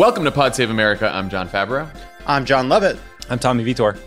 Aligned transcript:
Welcome 0.00 0.24
to 0.24 0.32
Pod 0.32 0.54
Save 0.54 0.70
America. 0.70 1.14
I'm 1.14 1.28
Jon 1.28 1.46
Favreau. 1.46 1.86
I'm 2.26 2.46
Jon 2.46 2.70
Lovett. 2.70 2.98
I'm 3.28 3.38
Tommy 3.38 3.62
Vietor. 3.62 3.98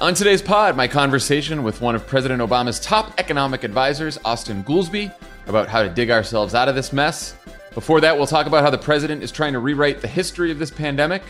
On 0.00 0.14
today's 0.14 0.40
pod, 0.40 0.78
my 0.78 0.88
conversation 0.88 1.62
with 1.62 1.82
one 1.82 1.94
of 1.94 2.06
President 2.06 2.40
Obama's 2.40 2.80
top 2.80 3.12
economic 3.18 3.62
advisors, 3.62 4.16
Austan 4.20 4.64
Goolsbee, 4.64 5.14
about 5.46 5.68
how 5.68 5.82
to 5.82 5.90
dig 5.90 6.10
ourselves 6.10 6.54
out 6.54 6.70
of 6.70 6.74
this 6.74 6.90
mess. 6.90 7.36
Before 7.74 8.00
that, 8.00 8.16
we'll 8.16 8.26
talk 8.26 8.46
about 8.46 8.64
how 8.64 8.70
the 8.70 8.78
president 8.78 9.22
is 9.22 9.30
trying 9.30 9.52
to 9.52 9.58
rewrite 9.58 10.00
the 10.00 10.08
history 10.08 10.50
of 10.50 10.58
this 10.58 10.70
pandemic, 10.70 11.22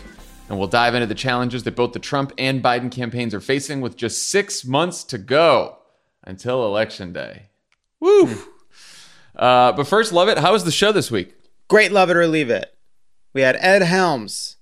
and 0.47 0.57
we'll 0.57 0.69
dive 0.69 0.95
into 0.95 1.05
the 1.05 1.15
challenges 1.15 1.63
that 1.63 1.75
both 1.75 1.91
the 1.91 1.99
Trump 1.99 2.31
and 2.37 2.63
Biden 2.63 2.89
campaigns 2.89 3.33
are 3.33 3.41
facing 3.41 3.81
with 3.81 3.97
just 3.97 4.29
six 4.29 4.63
months 4.63 5.03
to 5.03 5.17
go 5.17 5.79
until 6.23 6.65
Election 6.65 7.11
Day. 7.11 7.49
Woo! 7.99 8.29
Uh, 9.35 9.73
but 9.73 9.85
first, 9.85 10.13
Lovett. 10.13 10.37
How 10.37 10.53
was 10.53 10.63
the 10.63 10.71
show 10.71 10.93
this 10.93 11.11
week? 11.11 11.35
Great, 11.67 11.91
Lovett 11.91 12.15
or 12.15 12.27
Leave 12.27 12.49
It. 12.49 12.72
We 13.33 13.41
had 13.41 13.57
Ed 13.59 13.81
Helms, 13.81 14.57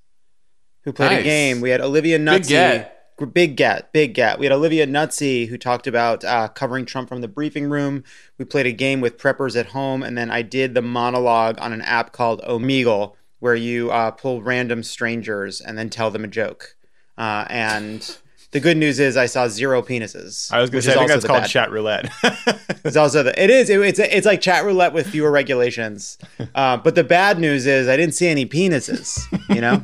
who 0.84 0.94
played 0.94 1.12
Nice. 1.12 1.22
a 1.22 1.24
game. 1.24 1.62
We 1.62 1.70
had 1.70 1.82
Olivia 1.82 2.18
Big 2.18 2.48
get. 2.48 2.98
Big 3.34 3.56
get, 3.56 3.94
big 3.94 4.16
get. 4.16 4.40
We 4.40 4.48
had 4.48 4.52
Olivia 4.52 4.88
Nuzzi, 4.88 5.48
who 5.48 5.56
talked 5.56 5.86
about 5.86 6.24
uh, 6.24 6.48
covering 6.48 6.86
Trump 6.86 7.08
from 7.08 7.22
the 7.22 7.28
briefing 7.28 7.70
room. 7.70 8.04
We 8.40 8.46
played 8.46 8.66
a 8.66 8.72
game 8.72 9.00
with 9.00 9.20
preppers 9.20 9.56
at 9.56 9.68
home, 9.68 10.02
and 10.02 10.18
then 10.18 10.32
I 10.32 10.42
did 10.42 10.74
the 10.74 10.82
monologue 10.82 11.58
on 11.62 11.72
an 11.72 11.82
app 11.84 12.14
called 12.14 12.42
Omegle, 12.42 13.14
where 13.38 13.54
you 13.54 13.92
uh, 13.92 14.10
pull 14.10 14.42
random 14.42 14.82
strangers 14.82 15.62
and 15.62 15.78
then 15.78 15.92
tell 15.92 16.10
them 16.10 16.24
a 16.24 16.28
joke. 16.28 16.76
Uh, 17.16 17.46
and 17.50 18.18
the 18.52 18.60
good 18.60 18.78
news 18.78 19.00
is 19.00 19.18
I 19.18 19.26
saw 19.26 19.48
zero 19.48 19.82
penises. 19.82 20.52
I 20.52 20.60
was 20.60 20.70
going 20.70 20.78
which 20.80 20.86
to 20.86 20.92
say, 20.92 20.96
I 20.96 21.00
think 21.00 21.10
that's 21.10 21.26
called 21.26 21.44
bad 21.44 21.50
chat 21.50 21.72
roulette. 21.72 22.10
It's 22.84 22.98
also 22.98 23.22
the, 23.22 23.42
it 23.42 23.52
is 23.52 23.70
it, 23.70 23.80
it's 23.80 24.00
it's 24.00 24.26
like 24.26 24.42
chat 24.42 24.66
roulette 24.66 24.92
with 24.92 25.08
fewer 25.08 25.32
regulations. 25.32 26.18
Uh, 26.56 26.76
but 26.76 26.96
the 26.96 27.04
bad 27.04 27.40
news 27.40 27.66
is 27.66 27.88
I 27.88 27.96
didn't 27.96 28.16
see 28.16 28.28
any 28.28 28.46
penises. 28.46 29.22
You 29.54 29.62
know, 29.62 29.84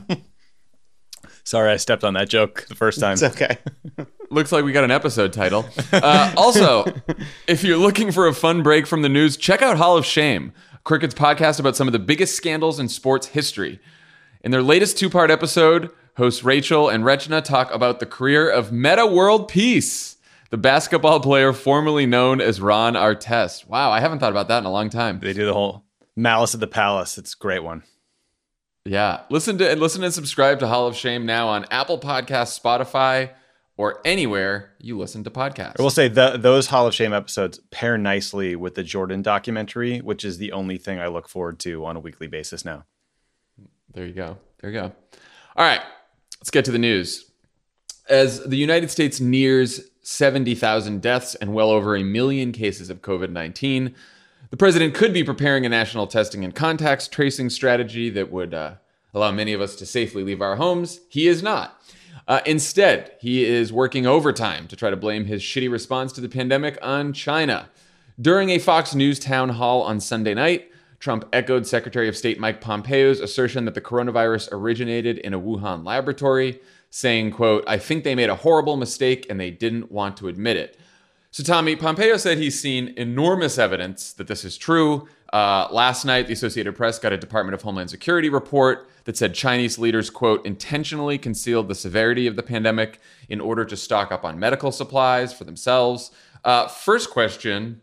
Sorry, 1.44 1.72
I 1.72 1.78
stepped 1.78 2.04
on 2.04 2.16
that 2.16 2.28
joke 2.28 2.66
the 2.68 2.76
first 2.76 3.00
time. 3.00 3.14
it's 3.14 3.24
okay. 3.24 3.58
Looks 4.30 4.52
like 4.52 4.66
we 4.66 4.74
got 4.74 4.84
an 4.84 4.92
episode 4.92 5.32
title. 5.32 5.66
Uh, 5.94 6.34
also, 6.36 6.84
if 7.48 7.64
you're 7.64 7.78
looking 7.78 8.12
for 8.12 8.28
a 8.28 8.34
fun 8.34 8.64
break 8.64 8.86
from 8.86 9.02
the 9.02 9.08
news, 9.08 9.38
check 9.38 9.62
out 9.62 9.78
Hall 9.78 9.96
of 9.96 10.06
Shame, 10.06 10.52
Crooked's 10.84 11.16
podcast 11.16 11.58
about 11.60 11.78
some 11.78 11.88
of 11.88 11.94
the 11.94 12.00
biggest 12.00 12.36
scandals 12.36 12.80
in 12.80 12.90
sports 12.90 13.28
history. 13.28 13.80
In 14.42 14.52
their 14.52 14.62
latest 14.64 14.98
two 14.98 15.10
part 15.10 15.32
episode, 15.32 15.90
hosts 16.18 16.44
Rachel 16.44 16.90
and 16.90 17.06
Regina 17.06 17.42
talk 17.42 17.74
about 17.74 18.00
the 18.00 18.06
career 18.06 18.50
of 18.50 18.72
Metta 18.72 19.06
World 19.06 19.48
Peace, 19.48 20.18
the 20.50 20.58
basketball 20.58 21.20
player 21.20 21.54
formerly 21.54 22.08
known 22.08 22.42
as 22.42 22.60
Ron 22.60 22.96
Artest. 22.96 23.68
Wow, 23.68 23.92
I 23.92 24.00
haven't 24.00 24.20
thought 24.20 24.32
about 24.32 24.48
that 24.48 24.60
in 24.60 24.66
a 24.66 24.72
long 24.72 24.90
time. 24.90 25.20
They 25.20 25.34
do 25.34 25.46
the 25.46 25.54
whole 25.54 25.86
Malice 26.16 26.56
at 26.56 26.60
the 26.60 26.68
Palace. 26.68 27.18
It's 27.18 27.36
a 27.36 27.38
great 27.38 27.64
one. 27.64 27.84
Yeah, 28.84 29.22
listen 29.30 29.58
to 29.60 29.70
and 29.70 29.80
listen 29.80 30.04
and 30.04 30.14
subscribe 30.14 30.60
to 30.60 30.68
Hall 30.68 30.88
of 30.88 30.96
Shame 30.96 31.26
now 31.26 31.50
on 31.50 31.66
Apple 31.70 32.00
Podcasts, 32.00 32.60
Spotify, 32.60 33.32
or 33.76 34.02
anywhere 34.04 34.72
you 34.80 34.98
listen 34.98 35.24
to 35.26 35.30
podcasts. 35.30 35.76
I 35.78 35.84
will 35.84 35.90
say 35.90 36.08
the, 36.08 36.38
those 36.38 36.68
Hall 36.68 36.88
of 36.88 36.96
Shame 36.96 37.14
episodes 37.14 37.60
pair 37.70 37.98
nicely 37.98 38.56
with 38.56 38.76
the 38.76 38.84
Jordan 38.84 39.22
documentary, 39.22 40.00
which 40.00 40.26
is 40.26 40.38
the 40.38 40.52
only 40.54 40.78
thing 40.78 41.00
I 41.00 41.08
look 41.08 41.28
forward 41.28 41.60
to 41.60 41.86
on 41.86 41.96
a 41.96 42.00
weekly 42.00 42.28
basis 42.28 42.66
now. 42.66 42.86
There 43.94 44.06
you 44.06 44.14
go. 44.14 44.38
There 44.62 44.72
you 44.72 44.80
go. 44.80 44.94
All 45.56 45.66
right, 45.66 45.82
let's 46.40 46.52
get 46.52 46.66
to 46.66 46.72
the 46.72 46.80
news. 46.80 47.30
As 48.10 48.44
the 48.44 48.58
United 48.58 48.90
States 48.90 49.20
nears 49.20 49.82
70,000 50.02 51.02
deaths 51.02 51.36
and 51.36 51.54
well 51.54 51.70
over 51.70 51.96
a 51.96 52.04
million 52.04 52.52
cases 52.52 52.90
of 52.90 53.02
COVID 53.02 53.32
19, 53.32 53.94
the 54.50 54.58
president 54.58 54.94
could 54.94 55.14
be 55.14 55.24
preparing 55.24 55.66
a 55.66 55.70
national 55.70 56.08
testing 56.08 56.46
and 56.46 56.56
contacts 56.56 57.08
tracing 57.08 57.50
strategy 57.50 58.10
that 58.12 58.32
would 58.32 58.54
uh, 58.54 58.76
allow 59.14 59.32
many 59.32 59.52
of 59.52 59.60
us 59.60 59.76
to 59.76 59.86
safely 59.86 60.24
leave 60.24 60.42
our 60.42 60.56
homes. 60.56 61.02
He 61.10 61.28
is 61.28 61.44
not. 61.44 61.82
Uh, 62.28 62.42
instead, 62.46 63.12
he 63.20 63.46
is 63.46 63.74
working 63.74 64.06
overtime 64.06 64.68
to 64.68 64.76
try 64.76 64.90
to 64.90 64.98
blame 64.98 65.26
his 65.26 65.42
shitty 65.42 65.72
response 65.72 66.12
to 66.14 66.22
the 66.22 66.30
pandemic 66.30 66.78
on 66.82 67.14
China. 67.14 67.70
During 68.20 68.50
a 68.50 68.60
Fox 68.60 68.96
News 68.96 69.20
town 69.20 69.50
hall 69.50 69.82
on 69.82 70.00
Sunday 70.00 70.34
night, 70.34 70.72
Trump 71.00 71.26
echoed 71.32 71.68
Secretary 71.68 72.08
of 72.08 72.18
State 72.18 72.40
Mike 72.40 72.60
Pompeo's 72.60 73.20
assertion 73.20 73.66
that 73.66 73.76
the 73.76 73.82
coronavirus 73.82 74.50
originated 74.52 75.20
in 75.20 75.34
a 75.34 75.40
Wuhan 75.40 75.86
laboratory, 75.86 76.60
saying, 76.90 77.32
quote, 77.32 77.64
I 77.68 77.78
think 77.78 78.04
they 78.04 78.16
made 78.16 78.30
a 78.30 78.36
horrible 78.36 78.78
mistake 78.78 79.28
and 79.30 79.40
they 79.40 79.52
didn't 79.52 79.92
want 79.92 80.18
to 80.18 80.28
admit 80.28 80.58
it. 80.58 80.78
So, 81.30 81.44
Tommy, 81.44 81.76
Pompeo 81.76 82.18
said 82.18 82.38
he's 82.38 82.60
seen 82.60 82.94
enormous 82.98 83.60
evidence 83.60 84.14
that 84.14 84.28
this 84.28 84.44
is 84.44 84.58
true. 84.58 85.08
Uh, 85.32 85.68
last 85.72 86.06
night, 86.06 86.26
the 86.26 86.34
Associated 86.34 86.76
Press 86.76 86.98
got 86.98 87.14
a 87.14 87.18
Department 87.18 87.54
of 87.54 87.62
Homeland 87.62 87.90
Security 87.90 88.30
report 88.30 88.90
that 89.04 89.18
said 89.18 89.36
Chinese 89.36 89.78
leaders, 89.78 90.10
quote, 90.10 90.44
intentionally 90.46 91.18
concealed 91.18 91.68
the 91.68 91.76
severity 91.76 92.28
of 92.28 92.38
the 92.38 92.44
pandemic 92.44 93.00
in 93.30 93.40
order 93.40 93.66
to 93.66 93.78
stock 93.78 94.12
up 94.12 94.24
on 94.24 94.40
medical 94.40 94.72
supplies 94.72 95.34
for 95.34 95.44
themselves. 95.44 96.12
Uh, 96.44 96.68
first 96.68 97.12
question 97.12 97.82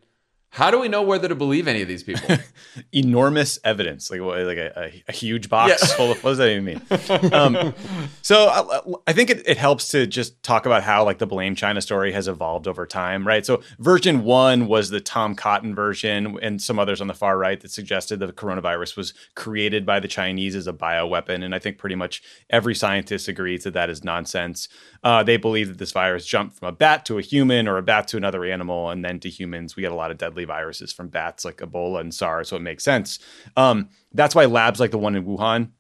How 0.54 0.70
do 0.70 0.78
we 0.78 0.86
know 0.86 1.02
whether 1.02 1.26
to 1.26 1.34
believe 1.34 1.66
any 1.66 1.82
of 1.82 1.88
these 1.88 2.04
people? 2.04 2.36
Enormous 2.92 3.58
evidence, 3.64 4.08
like 4.08 4.20
like 4.20 4.56
a, 4.56 4.72
a, 4.76 5.04
a 5.08 5.12
huge 5.12 5.48
box 5.48 5.82
Yeah. 5.82 5.96
full 5.96 6.12
of 6.12 6.22
what 6.22 6.30
does 6.30 6.38
that 6.38 6.50
even 6.50 6.64
mean? 6.64 7.32
Um, 7.32 7.74
so 8.22 8.46
I, 8.46 9.10
I 9.10 9.12
think 9.12 9.30
it, 9.30 9.42
it 9.48 9.56
helps 9.56 9.88
to 9.88 10.06
just 10.06 10.40
talk 10.44 10.64
about 10.64 10.84
how 10.84 11.04
like 11.04 11.18
the 11.18 11.26
blame 11.26 11.56
China 11.56 11.80
story 11.80 12.12
has 12.12 12.28
evolved 12.28 12.68
over 12.68 12.86
time, 12.86 13.26
right? 13.26 13.44
So 13.44 13.62
version 13.80 14.22
one 14.22 14.68
was 14.68 14.90
the 14.90 15.00
Tom 15.00 15.34
Cotton 15.34 15.74
version, 15.74 16.38
and 16.40 16.62
some 16.62 16.78
others 16.78 17.00
on 17.00 17.08
the 17.08 17.14
far 17.14 17.36
right 17.36 17.60
that 17.60 17.72
suggested 17.72 18.20
that 18.20 18.26
the 18.26 18.32
coronavirus 18.32 18.96
was 18.96 19.12
created 19.34 19.84
by 19.84 19.98
the 19.98 20.06
Chinese 20.08 20.54
as 20.54 20.68
a 20.68 20.72
bioweapon, 20.72 21.44
and 21.44 21.52
I 21.52 21.58
think 21.58 21.78
pretty 21.78 21.96
much 21.96 22.22
every 22.48 22.76
scientist 22.76 23.26
agrees 23.26 23.64
that 23.64 23.74
that 23.74 23.90
is 23.90 24.04
nonsense. 24.04 24.68
Uh, 25.02 25.24
they 25.24 25.36
believe 25.36 25.66
that 25.66 25.78
this 25.78 25.90
virus 25.92 26.24
jumped 26.24 26.58
from 26.60 26.68
a 26.68 26.72
bat 26.72 27.04
to 27.06 27.18
a 27.18 27.22
human 27.22 27.66
or 27.66 27.76
a 27.76 27.82
bat 27.82 28.06
to 28.08 28.16
another 28.16 28.44
animal 28.44 28.88
and 28.90 29.04
then 29.04 29.18
to 29.20 29.28
humans. 29.28 29.74
We 29.74 29.82
get 29.82 29.90
a 29.92 29.96
lot 29.96 30.10
of 30.12 30.16
deadly 30.16 30.43
viruses 30.44 30.92
from 30.92 31.08
bats 31.08 31.44
like 31.44 31.58
Ebola 31.58 32.00
and 32.00 32.14
SARS, 32.14 32.48
so 32.48 32.56
it 32.56 32.62
makes 32.62 32.84
sense. 32.84 33.18
Um, 33.56 33.88
that's 34.12 34.34
why 34.34 34.44
labs 34.44 34.80
like 34.80 34.90
the 34.90 34.98
one 34.98 35.16
in 35.16 35.24
Wuhan 35.24 35.70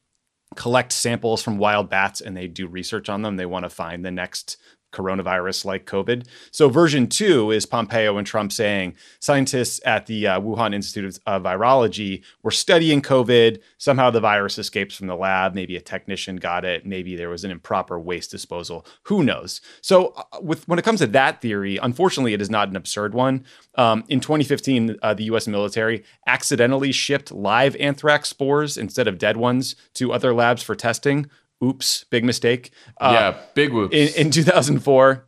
collect 0.54 0.92
samples 0.92 1.42
from 1.42 1.58
wild 1.58 1.90
bats 1.90 2.20
and 2.20 2.36
they 2.36 2.46
do 2.46 2.66
research 2.66 3.08
on 3.08 3.22
them. 3.22 3.36
They 3.36 3.46
want 3.46 3.64
to 3.64 3.70
find 3.70 4.04
the 4.04 4.10
next 4.10 4.56
coronavirus 4.94 5.64
like 5.64 5.84
COVID. 5.84 6.26
So, 6.50 6.68
version 6.68 7.08
two 7.08 7.50
is 7.50 7.66
Pompeo 7.66 8.16
and 8.16 8.26
Trump 8.26 8.52
saying 8.52 8.94
scientists 9.20 9.80
at 9.84 10.06
the 10.06 10.26
uh, 10.26 10.40
Wuhan 10.40 10.74
Institute 10.74 11.18
of 11.26 11.42
Virology 11.42 12.22
were 12.42 12.50
studying 12.50 13.02
COVID. 13.02 13.60
Somehow 13.78 14.10
the 14.10 14.20
virus 14.20 14.58
escapes 14.58 14.94
from 14.94 15.08
the 15.08 15.16
lab. 15.16 15.54
Maybe 15.54 15.76
a 15.76 15.80
technician 15.80 16.36
got 16.36 16.64
it. 16.64 16.86
Maybe 16.86 17.16
there 17.16 17.28
was 17.28 17.44
an 17.44 17.50
improper 17.50 17.98
waste 17.98 18.30
disposal. 18.30 18.86
Who 19.04 19.22
knows? 19.22 19.60
So, 19.80 20.14
uh, 20.16 20.40
with 20.40 20.66
when 20.68 20.78
it 20.78 20.84
comes 20.84 21.00
to 21.00 21.06
that 21.08 21.40
theory, 21.42 21.76
unfortunately, 21.76 22.32
it 22.32 22.40
is 22.40 22.50
not 22.50 22.68
an 22.68 22.76
absurd 22.76 23.14
one. 23.14 23.44
Um, 23.76 24.04
in 24.08 24.20
2015, 24.20 24.96
uh, 25.02 25.14
the 25.14 25.24
U.S. 25.24 25.48
military 25.48 26.04
accidentally 26.26 26.92
shipped 26.92 27.32
live 27.32 27.74
anthrax 27.76 28.28
spores 28.28 28.76
instead 28.76 29.08
of 29.08 29.18
dead 29.18 29.36
ones 29.36 29.74
to 29.94 30.12
other 30.12 30.32
labs 30.32 30.62
for 30.62 30.74
testing. 30.74 31.28
Oops, 31.64 32.04
big 32.10 32.24
mistake. 32.24 32.70
Uh, 33.00 33.10
yeah, 33.12 33.40
big 33.54 33.72
whoops. 33.72 33.94
in, 33.94 34.26
in 34.26 34.30
2004 34.30 35.26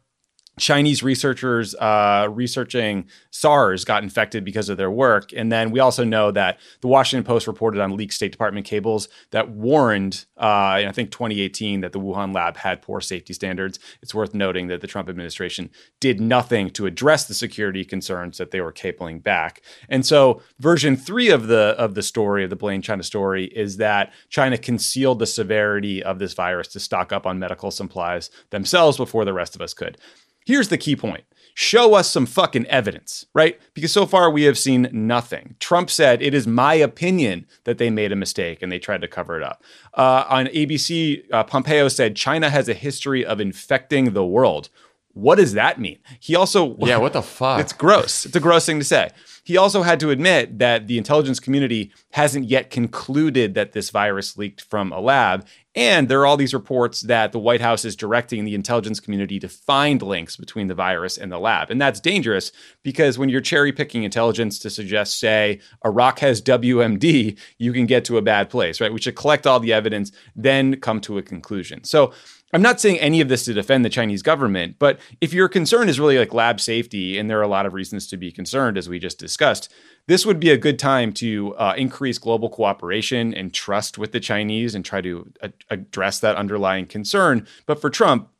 Chinese 0.59 1.03
researchers 1.03 1.75
uh, 1.75 2.29
researching 2.31 3.07
SARS 3.31 3.85
got 3.85 4.03
infected 4.03 4.43
because 4.43 4.71
of 4.71 4.79
their 4.79 4.91
work. 4.91 5.31
And 5.35 5.53
then 5.53 5.71
we 5.71 5.81
also 5.81 6.03
know 6.03 6.31
that 6.31 6.59
the 6.81 6.89
Washington 6.89 7.25
Post 7.25 7.47
reported 7.47 7.81
on 7.81 7.95
leaked 7.95 8.15
State 8.15 8.33
Department 8.33 8.65
cables 8.65 9.09
that 9.33 9.51
warned, 9.51 10.25
uh, 10.39 10.79
in 10.81 10.89
I 10.89 10.93
think 10.93 11.11
2018, 11.11 11.83
that 11.83 11.93
the 11.93 12.01
Wuhan 12.01 12.35
lab 12.35 12.57
had 12.57 12.81
poor 12.81 13.03
safety 13.03 13.35
standards. 13.35 13.79
It's 14.01 14.15
worth 14.15 14.33
noting 14.33 14.69
that 14.69 14.81
the 14.81 14.87
Trump 14.87 15.11
administration 15.11 15.69
did 16.01 16.23
nothing 16.23 16.71
to 16.71 16.87
address 16.87 17.27
the 17.27 17.35
security 17.35 17.85
concerns 17.85 18.39
that 18.39 18.51
they 18.51 18.63
were 18.63 18.73
cabling 18.73 19.19
back. 19.19 19.61
And 19.91 20.07
so, 20.07 20.41
version 20.59 20.97
three 20.97 21.29
of 21.29 21.49
the 21.49 21.75
of 21.77 21.95
the 21.95 22.03
story 22.03 22.45
of 22.45 22.51
the 22.51 22.57
Blaine 22.57 22.81
China 22.81 23.03
story 23.03 23.45
is 23.47 23.77
that 23.77 24.11
China 24.31 24.57
concealed 24.57 25.19
the 25.19 25.27
severity 25.27 26.03
of 26.03 26.19
this 26.19 26.33
virus 26.33 26.69
to 26.69 26.81
stock 26.81 27.13
up 27.13 27.27
on 27.27 27.39
medical 27.39 27.71
supplies 27.71 28.31
themselves 28.49 28.97
before 28.97 29.27
the 29.27 29.35
rest 29.35 29.55
of 29.55 29.61
us 29.61 29.75
could. 29.75 29.99
Here's 30.47 30.69
the 30.69 30.79
key 30.79 30.95
point. 30.95 31.25
Show 31.55 31.95
us 31.95 32.09
some 32.09 32.25
fucking 32.25 32.67
evidence, 32.67 33.27
right? 33.35 33.59
Because 33.75 33.91
so 33.91 34.07
far 34.07 34.31
we 34.31 34.43
have 34.45 34.57
seen 34.57 34.89
nothing. 34.93 35.57
Trump 35.59 35.91
said, 35.91 36.23
It 36.23 36.35
is 36.35 36.47
my 36.47 36.75
opinion 36.75 37.47
that 37.65 37.79
they 37.79 37.91
made 37.91 38.13
a 38.13 38.17
mistake 38.17 38.63
and 38.63 38.71
they 38.71 38.79
tried 38.79 39.01
to 39.01 39.09
cover 39.09 39.37
it 39.37 39.43
up. 39.43 39.63
Uh, 39.95 40.25
on 40.29 40.47
ABC, 40.47 41.25
uh, 41.33 41.43
Pompeo 41.45 41.89
said, 41.89 42.15
China 42.15 42.49
has 42.49 42.69
a 42.69 42.75
history 42.75 43.25
of 43.25 43.41
infecting 43.41 44.13
the 44.13 44.25
world. 44.25 44.69
What 45.17 45.37
does 45.37 45.55
that 45.55 45.81
mean? 45.81 45.99
He 46.21 46.37
also. 46.37 46.77
yeah, 46.81 46.99
what 46.99 47.15
the 47.15 47.23
fuck? 47.23 47.59
It's 47.59 47.73
gross. 47.73 48.27
It's 48.27 48.37
a 48.37 48.41
gross 48.41 48.67
thing 48.67 48.79
to 48.79 48.85
say. 48.85 49.09
He 49.45 49.57
also 49.57 49.83
had 49.83 49.99
to 50.01 50.11
admit 50.11 50.59
that 50.59 50.89
the 50.89 50.99
intelligence 50.99 51.41
community 51.41 51.91
hasn't 52.11 52.49
yet 52.49 52.69
concluded 52.69 53.55
that 53.55 53.73
this 53.73 53.91
virus 53.91 54.37
leaked 54.37 54.61
from 54.61 54.93
a 54.93 55.01
lab. 55.01 55.47
And 55.77 56.09
there 56.09 56.21
are 56.21 56.27
all 56.27 56.37
these 56.37 56.53
reports 56.53 57.03
that 57.03 57.33
the 57.33 57.39
White 57.39 57.61
House 57.61 57.85
is 57.85 57.95
directing 57.95 58.45
the 58.45 58.55
intelligence 58.55 58.99
community 58.99 59.39
to 59.39 59.49
find 59.49 60.03
links 60.03 60.37
between 60.37 60.67
the 60.67 60.75
virus 60.75 61.17
and 61.17 61.31
the 61.31 61.39
lab. 61.39 61.71
And 61.71 61.81
that's 61.81 62.01
dangerous 62.01 62.51
because 62.83 63.19
when 63.19 63.29
you're 63.29 63.41
cherry 63.41 63.73
picking 63.73 64.03
intelligence 64.03 64.59
to 64.61 64.71
suggest, 64.71 65.21
say, 65.21 65.61
Iraq 65.85 66.19
has 66.19 66.43
WMD, 66.43 67.39
you 67.59 67.73
can 67.73 67.87
get 67.87 68.05
to 68.07 68.19
a 68.19 68.23
bad 68.23 68.51
place, 68.51 68.81
right? 68.81 68.93
We 68.93 69.01
should 69.01 69.17
collect 69.17 69.47
all 69.47 69.61
the 69.61 69.73
evidence, 69.73 70.13
then 70.35 70.81
come 70.81 71.01
to 71.03 71.19
a 71.19 71.23
conclusion. 71.23 71.85
So 71.85 72.13
I'm 72.57 72.63
not 72.63 72.81
saying 72.81 72.99
any 73.01 73.21
of 73.21 73.29
this 73.29 73.45
to 73.45 73.53
defend 73.53 73.85
the 73.85 73.91
Chinese 73.91 74.23
government, 74.23 74.77
but 74.79 74.99
if 75.21 75.35
your 75.35 75.47
concern 75.47 75.91
is 75.91 76.01
really 76.01 76.19
like 76.19 76.33
lab 76.33 76.59
safety, 76.59 77.19
and 77.19 77.29
there 77.29 77.39
are 77.39 77.43
a 77.43 77.49
lot 77.49 77.67
of 77.67 77.75
reasons 77.75 78.07
to 78.07 78.17
be 78.17 78.33
concerned, 78.33 78.79
as 78.79 78.89
we 78.89 78.99
just 78.99 79.19
discussed, 79.19 79.71
this 80.07 80.25
would 80.25 80.41
be 80.41 80.49
a 80.49 80.57
good 80.57 80.79
time 80.79 81.13
to 81.13 81.55
uh, 81.57 81.75
increase 81.77 82.17
global 82.17 82.49
cooperation 82.49 83.35
and 83.35 83.53
trust 83.53 83.99
with 83.99 84.13
the 84.13 84.21
Chinese 84.21 84.75
and 84.75 84.87
try 84.87 85.03
to 85.03 85.31
a- 85.43 85.53
address 85.69 86.19
that 86.21 86.37
underlying 86.37 86.87
concern. 86.87 87.47
But 87.67 87.79
for 87.79 87.91
Trump, 87.91 88.31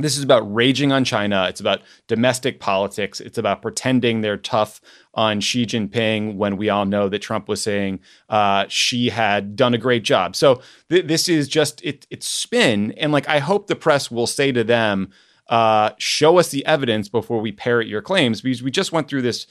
this 0.00 0.16
is 0.16 0.22
about 0.22 0.52
raging 0.52 0.92
on 0.92 1.04
China. 1.04 1.46
It's 1.48 1.60
about 1.60 1.82
domestic 2.06 2.60
politics. 2.60 3.20
It's 3.20 3.38
about 3.38 3.62
pretending 3.62 4.20
they're 4.20 4.36
tough 4.36 4.80
on 5.14 5.40
Xi 5.40 5.66
Jinping 5.66 6.36
when 6.36 6.56
we 6.56 6.68
all 6.68 6.84
know 6.84 7.08
that 7.08 7.20
Trump 7.20 7.48
was 7.48 7.62
saying 7.62 8.00
uh, 8.28 8.66
Xi 8.68 9.08
had 9.08 9.56
done 9.56 9.74
a 9.74 9.78
great 9.78 10.02
job. 10.02 10.36
So 10.36 10.62
th- 10.88 11.06
this 11.06 11.28
is 11.28 11.48
just 11.48 11.82
it, 11.84 12.06
it's 12.10 12.28
spin. 12.28 12.92
And 12.92 13.12
like 13.12 13.28
I 13.28 13.38
hope 13.38 13.66
the 13.66 13.76
press 13.76 14.10
will 14.10 14.26
say 14.26 14.52
to 14.52 14.64
them, 14.64 15.10
uh, 15.48 15.90
show 15.98 16.38
us 16.38 16.50
the 16.50 16.64
evidence 16.64 17.08
before 17.08 17.40
we 17.40 17.50
parrot 17.50 17.88
your 17.88 18.00
claims 18.00 18.40
because 18.40 18.62
we 18.62 18.70
just 18.70 18.92
went 18.92 19.08
through 19.08 19.22
this 19.22 19.48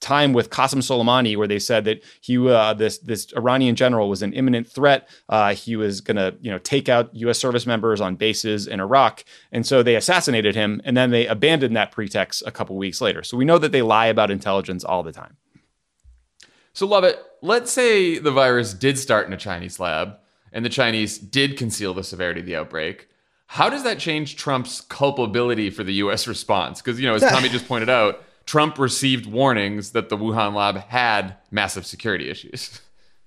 time 0.00 0.32
with 0.32 0.50
Qasem 0.50 0.78
Soleimani, 0.78 1.36
where 1.36 1.48
they 1.48 1.58
said 1.58 1.84
that 1.84 2.02
he, 2.20 2.36
uh, 2.48 2.74
this 2.74 2.98
this 2.98 3.32
Iranian 3.36 3.76
general, 3.76 4.08
was 4.08 4.22
an 4.22 4.32
imminent 4.32 4.68
threat. 4.68 5.08
Uh, 5.28 5.54
he 5.54 5.76
was 5.76 6.00
going 6.00 6.16
to, 6.16 6.34
you 6.40 6.50
know, 6.50 6.58
take 6.58 6.88
out 6.88 7.14
U.S. 7.14 7.38
service 7.38 7.66
members 7.66 8.00
on 8.00 8.16
bases 8.16 8.66
in 8.66 8.80
Iraq, 8.80 9.24
and 9.52 9.66
so 9.66 9.82
they 9.82 9.96
assassinated 9.96 10.54
him. 10.54 10.80
And 10.84 10.96
then 10.96 11.10
they 11.10 11.26
abandoned 11.26 11.76
that 11.76 11.92
pretext 11.92 12.42
a 12.46 12.50
couple 12.50 12.76
weeks 12.76 13.00
later. 13.00 13.22
So 13.22 13.36
we 13.36 13.44
know 13.44 13.58
that 13.58 13.72
they 13.72 13.82
lie 13.82 14.06
about 14.06 14.30
intelligence 14.30 14.84
all 14.84 15.02
the 15.02 15.12
time. 15.12 15.36
So, 16.72 16.86
Lovett. 16.86 17.18
Let's 17.42 17.70
say 17.70 18.18
the 18.18 18.32
virus 18.32 18.74
did 18.74 18.98
start 18.98 19.26
in 19.26 19.32
a 19.32 19.36
Chinese 19.36 19.78
lab, 19.78 20.16
and 20.52 20.64
the 20.64 20.70
Chinese 20.70 21.16
did 21.16 21.56
conceal 21.56 21.94
the 21.94 22.02
severity 22.02 22.40
of 22.40 22.46
the 22.46 22.56
outbreak. 22.56 23.08
How 23.46 23.70
does 23.70 23.84
that 23.84 23.98
change 23.98 24.36
Trump's 24.36 24.80
culpability 24.80 25.70
for 25.70 25.84
the 25.84 25.94
U.S. 25.94 26.26
response? 26.34 26.82
Because 26.82 27.00
you 27.00 27.06
know, 27.06 27.14
as 27.14 27.22
Tommy 27.22 27.48
just 27.48 27.68
pointed 27.68 27.88
out 27.88 28.22
Trump 28.46 28.78
received 28.78 29.26
warnings 29.26 29.90
that 29.90 30.08
the 30.08 30.16
Wuhan 30.16 30.54
lab 30.54 30.76
had 30.76 31.36
massive 31.50 31.84
security 31.84 32.30
issues. 32.30 32.80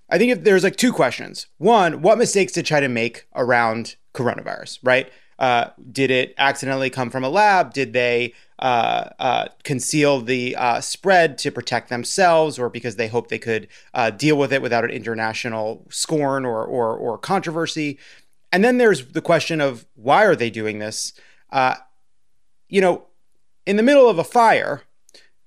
I 0.09 0.17
think 0.17 0.31
if 0.31 0.43
there's 0.43 0.63
like 0.63 0.77
two 0.77 0.93
questions. 0.93 1.47
One, 1.57 2.01
what 2.01 2.17
mistakes 2.17 2.53
did 2.53 2.65
China 2.65 2.89
make 2.89 3.27
around 3.35 3.95
coronavirus, 4.13 4.79
right? 4.81 5.11
Uh, 5.37 5.69
did 5.91 6.11
it 6.11 6.33
accidentally 6.37 6.89
come 6.89 7.09
from 7.09 7.23
a 7.23 7.29
lab? 7.29 7.73
Did 7.73 7.93
they 7.93 8.33
uh, 8.59 9.09
uh, 9.19 9.47
conceal 9.63 10.19
the 10.19 10.55
uh, 10.55 10.81
spread 10.81 11.37
to 11.39 11.51
protect 11.51 11.89
themselves, 11.89 12.59
or 12.59 12.69
because 12.69 12.97
they 12.97 13.07
hoped 13.07 13.29
they 13.29 13.39
could 13.39 13.67
uh, 13.93 14.09
deal 14.09 14.37
with 14.37 14.51
it 14.51 14.61
without 14.61 14.83
an 14.83 14.89
international 14.89 15.85
scorn 15.89 16.45
or, 16.45 16.65
or, 16.65 16.95
or 16.95 17.17
controversy? 17.17 17.97
And 18.51 18.65
then 18.65 18.79
there's 18.79 19.05
the 19.13 19.21
question 19.21 19.61
of 19.61 19.85
why 19.95 20.25
are 20.25 20.35
they 20.35 20.49
doing 20.49 20.79
this? 20.79 21.13
Uh, 21.51 21.75
you 22.67 22.81
know, 22.81 23.05
in 23.65 23.77
the 23.77 23.83
middle 23.83 24.09
of 24.09 24.19
a 24.19 24.23
fire, 24.25 24.81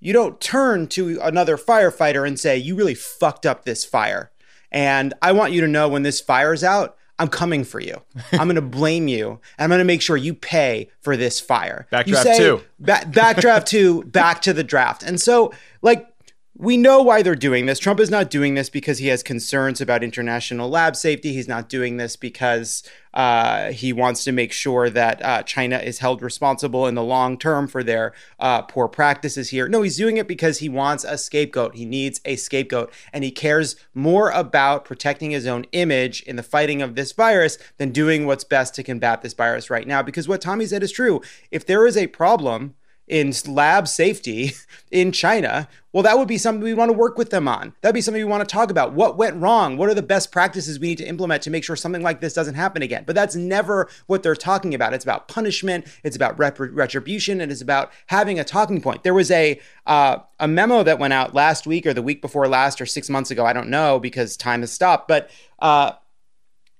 you 0.02 0.12
don't 0.12 0.40
turn 0.40 0.88
to 0.88 1.20
another 1.22 1.56
firefighter 1.56 2.26
and 2.26 2.38
say, 2.38 2.58
You 2.58 2.74
really 2.74 2.94
fucked 2.94 3.46
up 3.46 3.64
this 3.64 3.84
fire. 3.84 4.32
And 4.70 5.14
I 5.22 5.32
want 5.32 5.52
you 5.52 5.60
to 5.60 5.68
know 5.68 5.88
when 5.88 6.02
this 6.02 6.20
fire's 6.20 6.64
out, 6.64 6.96
I'm 7.18 7.28
coming 7.28 7.62
for 7.62 7.78
you. 7.78 8.02
I'm 8.32 8.48
going 8.48 8.56
to 8.56 8.62
blame 8.62 9.06
you. 9.06 9.38
And 9.56 9.64
I'm 9.64 9.68
going 9.68 9.78
to 9.78 9.84
make 9.84 10.02
sure 10.02 10.16
you 10.16 10.34
pay 10.34 10.90
for 11.00 11.16
this 11.16 11.38
fire. 11.38 11.86
Backdraft 11.92 12.06
you 12.08 12.16
say, 12.16 12.38
two. 12.38 12.60
Ba- 12.80 13.04
backdraft 13.06 13.66
two, 13.66 14.02
back 14.04 14.42
to 14.42 14.52
the 14.52 14.64
draft. 14.64 15.04
And 15.04 15.20
so, 15.20 15.52
like, 15.82 16.11
we 16.54 16.76
know 16.76 17.00
why 17.00 17.22
they're 17.22 17.34
doing 17.34 17.64
this. 17.64 17.78
Trump 17.78 17.98
is 17.98 18.10
not 18.10 18.28
doing 18.28 18.54
this 18.54 18.68
because 18.68 18.98
he 18.98 19.06
has 19.06 19.22
concerns 19.22 19.80
about 19.80 20.04
international 20.04 20.68
lab 20.68 20.96
safety. 20.96 21.32
He's 21.32 21.48
not 21.48 21.70
doing 21.70 21.96
this 21.96 22.14
because 22.14 22.82
uh, 23.14 23.72
he 23.72 23.90
wants 23.90 24.22
to 24.24 24.32
make 24.32 24.52
sure 24.52 24.90
that 24.90 25.24
uh, 25.24 25.42
China 25.44 25.78
is 25.78 26.00
held 26.00 26.20
responsible 26.20 26.86
in 26.86 26.94
the 26.94 27.02
long 27.02 27.38
term 27.38 27.68
for 27.68 27.82
their 27.82 28.12
uh, 28.38 28.62
poor 28.62 28.86
practices 28.86 29.48
here. 29.48 29.66
No, 29.66 29.80
he's 29.80 29.96
doing 29.96 30.18
it 30.18 30.28
because 30.28 30.58
he 30.58 30.68
wants 30.68 31.04
a 31.04 31.16
scapegoat. 31.16 31.74
He 31.74 31.86
needs 31.86 32.20
a 32.26 32.36
scapegoat, 32.36 32.92
and 33.14 33.24
he 33.24 33.30
cares 33.30 33.76
more 33.94 34.30
about 34.30 34.84
protecting 34.84 35.30
his 35.30 35.46
own 35.46 35.64
image 35.72 36.20
in 36.22 36.36
the 36.36 36.42
fighting 36.42 36.82
of 36.82 36.96
this 36.96 37.12
virus 37.12 37.56
than 37.78 37.92
doing 37.92 38.26
what's 38.26 38.44
best 38.44 38.74
to 38.74 38.82
combat 38.82 39.22
this 39.22 39.34
virus 39.34 39.70
right 39.70 39.86
now. 39.86 40.02
Because 40.02 40.28
what 40.28 40.42
Tommy 40.42 40.66
said 40.66 40.82
is 40.82 40.92
true. 40.92 41.22
If 41.50 41.64
there 41.64 41.86
is 41.86 41.96
a 41.96 42.08
problem, 42.08 42.74
in 43.12 43.30
lab 43.46 43.86
safety 43.86 44.52
in 44.90 45.12
China, 45.12 45.68
well, 45.92 46.02
that 46.02 46.16
would 46.16 46.26
be 46.28 46.38
something 46.38 46.64
we 46.64 46.72
want 46.72 46.90
to 46.90 46.96
work 46.96 47.18
with 47.18 47.28
them 47.28 47.46
on. 47.46 47.74
That'd 47.82 47.94
be 47.94 48.00
something 48.00 48.22
we 48.22 48.28
want 48.28 48.48
to 48.48 48.50
talk 48.50 48.70
about. 48.70 48.94
What 48.94 49.18
went 49.18 49.36
wrong? 49.36 49.76
What 49.76 49.90
are 49.90 49.94
the 49.94 50.00
best 50.00 50.32
practices 50.32 50.80
we 50.80 50.88
need 50.88 50.98
to 50.98 51.06
implement 51.06 51.42
to 51.42 51.50
make 51.50 51.62
sure 51.62 51.76
something 51.76 52.00
like 52.00 52.22
this 52.22 52.32
doesn't 52.32 52.54
happen 52.54 52.80
again? 52.80 53.04
But 53.06 53.14
that's 53.14 53.36
never 53.36 53.90
what 54.06 54.22
they're 54.22 54.34
talking 54.34 54.72
about. 54.74 54.94
It's 54.94 55.04
about 55.04 55.28
punishment, 55.28 55.86
it's 56.02 56.16
about 56.16 56.38
rep- 56.38 56.58
retribution, 56.58 57.42
and 57.42 57.52
it's 57.52 57.60
about 57.60 57.92
having 58.06 58.40
a 58.40 58.44
talking 58.44 58.80
point. 58.80 59.04
There 59.04 59.12
was 59.12 59.30
a 59.30 59.60
uh, 59.86 60.20
a 60.40 60.48
memo 60.48 60.82
that 60.82 60.98
went 60.98 61.12
out 61.12 61.34
last 61.34 61.66
week 61.66 61.84
or 61.86 61.92
the 61.92 62.00
week 62.00 62.22
before 62.22 62.48
last 62.48 62.80
or 62.80 62.86
six 62.86 63.10
months 63.10 63.30
ago. 63.30 63.44
I 63.44 63.52
don't 63.52 63.68
know 63.68 64.00
because 64.00 64.38
time 64.38 64.62
has 64.62 64.72
stopped, 64.72 65.06
but. 65.06 65.30
Uh, 65.58 65.92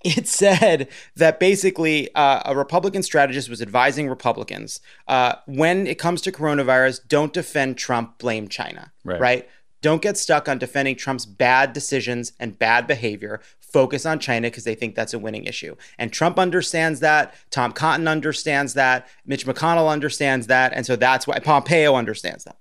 it 0.05 0.27
said 0.27 0.89
that 1.17 1.41
basically 1.41 2.15
uh, 2.15 2.43
a 2.45 2.57
Republican 2.57 3.03
strategist 3.03 3.49
was 3.49 3.63
advising 3.63 4.09
Republicans 4.09 4.81
uh, 5.09 5.35
when 5.47 5.87
it 5.87 5.99
comes 5.99 6.21
to 6.23 6.33
coronavirus, 6.33 7.07
don't 7.09 7.33
defend 7.33 7.77
Trump, 7.77 8.19
blame 8.19 8.49
China. 8.49 8.93
Right. 9.05 9.21
right? 9.21 9.49
Don't 9.81 10.01
get 10.01 10.17
stuck 10.17 10.49
on 10.49 10.59
defending 10.59 10.95
Trump's 10.95 11.27
bad 11.27 11.73
decisions 11.73 12.33
and 12.39 12.59
bad 12.59 12.87
behavior. 12.87 13.41
Focus 13.59 14.07
on 14.07 14.21
China 14.21 14.49
because 14.49 14.65
they 14.65 14.77
think 14.77 14.95
that's 14.95 15.13
a 15.13 15.19
winning 15.19 15.45
issue. 15.45 15.75
And 15.99 16.13
Trump 16.13 16.39
understands 16.39 17.01
that. 17.01 17.35
Tom 17.51 17.73
Cotton 17.73 18.07
understands 18.07 18.75
that. 18.75 19.09
Mitch 19.27 19.45
McConnell 19.45 19.91
understands 19.91 20.47
that. 20.47 20.73
And 20.73 20.87
so 20.87 20.95
that's 20.95 21.27
why 21.27 21.41
Pompeo 21.41 21.97
understands 21.97 22.45
that. 22.45 22.59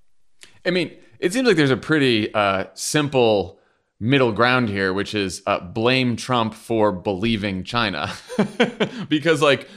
I 0.66 0.72
mean, 0.72 0.92
it 1.20 1.32
seems 1.34 1.48
like 1.48 1.58
there's 1.58 1.70
a 1.70 1.78
pretty 1.78 2.34
uh, 2.34 2.66
simple 2.74 3.60
middle 4.02 4.32
ground 4.32 4.68
here, 4.68 4.92
which 4.92 5.14
is 5.14 5.44
uh, 5.46 5.60
blame 5.60 6.16
Trump 6.16 6.56
for 6.56 6.92
believing 6.92 7.64
China. 7.64 8.12
because, 9.10 9.44
like, 9.44 9.70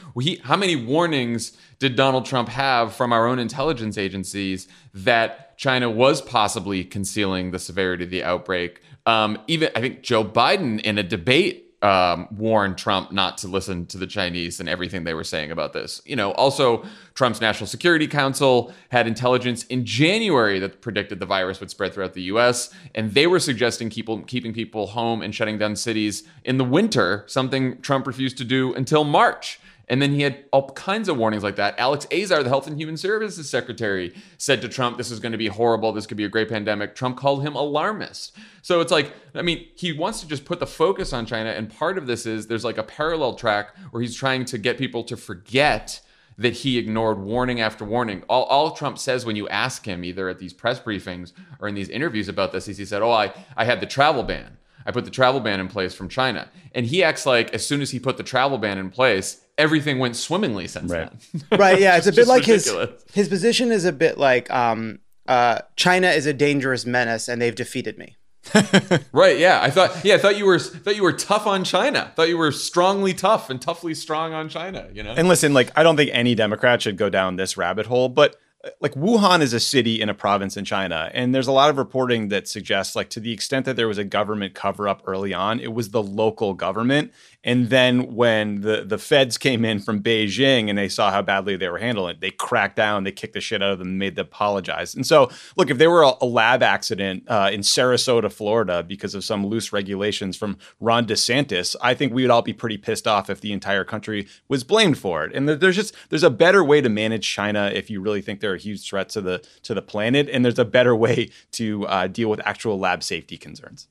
how 0.43 0.57
many 0.57 0.75
warnings 0.75 1.52
did 1.78 1.95
Donald 1.95 2.25
Trump 2.25 2.49
have 2.49 2.95
from 2.95 3.12
our 3.12 3.26
own 3.26 3.38
intelligence 3.38 3.99
agencies 3.99 4.66
that 4.95 5.59
China 5.59 5.90
was 5.90 6.23
possibly 6.23 6.85
concealing 6.85 7.50
the 7.50 7.59
severity 7.59 8.04
of 8.04 8.11
the 8.11 8.25
outbreak? 8.25 8.81
Um, 9.04 9.38
even, 9.47 9.69
I 9.76 9.81
think 9.83 10.02
Joe 10.02 10.25
Biden 10.25 10.81
in 10.81 10.97
a 10.97 11.02
debate 11.02 11.63
um, 11.85 12.29
warned 12.31 12.79
Trump 12.79 13.12
not 13.12 13.37
to 13.38 13.47
listen 13.47 13.85
to 13.87 13.99
the 13.99 14.07
Chinese 14.07 14.59
and 14.59 14.71
everything 14.71 15.05
they 15.05 15.12
were 15.12 15.23
saying 15.23 15.50
about 15.50 15.75
this. 15.75 16.00
You 16.07 16.17
know, 16.17 16.33
also 16.33 16.83
Trump's 17.12 17.43
National 17.43 17.67
Security 17.67 18.09
Council 18.09 18.73
had 18.88 19.07
intelligence 19.07 19.64
in 19.64 19.85
January 19.85 20.59
that 20.61 20.81
predicted 20.81 21.21
the 21.21 21.26
virus 21.26 21.61
would 21.61 21.71
spread 21.71 21.93
throughout 21.93 22.14
the 22.14 22.23
U.S., 22.23 22.73
and 22.95 23.12
they 23.12 23.26
were 23.26 23.38
suggesting 23.38 23.91
keeping 23.91 24.55
people 24.55 24.87
home 24.87 25.21
and 25.21 25.35
shutting 25.35 25.59
down 25.59 25.76
cities 25.76 26.23
in 26.43 26.57
the 26.57 26.64
winter, 26.64 27.23
something 27.26 27.79
Trump 27.83 28.07
refused 28.07 28.38
to 28.38 28.45
do 28.45 28.73
until 28.73 29.05
March. 29.05 29.61
And 29.88 30.00
then 30.00 30.12
he 30.12 30.23
had 30.23 30.45
all 30.53 30.71
kinds 30.71 31.09
of 31.09 31.17
warnings 31.17 31.43
like 31.43 31.57
that. 31.57 31.79
Alex 31.79 32.07
Azar, 32.12 32.43
the 32.43 32.49
Health 32.49 32.67
and 32.67 32.79
Human 32.79 32.97
Services 32.97 33.49
Secretary, 33.49 34.14
said 34.38 34.62
to 34.62 34.69
Trump, 34.69 34.97
This 34.97 35.11
is 35.11 35.21
going 35.21 35.33
to 35.33 35.38
be 35.38 35.49
horrible. 35.49 35.93
This 35.93 36.07
could 36.07 36.17
be 36.17 36.25
a 36.25 36.29
great 36.29 36.49
pandemic. 36.49 36.95
Trump 36.95 37.17
called 37.17 37.43
him 37.43 37.55
alarmist. 37.55 38.37
So 38.62 38.81
it's 38.81 38.93
like, 38.93 39.12
I 39.35 39.43
mean, 39.43 39.67
he 39.76 39.93
wants 39.93 40.21
to 40.21 40.29
just 40.29 40.45
put 40.45 40.61
the 40.61 40.67
focus 40.67 41.12
on 41.12 41.26
China. 41.26 41.50
And 41.50 41.71
part 41.71 41.99
of 41.99 42.07
this 42.07 42.26
is 42.26 42.47
there's 42.47 42.64
like 42.64 42.79
a 42.79 42.83
parallel 42.83 43.35
track 43.35 43.76
where 43.91 44.03
he's 44.03 44.17
trying 44.17 44.45
to 44.47 44.59
get 44.59 44.79
people 44.79 45.05
to 45.05 45.17
forget 45.17 46.00
that 46.37 46.53
he 46.53 46.79
ignored 46.79 47.19
warning 47.19 47.61
after 47.61 47.85
warning. 47.85 48.25
All, 48.29 48.45
all 48.45 48.73
Trump 48.73 48.99
says 48.99 49.25
when 49.25 49.37
you 49.37 49.49
ask 49.49 49.87
him, 49.87 50.05
either 50.05 50.29
at 50.29 50.38
these 50.38 50.53
press 50.53 50.81
briefings 50.81 51.33
or 51.61 51.69
in 51.69 51.75
these 51.75 51.88
interviews 51.88 52.29
about 52.29 52.53
this, 52.53 52.67
is 52.69 52.79
he 52.79 52.85
said, 52.85 53.03
Oh, 53.03 53.12
I, 53.12 53.33
I 53.57 53.64
had 53.64 53.81
the 53.81 53.87
travel 53.87 54.23
ban. 54.23 54.57
I 54.87 54.91
put 54.93 55.05
the 55.05 55.11
travel 55.11 55.41
ban 55.41 55.61
in 55.61 55.69
place 55.69 55.95
from 55.95 56.09
China. 56.09 56.49
And 56.75 56.87
he 56.87 57.03
acts 57.03 57.25
like 57.26 57.53
as 57.55 57.67
soon 57.67 57.81
as 57.81 57.91
he 57.91 57.99
put 57.99 58.17
the 58.17 58.23
travel 58.23 58.59
ban 58.59 58.79
in 58.79 58.91
place, 58.91 59.41
everything 59.57 59.99
went 59.99 60.17
swimmingly 60.17 60.67
since 60.69 60.91
Right. 60.91 61.11
then. 61.33 61.43
right 61.59 61.81
yeah 61.81 61.97
it's 61.97 62.09
a 62.09 62.12
bit 62.12 62.26
like 62.26 62.41
ridiculous. 62.47 62.91
his 63.05 63.14
his 63.14 63.29
position 63.29 63.71
is 63.71 63.85
a 63.85 63.93
bit 63.93 64.19
like 64.19 64.50
um 64.50 64.99
uh 65.29 65.61
china 65.76 66.09
is 66.09 66.26
a 66.26 66.33
dangerous 66.33 66.85
menace 66.85 67.29
and 67.29 67.41
they've 67.41 67.55
defeated 67.55 67.97
me 67.97 68.17
Right? 69.12 69.38
Yeah. 69.38 69.61
I 69.62 69.71
thought. 69.71 70.05
Yeah. 70.05 70.17
I 70.17 70.19
thought 70.19 70.37
you 70.37 70.45
were. 70.45 70.59
Thought 70.59 70.97
you 70.97 71.03
were 71.03 71.14
tough 71.14 71.47
on 71.47 71.64
China. 71.64 72.12
Thought 72.14 72.29
you 72.29 72.37
were 72.37 72.53
strongly 72.53 73.14
tough 73.14 73.49
and 73.49 73.59
toughly 73.61 73.95
strong 73.95 74.35
on 74.35 74.50
China. 74.50 74.87
You 74.93 75.03
know. 75.03 75.14
And 75.17 75.29
listen, 75.29 75.55
like 75.55 75.71
I 75.76 75.83
don't 75.83 75.97
think 75.97 76.11
any 76.12 76.35
Democrat 76.35 76.83
should 76.83 76.99
go 76.99 77.09
down 77.09 77.37
this 77.37 77.57
rabbit 77.57 77.87
hole, 77.87 78.11
but 78.11 78.37
like 78.80 78.94
Wuhan 78.94 79.40
is 79.40 79.52
a 79.52 79.61
city 79.61 80.00
in 80.00 80.09
a 80.09 80.14
province 80.14 80.56
in 80.56 80.64
China, 80.64 81.11
and 81.12 81.35
there's 81.35 81.47
a 81.47 81.52
lot 81.52 81.71
of 81.71 81.78
reporting 81.78 82.28
that 82.28 82.49
suggests, 82.49 82.97
like, 82.97 83.11
to 83.11 83.21
the 83.21 83.33
extent 83.33 83.66
that 83.66 83.76
there 83.76 83.88
was 83.88 83.99
a 83.99 84.04
government 84.04 84.54
cover 84.54 84.88
up 84.88 85.02
early 85.06 85.35
on, 85.35 85.61
it 85.61 85.73
was 85.73 85.90
the 85.90 86.02
local 86.02 86.54
government. 86.54 87.12
And 87.45 87.69
then 87.69 88.15
when 88.15 88.63
the 88.63 88.85
the 88.85 88.99
feds 88.99 89.37
came 89.37 89.65
in 89.65 89.79
from 89.79 90.03
Beijing 90.03 90.69
and 90.69 90.79
they 90.79 90.89
saw 90.89 91.11
how 91.11 91.21
badly 91.23 91.57
they 91.57 91.69
were 91.69 91.79
handling 91.79 92.17
it, 92.17 92.21
they 92.21 92.31
cracked 92.31 92.77
down, 92.77 93.05
they 93.05 93.13
kicked 93.13 93.35
the 93.35 93.41
shit 93.41 93.63
out 93.63 93.73
of 93.73 93.79
them, 93.79 93.99
made 93.99 94.17
them 94.17 94.25
apologize. 94.25 94.95
And 94.95 95.07
so, 95.07 95.31
look, 95.57 95.71
if 95.71 95.77
there 95.77 95.91
were 95.91 96.03
a, 96.03 96.15
a 96.23 96.27
lab 96.27 96.63
accident 96.63 97.25
uh, 97.29 97.51
in 97.53 97.61
Sarasota, 97.61 98.33
Florida, 98.33 98.83
because 98.83 99.15
of 99.15 99.25
some 99.25 99.47
loose 99.47 99.73
regulations 99.73 100.37
from 100.37 100.57
Ron 100.81 101.07
DeSantis, 101.07 101.77
I 101.83 101.93
think 101.95 102.15
we 102.15 102.23
would 102.23 102.31
all 102.31 102.43
be 102.43 102.55
pretty 102.55 102.79
pissed 102.79 103.07
off 103.07 103.29
if 103.29 103.43
the 103.43 103.53
entire 103.53 103.85
country 103.85 104.27
was 104.49 104.65
blamed 104.65 104.97
for 104.97 105.25
it. 105.25 105.35
And 105.35 105.49
there's 105.49 105.77
just 105.77 105.95
there's 106.09 106.23
a 106.23 106.31
better 106.31 106.65
way 106.65 106.81
to 106.81 106.89
manage 106.89 107.29
China 107.29 107.71
if 107.73 107.91
you 107.91 108.01
really 108.01 108.23
think 108.23 108.41
they're 108.41 108.55
a 108.55 108.59
huge 108.59 108.89
threat 108.89 109.11
to 109.11 109.21
the 109.21 109.45
to 109.65 109.75
the 109.75 109.83
planet, 109.83 110.31
and 110.31 110.45
there's 110.45 110.59
a 110.59 110.65
better 110.65 110.97
way 110.97 111.29
to 111.53 111.87
uh, 111.89 112.07
deal 112.07 112.31
with 112.31 112.41
actual 112.47 112.79
lab 112.79 113.03
safety 113.03 113.37
concerns. 113.37 113.89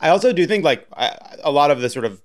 I 0.00 0.10
also 0.10 0.32
do 0.32 0.46
think 0.46 0.64
like 0.64 0.86
a 1.42 1.50
lot 1.50 1.70
of 1.70 1.80
the 1.80 1.90
sort 1.90 2.04
of 2.04 2.22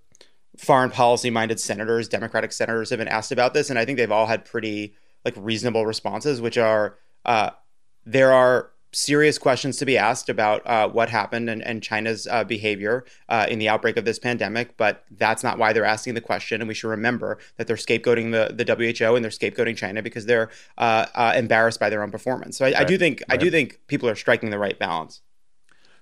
foreign 0.58 0.92
policy 0.92 1.30
minded 1.30 1.60
senators, 1.60 2.08
Democratic 2.08 2.52
senators, 2.52 2.90
have 2.90 3.00
been 3.00 3.08
asked 3.08 3.32
about 3.32 3.54
this, 3.54 3.70
and 3.70 3.80
I 3.80 3.86
think 3.86 3.98
they've 3.98 4.12
all 4.12 4.28
had 4.28 4.46
pretty 4.46 4.96
like 5.26 5.36
reasonable 5.38 5.86
responses, 5.86 6.42
which 6.42 6.58
are 6.58 6.98
uh, 7.26 7.52
there 8.06 8.34
are 8.34 8.72
serious 8.94 9.38
questions 9.38 9.78
to 9.78 9.86
be 9.86 9.98
asked 9.98 10.30
about 10.30 10.66
uh, 10.68 10.88
what 10.88 11.10
happened 11.10 11.50
and, 11.50 11.62
and 11.64 11.82
China's 11.82 12.28
uh, 12.28 12.44
behavior 12.44 13.04
uh, 13.28 13.48
in 13.50 13.60
the 13.60 13.68
outbreak 13.68 13.98
of 13.98 14.06
this 14.06 14.20
pandemic, 14.20 14.78
but 14.78 15.04
that's 15.12 15.44
not 15.44 15.58
why 15.58 15.74
they're 15.74 15.84
asking 15.84 16.14
the 16.14 16.22
question. 16.22 16.62
And 16.62 16.68
we 16.68 16.74
should 16.74 16.90
remember 16.90 17.40
that 17.58 17.68
they're 17.68 17.76
scapegoating 17.76 18.32
the, 18.32 18.54
the 18.54 18.76
WHO 18.76 19.16
and 19.16 19.26
they're 19.26 19.32
scapegoating 19.32 19.76
China 19.76 20.02
because 20.02 20.26
they're 20.26 20.50
uh, 20.78 21.08
uh, 21.16 21.34
embarrassed 21.36 21.80
by 21.80 21.90
their 21.90 22.04
own 22.04 22.12
performance. 22.12 22.58
So 22.58 22.66
I, 22.66 22.70
right. 22.70 22.78
I 22.82 22.84
do 22.84 22.98
think 22.98 23.24
right. 23.28 23.40
I 23.40 23.44
do 23.44 23.50
think 23.50 23.80
people 23.88 24.08
are 24.08 24.16
striking 24.16 24.52
the 24.52 24.60
right 24.60 24.78
balance. 24.78 25.22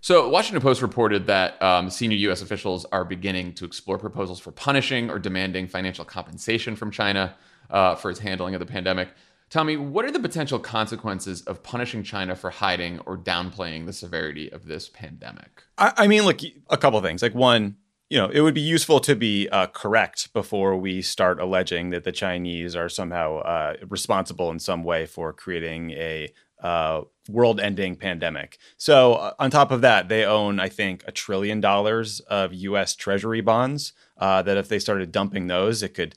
So, 0.03 0.27
Washington 0.29 0.63
Post 0.63 0.81
reported 0.81 1.27
that 1.27 1.61
um, 1.61 1.91
senior 1.91 2.17
U.S. 2.17 2.41
officials 2.41 2.85
are 2.91 3.05
beginning 3.05 3.53
to 3.53 3.65
explore 3.65 3.99
proposals 3.99 4.39
for 4.39 4.51
punishing 4.51 5.11
or 5.11 5.19
demanding 5.19 5.67
financial 5.67 6.03
compensation 6.03 6.75
from 6.75 6.89
China 6.89 7.35
uh, 7.69 7.93
for 7.93 8.09
its 8.09 8.19
handling 8.19 8.55
of 8.55 8.59
the 8.59 8.65
pandemic. 8.65 9.09
Tommy, 9.51 9.77
what 9.77 10.03
are 10.03 10.11
the 10.11 10.19
potential 10.19 10.57
consequences 10.57 11.43
of 11.43 11.61
punishing 11.61 12.01
China 12.01 12.35
for 12.35 12.49
hiding 12.49 12.97
or 13.01 13.15
downplaying 13.15 13.85
the 13.85 13.93
severity 13.93 14.51
of 14.51 14.65
this 14.65 14.89
pandemic? 14.89 15.63
I, 15.77 15.93
I 15.95 16.07
mean, 16.07 16.23
look, 16.23 16.39
a 16.71 16.77
couple 16.77 16.99
things. 17.01 17.21
Like, 17.21 17.35
one, 17.35 17.75
you 18.09 18.17
know, 18.17 18.27
it 18.29 18.41
would 18.41 18.55
be 18.55 18.61
useful 18.61 18.99
to 19.01 19.15
be 19.15 19.49
uh, 19.49 19.67
correct 19.67 20.33
before 20.33 20.75
we 20.77 21.03
start 21.03 21.39
alleging 21.39 21.91
that 21.91 22.05
the 22.05 22.11
Chinese 22.11 22.75
are 22.75 22.89
somehow 22.89 23.37
uh, 23.41 23.75
responsible 23.87 24.49
in 24.49 24.57
some 24.57 24.83
way 24.83 25.05
for 25.05 25.31
creating 25.31 25.91
a 25.91 26.33
uh, 26.61 27.01
world-ending 27.29 27.95
pandemic. 27.95 28.57
So 28.77 29.13
uh, 29.15 29.33
on 29.39 29.51
top 29.51 29.71
of 29.71 29.81
that, 29.81 30.09
they 30.09 30.25
own, 30.25 30.59
I 30.59 30.69
think, 30.69 31.03
a 31.07 31.11
trillion 31.11 31.59
dollars 31.59 32.19
of 32.21 32.53
U.S. 32.53 32.95
Treasury 32.95 33.41
bonds. 33.41 33.93
Uh, 34.17 34.43
that 34.43 34.55
if 34.55 34.69
they 34.69 34.77
started 34.77 35.11
dumping 35.11 35.47
those, 35.47 35.81
it 35.81 35.95
could 35.95 36.13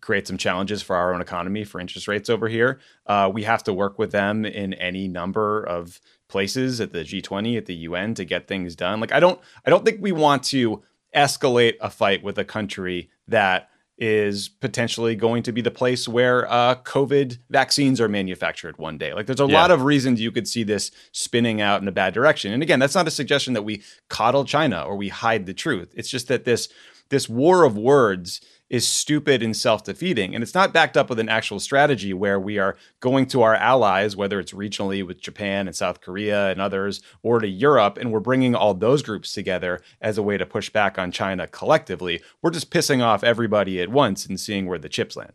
create 0.00 0.26
some 0.26 0.36
challenges 0.36 0.82
for 0.82 0.94
our 0.94 1.14
own 1.14 1.22
economy 1.22 1.64
for 1.64 1.80
interest 1.80 2.06
rates 2.06 2.28
over 2.28 2.48
here. 2.48 2.80
Uh, 3.06 3.30
we 3.32 3.44
have 3.44 3.64
to 3.64 3.72
work 3.72 3.98
with 3.98 4.12
them 4.12 4.44
in 4.44 4.74
any 4.74 5.08
number 5.08 5.62
of 5.62 6.00
places 6.28 6.80
at 6.80 6.92
the 6.92 7.00
G20, 7.00 7.56
at 7.56 7.66
the 7.66 7.74
UN 7.74 8.14
to 8.14 8.24
get 8.24 8.46
things 8.46 8.76
done. 8.76 9.00
Like 9.00 9.12
I 9.12 9.20
don't, 9.20 9.40
I 9.64 9.70
don't 9.70 9.84
think 9.84 10.02
we 10.02 10.12
want 10.12 10.42
to 10.44 10.82
escalate 11.14 11.74
a 11.80 11.90
fight 11.90 12.22
with 12.22 12.38
a 12.38 12.44
country 12.44 13.10
that 13.26 13.68
is 14.00 14.48
potentially 14.48 15.14
going 15.14 15.42
to 15.42 15.52
be 15.52 15.60
the 15.60 15.70
place 15.70 16.08
where 16.08 16.50
uh, 16.50 16.74
COVID 16.76 17.38
vaccines 17.50 18.00
are 18.00 18.08
manufactured 18.08 18.78
one 18.78 18.96
day. 18.96 19.12
Like, 19.12 19.26
there's 19.26 19.40
a 19.40 19.46
yeah. 19.46 19.60
lot 19.60 19.70
of 19.70 19.82
reasons 19.82 20.20
you 20.20 20.32
could 20.32 20.48
see 20.48 20.62
this 20.62 20.90
spinning 21.12 21.60
out 21.60 21.82
in 21.82 21.86
a 21.86 21.92
bad 21.92 22.14
direction. 22.14 22.52
And 22.52 22.62
again, 22.62 22.78
that's 22.78 22.94
not 22.94 23.06
a 23.06 23.10
suggestion 23.10 23.52
that 23.52 23.62
we 23.62 23.82
coddle 24.08 24.46
China 24.46 24.82
or 24.82 24.96
we 24.96 25.10
hide 25.10 25.44
the 25.44 25.54
truth. 25.54 25.92
It's 25.94 26.08
just 26.08 26.28
that 26.28 26.44
this 26.44 26.68
this 27.10 27.28
war 27.28 27.64
of 27.64 27.76
words 27.76 28.40
is 28.70 28.86
stupid 28.86 29.42
and 29.42 29.54
self 29.54 29.84
defeating. 29.84 30.34
And 30.34 30.42
it's 30.42 30.54
not 30.54 30.72
backed 30.72 30.96
up 30.96 31.10
with 31.10 31.18
an 31.18 31.28
actual 31.28 31.60
strategy 31.60 32.14
where 32.14 32.38
we 32.38 32.58
are 32.58 32.76
going 33.00 33.26
to 33.26 33.42
our 33.42 33.54
allies, 33.54 34.16
whether 34.16 34.38
it's 34.38 34.52
regionally 34.52 35.04
with 35.04 35.20
Japan 35.20 35.66
and 35.66 35.76
South 35.76 36.00
Korea 36.00 36.50
and 36.50 36.60
others, 36.60 37.02
or 37.22 37.40
to 37.40 37.48
Europe, 37.48 37.98
and 37.98 38.12
we're 38.12 38.20
bringing 38.20 38.54
all 38.54 38.72
those 38.72 39.02
groups 39.02 39.34
together 39.34 39.80
as 40.00 40.16
a 40.16 40.22
way 40.22 40.38
to 40.38 40.46
push 40.46 40.70
back 40.70 40.98
on 40.98 41.10
China 41.10 41.46
collectively. 41.48 42.22
We're 42.40 42.50
just 42.50 42.70
pissing 42.70 43.02
off 43.02 43.24
everybody 43.24 43.82
at 43.82 43.90
once 43.90 44.24
and 44.24 44.38
seeing 44.38 44.66
where 44.66 44.78
the 44.78 44.88
chips 44.88 45.16
land. 45.16 45.32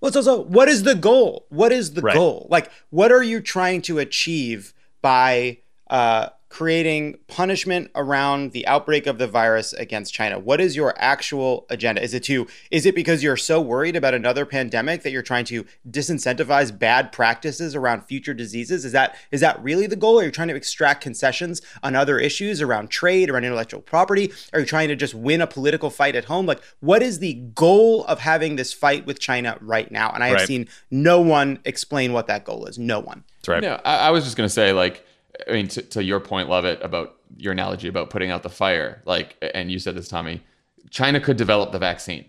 Well, 0.00 0.12
so, 0.12 0.22
so 0.22 0.40
what 0.42 0.68
is 0.68 0.82
the 0.82 0.94
goal? 0.94 1.46
What 1.50 1.72
is 1.72 1.94
the 1.94 2.02
right. 2.02 2.14
goal? 2.14 2.46
Like, 2.50 2.70
what 2.88 3.12
are 3.12 3.22
you 3.22 3.40
trying 3.40 3.82
to 3.82 3.98
achieve 3.98 4.74
by 5.02 5.58
uh, 5.88 6.30
creating 6.50 7.16
punishment 7.28 7.88
around 7.94 8.50
the 8.50 8.66
outbreak 8.66 9.06
of 9.06 9.18
the 9.18 9.26
virus 9.28 9.72
against 9.72 10.12
China. 10.12 10.36
What 10.36 10.60
is 10.60 10.74
your 10.74 10.92
actual 10.98 11.64
agenda? 11.70 12.02
Is 12.02 12.12
it 12.12 12.24
to 12.24 12.48
is 12.72 12.84
it 12.84 12.94
because 12.94 13.22
you're 13.22 13.36
so 13.36 13.60
worried 13.60 13.94
about 13.94 14.14
another 14.14 14.44
pandemic 14.44 15.02
that 15.02 15.12
you're 15.12 15.22
trying 15.22 15.44
to 15.46 15.64
disincentivize 15.88 16.76
bad 16.76 17.12
practices 17.12 17.76
around 17.76 18.02
future 18.02 18.34
diseases? 18.34 18.84
Is 18.84 18.90
that 18.92 19.16
is 19.30 19.40
that 19.40 19.62
really 19.62 19.86
the 19.86 19.94
goal? 19.94 20.18
Are 20.18 20.24
you 20.24 20.32
trying 20.32 20.48
to 20.48 20.56
extract 20.56 21.02
concessions 21.02 21.62
on 21.84 21.94
other 21.94 22.18
issues 22.18 22.60
around 22.60 22.90
trade, 22.90 23.30
around 23.30 23.44
intellectual 23.44 23.80
property? 23.80 24.32
Are 24.52 24.58
you 24.58 24.66
trying 24.66 24.88
to 24.88 24.96
just 24.96 25.14
win 25.14 25.40
a 25.40 25.46
political 25.46 25.88
fight 25.88 26.16
at 26.16 26.24
home? 26.24 26.46
Like 26.46 26.62
what 26.80 27.00
is 27.00 27.20
the 27.20 27.34
goal 27.34 28.04
of 28.06 28.18
having 28.18 28.56
this 28.56 28.72
fight 28.72 29.06
with 29.06 29.20
China 29.20 29.56
right 29.60 29.90
now? 29.90 30.10
And 30.10 30.24
I 30.24 30.28
have 30.28 30.38
right. 30.38 30.48
seen 30.48 30.68
no 30.90 31.20
one 31.20 31.60
explain 31.64 32.12
what 32.12 32.26
that 32.26 32.44
goal 32.44 32.66
is. 32.66 32.76
No 32.76 32.98
one. 32.98 33.22
That's 33.38 33.48
right. 33.48 33.62
No, 33.62 33.80
I, 33.84 34.08
I 34.08 34.10
was 34.10 34.24
just 34.24 34.36
going 34.36 34.48
to 34.48 34.52
say 34.52 34.72
like 34.72 35.06
I 35.48 35.52
mean, 35.52 35.68
to, 35.68 35.82
to 35.82 36.02
your 36.02 36.20
point, 36.20 36.48
Lovett, 36.48 36.82
about 36.82 37.16
your 37.36 37.52
analogy 37.52 37.88
about 37.88 38.10
putting 38.10 38.30
out 38.30 38.42
the 38.42 38.48
fire, 38.48 39.02
like, 39.04 39.36
and 39.54 39.70
you 39.70 39.78
said 39.78 39.94
this, 39.94 40.08
Tommy, 40.08 40.42
China 40.90 41.20
could 41.20 41.36
develop 41.36 41.72
the 41.72 41.78
vaccine 41.78 42.24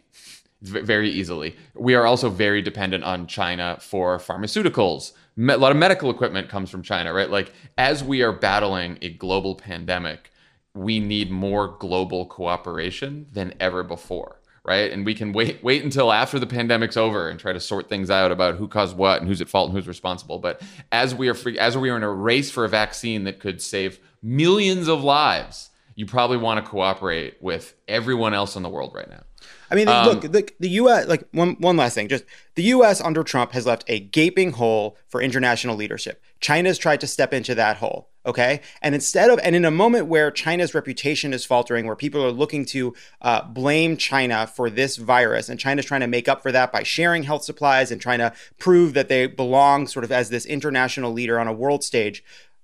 very 0.61 1.09
easily. 1.09 1.55
We 1.73 1.95
are 1.95 2.05
also 2.05 2.29
very 2.29 2.61
dependent 2.61 3.03
on 3.03 3.25
China 3.27 3.77
for 3.81 4.19
pharmaceuticals. 4.19 5.13
A 5.37 5.57
lot 5.57 5.71
of 5.71 5.77
medical 5.77 6.11
equipment 6.11 6.49
comes 6.49 6.69
from 6.69 6.83
China, 6.83 7.13
right? 7.13 7.29
Like, 7.29 7.51
as 7.77 8.03
we 8.03 8.21
are 8.21 8.31
battling 8.31 8.99
a 9.01 9.09
global 9.09 9.55
pandemic, 9.55 10.31
we 10.73 10.99
need 10.99 11.31
more 11.31 11.75
global 11.79 12.25
cooperation 12.27 13.25
than 13.33 13.53
ever 13.59 13.83
before 13.83 14.40
right? 14.63 14.91
And 14.91 15.05
we 15.05 15.13
can 15.13 15.33
wait 15.33 15.63
wait 15.63 15.83
until 15.83 16.11
after 16.11 16.39
the 16.39 16.47
pandemic's 16.47 16.97
over 16.97 17.29
and 17.29 17.39
try 17.39 17.53
to 17.53 17.59
sort 17.59 17.89
things 17.89 18.09
out 18.09 18.31
about 18.31 18.55
who 18.55 18.67
caused 18.67 18.95
what 18.95 19.19
and 19.19 19.27
who's 19.27 19.41
at 19.41 19.49
fault 19.49 19.69
and 19.69 19.77
who's 19.77 19.87
responsible. 19.87 20.39
But 20.39 20.61
as 20.91 21.15
we 21.15 21.29
are 21.29 21.33
free, 21.33 21.57
as 21.57 21.77
we 21.77 21.89
are 21.89 21.97
in 21.97 22.03
a 22.03 22.11
race 22.11 22.51
for 22.51 22.65
a 22.65 22.69
vaccine 22.69 23.23
that 23.25 23.39
could 23.39 23.61
save 23.61 23.99
millions 24.21 24.87
of 24.87 25.03
lives, 25.03 25.69
you 25.95 26.05
probably 26.05 26.37
want 26.37 26.63
to 26.63 26.69
cooperate 26.69 27.37
with 27.41 27.75
everyone 27.87 28.33
else 28.33 28.55
in 28.55 28.63
the 28.63 28.69
world 28.69 28.93
right 28.95 29.09
now. 29.09 29.23
I 29.71 29.75
mean, 29.75 29.87
um, 29.87 30.05
look, 30.05 30.21
the, 30.21 30.49
the 30.59 30.69
U.S. 30.69 31.07
Like 31.07 31.27
one 31.31 31.55
one 31.59 31.77
last 31.77 31.95
thing, 31.95 32.09
just 32.09 32.25
the 32.55 32.63
U.S. 32.63 32.99
under 32.99 33.23
Trump 33.23 33.53
has 33.53 33.65
left 33.65 33.85
a 33.87 34.01
gaping 34.01 34.51
hole 34.51 34.97
for 35.07 35.21
international 35.21 35.77
leadership. 35.77 36.21
China's 36.41 36.77
tried 36.77 36.99
to 37.01 37.07
step 37.07 37.33
into 37.33 37.55
that 37.55 37.77
hole, 37.77 38.09
okay? 38.25 38.59
And 38.81 38.93
instead 38.93 39.29
of, 39.29 39.39
and 39.43 39.55
in 39.55 39.63
a 39.63 39.71
moment 39.71 40.07
where 40.07 40.29
China's 40.29 40.73
reputation 40.73 41.33
is 41.33 41.45
faltering, 41.45 41.85
where 41.85 41.95
people 41.95 42.23
are 42.25 42.31
looking 42.31 42.65
to 42.65 42.93
uh, 43.21 43.43
blame 43.43 43.95
China 43.95 44.45
for 44.45 44.69
this 44.69 44.97
virus, 44.97 45.47
and 45.47 45.57
China's 45.57 45.85
trying 45.85 46.01
to 46.01 46.07
make 46.07 46.27
up 46.27 46.41
for 46.41 46.51
that 46.51 46.73
by 46.73 46.83
sharing 46.83 47.23
health 47.23 47.43
supplies 47.43 47.91
and 47.91 48.01
trying 48.01 48.19
to 48.19 48.33
prove 48.59 48.93
that 48.93 49.07
they 49.07 49.25
belong 49.25 49.87
sort 49.87 50.03
of 50.03 50.11
as 50.11 50.29
this 50.29 50.45
international 50.45 51.13
leader 51.13 51.39
on 51.39 51.47
a 51.47 51.53
world 51.53 51.83
stage. 51.83 52.23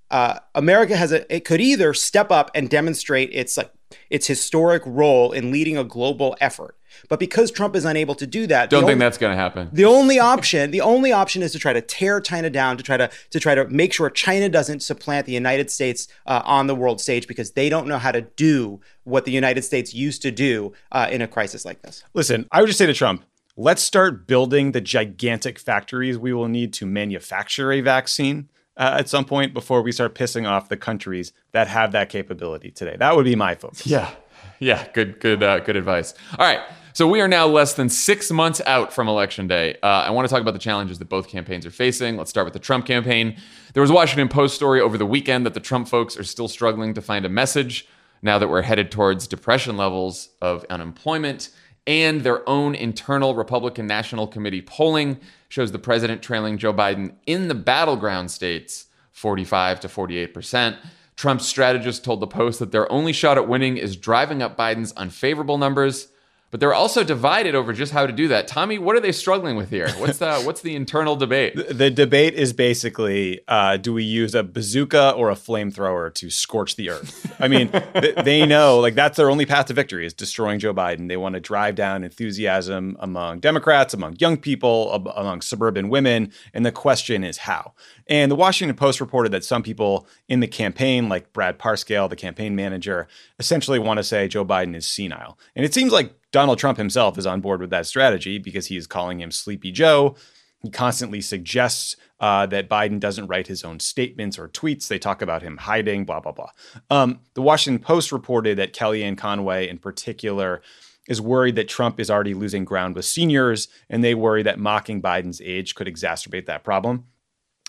Uh, 0.10 0.40
America 0.56 0.96
has 0.96 1.12
a 1.12 1.34
it 1.34 1.46
could 1.46 1.62
either 1.62 1.94
step 1.94 2.32
up 2.32 2.50
and 2.56 2.70
demonstrate 2.70 3.30
its 3.34 3.58
like 3.58 3.72
its 4.10 4.28
historic 4.28 4.82
role 4.86 5.32
in 5.32 5.52
leading 5.52 5.78
a 5.78 5.84
global 5.84 6.36
effort. 6.40 6.77
But 7.10 7.20
because 7.20 7.52
Trump 7.52 7.76
is 7.76 7.86
unable 7.86 8.16
to 8.16 8.28
do 8.28 8.48
that, 8.48 8.70
don't 8.70 8.82
think 8.82 8.92
only, 8.92 9.00
that's 9.00 9.18
going 9.18 9.32
to 9.32 9.38
happen. 9.38 9.70
The 9.72 9.86
only 9.86 10.20
option, 10.20 10.72
the 10.72 10.82
only 10.82 11.12
option 11.12 11.42
is 11.44 11.52
to 11.54 11.60
try 11.60 11.74
to 11.74 11.82
tear 11.82 12.20
China 12.20 12.50
down, 12.50 12.78
to 12.78 12.84
try 12.84 12.98
to 12.98 13.10
to 13.32 13.40
try 13.40 13.56
to 13.56 13.66
make 13.70 13.94
sure 13.94 14.10
China 14.10 14.50
doesn't 14.50 14.82
supplant 14.82 15.26
the 15.26 15.34
United 15.34 15.72
States 15.72 16.08
uh, 16.26 16.42
on 16.46 16.68
the 16.68 16.76
world 16.76 17.02
stage 17.02 17.28
because 17.28 17.52
they 17.52 17.70
don't 17.70 17.88
know 17.88 17.98
how 17.98 18.12
to 18.12 18.22
do 18.22 18.80
what 19.04 19.26
the 19.26 19.32
United 19.32 19.64
States 19.64 19.94
used 19.94 20.22
to 20.22 20.32
do 20.32 20.74
uh, 20.92 21.08
in 21.10 21.22
a 21.22 21.28
crisis 21.28 21.66
like 21.66 21.82
this. 21.82 22.04
Listen, 22.14 22.48
I 22.52 22.62
would 22.62 22.68
just 22.68 22.78
say 22.78 22.86
to 22.86 22.94
Trump, 22.94 23.24
let's 23.56 23.82
start 23.82 24.28
building 24.28 24.72
the 24.72 24.82
gigantic 24.82 25.58
factories 25.60 26.18
we 26.18 26.34
will 26.34 26.48
need 26.48 26.74
to 26.74 26.86
manufacture 26.86 27.72
a 27.72 27.82
vaccine 27.82 28.50
uh, 28.78 28.98
at 29.00 29.10
some 29.10 29.26
point 29.26 29.54
before 29.54 29.82
we 29.82 29.92
start 29.92 30.14
pissing 30.14 30.48
off 30.48 30.70
the 30.70 30.78
countries 30.78 31.34
that 31.52 31.68
have 31.68 31.92
that 31.92 32.10
capability 32.10 32.70
today. 32.72 32.96
That 32.98 33.16
would 33.16 33.26
be 33.26 33.36
my 33.36 33.56
focus. 33.56 33.86
Yeah, 33.88 34.12
yeah, 34.60 34.88
good, 34.94 35.20
good, 35.20 35.42
uh, 35.42 35.60
good 35.60 35.76
advice. 35.76 36.14
All 36.38 36.46
right. 36.46 36.62
So 36.98 37.08
we 37.08 37.22
are 37.22 37.28
now 37.28 37.46
less 37.46 37.76
than 37.76 37.90
six 37.90 38.32
months 38.32 38.60
out 38.66 38.92
from 38.92 39.08
election 39.08 39.48
day. 39.48 39.78
Uh, 39.84 39.86
I 39.86 40.10
want 40.10 40.28
to 40.28 40.34
talk 40.34 40.42
about 40.42 40.56
the 40.56 40.60
challenges 40.60 40.98
that 40.98 41.08
both 41.08 41.28
campaigns 41.28 41.64
are 41.64 41.70
facing. 41.70 42.18
Let's 42.18 42.32
start 42.32 42.46
with 42.46 42.54
the 42.54 42.60
Trump 42.60 42.88
campaign. 42.88 43.38
There 43.76 43.82
was 43.82 43.92
a 43.92 43.94
Washington 43.94 44.30
Post 44.30 44.56
story 44.56 44.82
over 44.82 44.98
the 44.98 45.06
weekend 45.06 45.46
that 45.46 45.54
the 45.54 45.60
Trump 45.60 45.88
folks 45.88 46.18
are 46.18 46.24
still 46.24 46.48
struggling 46.48 46.96
to 46.96 47.02
find 47.04 47.24
a 47.24 47.30
message 47.30 47.88
now 48.24 48.40
that 48.40 48.48
we're 48.48 48.64
headed 48.64 48.90
towards 48.90 49.28
depression 49.28 49.78
levels 49.78 50.30
of 50.42 50.66
unemployment 50.72 51.52
and 51.86 52.22
their 52.22 52.42
own 52.50 52.74
internal 52.74 53.36
Republican 53.36 53.86
National 53.86 54.26
Committee 54.26 54.64
polling 54.64 55.20
shows 55.50 55.72
the 55.72 55.78
president 55.78 56.24
trailing 56.24 56.58
Joe 56.58 56.74
Biden 56.74 57.14
in 57.28 57.48
the 57.48 57.54
battleground 57.54 58.32
states 58.32 58.88
45 59.12 59.82
to 59.82 59.88
48%. 59.88 60.78
Trump's 61.16 61.46
strategist 61.46 62.04
told 62.04 62.22
the 62.22 62.26
Post 62.26 62.58
that 62.58 62.72
their 62.72 62.92
only 62.92 63.14
shot 63.14 63.38
at 63.38 63.48
winning 63.48 63.78
is 63.78 63.96
driving 63.96 64.42
up 64.42 64.58
Biden's 64.58 64.94
unfavorable 64.94 65.60
numbers 65.60 66.08
but 66.50 66.60
they're 66.60 66.74
also 66.74 67.04
divided 67.04 67.56
over 67.56 67.74
just 67.74 67.92
how 67.92 68.08
to 68.08 68.14
do 68.14 68.28
that. 68.30 68.48
Tommy, 68.48 68.78
what 68.78 68.96
are 68.96 69.00
they 69.00 69.12
struggling 69.12 69.56
with 69.56 69.70
here? 69.70 69.90
What's 69.98 70.20
the 70.20 70.36
what's 70.44 70.62
the 70.62 70.76
internal 70.76 71.16
debate? 71.16 71.56
The, 71.56 71.74
the 71.74 71.92
debate 71.92 72.36
is 72.36 72.54
basically: 72.54 73.42
uh, 73.48 73.78
do 73.78 73.94
we 73.94 74.04
use 74.04 74.34
a 74.34 74.44
bazooka 74.44 75.12
or 75.12 75.30
a 75.30 75.36
flamethrower 75.36 76.14
to 76.16 76.30
scorch 76.30 76.76
the 76.76 76.90
earth? 76.90 77.36
I 77.40 77.48
mean, 77.48 77.70
th- 77.94 78.16
they 78.24 78.46
know 78.46 78.80
like 78.80 78.96
that's 78.96 79.18
their 79.18 79.30
only 79.30 79.46
path 79.46 79.66
to 79.68 79.74
victory 79.74 80.06
is 80.06 80.14
destroying 80.14 80.60
Joe 80.60 80.74
Biden. 80.74 81.10
They 81.10 81.18
want 81.18 81.36
to 81.36 81.42
drive 81.42 81.76
down 81.76 82.04
enthusiasm 82.04 82.96
among 83.00 83.40
Democrats, 83.40 83.94
among 83.94 84.16
young 84.20 84.38
people, 84.38 84.92
ab- 84.94 85.14
among 85.16 85.42
suburban 85.42 85.90
women, 85.90 86.32
and 86.54 86.66
the 86.66 86.72
question 86.72 87.24
is 87.24 87.40
how. 87.40 87.74
And 88.10 88.32
the 88.32 88.36
Washington 88.36 88.76
Post 88.76 89.02
reported 89.02 89.34
that 89.34 89.44
some 89.44 89.64
people 89.64 90.08
in 90.30 90.40
the 90.40 90.48
campaign, 90.48 91.10
like 91.10 91.34
Brad 91.34 91.60
Parscale, 91.60 92.10
the 92.10 92.16
campaign 92.16 92.56
manager, 92.56 93.08
essentially 93.38 93.80
want 93.80 93.98
to 93.98 94.04
say 94.04 94.30
Joe 94.30 94.46
Biden 94.46 94.76
is 94.76 94.88
senile. 94.88 95.38
And 95.56 95.66
it 95.66 95.74
seems 95.74 95.92
like 95.92 96.17
Donald 96.32 96.60
Trump 96.60 96.78
himself 96.78 97.18
is 97.18 97.26
on 97.26 97.42
board 97.42 97.62
with 97.62 97.70
that 97.70 97.86
strategy 97.86 98.38
because 98.38 98.68
he 98.68 98.78
is 98.78 98.88
calling 98.88 99.22
him 99.22 99.32
Sleepy 99.32 99.72
Joe. 99.72 100.16
He 100.62 100.70
constantly 100.70 101.22
suggests 101.22 101.96
uh, 102.20 102.46
that 102.48 102.68
Biden 102.70 103.00
doesn't 103.00 103.28
write 103.28 103.48
his 103.48 103.64
own 103.64 103.80
statements 103.80 104.40
or 104.40 104.50
tweets. 104.50 104.88
They 104.88 105.00
talk 105.00 105.22
about 105.22 105.44
him 105.44 105.58
hiding, 105.58 106.06
blah, 106.06 106.20
blah, 106.20 106.32
blah. 106.32 106.50
Um, 106.90 107.20
the 107.36 107.42
Washington 107.42 107.82
Post 107.82 108.12
reported 108.12 108.58
that 108.58 108.74
Kellyanne 108.74 109.18
Conway, 109.18 109.68
in 109.68 109.78
particular, 109.78 110.62
is 111.08 111.22
worried 111.22 111.56
that 111.56 111.70
Trump 111.70 112.00
is 112.00 112.10
already 112.10 112.34
losing 112.34 112.66
ground 112.66 112.96
with 112.96 113.06
seniors, 113.06 113.68
and 113.90 114.04
they 114.04 114.16
worry 114.16 114.44
that 114.44 114.60
mocking 114.60 115.02
Biden's 115.02 115.42
age 115.42 115.76
could 115.76 115.88
exacerbate 115.88 116.48
that 116.48 116.64
problem. 116.64 117.06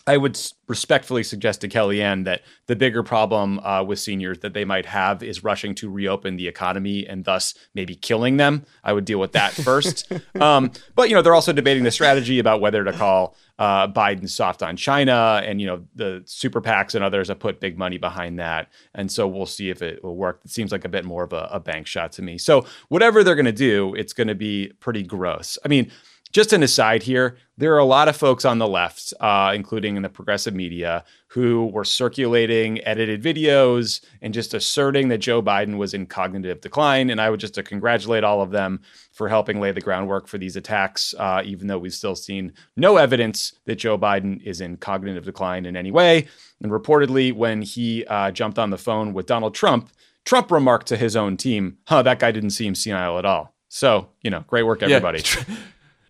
I 0.08 0.16
would 0.16 0.40
respectfully 0.68 1.22
suggest 1.22 1.60
to 1.60 1.68
Kellyanne 1.68 2.24
that 2.24 2.40
the 2.66 2.74
bigger 2.74 3.02
problem 3.02 3.58
uh, 3.60 3.84
with 3.84 3.98
seniors 3.98 4.38
that 4.38 4.54
they 4.54 4.64
might 4.64 4.86
have 4.86 5.22
is 5.22 5.44
rushing 5.44 5.74
to 5.76 5.90
reopen 5.90 6.36
the 6.36 6.48
economy 6.48 7.06
and 7.06 7.26
thus 7.26 7.54
maybe 7.74 7.94
killing 7.94 8.38
them. 8.38 8.64
I 8.82 8.94
would 8.94 9.04
deal 9.04 9.20
with 9.20 9.32
that 9.32 9.52
first. 9.64 10.10
um, 10.40 10.72
but 10.94 11.10
you 11.10 11.14
know, 11.14 11.20
they're 11.20 11.34
also 11.34 11.52
debating 11.52 11.84
the 11.84 11.90
strategy 11.90 12.38
about 12.38 12.62
whether 12.62 12.84
to 12.84 12.92
call 12.92 13.36
uh, 13.58 13.86
Biden 13.88 14.30
soft 14.30 14.62
on 14.62 14.76
China, 14.76 15.42
and 15.44 15.60
you 15.60 15.66
know, 15.66 15.84
the 15.94 16.22
super 16.24 16.62
PACs 16.62 16.94
and 16.94 17.04
others 17.04 17.28
have 17.28 17.40
put 17.40 17.60
big 17.60 17.76
money 17.76 17.98
behind 17.98 18.38
that, 18.38 18.68
and 18.94 19.10
so 19.10 19.26
we'll 19.26 19.46
see 19.46 19.68
if 19.68 19.82
it 19.82 20.02
will 20.02 20.16
work. 20.16 20.40
It 20.44 20.50
seems 20.52 20.70
like 20.70 20.84
a 20.84 20.88
bit 20.88 21.04
more 21.04 21.24
of 21.24 21.32
a, 21.32 21.48
a 21.50 21.60
bank 21.60 21.86
shot 21.86 22.12
to 22.12 22.22
me. 22.22 22.38
So 22.38 22.64
whatever 22.88 23.24
they're 23.24 23.34
going 23.34 23.46
to 23.46 23.52
do, 23.52 23.94
it's 23.94 24.12
going 24.12 24.28
to 24.28 24.36
be 24.36 24.72
pretty 24.78 25.02
gross. 25.02 25.58
I 25.64 25.68
mean 25.68 25.90
just 26.32 26.52
an 26.52 26.62
aside 26.62 27.02
here, 27.02 27.36
there 27.56 27.74
are 27.74 27.78
a 27.78 27.84
lot 27.84 28.08
of 28.08 28.16
folks 28.16 28.44
on 28.44 28.58
the 28.58 28.68
left, 28.68 29.12
uh, 29.20 29.52
including 29.54 29.96
in 29.96 30.02
the 30.02 30.08
progressive 30.08 30.54
media, 30.54 31.04
who 31.28 31.66
were 31.66 31.84
circulating 31.84 32.82
edited 32.84 33.22
videos 33.22 34.00
and 34.22 34.32
just 34.32 34.54
asserting 34.54 35.08
that 35.08 35.18
Joe 35.18 35.42
Biden 35.42 35.76
was 35.76 35.94
in 35.94 36.06
cognitive 36.06 36.60
decline. 36.60 37.10
And 37.10 37.20
I 37.20 37.30
would 37.30 37.40
just 37.40 37.54
to 37.54 37.62
congratulate 37.62 38.24
all 38.24 38.40
of 38.40 38.50
them 38.50 38.80
for 39.12 39.28
helping 39.28 39.60
lay 39.60 39.72
the 39.72 39.80
groundwork 39.80 40.28
for 40.28 40.38
these 40.38 40.56
attacks, 40.56 41.14
uh, 41.18 41.42
even 41.44 41.66
though 41.66 41.78
we've 41.78 41.92
still 41.92 42.14
seen 42.14 42.52
no 42.76 42.96
evidence 42.96 43.54
that 43.66 43.76
Joe 43.76 43.98
Biden 43.98 44.42
is 44.44 44.60
in 44.60 44.76
cognitive 44.76 45.24
decline 45.24 45.66
in 45.66 45.76
any 45.76 45.90
way. 45.90 46.28
And 46.62 46.70
reportedly, 46.70 47.32
when 47.32 47.62
he 47.62 48.04
uh, 48.06 48.30
jumped 48.30 48.58
on 48.58 48.70
the 48.70 48.78
phone 48.78 49.12
with 49.12 49.26
Donald 49.26 49.54
Trump, 49.54 49.90
Trump 50.24 50.50
remarked 50.50 50.86
to 50.88 50.96
his 50.96 51.16
own 51.16 51.36
team, 51.36 51.78
huh, 51.86 52.02
that 52.02 52.18
guy 52.18 52.30
didn't 52.30 52.50
seem 52.50 52.74
senile 52.74 53.18
at 53.18 53.24
all. 53.24 53.54
So, 53.68 54.08
you 54.22 54.30
know, 54.30 54.44
great 54.46 54.64
work, 54.64 54.82
everybody. 54.82 55.22
Yeah. 55.24 55.56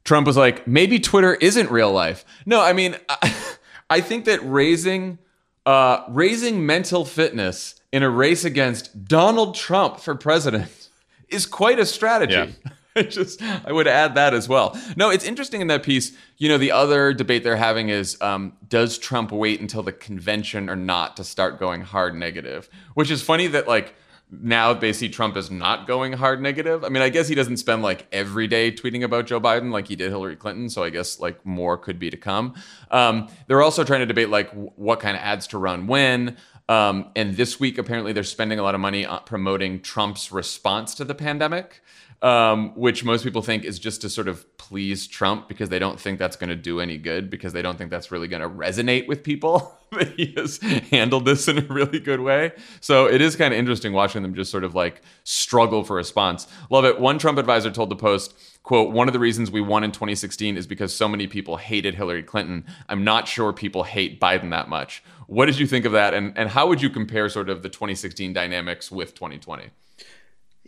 Trump 0.08 0.26
was 0.26 0.38
like, 0.38 0.66
maybe 0.66 0.98
Twitter 0.98 1.34
isn't 1.34 1.70
real 1.70 1.92
life. 1.92 2.24
No, 2.46 2.62
I 2.62 2.72
mean, 2.72 2.96
I, 3.90 4.00
think 4.00 4.24
that 4.24 4.40
raising 4.42 5.18
uh, 5.66 6.04
raising 6.08 6.64
mental 6.64 7.04
fitness 7.04 7.74
in 7.92 8.02
a 8.02 8.08
race 8.08 8.42
against 8.42 9.04
Donald 9.04 9.54
Trump 9.54 10.00
for 10.00 10.14
president 10.14 10.88
is 11.28 11.44
quite 11.44 11.78
a 11.78 11.84
strategy. 11.84 12.32
Yeah. 12.32 12.72
I 12.96 13.02
just 13.02 13.42
I 13.42 13.70
would 13.70 13.86
add 13.86 14.14
that 14.14 14.32
as 14.32 14.48
well. 14.48 14.80
No, 14.96 15.10
it's 15.10 15.24
interesting 15.26 15.60
in 15.60 15.66
that 15.66 15.82
piece. 15.82 16.16
You 16.38 16.48
know, 16.48 16.56
the 16.56 16.72
other 16.72 17.12
debate 17.12 17.44
they're 17.44 17.56
having 17.56 17.90
is 17.90 18.16
um, 18.22 18.56
does 18.66 18.96
Trump 18.96 19.30
wait 19.30 19.60
until 19.60 19.82
the 19.82 19.92
convention 19.92 20.70
or 20.70 20.74
not 20.74 21.18
to 21.18 21.24
start 21.24 21.60
going 21.60 21.82
hard 21.82 22.14
negative? 22.14 22.70
Which 22.94 23.10
is 23.10 23.20
funny 23.20 23.46
that 23.48 23.68
like 23.68 23.94
now 24.30 24.74
basically 24.74 25.08
Trump 25.08 25.36
is 25.36 25.50
not 25.50 25.86
going 25.86 26.12
hard 26.12 26.42
negative. 26.42 26.84
I 26.84 26.88
mean, 26.88 27.02
I 27.02 27.08
guess 27.08 27.28
he 27.28 27.34
doesn't 27.34 27.56
spend 27.56 27.82
like 27.82 28.06
every 28.12 28.46
day 28.46 28.70
tweeting 28.70 29.02
about 29.02 29.26
Joe 29.26 29.40
Biden 29.40 29.72
like 29.72 29.88
he 29.88 29.96
did 29.96 30.10
Hillary 30.10 30.36
Clinton. 30.36 30.68
So 30.68 30.84
I 30.84 30.90
guess 30.90 31.18
like 31.18 31.44
more 31.46 31.78
could 31.78 31.98
be 31.98 32.10
to 32.10 32.16
come. 32.16 32.54
Um, 32.90 33.28
they're 33.46 33.62
also 33.62 33.84
trying 33.84 34.00
to 34.00 34.06
debate 34.06 34.28
like 34.28 34.50
w- 34.50 34.70
what 34.76 35.00
kind 35.00 35.16
of 35.16 35.22
ads 35.22 35.46
to 35.48 35.58
run 35.58 35.86
when. 35.86 36.36
Um, 36.68 37.10
and 37.16 37.34
this 37.34 37.58
week, 37.58 37.78
apparently, 37.78 38.12
they're 38.12 38.22
spending 38.22 38.58
a 38.58 38.62
lot 38.62 38.74
of 38.74 38.80
money 38.80 39.06
on 39.06 39.22
promoting 39.24 39.80
Trump's 39.80 40.30
response 40.30 40.94
to 40.96 41.04
the 41.04 41.14
pandemic 41.14 41.82
um, 42.20 42.72
which 42.74 43.04
most 43.04 43.22
people 43.22 43.42
think 43.42 43.64
is 43.64 43.78
just 43.78 44.00
to 44.02 44.08
sort 44.08 44.26
of 44.26 44.44
please 44.58 45.06
Trump 45.06 45.46
because 45.48 45.68
they 45.68 45.78
don't 45.78 46.00
think 46.00 46.18
that's 46.18 46.36
going 46.36 46.48
to 46.48 46.56
do 46.56 46.80
any 46.80 46.98
good 46.98 47.30
because 47.30 47.52
they 47.52 47.62
don't 47.62 47.78
think 47.78 47.90
that's 47.90 48.10
really 48.10 48.26
going 48.26 48.42
to 48.42 48.48
resonate 48.48 49.06
with 49.06 49.22
people 49.22 49.78
that 49.92 50.08
he 50.16 50.34
has 50.36 50.58
handled 50.90 51.24
this 51.24 51.46
in 51.46 51.58
a 51.58 51.66
really 51.68 52.00
good 52.00 52.20
way. 52.20 52.52
So 52.80 53.06
it 53.06 53.20
is 53.20 53.36
kind 53.36 53.54
of 53.54 53.58
interesting 53.58 53.92
watching 53.92 54.22
them 54.22 54.34
just 54.34 54.50
sort 54.50 54.64
of 54.64 54.74
like 54.74 55.02
struggle 55.22 55.84
for 55.84 55.94
response. 55.96 56.48
Lovett. 56.70 56.98
One 56.98 57.18
Trump 57.18 57.38
advisor 57.38 57.70
told 57.70 57.88
the 57.88 57.96
Post, 57.96 58.34
quote, 58.64 58.92
one 58.92 59.08
of 59.08 59.12
the 59.12 59.20
reasons 59.20 59.50
we 59.50 59.60
won 59.60 59.84
in 59.84 59.92
2016 59.92 60.56
is 60.56 60.66
because 60.66 60.92
so 60.92 61.08
many 61.08 61.28
people 61.28 61.56
hated 61.56 61.94
Hillary 61.94 62.24
Clinton. 62.24 62.64
I'm 62.88 63.04
not 63.04 63.28
sure 63.28 63.52
people 63.52 63.84
hate 63.84 64.20
Biden 64.20 64.50
that 64.50 64.68
much. 64.68 65.04
What 65.28 65.46
did 65.46 65.58
you 65.58 65.66
think 65.66 65.84
of 65.84 65.92
that? 65.92 66.14
And, 66.14 66.36
and 66.36 66.50
how 66.50 66.66
would 66.66 66.82
you 66.82 66.90
compare 66.90 67.28
sort 67.28 67.48
of 67.48 67.62
the 67.62 67.68
2016 67.68 68.32
dynamics 68.32 68.90
with 68.90 69.14
2020? 69.14 69.70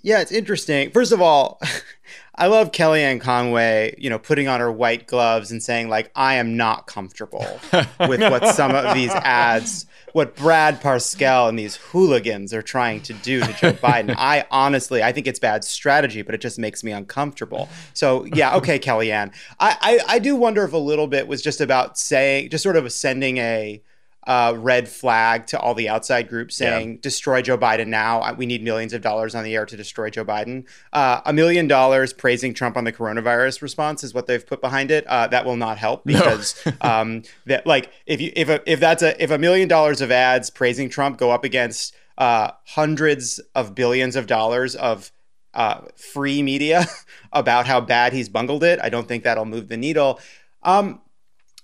Yeah, 0.02 0.20
it's 0.20 0.32
interesting. 0.32 0.90
First 0.90 1.12
of 1.12 1.20
all, 1.20 1.60
I 2.34 2.46
love 2.46 2.72
Kellyanne 2.72 3.20
Conway, 3.20 3.94
you 3.98 4.08
know, 4.08 4.18
putting 4.18 4.48
on 4.48 4.60
her 4.60 4.72
white 4.72 5.06
gloves 5.06 5.50
and 5.50 5.62
saying 5.62 5.90
like, 5.90 6.10
"I 6.14 6.36
am 6.36 6.56
not 6.56 6.86
comfortable 6.86 7.60
with 8.08 8.20
what 8.20 8.54
some 8.54 8.74
of 8.74 8.94
these 8.94 9.10
ads, 9.14 9.84
what 10.12 10.36
Brad 10.36 10.80
Parscale 10.80 11.50
and 11.50 11.58
these 11.58 11.76
hooligans 11.76 12.54
are 12.54 12.62
trying 12.62 13.02
to 13.02 13.12
do 13.12 13.40
to 13.40 13.52
Joe 13.52 13.72
Biden." 13.72 14.14
I 14.18 14.46
honestly, 14.50 15.02
I 15.02 15.12
think 15.12 15.26
it's 15.26 15.38
bad 15.38 15.64
strategy, 15.64 16.22
but 16.22 16.34
it 16.34 16.40
just 16.40 16.58
makes 16.58 16.82
me 16.82 16.92
uncomfortable. 16.92 17.68
So 17.92 18.24
yeah, 18.24 18.56
okay, 18.56 18.78
Kellyanne. 18.78 19.34
I, 19.58 19.76
I 19.80 20.14
I 20.14 20.18
do 20.18 20.34
wonder 20.34 20.64
if 20.64 20.72
a 20.72 20.78
little 20.78 21.08
bit 21.08 21.28
was 21.28 21.42
just 21.42 21.60
about 21.60 21.98
saying, 21.98 22.48
just 22.48 22.62
sort 22.62 22.76
of 22.76 22.90
sending 22.90 23.36
a 23.36 23.82
uh, 24.26 24.54
red 24.56 24.88
flag 24.88 25.46
to 25.46 25.58
all 25.58 25.74
the 25.74 25.88
outside 25.88 26.28
groups 26.28 26.56
saying, 26.56 26.90
yeah. 26.90 26.96
destroy 27.00 27.40
Joe 27.40 27.56
Biden 27.56 27.86
now. 27.86 28.34
We 28.34 28.46
need 28.46 28.62
millions 28.62 28.92
of 28.92 29.00
dollars 29.00 29.34
on 29.34 29.44
the 29.44 29.54
air 29.56 29.64
to 29.64 29.76
destroy 29.76 30.10
Joe 30.10 30.24
Biden. 30.24 30.66
Uh, 30.92 31.20
a 31.24 31.32
million 31.32 31.66
dollars 31.66 32.12
praising 32.12 32.52
Trump 32.52 32.76
on 32.76 32.84
the 32.84 32.92
coronavirus 32.92 33.62
response 33.62 34.04
is 34.04 34.12
what 34.12 34.26
they've 34.26 34.46
put 34.46 34.60
behind 34.60 34.90
it. 34.90 35.06
Uh, 35.06 35.26
that 35.28 35.46
will 35.46 35.56
not 35.56 35.78
help 35.78 36.04
because 36.04 36.54
no. 36.66 36.72
um, 36.82 37.22
that 37.46 37.66
like 37.66 37.90
if 38.06 38.20
you 38.20 38.30
if 38.36 38.48
a, 38.48 38.60
if 38.70 38.78
that's 38.78 39.02
a 39.02 39.20
if 39.22 39.30
a 39.30 39.38
million 39.38 39.68
dollars 39.68 40.00
of 40.00 40.10
ads 40.10 40.50
praising 40.50 40.90
Trump 40.90 41.16
go 41.16 41.30
up 41.30 41.44
against 41.44 41.94
uh, 42.18 42.50
hundreds 42.66 43.40
of 43.54 43.74
billions 43.74 44.16
of 44.16 44.26
dollars 44.26 44.76
of 44.76 45.10
uh, 45.54 45.80
free 45.96 46.42
media 46.42 46.84
about 47.32 47.66
how 47.66 47.80
bad 47.80 48.12
he's 48.12 48.28
bungled 48.28 48.62
it, 48.62 48.78
I 48.82 48.90
don't 48.90 49.08
think 49.08 49.24
that'll 49.24 49.46
move 49.46 49.68
the 49.68 49.78
needle. 49.78 50.20
Um, 50.62 51.00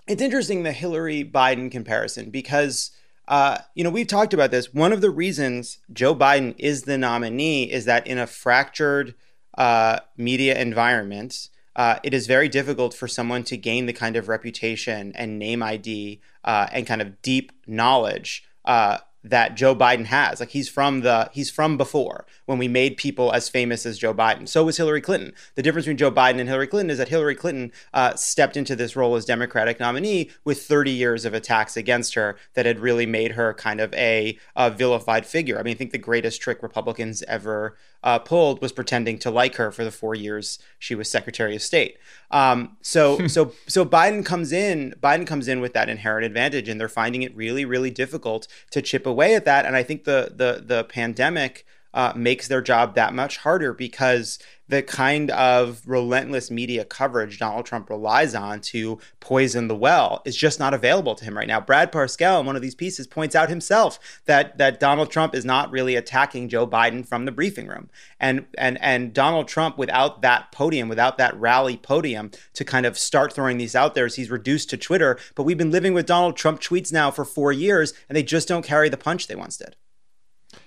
it's 0.07 0.23
interesting 0.23 0.63
the 0.63 0.73
Hillary 0.73 1.25
Biden 1.25 1.71
comparison 1.71 2.31
because 2.31 2.91
uh, 3.29 3.59
you 3.75 3.83
know 3.83 3.91
we've 3.91 4.07
talked 4.07 4.35
about 4.35 4.51
this. 4.51 4.73
One 4.73 4.93
of 4.93 5.01
the 5.01 5.11
reasons 5.11 5.79
Joe 5.93 6.15
Biden 6.15 6.55
is 6.59 6.83
the 6.83 6.99
nominee 6.99 7.71
is 7.71 7.85
that 7.87 8.07
in 8.07 8.19
a 8.19 8.27
fractured 8.27 9.15
uh, 9.59 10.01
media 10.17 10.59
environment, 10.61 11.49
uh, 11.75 11.99
it 12.03 12.15
is 12.15 12.27
very 12.27 12.49
difficult 12.49 12.95
for 12.95 13.09
someone 13.09 13.43
to 13.45 13.57
gain 13.57 13.87
the 13.87 13.93
kind 13.93 14.17
of 14.17 14.29
reputation 14.29 15.13
and 15.17 15.39
name 15.39 15.63
ID 15.63 16.21
uh, 16.45 16.69
and 16.73 16.87
kind 16.87 17.03
of 17.03 17.21
deep 17.23 17.53
knowledge 17.67 18.45
uh, 18.65 18.99
that 19.31 19.55
Joe 19.57 19.75
Biden 19.75 20.07
has. 20.07 20.41
Like 20.41 20.51
he's 20.51 20.69
from 20.69 21.01
the 21.01 21.31
he's 21.33 21.51
from 21.51 21.77
before 21.77 22.27
when 22.47 22.59
we 22.59 22.69
made 22.69 22.97
people 22.97 23.33
as 23.33 23.49
famous 23.49 23.85
as 23.85 23.99
Joe 23.99 24.15
Biden. 24.15 24.49
So 24.49 24.65
was 24.65 24.77
Hillary 24.77 25.01
Clinton. 25.01 25.33
The 25.55 25.63
difference 25.63 25.87
between 25.87 25.99
Joe 25.99 26.11
Biden 26.11 26.39
and 26.41 26.49
Hillary 26.49 26.67
Clinton 26.67 26.91
is 26.91 26.99
that 26.99 27.09
Hillary 27.09 27.35
Clinton 27.35 27.73
uh, 27.93 28.15
stepped 28.15 28.57
into 28.57 28.77
this 28.77 28.97
role 28.97 29.17
as 29.17 29.25
Democratic 29.25 29.81
nominee 29.81 30.31
with 30.45 30.63
30 30.63 30.91
years 30.91 31.25
of 31.25 31.35
attacks 31.35 31.77
against 31.77 32.15
her 32.15 32.37
that 32.55 32.67
had 32.67 32.79
really 32.79 33.07
made 33.07 33.33
her 33.33 33.55
kind 33.55 33.81
of 33.81 33.93
a, 33.95 34.39
a 34.55 34.71
vilified 34.71 35.27
figure. 35.27 35.59
I 35.59 35.63
mean, 35.63 35.75
I 35.75 35.77
think 35.77 35.93
the 35.93 35.99
greatest 35.99 36.41
trick 36.41 36.63
Republicans 36.63 37.23
ever 37.25 37.77
uh, 38.03 38.19
pulled 38.19 38.61
was 38.61 38.73
pretending 38.73 39.19
to 39.19 39.31
like 39.31 39.57
her 39.57 39.71
for 39.73 39.85
the 39.85 39.91
four 39.91 40.15
years 40.15 40.59
she 40.79 40.95
was 40.95 41.11
Secretary 41.11 41.57
of 41.57 41.63
State. 41.63 41.97
Um, 42.31 42.77
so 42.83 43.27
so 43.29 43.53
so 43.67 43.85
Biden 43.85 44.25
comes 44.25 44.53
in. 44.53 44.95
Biden 45.03 45.27
comes 45.27 45.49
in 45.49 45.61
with 45.61 45.73
that 45.75 45.89
inherent 45.89 46.25
advantage, 46.25 46.69
and 46.69 46.81
they're 46.81 46.89
finding 46.89 47.23
it 47.23 47.37
really 47.37 47.65
really 47.65 47.91
difficult 47.91 48.47
to 48.71 48.83
chip 48.83 49.07
away 49.07 49.35
at 49.35 49.45
that. 49.45 49.67
And 49.67 49.77
I 49.77 49.83
think 49.83 50.05
the 50.05 50.33
the 50.35 50.63
the 50.65 50.85
pandemic 50.85 51.67
uh, 51.97 52.13
makes 52.15 52.47
their 52.47 52.61
job 52.61 52.95
that 52.95 53.15
much 53.15 53.39
harder 53.39 53.73
because 53.73 54.39
the 54.69 54.83
kind 54.83 55.31
of 55.31 55.81
relentless 55.87 56.51
media 56.51 56.85
coverage 56.85 57.39
Donald 57.39 57.65
Trump 57.65 57.89
relies 57.89 58.35
on 58.35 58.61
to 58.61 58.99
poison 59.19 59.69
the 59.69 59.75
well 59.75 60.21
is 60.27 60.37
just 60.37 60.59
not 60.59 60.75
available 60.75 61.15
to 61.15 61.25
him 61.25 61.39
right 61.39 61.47
now. 61.49 61.59
Brad 61.59 61.91
Parscale 61.91 62.41
in 62.41 62.45
one 62.47 62.55
of 62.55 62.61
these 62.61 62.75
pieces 62.75 63.07
points 63.07 63.35
out 63.35 63.49
himself 63.49 63.99
that 64.27 64.59
that 64.59 64.79
Donald 64.79 65.11
Trump 65.11 65.35
is 65.35 65.47
not 65.47 65.71
really 65.71 65.97
attacking 65.97 66.51
Joe 66.51 66.67
Biden 66.67 67.07
from 67.07 67.25
the 67.25 67.33
briefing 67.33 67.67
room. 67.67 67.89
And 68.21 68.45
and 68.59 68.77
and 68.83 69.15
Donald 69.15 69.49
Trump 69.49 69.79
without 69.79 70.21
that 70.21 70.53
podium, 70.53 70.91
without 70.91 71.17
that 71.17 71.35
rally 71.41 71.79
podium 71.79 72.31
to 72.53 72.65
kind 72.65 72.85
of 72.85 72.99
start 72.99 73.33
throwing 73.33 73.57
these 73.57 73.75
out 73.75 73.95
there, 73.95 74.05
as 74.05 74.17
he's 74.17 74.31
reduced 74.31 74.69
to 74.69 74.77
Twitter. 74.77 75.19
But 75.35 75.45
we've 75.45 75.57
been 75.57 75.71
living 75.71 75.95
with 75.95 76.05
Donald 76.05 76.37
Trump 76.37 76.61
tweets 76.61 76.93
now 76.93 77.11
for 77.11 77.25
four 77.25 77.53
years, 77.53 77.95
and 78.11 78.17
they 78.17 78.23
just 78.23 78.49
don't 78.49 78.65
carry 78.67 78.91
the 78.91 78.99
punch 78.99 79.29
they 79.29 79.35
once 79.35 79.57
did. 79.57 79.77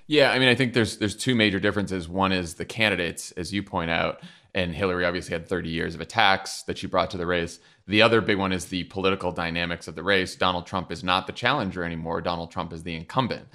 Yeah, 0.10 0.32
I 0.32 0.40
mean, 0.40 0.50
I 0.50 0.56
think 0.56 0.74
there's 0.74 0.98
there's 0.98 1.16
two 1.16 1.36
major 1.36 1.60
differences. 1.60 2.10
One 2.10 2.32
is 2.32 2.56
the 2.56 2.66
candidates, 2.66 3.32
as 3.34 3.54
you 3.54 3.62
point 3.62 3.92
out, 3.92 4.22
and 4.56 4.74
Hillary 4.74 5.06
obviously 5.06 5.34
had 5.34 5.48
30 5.48 5.70
years 5.70 5.94
of 5.94 6.02
attacks 6.02 6.64
that 6.64 6.80
she 6.80 6.88
brought 6.88 7.12
to 7.12 7.18
the 7.18 7.28
race. 7.28 7.60
The 7.86 8.02
other 8.02 8.20
big 8.20 8.40
one 8.40 8.52
is 8.52 8.66
the 8.66 8.86
political 8.86 9.32
dynamics 9.32 9.88
of 9.88 9.94
the 9.94 10.02
race. 10.02 10.36
Donald 10.36 10.66
Trump 10.66 10.92
is 10.92 11.04
not 11.04 11.28
the 11.28 11.34
challenger 11.34 11.84
anymore. 11.84 12.22
Donald 12.22 12.50
Trump 12.50 12.74
is 12.74 12.82
the 12.82 12.96
incumbent. 12.96 13.50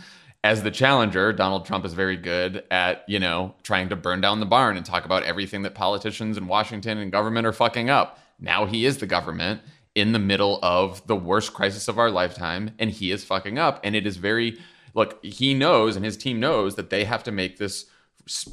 As 0.44 0.62
the 0.62 0.70
challenger, 0.70 1.32
Donald 1.32 1.66
Trump 1.66 1.84
is 1.84 1.92
very 1.92 2.16
good 2.16 2.62
at, 2.70 3.02
you 3.08 3.18
know, 3.18 3.56
trying 3.64 3.88
to 3.88 3.96
burn 3.96 4.20
down 4.20 4.38
the 4.38 4.46
barn 4.46 4.76
and 4.76 4.86
talk 4.86 5.04
about 5.04 5.24
everything 5.24 5.62
that 5.62 5.74
politicians 5.74 6.36
in 6.36 6.46
Washington 6.46 6.98
and 6.98 7.10
government 7.10 7.48
are 7.48 7.52
fucking 7.52 7.90
up. 7.90 8.20
Now 8.38 8.64
he 8.64 8.86
is 8.86 8.98
the 8.98 9.06
government 9.06 9.60
in 9.96 10.12
the 10.12 10.20
middle 10.20 10.60
of 10.62 11.04
the 11.08 11.16
worst 11.16 11.52
crisis 11.52 11.88
of 11.88 11.98
our 11.98 12.12
lifetime 12.12 12.70
and 12.78 12.90
he 12.90 13.10
is 13.10 13.24
fucking 13.24 13.58
up 13.58 13.80
and 13.82 13.96
it 13.96 14.06
is 14.06 14.18
very 14.18 14.58
look, 14.94 15.22
he 15.24 15.54
knows 15.54 15.96
and 15.96 16.04
his 16.04 16.16
team 16.16 16.40
knows 16.40 16.76
that 16.76 16.90
they 16.90 17.04
have 17.04 17.22
to 17.24 17.32
make 17.32 17.58
this 17.58 17.86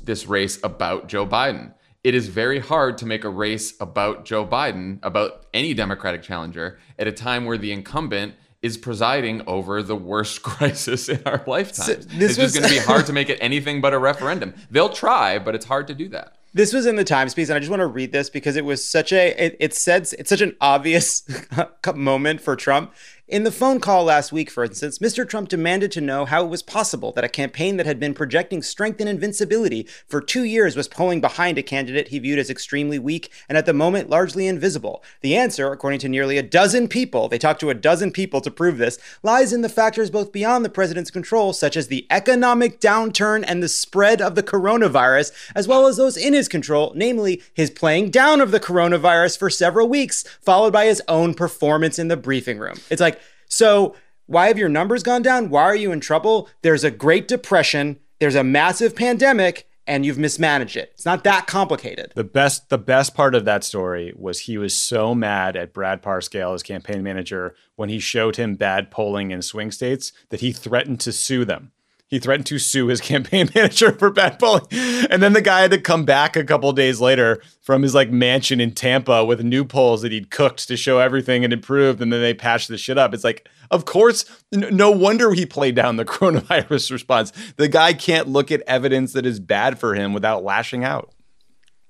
this 0.04 0.26
race 0.26 0.60
about 0.64 1.08
Joe 1.08 1.26
Biden. 1.26 1.74
It 2.04 2.16
is 2.16 2.28
very 2.28 2.60
hard 2.60 2.98
to 2.98 3.06
make 3.06 3.24
a 3.24 3.30
race 3.30 3.80
about 3.80 4.26
Joe 4.26 4.46
Biden, 4.46 5.00
about 5.04 5.46
any 5.54 5.74
Democratic 5.74 6.24
challenger, 6.24 6.80
at 7.00 7.08
a 7.08 7.12
time 7.12 7.46
where 7.46 7.58
the 7.58 7.72
incumbent 7.72 8.34
is 8.62 8.78
presiding 8.78 9.42
over 9.48 9.82
the 9.82 9.96
worst 9.96 10.44
crisis 10.44 11.10
in 11.10 11.22
our 11.26 11.44
lifetime. 11.48 11.86
So 11.86 11.92
it's 11.94 12.08
was... 12.08 12.38
just 12.38 12.56
going 12.56 12.68
to 12.68 12.74
be 12.74 12.80
hard 12.80 13.06
to 13.08 13.14
make 13.14 13.30
it 13.30 13.38
anything 13.40 13.82
but 13.82 13.94
a 13.94 14.00
referendum. 14.00 14.54
They'll 14.70 14.90
try, 14.90 15.40
but 15.40 15.56
it's 15.56 15.66
hard 15.66 15.88
to 15.88 15.94
do 15.94 16.10
that. 16.10 16.38
This 16.54 16.74
was 16.74 16.86
in 16.86 16.98
the 16.98 17.06
Times 17.06 17.34
piece, 17.34 17.48
and 17.48 17.56
I 17.56 17.60
just 17.60 17.70
want 17.70 17.80
to 17.80 17.88
read 17.88 18.12
this 18.12 18.30
because 18.30 18.58
it 18.58 18.66
was 18.66 18.84
such 18.84 19.14
a 19.14 19.30
it, 19.42 19.56
it 19.62 19.74
said 19.74 20.10
it's 20.20 20.30
such 20.30 20.42
an 20.42 20.58
obvious 20.60 21.24
moment 21.96 22.42
for 22.42 22.58
Trump. 22.58 22.94
In 23.32 23.46
the 23.46 23.52
phone 23.52 23.80
call 23.80 24.04
last 24.04 24.34
week, 24.34 24.52
for 24.52 24.66
instance, 24.66 25.00
Mr. 25.00 25.26
Trump 25.26 25.48
demanded 25.48 25.90
to 25.94 26.02
know 26.02 26.26
how 26.26 26.44
it 26.44 26.50
was 26.50 26.62
possible 26.62 27.14
that 27.14 27.24
a 27.24 27.30
campaign 27.30 27.78
that 27.78 27.86
had 27.86 27.98
been 27.98 28.14
projecting 28.14 28.62
strength 28.62 29.00
and 29.00 29.08
invincibility 29.08 29.88
for 30.06 30.20
two 30.20 30.44
years 30.44 30.76
was 30.76 30.90
pulling 30.90 31.22
behind 31.22 31.58
a 31.58 31.64
candidate 31.64 32.10
he 32.10 32.20
viewed 32.20 32.40
as 32.40 32.50
extremely 32.50 33.00
weak 33.00 33.32
and 33.48 33.58
at 33.58 33.66
the 33.66 33.72
moment 33.72 34.10
largely 34.10 34.48
invisible. 34.48 35.02
The 35.22 35.38
answer, 35.38 35.72
according 35.72 36.02
to 36.02 36.10
nearly 36.10 36.38
a 36.38 36.44
dozen 36.44 36.90
people, 36.90 37.30
they 37.30 37.38
talked 37.38 37.62
to 37.62 37.70
a 37.70 37.74
dozen 37.74 38.12
people 38.12 38.42
to 38.42 38.52
prove 38.52 38.78
this, 38.78 39.00
lies 39.24 39.54
in 39.54 39.62
the 39.62 39.70
factors 39.70 40.10
both 40.10 40.34
beyond 40.34 40.66
the 40.66 40.70
president's 40.70 41.10
control, 41.10 41.54
such 41.54 41.78
as 41.78 41.88
the 41.88 42.06
economic 42.10 42.82
downturn 42.82 43.46
and 43.48 43.64
the 43.64 43.70
spread 43.70 44.22
of 44.22 44.36
the 44.36 44.44
coronavirus, 44.44 45.32
as 45.56 45.70
well 45.70 45.88
as 45.88 45.96
those 45.96 46.18
in 46.18 46.34
his 46.42 46.48
control, 46.48 46.92
namely 46.96 47.42
his 47.54 47.70
playing 47.70 48.10
down 48.10 48.42
of 48.42 48.50
the 48.50 48.60
coronavirus 48.60 49.38
for 49.38 49.50
several 49.50 49.88
weeks, 49.88 50.24
followed 50.42 50.74
by 50.74 50.88
his 50.88 51.02
own 51.08 51.36
performance 51.36 52.00
in 52.00 52.08
the 52.08 52.18
briefing 52.18 52.58
room. 52.58 52.80
It's 52.90 53.02
like, 53.02 53.22
so, 53.48 53.96
why 54.26 54.48
have 54.48 54.58
your 54.58 54.70
numbers 54.70 55.04
gone 55.04 55.22
down? 55.22 55.50
Why 55.50 55.64
are 55.64 55.76
you 55.76 55.92
in 55.92 56.00
trouble? 56.00 56.50
There's 56.64 56.84
a 56.84 56.90
Great 56.92 57.28
Depression, 57.28 58.00
there's 58.20 58.36
a 58.36 58.44
massive 58.44 58.96
pandemic, 58.96 59.68
and 59.86 60.06
you've 60.06 60.18
mismanaged 60.18 60.78
it. 60.78 60.92
It's 60.94 61.06
not 61.06 61.24
that 61.26 61.48
complicated. 61.48 62.14
The 62.16 62.24
best 62.24 62.70
the 62.70 62.78
best 62.78 63.14
part 63.14 63.36
of 63.36 63.46
that 63.46 63.64
story 63.64 64.14
was 64.16 64.42
he 64.42 64.58
was 64.58 64.78
so 64.78 65.14
mad 65.14 65.56
at 65.56 65.74
Brad 65.74 66.02
Parscale, 66.02 66.54
his 66.54 66.64
campaign 66.64 67.04
manager, 67.04 67.56
when 67.76 67.90
he 67.90 68.00
showed 68.00 68.38
him 68.38 68.56
bad 68.56 68.90
polling 68.90 69.32
in 69.32 69.42
swing 69.42 69.72
states 69.72 70.14
that 70.30 70.40
he 70.40 70.52
threatened 70.52 71.00
to 71.02 71.12
sue 71.12 71.46
them. 71.46 71.72
He 72.12 72.20
threatened 72.20 72.46
to 72.48 72.60
sue 72.60 72.88
his 72.88 73.00
campaign 73.12 73.50
manager 73.56 73.94
for 73.94 74.12
bad 74.12 74.38
polling. 74.38 74.68
And 75.10 75.24
then 75.24 75.32
the 75.32 75.42
guy 75.42 75.62
had 75.62 75.72
to 75.72 75.80
come 75.80 76.04
back 76.04 76.36
a 76.36 76.44
couple 76.44 76.72
days 76.74 77.00
later 77.00 77.42
from 77.62 77.82
his 77.82 77.96
like 77.96 78.12
mansion 78.12 78.60
in 78.60 78.74
Tampa 78.74 79.24
with 79.24 79.42
new 79.42 79.64
polls 79.64 80.02
that 80.02 80.12
he'd 80.12 80.30
cooked 80.30 80.68
to 80.68 80.76
show 80.76 81.00
everything 81.00 81.42
had 81.42 81.54
improved. 81.54 82.02
And 82.02 82.12
then 82.12 82.22
they 82.22 82.34
patched 82.34 82.68
the 82.68 82.78
shit 82.78 82.98
up. 82.98 83.14
It's 83.14 83.24
like, 83.24 83.48
of 83.72 83.86
course, 83.86 84.26
no 84.52 84.92
wonder 84.92 85.34
he 85.34 85.46
played 85.46 85.76
down 85.76 85.96
the 85.96 86.06
coronavirus 86.06 86.92
response. 86.92 87.32
The 87.56 87.70
guy 87.70 87.94
can't 87.94 88.28
look 88.28 88.52
at 88.52 88.62
evidence 88.68 89.14
that 89.14 89.26
is 89.26 89.40
bad 89.40 89.80
for 89.80 89.96
him 89.96 90.14
without 90.14 90.44
lashing 90.44 90.84
out. 90.84 91.14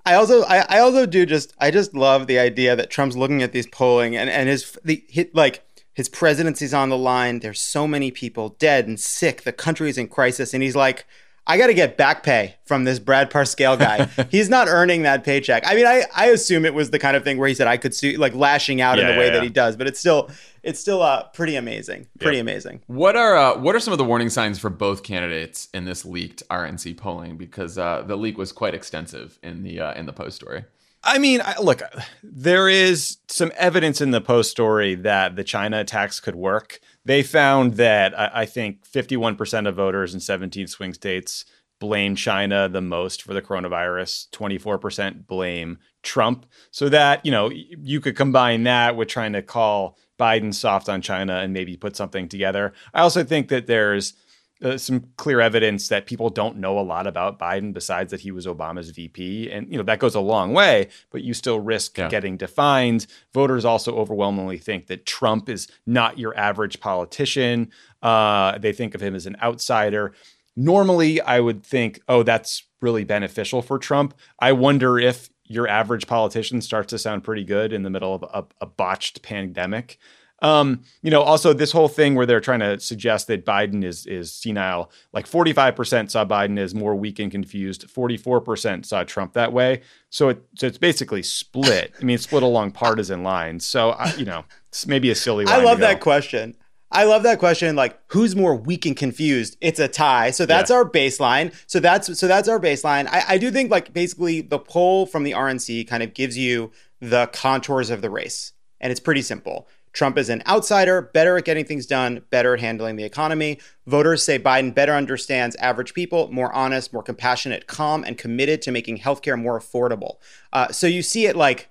I 0.04 0.14
also 0.14 0.42
I, 0.42 0.64
I 0.68 0.78
also 0.80 1.06
do 1.06 1.26
just 1.26 1.52
I 1.58 1.70
just 1.70 1.94
love 1.94 2.26
the 2.26 2.38
idea 2.38 2.74
that 2.74 2.90
Trump's 2.90 3.16
looking 3.16 3.42
at 3.42 3.52
these 3.52 3.68
polling 3.68 4.16
and 4.16 4.28
and 4.28 4.48
his 4.48 4.76
the 4.84 5.04
hit 5.08 5.32
like 5.32 5.64
his 5.94 6.08
presidency's 6.08 6.74
on 6.74 6.88
the 6.88 6.98
line. 6.98 7.40
There's 7.40 7.60
so 7.60 7.86
many 7.86 8.10
people 8.10 8.50
dead 8.58 8.86
and 8.86 8.98
sick. 8.98 9.42
The 9.42 9.52
country 9.52 9.90
is 9.90 9.98
in 9.98 10.08
crisis. 10.08 10.54
And 10.54 10.62
he's 10.62 10.76
like, 10.76 11.06
I 11.46 11.58
got 11.58 11.66
to 11.66 11.74
get 11.74 11.96
back 11.96 12.22
pay 12.22 12.54
from 12.64 12.84
this 12.84 13.00
Brad 13.00 13.28
Parscale 13.30 13.76
guy. 13.76 14.04
He's 14.30 14.48
not 14.48 14.68
earning 14.68 15.02
that 15.02 15.24
paycheck. 15.24 15.64
I 15.66 15.74
mean, 15.74 15.86
I, 15.86 16.04
I 16.14 16.26
assume 16.26 16.64
it 16.64 16.72
was 16.72 16.90
the 16.90 17.00
kind 17.00 17.16
of 17.16 17.24
thing 17.24 17.36
where 17.36 17.48
he 17.48 17.54
said 17.54 17.66
I 17.66 17.78
could 17.78 17.94
sue, 17.94 18.16
like 18.16 18.34
lashing 18.34 18.80
out 18.80 18.98
yeah, 18.98 19.08
in 19.08 19.14
the 19.14 19.18
way 19.18 19.26
yeah, 19.26 19.32
that 19.32 19.42
he 19.42 19.48
does, 19.48 19.76
but 19.76 19.88
it's 19.88 19.98
still 19.98 20.30
it's 20.62 20.78
still 20.78 21.02
uh, 21.02 21.24
pretty 21.30 21.56
amazing. 21.56 22.06
Pretty 22.20 22.36
yep. 22.36 22.44
amazing. 22.44 22.82
What 22.86 23.16
are 23.16 23.36
uh, 23.36 23.58
what 23.58 23.74
are 23.74 23.80
some 23.80 23.90
of 23.90 23.98
the 23.98 24.04
warning 24.04 24.30
signs 24.30 24.60
for 24.60 24.70
both 24.70 25.02
candidates 25.02 25.68
in 25.74 25.84
this 25.84 26.04
leaked 26.04 26.44
RNC 26.48 26.96
polling? 26.96 27.36
Because 27.36 27.76
uh, 27.76 28.02
the 28.06 28.16
leak 28.16 28.38
was 28.38 28.52
quite 28.52 28.74
extensive 28.74 29.40
in 29.42 29.64
the 29.64 29.80
uh, 29.80 29.94
in 29.94 30.06
the 30.06 30.12
post 30.12 30.36
story. 30.36 30.64
I 31.04 31.18
mean, 31.18 31.40
I, 31.44 31.58
look, 31.60 31.82
there 32.22 32.68
is 32.68 33.18
some 33.28 33.52
evidence 33.56 34.00
in 34.00 34.12
the 34.12 34.20
post 34.20 34.50
story 34.50 34.94
that 34.94 35.36
the 35.36 35.44
China 35.44 35.80
attacks 35.80 36.20
could 36.20 36.36
work. 36.36 36.80
They 37.04 37.22
found 37.22 37.74
that 37.74 38.18
I, 38.18 38.42
I 38.42 38.46
think 38.46 38.86
51% 38.86 39.68
of 39.68 39.74
voters 39.74 40.14
in 40.14 40.20
17 40.20 40.68
swing 40.68 40.94
states 40.94 41.44
blame 41.80 42.14
China 42.14 42.68
the 42.68 42.80
most 42.80 43.22
for 43.22 43.34
the 43.34 43.42
coronavirus. 43.42 44.30
24% 44.30 45.26
blame 45.26 45.78
Trump. 46.04 46.46
So 46.70 46.88
that, 46.88 47.26
you 47.26 47.32
know, 47.32 47.50
you 47.50 48.00
could 48.00 48.16
combine 48.16 48.62
that 48.64 48.94
with 48.94 49.08
trying 49.08 49.32
to 49.32 49.42
call 49.42 49.98
Biden 50.18 50.54
soft 50.54 50.88
on 50.88 51.02
China 51.02 51.38
and 51.38 51.52
maybe 51.52 51.76
put 51.76 51.96
something 51.96 52.28
together. 52.28 52.72
I 52.94 53.00
also 53.00 53.24
think 53.24 53.48
that 53.48 53.66
there's 53.66 54.14
uh, 54.62 54.78
some 54.78 55.08
clear 55.16 55.40
evidence 55.40 55.88
that 55.88 56.06
people 56.06 56.30
don't 56.30 56.56
know 56.56 56.78
a 56.78 56.80
lot 56.80 57.06
about 57.06 57.38
Biden 57.38 57.72
besides 57.72 58.10
that 58.10 58.20
he 58.20 58.30
was 58.30 58.46
Obama's 58.46 58.90
VP. 58.90 59.50
And, 59.50 59.70
you 59.70 59.76
know, 59.76 59.82
that 59.84 59.98
goes 59.98 60.14
a 60.14 60.20
long 60.20 60.52
way, 60.52 60.88
but 61.10 61.22
you 61.22 61.34
still 61.34 61.60
risk 61.60 61.98
yeah. 61.98 62.08
getting 62.08 62.36
defined. 62.36 63.06
Voters 63.32 63.64
also 63.64 63.96
overwhelmingly 63.96 64.58
think 64.58 64.86
that 64.86 65.06
Trump 65.06 65.48
is 65.48 65.68
not 65.86 66.18
your 66.18 66.36
average 66.36 66.80
politician. 66.80 67.70
Uh, 68.02 68.58
they 68.58 68.72
think 68.72 68.94
of 68.94 69.00
him 69.00 69.14
as 69.14 69.26
an 69.26 69.36
outsider. 69.42 70.12
Normally, 70.54 71.20
I 71.20 71.40
would 71.40 71.64
think, 71.64 72.00
oh, 72.08 72.22
that's 72.22 72.64
really 72.80 73.04
beneficial 73.04 73.62
for 73.62 73.78
Trump. 73.78 74.14
I 74.38 74.52
wonder 74.52 74.98
if 74.98 75.30
your 75.44 75.68
average 75.68 76.06
politician 76.06 76.60
starts 76.60 76.90
to 76.90 76.98
sound 76.98 77.24
pretty 77.24 77.44
good 77.44 77.72
in 77.72 77.82
the 77.82 77.90
middle 77.90 78.14
of 78.14 78.22
a, 78.22 78.44
a 78.60 78.66
botched 78.66 79.22
pandemic. 79.22 79.98
Um, 80.42 80.82
you 81.02 81.10
know, 81.10 81.22
also 81.22 81.52
this 81.52 81.72
whole 81.72 81.88
thing 81.88 82.16
where 82.16 82.26
they're 82.26 82.40
trying 82.40 82.60
to 82.60 82.78
suggest 82.80 83.28
that 83.28 83.46
Biden 83.46 83.84
is 83.84 84.04
is 84.06 84.32
senile. 84.32 84.90
Like 85.12 85.26
45% 85.26 86.10
saw 86.10 86.24
Biden 86.24 86.58
as 86.58 86.74
more 86.74 86.94
weak 86.94 87.20
and 87.20 87.30
confused. 87.30 87.86
44% 87.88 88.84
saw 88.84 89.04
Trump 89.04 89.32
that 89.34 89.52
way. 89.52 89.82
So 90.10 90.30
it 90.30 90.42
so 90.56 90.66
it's 90.66 90.78
basically 90.78 91.22
split. 91.22 91.94
I 91.98 92.04
mean, 92.04 92.16
it's 92.16 92.24
split 92.24 92.42
along 92.42 92.72
partisan 92.72 93.22
lines. 93.22 93.66
So 93.66 93.90
I, 93.90 94.12
you 94.16 94.24
know, 94.24 94.44
it's 94.68 94.86
maybe 94.86 95.10
a 95.10 95.14
silly. 95.14 95.46
I 95.46 95.62
love 95.62 95.78
that 95.78 96.00
question. 96.00 96.56
I 96.90 97.04
love 97.04 97.22
that 97.22 97.38
question. 97.38 97.74
Like, 97.74 97.98
who's 98.08 98.36
more 98.36 98.54
weak 98.54 98.84
and 98.84 98.96
confused? 98.96 99.56
It's 99.60 99.80
a 99.80 99.88
tie. 99.88 100.30
So 100.30 100.44
that's 100.44 100.70
yeah. 100.70 100.76
our 100.76 100.84
baseline. 100.84 101.54
So 101.66 101.80
that's 101.80 102.18
so 102.18 102.28
that's 102.28 102.48
our 102.48 102.60
baseline. 102.60 103.06
I, 103.06 103.24
I 103.28 103.38
do 103.38 103.50
think 103.50 103.70
like 103.70 103.92
basically 103.92 104.42
the 104.42 104.58
poll 104.58 105.06
from 105.06 105.22
the 105.22 105.32
RNC 105.32 105.88
kind 105.88 106.02
of 106.02 106.14
gives 106.14 106.36
you 106.36 106.70
the 107.00 107.28
contours 107.32 107.90
of 107.90 108.02
the 108.02 108.10
race, 108.10 108.52
and 108.80 108.90
it's 108.90 109.00
pretty 109.00 109.22
simple. 109.22 109.68
Trump 109.92 110.16
is 110.18 110.28
an 110.28 110.42
outsider, 110.46 111.02
better 111.02 111.36
at 111.36 111.44
getting 111.44 111.64
things 111.64 111.86
done, 111.86 112.22
better 112.30 112.54
at 112.54 112.60
handling 112.60 112.96
the 112.96 113.04
economy. 113.04 113.58
Voters 113.86 114.22
say 114.22 114.38
Biden 114.38 114.74
better 114.74 114.92
understands 114.92 115.56
average 115.56 115.94
people, 115.94 116.32
more 116.32 116.52
honest, 116.52 116.92
more 116.92 117.02
compassionate, 117.02 117.66
calm, 117.66 118.04
and 118.04 118.16
committed 118.16 118.62
to 118.62 118.70
making 118.70 118.98
healthcare 118.98 119.40
more 119.40 119.58
affordable. 119.58 120.16
Uh, 120.52 120.68
so 120.68 120.86
you 120.86 121.02
see 121.02 121.26
it 121.26 121.36
like 121.36 121.68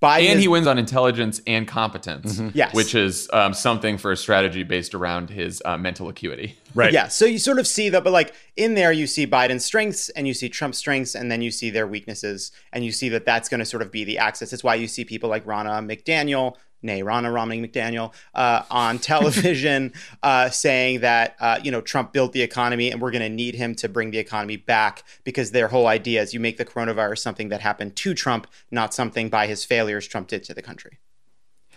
Biden 0.00 0.28
and 0.30 0.40
he 0.40 0.46
wins 0.46 0.68
on 0.68 0.78
intelligence 0.78 1.40
and 1.44 1.66
competence, 1.66 2.36
mm-hmm. 2.36 2.50
yes, 2.54 2.72
which 2.72 2.94
is 2.94 3.28
um, 3.32 3.52
something 3.52 3.98
for 3.98 4.12
a 4.12 4.16
strategy 4.16 4.62
based 4.62 4.94
around 4.94 5.28
his 5.28 5.60
uh, 5.64 5.76
mental 5.76 6.08
acuity. 6.08 6.56
Right. 6.72 6.92
Yeah. 6.92 7.08
So 7.08 7.24
you 7.24 7.40
sort 7.40 7.58
of 7.58 7.66
see 7.66 7.88
that, 7.88 8.04
but 8.04 8.12
like 8.12 8.32
in 8.56 8.74
there, 8.74 8.92
you 8.92 9.08
see 9.08 9.26
Biden's 9.26 9.64
strengths 9.64 10.08
and 10.10 10.28
you 10.28 10.34
see 10.34 10.48
Trump's 10.48 10.78
strengths, 10.78 11.16
and 11.16 11.32
then 11.32 11.42
you 11.42 11.50
see 11.50 11.70
their 11.70 11.88
weaknesses, 11.88 12.52
and 12.72 12.84
you 12.84 12.92
see 12.92 13.08
that 13.08 13.26
that's 13.26 13.48
going 13.48 13.58
to 13.58 13.64
sort 13.64 13.82
of 13.82 13.90
be 13.90 14.04
the 14.04 14.18
axis. 14.18 14.52
It's 14.52 14.62
why 14.62 14.76
you 14.76 14.86
see 14.86 15.04
people 15.04 15.28
like 15.28 15.44
Ronna 15.44 15.84
McDaniel 15.84 16.54
nay 16.82 17.02
Ronna 17.02 17.32
Romney 17.32 17.60
McDaniel, 17.60 18.12
uh, 18.34 18.62
on 18.70 18.98
television, 18.98 19.92
uh, 20.22 20.50
saying 20.50 21.00
that 21.00 21.36
uh, 21.40 21.58
you 21.62 21.70
know 21.70 21.80
Trump 21.80 22.12
built 22.12 22.32
the 22.32 22.42
economy 22.42 22.90
and 22.90 23.00
we're 23.00 23.10
going 23.10 23.22
to 23.22 23.28
need 23.28 23.54
him 23.54 23.74
to 23.76 23.88
bring 23.88 24.10
the 24.10 24.18
economy 24.18 24.56
back 24.56 25.04
because 25.24 25.50
their 25.50 25.68
whole 25.68 25.86
idea 25.86 26.22
is 26.22 26.34
you 26.34 26.40
make 26.40 26.56
the 26.56 26.64
coronavirus 26.64 27.18
something 27.18 27.48
that 27.48 27.60
happened 27.60 27.96
to 27.96 28.14
Trump, 28.14 28.46
not 28.70 28.94
something 28.94 29.28
by 29.28 29.46
his 29.46 29.64
failures 29.64 30.06
Trump 30.06 30.28
did 30.28 30.44
to 30.44 30.54
the 30.54 30.62
country. 30.62 30.98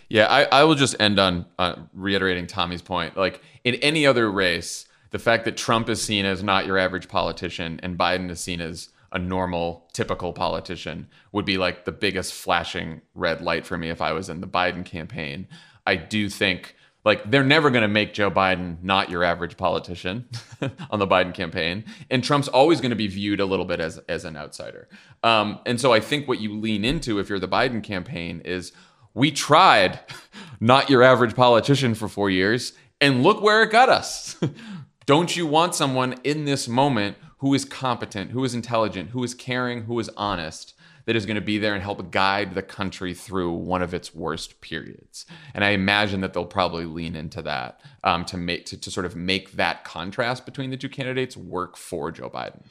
Yeah, 0.09 0.25
I, 0.25 0.43
I 0.43 0.63
will 0.65 0.75
just 0.75 0.95
end 0.99 1.19
on 1.19 1.45
uh, 1.57 1.75
reiterating 1.93 2.45
Tommy's 2.45 2.81
point. 2.81 3.15
Like 3.15 3.41
in 3.63 3.75
any 3.75 4.05
other 4.05 4.29
race, 4.29 4.85
the 5.11 5.19
fact 5.19 5.45
that 5.45 5.55
Trump 5.55 5.87
is 5.87 6.01
seen 6.01 6.25
as 6.25 6.43
not 6.43 6.65
your 6.65 6.77
average 6.77 7.07
politician 7.07 7.79
and 7.81 7.97
Biden 7.97 8.29
is 8.29 8.41
seen 8.41 8.59
as 8.59 8.89
a 9.11 9.19
normal, 9.19 9.89
typical 9.93 10.33
politician 10.33 11.07
would 11.31 11.45
be 11.45 11.57
like 11.57 11.85
the 11.85 11.91
biggest 11.91 12.33
flashing 12.33 13.01
red 13.13 13.41
light 13.41 13.65
for 13.65 13.77
me 13.77 13.89
if 13.89 14.01
I 14.01 14.13
was 14.13 14.29
in 14.29 14.41
the 14.41 14.47
Biden 14.47 14.85
campaign. 14.85 15.47
I 15.85 15.95
do 15.95 16.29
think 16.29 16.75
like 17.03 17.29
they're 17.29 17.43
never 17.43 17.69
going 17.71 17.81
to 17.81 17.87
make 17.87 18.13
Joe 18.13 18.29
Biden 18.29 18.81
not 18.83 19.09
your 19.09 19.23
average 19.23 19.57
politician 19.57 20.27
on 20.91 20.99
the 20.99 21.07
Biden 21.07 21.33
campaign, 21.33 21.83
and 22.09 22.23
Trump's 22.23 22.47
always 22.47 22.79
going 22.79 22.91
to 22.91 22.95
be 22.95 23.07
viewed 23.07 23.39
a 23.39 23.45
little 23.45 23.65
bit 23.65 23.79
as 23.79 23.97
as 24.07 24.23
an 24.23 24.37
outsider. 24.37 24.87
Um, 25.23 25.59
and 25.65 25.81
so 25.81 25.91
I 25.91 25.99
think 25.99 26.27
what 26.27 26.39
you 26.39 26.59
lean 26.59 26.85
into 26.85 27.19
if 27.19 27.29
you're 27.29 27.39
the 27.39 27.47
Biden 27.47 27.83
campaign 27.83 28.41
is 28.45 28.71
we 29.13 29.31
tried 29.31 29.99
not 30.59 30.89
your 30.89 31.03
average 31.03 31.35
politician 31.35 31.95
for 31.95 32.07
four 32.07 32.29
years, 32.29 32.73
and 32.99 33.23
look 33.23 33.41
where 33.41 33.63
it 33.63 33.71
got 33.71 33.89
us. 33.89 34.39
Don't 35.07 35.35
you 35.35 35.47
want 35.47 35.73
someone 35.73 36.13
in 36.23 36.45
this 36.45 36.67
moment 36.67 37.17
who 37.41 37.55
is 37.55 37.65
competent, 37.65 38.29
who 38.29 38.43
is 38.43 38.53
intelligent, 38.53 39.09
who 39.09 39.23
is 39.23 39.33
caring, 39.33 39.85
who 39.85 39.99
is 39.99 40.11
honest, 40.15 40.75
that 41.05 41.15
is 41.15 41.25
going 41.25 41.35
to 41.35 41.41
be 41.41 41.57
there 41.57 41.73
and 41.73 41.81
help 41.81 42.11
guide 42.11 42.53
the 42.53 42.61
country 42.61 43.15
through 43.15 43.51
one 43.51 43.81
of 43.81 43.95
its 43.95 44.13
worst 44.13 44.61
periods. 44.61 45.25
And 45.55 45.65
I 45.65 45.71
imagine 45.71 46.21
that 46.21 46.33
they'll 46.33 46.45
probably 46.45 46.85
lean 46.85 47.15
into 47.15 47.41
that 47.41 47.81
um, 48.03 48.25
to 48.25 48.37
make 48.37 48.67
to, 48.67 48.77
to 48.77 48.91
sort 48.91 49.07
of 49.07 49.15
make 49.15 49.53
that 49.53 49.83
contrast 49.83 50.45
between 50.45 50.69
the 50.69 50.77
two 50.77 50.87
candidates 50.87 51.35
work 51.35 51.77
for 51.77 52.11
Joe 52.11 52.29
Biden. 52.29 52.61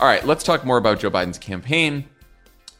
All 0.00 0.08
right, 0.08 0.26
let's 0.26 0.42
talk 0.42 0.64
more 0.64 0.76
about 0.76 0.98
Joe 0.98 1.10
Biden's 1.12 1.38
campaign. 1.38 2.08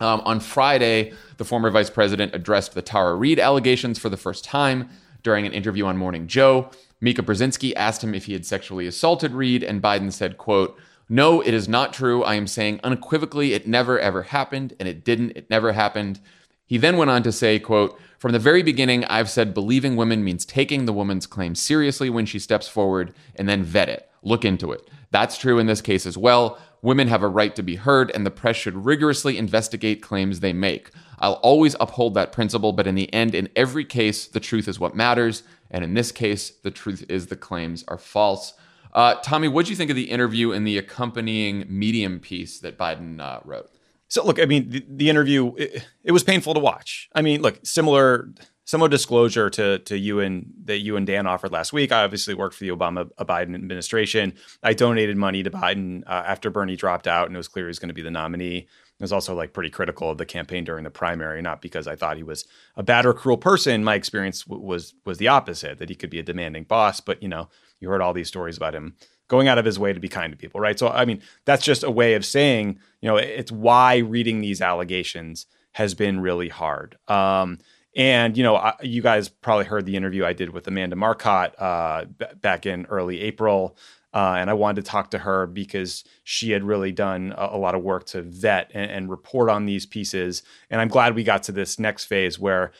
Um, 0.00 0.20
on 0.24 0.40
Friday, 0.40 1.12
the 1.38 1.44
former 1.44 1.70
vice 1.70 1.90
president 1.90 2.34
addressed 2.34 2.74
the 2.74 2.82
Tara 2.82 3.14
Reade 3.14 3.38
allegations 3.38 3.98
for 3.98 4.08
the 4.08 4.16
first 4.16 4.44
time 4.44 4.88
during 5.22 5.46
an 5.46 5.52
interview 5.52 5.86
on 5.86 5.96
Morning 5.96 6.26
Joe. 6.26 6.70
Mika 7.00 7.22
Brzezinski 7.22 7.72
asked 7.76 8.02
him 8.02 8.14
if 8.14 8.26
he 8.26 8.32
had 8.32 8.46
sexually 8.46 8.86
assaulted 8.86 9.32
Reade, 9.32 9.62
and 9.62 9.82
Biden 9.82 10.12
said, 10.12 10.38
quote, 10.38 10.78
no, 11.08 11.40
it 11.40 11.54
is 11.54 11.68
not 11.68 11.92
true. 11.92 12.24
I 12.24 12.34
am 12.34 12.46
saying 12.46 12.80
unequivocally 12.82 13.52
it 13.52 13.68
never 13.68 13.98
ever 13.98 14.24
happened, 14.24 14.74
and 14.80 14.88
it 14.88 15.04
didn't. 15.04 15.36
It 15.36 15.48
never 15.48 15.72
happened. 15.72 16.20
He 16.66 16.78
then 16.78 16.96
went 16.96 17.10
on 17.12 17.22
to 17.22 17.30
say, 17.30 17.60
quote, 17.60 17.98
From 18.18 18.32
the 18.32 18.40
very 18.40 18.62
beginning, 18.62 19.04
I've 19.04 19.30
said 19.30 19.54
believing 19.54 19.94
women 19.94 20.24
means 20.24 20.44
taking 20.44 20.84
the 20.84 20.92
woman's 20.92 21.26
claim 21.26 21.54
seriously 21.54 22.10
when 22.10 22.26
she 22.26 22.40
steps 22.40 22.66
forward 22.66 23.14
and 23.36 23.48
then 23.48 23.62
vet 23.62 23.88
it. 23.88 24.10
Look 24.22 24.44
into 24.44 24.72
it. 24.72 24.88
That's 25.12 25.38
true 25.38 25.60
in 25.60 25.66
this 25.66 25.80
case 25.80 26.06
as 26.06 26.18
well. 26.18 26.58
Women 26.86 27.08
have 27.08 27.24
a 27.24 27.28
right 27.28 27.52
to 27.56 27.64
be 27.64 27.74
heard, 27.74 28.12
and 28.12 28.24
the 28.24 28.30
press 28.30 28.54
should 28.54 28.84
rigorously 28.86 29.38
investigate 29.38 30.02
claims 30.02 30.38
they 30.38 30.52
make. 30.52 30.92
I'll 31.18 31.40
always 31.42 31.74
uphold 31.80 32.14
that 32.14 32.30
principle, 32.30 32.72
but 32.72 32.86
in 32.86 32.94
the 32.94 33.12
end, 33.12 33.34
in 33.34 33.48
every 33.56 33.84
case, 33.84 34.28
the 34.28 34.38
truth 34.38 34.68
is 34.68 34.78
what 34.78 34.94
matters. 34.94 35.42
And 35.68 35.82
in 35.82 35.94
this 35.94 36.12
case, 36.12 36.50
the 36.50 36.70
truth 36.70 37.04
is 37.08 37.26
the 37.26 37.34
claims 37.34 37.84
are 37.88 37.98
false. 37.98 38.54
Uh, 38.92 39.16
Tommy, 39.16 39.48
what 39.48 39.66
do 39.66 39.72
you 39.72 39.76
think 39.76 39.90
of 39.90 39.96
the 39.96 40.12
interview 40.12 40.52
and 40.52 40.64
the 40.64 40.78
accompanying 40.78 41.64
Medium 41.68 42.20
piece 42.20 42.60
that 42.60 42.78
Biden 42.78 43.20
uh, 43.20 43.40
wrote? 43.44 43.68
So, 44.06 44.24
look, 44.24 44.38
I 44.38 44.44
mean, 44.44 44.70
the, 44.70 44.86
the 44.88 45.10
interview, 45.10 45.56
it, 45.56 45.84
it, 46.04 46.12
was 46.12 46.22
painful 46.22 46.54
to 46.54 46.60
watch. 46.60 47.08
I 47.12 47.20
mean, 47.20 47.42
look, 47.42 47.58
similar 47.66 48.30
similar 48.66 48.90
disclosure 48.90 49.48
to 49.48 49.78
to 49.78 49.96
you 49.96 50.20
and 50.20 50.52
that 50.64 50.80
you 50.80 50.96
and 50.96 51.06
Dan 51.06 51.26
offered 51.26 51.52
last 51.52 51.72
week. 51.72 51.90
I 51.90 52.04
obviously 52.04 52.34
worked 52.34 52.54
for 52.54 52.64
the 52.64 52.70
Obama 52.70 53.08
Biden 53.20 53.54
administration. 53.54 54.34
I 54.62 54.74
donated 54.74 55.16
money 55.16 55.42
to 55.42 55.50
Biden 55.50 56.02
uh, 56.06 56.24
after 56.26 56.50
Bernie 56.50 56.76
dropped 56.76 57.06
out, 57.06 57.28
and 57.28 57.34
it 57.34 57.38
was 57.38 57.48
clear 57.48 57.64
he 57.64 57.68
was 57.68 57.78
going 57.78 57.88
to 57.88 57.94
be 57.94 58.02
the 58.02 58.10
nominee. 58.10 58.66
I 59.00 59.04
was 59.04 59.12
also 59.12 59.34
like 59.34 59.52
pretty 59.52 59.70
critical 59.70 60.10
of 60.10 60.18
the 60.18 60.26
campaign 60.26 60.64
during 60.64 60.84
the 60.84 60.90
primary, 60.90 61.42
not 61.42 61.62
because 61.62 61.86
I 61.86 61.96
thought 61.96 62.16
he 62.16 62.22
was 62.22 62.46
a 62.76 62.82
bad 62.82 63.06
or 63.06 63.14
cruel 63.14 63.36
person. 63.36 63.84
My 63.84 63.94
experience 63.94 64.42
w- 64.44 64.64
was 64.64 64.94
was 65.04 65.18
the 65.18 65.28
opposite, 65.28 65.78
that 65.78 65.88
he 65.88 65.94
could 65.94 66.10
be 66.10 66.18
a 66.18 66.24
demanding 66.24 66.64
boss. 66.64 67.00
But 67.00 67.22
you 67.22 67.28
know, 67.28 67.48
you 67.80 67.88
heard 67.88 68.02
all 68.02 68.12
these 68.12 68.28
stories 68.28 68.56
about 68.56 68.74
him 68.74 68.96
going 69.28 69.48
out 69.48 69.58
of 69.58 69.64
his 69.64 69.78
way 69.78 69.92
to 69.92 70.00
be 70.00 70.08
kind 70.08 70.32
to 70.32 70.36
people, 70.36 70.60
right? 70.60 70.78
So 70.78 70.88
I 70.88 71.04
mean, 71.04 71.22
that's 71.44 71.64
just 71.64 71.84
a 71.84 71.90
way 71.90 72.14
of 72.14 72.24
saying, 72.24 72.78
you 73.00 73.08
know, 73.08 73.16
it's 73.16 73.52
why 73.52 73.98
reading 73.98 74.40
these 74.40 74.60
allegations 74.60 75.46
has 75.72 75.94
been 75.94 76.18
really 76.20 76.48
hard. 76.48 76.96
Um, 77.06 77.58
and 77.96 78.36
you 78.36 78.42
know, 78.42 78.56
I, 78.56 78.74
you 78.82 79.00
guys 79.00 79.28
probably 79.28 79.64
heard 79.64 79.86
the 79.86 79.96
interview 79.96 80.24
I 80.24 80.34
did 80.34 80.50
with 80.50 80.68
Amanda 80.68 80.94
Marcotte 80.96 81.58
uh, 81.58 82.04
b- 82.04 82.26
back 82.40 82.66
in 82.66 82.84
early 82.86 83.22
April, 83.22 83.76
uh, 84.12 84.36
and 84.38 84.50
I 84.50 84.52
wanted 84.52 84.84
to 84.84 84.90
talk 84.90 85.10
to 85.12 85.18
her 85.18 85.46
because 85.46 86.04
she 86.22 86.50
had 86.50 86.62
really 86.62 86.92
done 86.92 87.34
a, 87.36 87.48
a 87.52 87.58
lot 87.58 87.74
of 87.74 87.82
work 87.82 88.04
to 88.06 88.20
vet 88.20 88.70
and, 88.74 88.90
and, 88.90 89.10
report 89.10 89.48
on 89.48 89.64
these 89.64 89.86
pieces. 89.86 90.42
And 90.70 90.80
I'm 90.80 90.88
glad 90.88 91.14
we 91.14 91.24
got 91.24 91.42
to 91.44 91.52
this 91.52 91.78
next 91.78 92.04
phase 92.04 92.38
where 92.38 92.70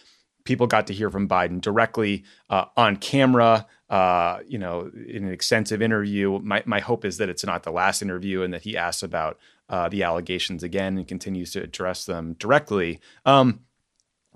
people 0.45 0.67
got 0.67 0.87
to 0.89 0.95
hear 0.95 1.11
from 1.11 1.29
Biden 1.29 1.61
directly 1.61 2.25
uh, 2.51 2.67
on 2.77 2.97
camera. 2.97 3.67
Uh, 3.89 4.41
you 4.49 4.59
know, 4.59 4.91
in 5.07 5.23
an 5.23 5.31
extensive 5.31 5.81
interview. 5.81 6.41
My 6.41 6.61
my 6.67 6.81
hope 6.81 7.05
is 7.05 7.19
that 7.19 7.29
it's 7.29 7.45
not 7.45 7.63
the 7.63 7.71
last 7.71 8.03
interview 8.03 8.43
and 8.43 8.53
that 8.53 8.63
he 8.63 8.77
asks 8.77 9.05
about 9.05 9.39
uh, 9.69 9.89
the 9.89 10.03
allegations 10.03 10.65
again 10.65 10.99
and 10.99 11.07
continues 11.07 11.53
to 11.53 11.63
address 11.63 12.05
them 12.05 12.35
directly. 12.41 12.99
Um, 13.25 13.61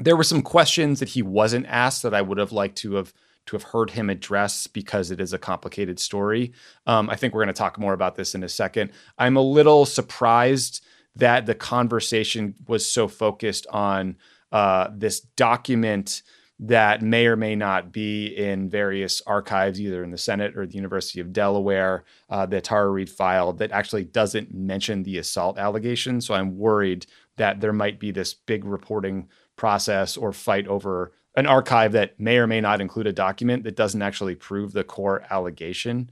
there 0.00 0.16
were 0.16 0.24
some 0.24 0.42
questions 0.42 1.00
that 1.00 1.10
he 1.10 1.22
wasn't 1.22 1.66
asked 1.66 2.02
that 2.02 2.14
I 2.14 2.22
would 2.22 2.38
have 2.38 2.52
liked 2.52 2.78
to 2.78 2.94
have 2.94 3.12
to 3.46 3.56
have 3.56 3.62
heard 3.64 3.90
him 3.90 4.10
address 4.10 4.66
because 4.66 5.10
it 5.10 5.20
is 5.20 5.32
a 5.32 5.38
complicated 5.38 5.98
story. 5.98 6.52
Um, 6.86 7.08
I 7.10 7.16
think 7.16 7.34
we're 7.34 7.42
going 7.42 7.54
to 7.54 7.58
talk 7.58 7.78
more 7.78 7.94
about 7.94 8.14
this 8.14 8.34
in 8.34 8.44
a 8.44 8.48
second. 8.48 8.92
I'm 9.18 9.36
a 9.36 9.42
little 9.42 9.86
surprised 9.86 10.84
that 11.16 11.46
the 11.46 11.54
conversation 11.54 12.54
was 12.68 12.86
so 12.86 13.08
focused 13.08 13.66
on 13.70 14.16
uh, 14.52 14.90
this 14.94 15.20
document 15.20 16.22
that 16.62 17.00
may 17.00 17.26
or 17.26 17.36
may 17.36 17.56
not 17.56 17.90
be 17.90 18.26
in 18.26 18.68
various 18.68 19.22
archives, 19.26 19.80
either 19.80 20.04
in 20.04 20.10
the 20.10 20.18
Senate 20.18 20.56
or 20.56 20.66
the 20.66 20.74
University 20.74 21.18
of 21.18 21.32
Delaware, 21.32 22.04
uh, 22.28 22.46
Tara 22.46 22.90
Reade 22.90 23.08
filed 23.08 23.58
that 23.58 23.72
actually 23.72 24.04
doesn't 24.04 24.52
mention 24.54 25.02
the 25.02 25.16
assault 25.16 25.58
allegation. 25.58 26.20
So 26.20 26.34
I'm 26.34 26.58
worried 26.58 27.06
that 27.38 27.62
there 27.62 27.72
might 27.72 27.98
be 27.98 28.10
this 28.10 28.34
big 28.34 28.66
reporting 28.66 29.28
process 29.60 30.16
or 30.16 30.32
fight 30.32 30.66
over 30.68 31.12
an 31.36 31.46
archive 31.46 31.92
that 31.92 32.18
may 32.18 32.38
or 32.38 32.46
may 32.46 32.62
not 32.62 32.80
include 32.80 33.06
a 33.06 33.12
document 33.12 33.62
that 33.64 33.76
doesn't 33.76 34.00
actually 34.00 34.34
prove 34.34 34.72
the 34.72 34.82
core 34.82 35.22
allegation. 35.28 36.10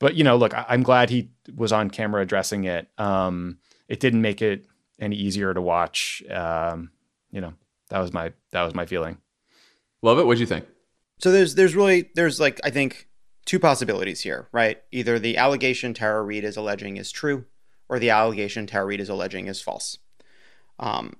But 0.00 0.16
you 0.16 0.24
know, 0.24 0.36
look, 0.36 0.52
I- 0.52 0.66
am 0.70 0.82
glad 0.82 1.08
he 1.08 1.30
was 1.54 1.70
on 1.70 1.90
camera 1.90 2.22
addressing 2.22 2.64
it. 2.64 2.88
Um, 2.98 3.58
it 3.86 4.00
didn't 4.00 4.20
make 4.20 4.42
it 4.42 4.66
any 4.98 5.14
easier 5.14 5.54
to 5.54 5.62
watch. 5.62 6.24
Um, 6.28 6.90
you 7.30 7.40
know, 7.40 7.54
that 7.90 8.00
was 8.00 8.12
my 8.12 8.32
that 8.50 8.64
was 8.64 8.74
my 8.74 8.84
feeling. 8.84 9.18
Lovett. 10.02 10.26
What'd 10.26 10.40
you 10.40 10.46
think? 10.46 10.66
So 11.20 11.30
there's 11.30 11.54
there's 11.54 11.76
really 11.76 12.10
there's 12.16 12.40
like 12.40 12.60
I 12.64 12.70
think 12.70 13.08
two 13.46 13.60
possibilities 13.60 14.22
here, 14.22 14.48
right? 14.50 14.82
Either 14.90 15.20
the 15.20 15.36
allegation 15.36 15.94
Tara 15.94 16.22
Reade 16.22 16.44
is 16.44 16.56
alleging 16.56 16.96
is 16.96 17.12
true, 17.12 17.44
or 17.88 18.00
the 18.00 18.10
allegation 18.10 18.66
Tara 18.66 18.86
Reade 18.86 19.00
is 19.00 19.08
alleging 19.08 19.46
is 19.46 19.62
false. 19.62 19.98
Um, 20.80 21.14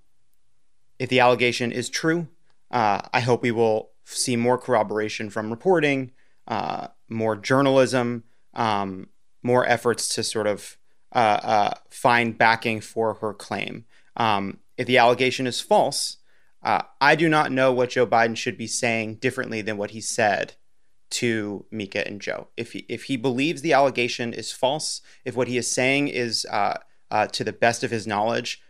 if 0.98 1.08
the 1.08 1.20
allegation 1.20 1.72
is 1.72 1.88
true, 1.88 2.28
uh, 2.70 3.02
I 3.12 3.20
hope 3.20 3.42
we 3.42 3.50
will 3.50 3.90
see 4.04 4.36
more 4.36 4.58
corroboration 4.58 5.30
from 5.30 5.50
reporting, 5.50 6.12
uh, 6.46 6.88
more 7.08 7.36
journalism, 7.36 8.24
um, 8.54 9.08
more 9.42 9.66
efforts 9.66 10.08
to 10.14 10.22
sort 10.22 10.46
of 10.46 10.76
uh, 11.12 11.40
uh 11.42 11.74
find 11.88 12.36
backing 12.36 12.80
for 12.80 13.14
her 13.14 13.32
claim. 13.32 13.84
Um, 14.16 14.58
if 14.76 14.86
the 14.86 14.98
allegation 14.98 15.46
is 15.46 15.60
false, 15.60 16.18
uh, 16.62 16.82
I 17.00 17.14
do 17.14 17.28
not 17.28 17.52
know 17.52 17.72
what 17.72 17.90
Joe 17.90 18.06
Biden 18.06 18.36
should 18.36 18.58
be 18.58 18.66
saying 18.66 19.16
differently 19.16 19.62
than 19.62 19.76
what 19.76 19.92
he 19.92 20.00
said 20.00 20.54
to 21.10 21.64
Mika 21.70 22.06
and 22.06 22.20
Joe. 22.20 22.48
If 22.56 22.72
he, 22.72 22.84
if 22.88 23.04
he 23.04 23.16
believes 23.16 23.62
the 23.62 23.72
allegation 23.72 24.34
is 24.34 24.52
false, 24.52 25.00
if 25.24 25.34
what 25.34 25.48
he 25.48 25.56
is 25.56 25.70
saying 25.70 26.08
is, 26.08 26.44
uh, 26.50 26.78
to 27.32 27.42
the 27.42 27.54
best 27.54 27.82
of 27.82 27.90
his 27.90 28.06
knowledge, 28.06 28.60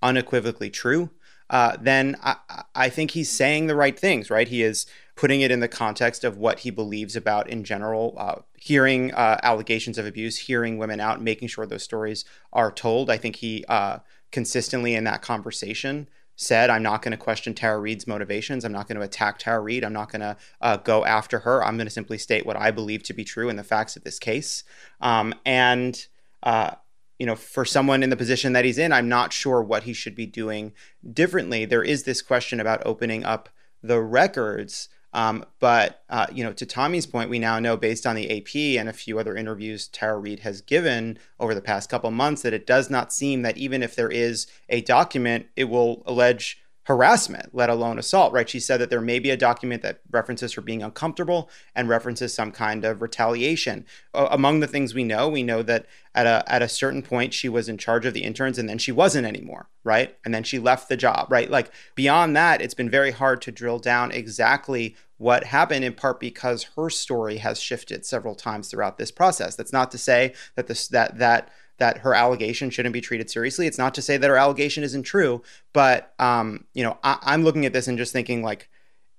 unequivocally 0.00 0.70
true, 0.70 1.10
uh, 1.50 1.76
then 1.80 2.16
I, 2.22 2.36
I 2.74 2.88
think 2.88 3.12
he's 3.12 3.30
saying 3.30 3.66
the 3.66 3.76
right 3.76 3.98
things, 3.98 4.30
right? 4.30 4.48
He 4.48 4.62
is 4.62 4.86
putting 5.16 5.40
it 5.42 5.50
in 5.50 5.60
the 5.60 5.68
context 5.68 6.24
of 6.24 6.36
what 6.36 6.60
he 6.60 6.70
believes 6.70 7.14
about 7.14 7.48
in 7.48 7.62
general, 7.64 8.14
uh, 8.16 8.36
hearing 8.56 9.12
uh, 9.12 9.38
allegations 9.42 9.98
of 9.98 10.06
abuse, 10.06 10.36
hearing 10.38 10.78
women 10.78 11.00
out, 11.00 11.22
making 11.22 11.48
sure 11.48 11.66
those 11.66 11.82
stories 11.82 12.24
are 12.52 12.72
told. 12.72 13.10
I 13.10 13.16
think 13.16 13.36
he 13.36 13.64
uh, 13.68 13.98
consistently 14.32 14.94
in 14.94 15.04
that 15.04 15.22
conversation 15.22 16.08
said, 16.36 16.68
I'm 16.68 16.82
not 16.82 17.02
going 17.02 17.12
to 17.12 17.16
question 17.16 17.54
Tara 17.54 17.78
Reade's 17.78 18.08
motivations. 18.08 18.64
I'm 18.64 18.72
not 18.72 18.88
going 18.88 18.96
to 18.96 19.04
attack 19.04 19.38
Tara 19.38 19.60
Reade. 19.60 19.84
I'm 19.84 19.92
not 19.92 20.10
going 20.10 20.22
to 20.22 20.36
uh, 20.60 20.78
go 20.78 21.04
after 21.04 21.40
her. 21.40 21.64
I'm 21.64 21.76
going 21.76 21.86
to 21.86 21.92
simply 21.92 22.18
state 22.18 22.44
what 22.44 22.56
I 22.56 22.72
believe 22.72 23.04
to 23.04 23.12
be 23.12 23.22
true 23.22 23.48
in 23.48 23.54
the 23.54 23.62
facts 23.62 23.94
of 23.94 24.02
this 24.02 24.18
case. 24.18 24.64
Um, 25.00 25.34
and, 25.46 26.06
uh, 26.42 26.72
you 27.18 27.26
know, 27.26 27.36
for 27.36 27.64
someone 27.64 28.02
in 28.02 28.10
the 28.10 28.16
position 28.16 28.52
that 28.52 28.64
he's 28.64 28.78
in, 28.78 28.92
I'm 28.92 29.08
not 29.08 29.32
sure 29.32 29.62
what 29.62 29.84
he 29.84 29.92
should 29.92 30.14
be 30.14 30.26
doing 30.26 30.72
differently. 31.12 31.64
There 31.64 31.82
is 31.82 32.02
this 32.02 32.22
question 32.22 32.60
about 32.60 32.82
opening 32.84 33.24
up 33.24 33.48
the 33.82 34.00
records. 34.00 34.88
Um, 35.12 35.44
but 35.60 36.02
uh, 36.10 36.26
you 36.32 36.42
know, 36.42 36.52
to 36.52 36.66
Tommy's 36.66 37.06
point, 37.06 37.30
we 37.30 37.38
now 37.38 37.60
know 37.60 37.76
based 37.76 38.04
on 38.04 38.16
the 38.16 38.38
AP 38.38 38.80
and 38.80 38.88
a 38.88 38.92
few 38.92 39.20
other 39.20 39.36
interviews 39.36 39.86
Tara 39.86 40.18
Reade 40.18 40.40
has 40.40 40.60
given 40.60 41.18
over 41.38 41.54
the 41.54 41.60
past 41.60 41.88
couple 41.88 42.10
months 42.10 42.42
that 42.42 42.52
it 42.52 42.66
does 42.66 42.90
not 42.90 43.12
seem 43.12 43.42
that 43.42 43.56
even 43.56 43.82
if 43.82 43.94
there 43.94 44.10
is 44.10 44.48
a 44.68 44.80
document, 44.80 45.46
it 45.54 45.64
will 45.64 46.02
allege 46.04 46.63
harassment, 46.84 47.54
let 47.54 47.70
alone 47.70 47.98
assault, 47.98 48.32
right? 48.32 48.48
She 48.48 48.60
said 48.60 48.78
that 48.80 48.90
there 48.90 49.00
may 49.00 49.18
be 49.18 49.30
a 49.30 49.36
document 49.36 49.82
that 49.82 50.00
references 50.10 50.52
her 50.52 50.60
being 50.60 50.82
uncomfortable 50.82 51.48
and 51.74 51.88
references 51.88 52.34
some 52.34 52.52
kind 52.52 52.84
of 52.84 53.00
retaliation. 53.00 53.86
Uh, 54.12 54.28
among 54.30 54.60
the 54.60 54.66
things 54.66 54.94
we 54.94 55.04
know, 55.04 55.28
we 55.28 55.42
know 55.42 55.62
that 55.62 55.86
at 56.14 56.26
a 56.26 56.44
at 56.46 56.62
a 56.62 56.68
certain 56.68 57.02
point 57.02 57.34
she 57.34 57.48
was 57.48 57.68
in 57.68 57.78
charge 57.78 58.06
of 58.06 58.14
the 58.14 58.22
interns 58.22 58.58
and 58.58 58.68
then 58.68 58.78
she 58.78 58.92
wasn't 58.92 59.26
anymore, 59.26 59.68
right? 59.82 60.16
And 60.24 60.34
then 60.34 60.44
she 60.44 60.58
left 60.58 60.88
the 60.88 60.96
job, 60.96 61.26
right? 61.30 61.50
Like 61.50 61.70
beyond 61.94 62.36
that, 62.36 62.60
it's 62.60 62.74
been 62.74 62.90
very 62.90 63.10
hard 63.10 63.40
to 63.42 63.52
drill 63.52 63.78
down 63.78 64.12
exactly 64.12 64.94
what 65.16 65.44
happened 65.44 65.84
in 65.84 65.94
part 65.94 66.20
because 66.20 66.64
her 66.76 66.90
story 66.90 67.38
has 67.38 67.60
shifted 67.60 68.04
several 68.04 68.34
times 68.34 68.68
throughout 68.68 68.98
this 68.98 69.10
process. 69.10 69.56
That's 69.56 69.72
not 69.72 69.90
to 69.92 69.98
say 69.98 70.34
that 70.54 70.66
this 70.66 70.88
that 70.88 71.18
that 71.18 71.50
that 71.78 71.98
her 71.98 72.14
allegation 72.14 72.70
shouldn't 72.70 72.92
be 72.92 73.00
treated 73.00 73.30
seriously. 73.30 73.66
It's 73.66 73.78
not 73.78 73.94
to 73.94 74.02
say 74.02 74.16
that 74.16 74.28
her 74.28 74.36
allegation 74.36 74.84
isn't 74.84 75.02
true, 75.02 75.42
but 75.72 76.14
um, 76.18 76.64
you 76.72 76.82
know, 76.82 76.98
I, 77.02 77.18
I'm 77.22 77.42
looking 77.44 77.66
at 77.66 77.72
this 77.72 77.88
and 77.88 77.98
just 77.98 78.12
thinking 78.12 78.42
like, 78.42 78.68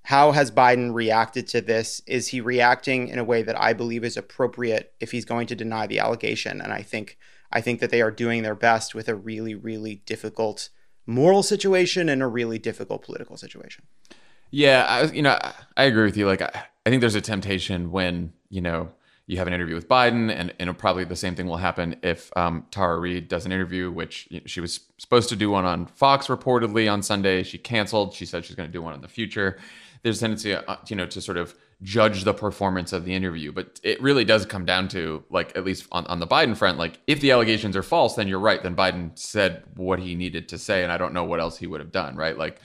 how 0.04 0.32
has 0.32 0.52
Biden 0.52 0.94
reacted 0.94 1.48
to 1.48 1.62
this? 1.62 2.02
Is 2.06 2.28
he 2.28 2.40
reacting 2.40 3.08
in 3.08 3.18
a 3.18 3.24
way 3.24 3.42
that 3.42 3.60
I 3.60 3.74
believe 3.74 4.04
is 4.04 4.18
appropriate 4.18 4.94
if 5.00 5.12
he's 5.12 5.26
going 5.26 5.48
to 5.48 5.56
deny 5.56 5.88
the 5.88 6.00
allegation? 6.00 6.62
And 6.62 6.72
I 6.72 6.84
think 6.84 7.18
I 7.52 7.62
think 7.62 7.80
that 7.80 7.90
they 7.90 8.02
are 8.02 8.12
doing 8.12 8.44
their 8.44 8.56
best 8.56 8.94
with 8.94 9.10
a 9.10 9.16
really, 9.16 9.56
really 9.56 9.96
difficult 10.06 10.70
moral 11.08 11.44
situation 11.44 12.10
and 12.10 12.22
a 12.22 12.28
really 12.28 12.60
difficult 12.60 13.04
political 13.04 13.38
situation. 13.38 13.86
Yeah, 14.52 14.86
I, 14.88 15.04
you 15.12 15.22
know, 15.22 15.38
I 15.76 15.84
agree 15.84 16.04
with 16.04 16.18
you. 16.18 16.28
Like, 16.28 16.42
I, 16.42 16.66
I 16.86 16.90
think 16.90 17.02
there's 17.02 17.16
a 17.16 17.22
temptation 17.22 17.92
when 17.92 18.34
you 18.50 18.62
know 18.62 18.92
you 19.28 19.38
have 19.38 19.48
an 19.48 19.54
interview 19.54 19.74
with 19.74 19.88
Biden, 19.88 20.32
and, 20.32 20.54
and 20.60 20.78
probably 20.78 21.04
the 21.04 21.16
same 21.16 21.36
thing 21.36 21.48
will 21.48 21.58
happen 21.58 21.96
if 22.04 22.36
um, 22.38 22.66
Tara 22.70 23.00
Reade 23.00 23.28
does 23.28 23.46
an 23.46 23.52
interview, 23.52 23.90
which 23.92 24.30
she 24.46 24.62
was 24.62 24.82
supposed 24.98 25.30
to 25.30 25.36
do 25.36 25.50
one 25.50 25.66
on 25.66 25.88
Fox 25.88 26.28
reportedly 26.28 26.92
on 26.92 27.02
Sunday. 27.02 27.42
She 27.42 27.58
canceled. 27.58 28.14
She 28.14 28.26
said 28.26 28.46
she's 28.46 28.56
going 28.56 28.70
to 28.70 28.74
do 28.74 28.82
one 28.82 28.94
in 28.94 29.02
the 29.02 29.08
future. 29.08 29.58
There's 30.04 30.18
a 30.18 30.22
tendency, 30.22 30.54
uh, 30.54 30.76
you 30.88 30.96
know, 30.96 31.08
to 31.08 31.22
sort 31.22 31.38
of 31.38 31.56
judge 31.82 32.24
the 32.24 32.34
performance 32.34 32.94
of 32.94 33.04
the 33.04 33.14
interview, 33.14 33.52
but 33.52 33.80
it 33.84 34.02
really 34.02 34.24
does 34.24 34.46
come 34.46 34.66
down 34.66 34.88
to 34.90 35.24
like 35.30 35.56
at 35.58 35.66
least 35.66 35.88
on, 35.92 36.06
on 36.08 36.20
the 36.20 36.28
Biden 36.28 36.56
front, 36.56 36.78
like 36.78 37.00
if 37.08 37.20
the 37.20 37.32
allegations 37.32 37.76
are 37.76 37.84
false, 37.84 38.16
then 38.16 38.28
you're 38.28 38.40
right. 38.40 38.62
Then 38.62 38.76
Biden 38.76 39.18
said 39.18 39.64
what 39.76 40.00
he 40.00 40.16
needed 40.16 40.48
to 40.50 40.58
say, 40.58 40.84
and 40.84 40.92
I 40.92 40.98
don't 40.98 41.14
know 41.14 41.24
what 41.24 41.40
else 41.40 41.58
he 41.58 41.68
would 41.68 41.82
have 41.82 41.92
done, 41.92 42.16
right? 42.16 42.38
Like 42.38 42.62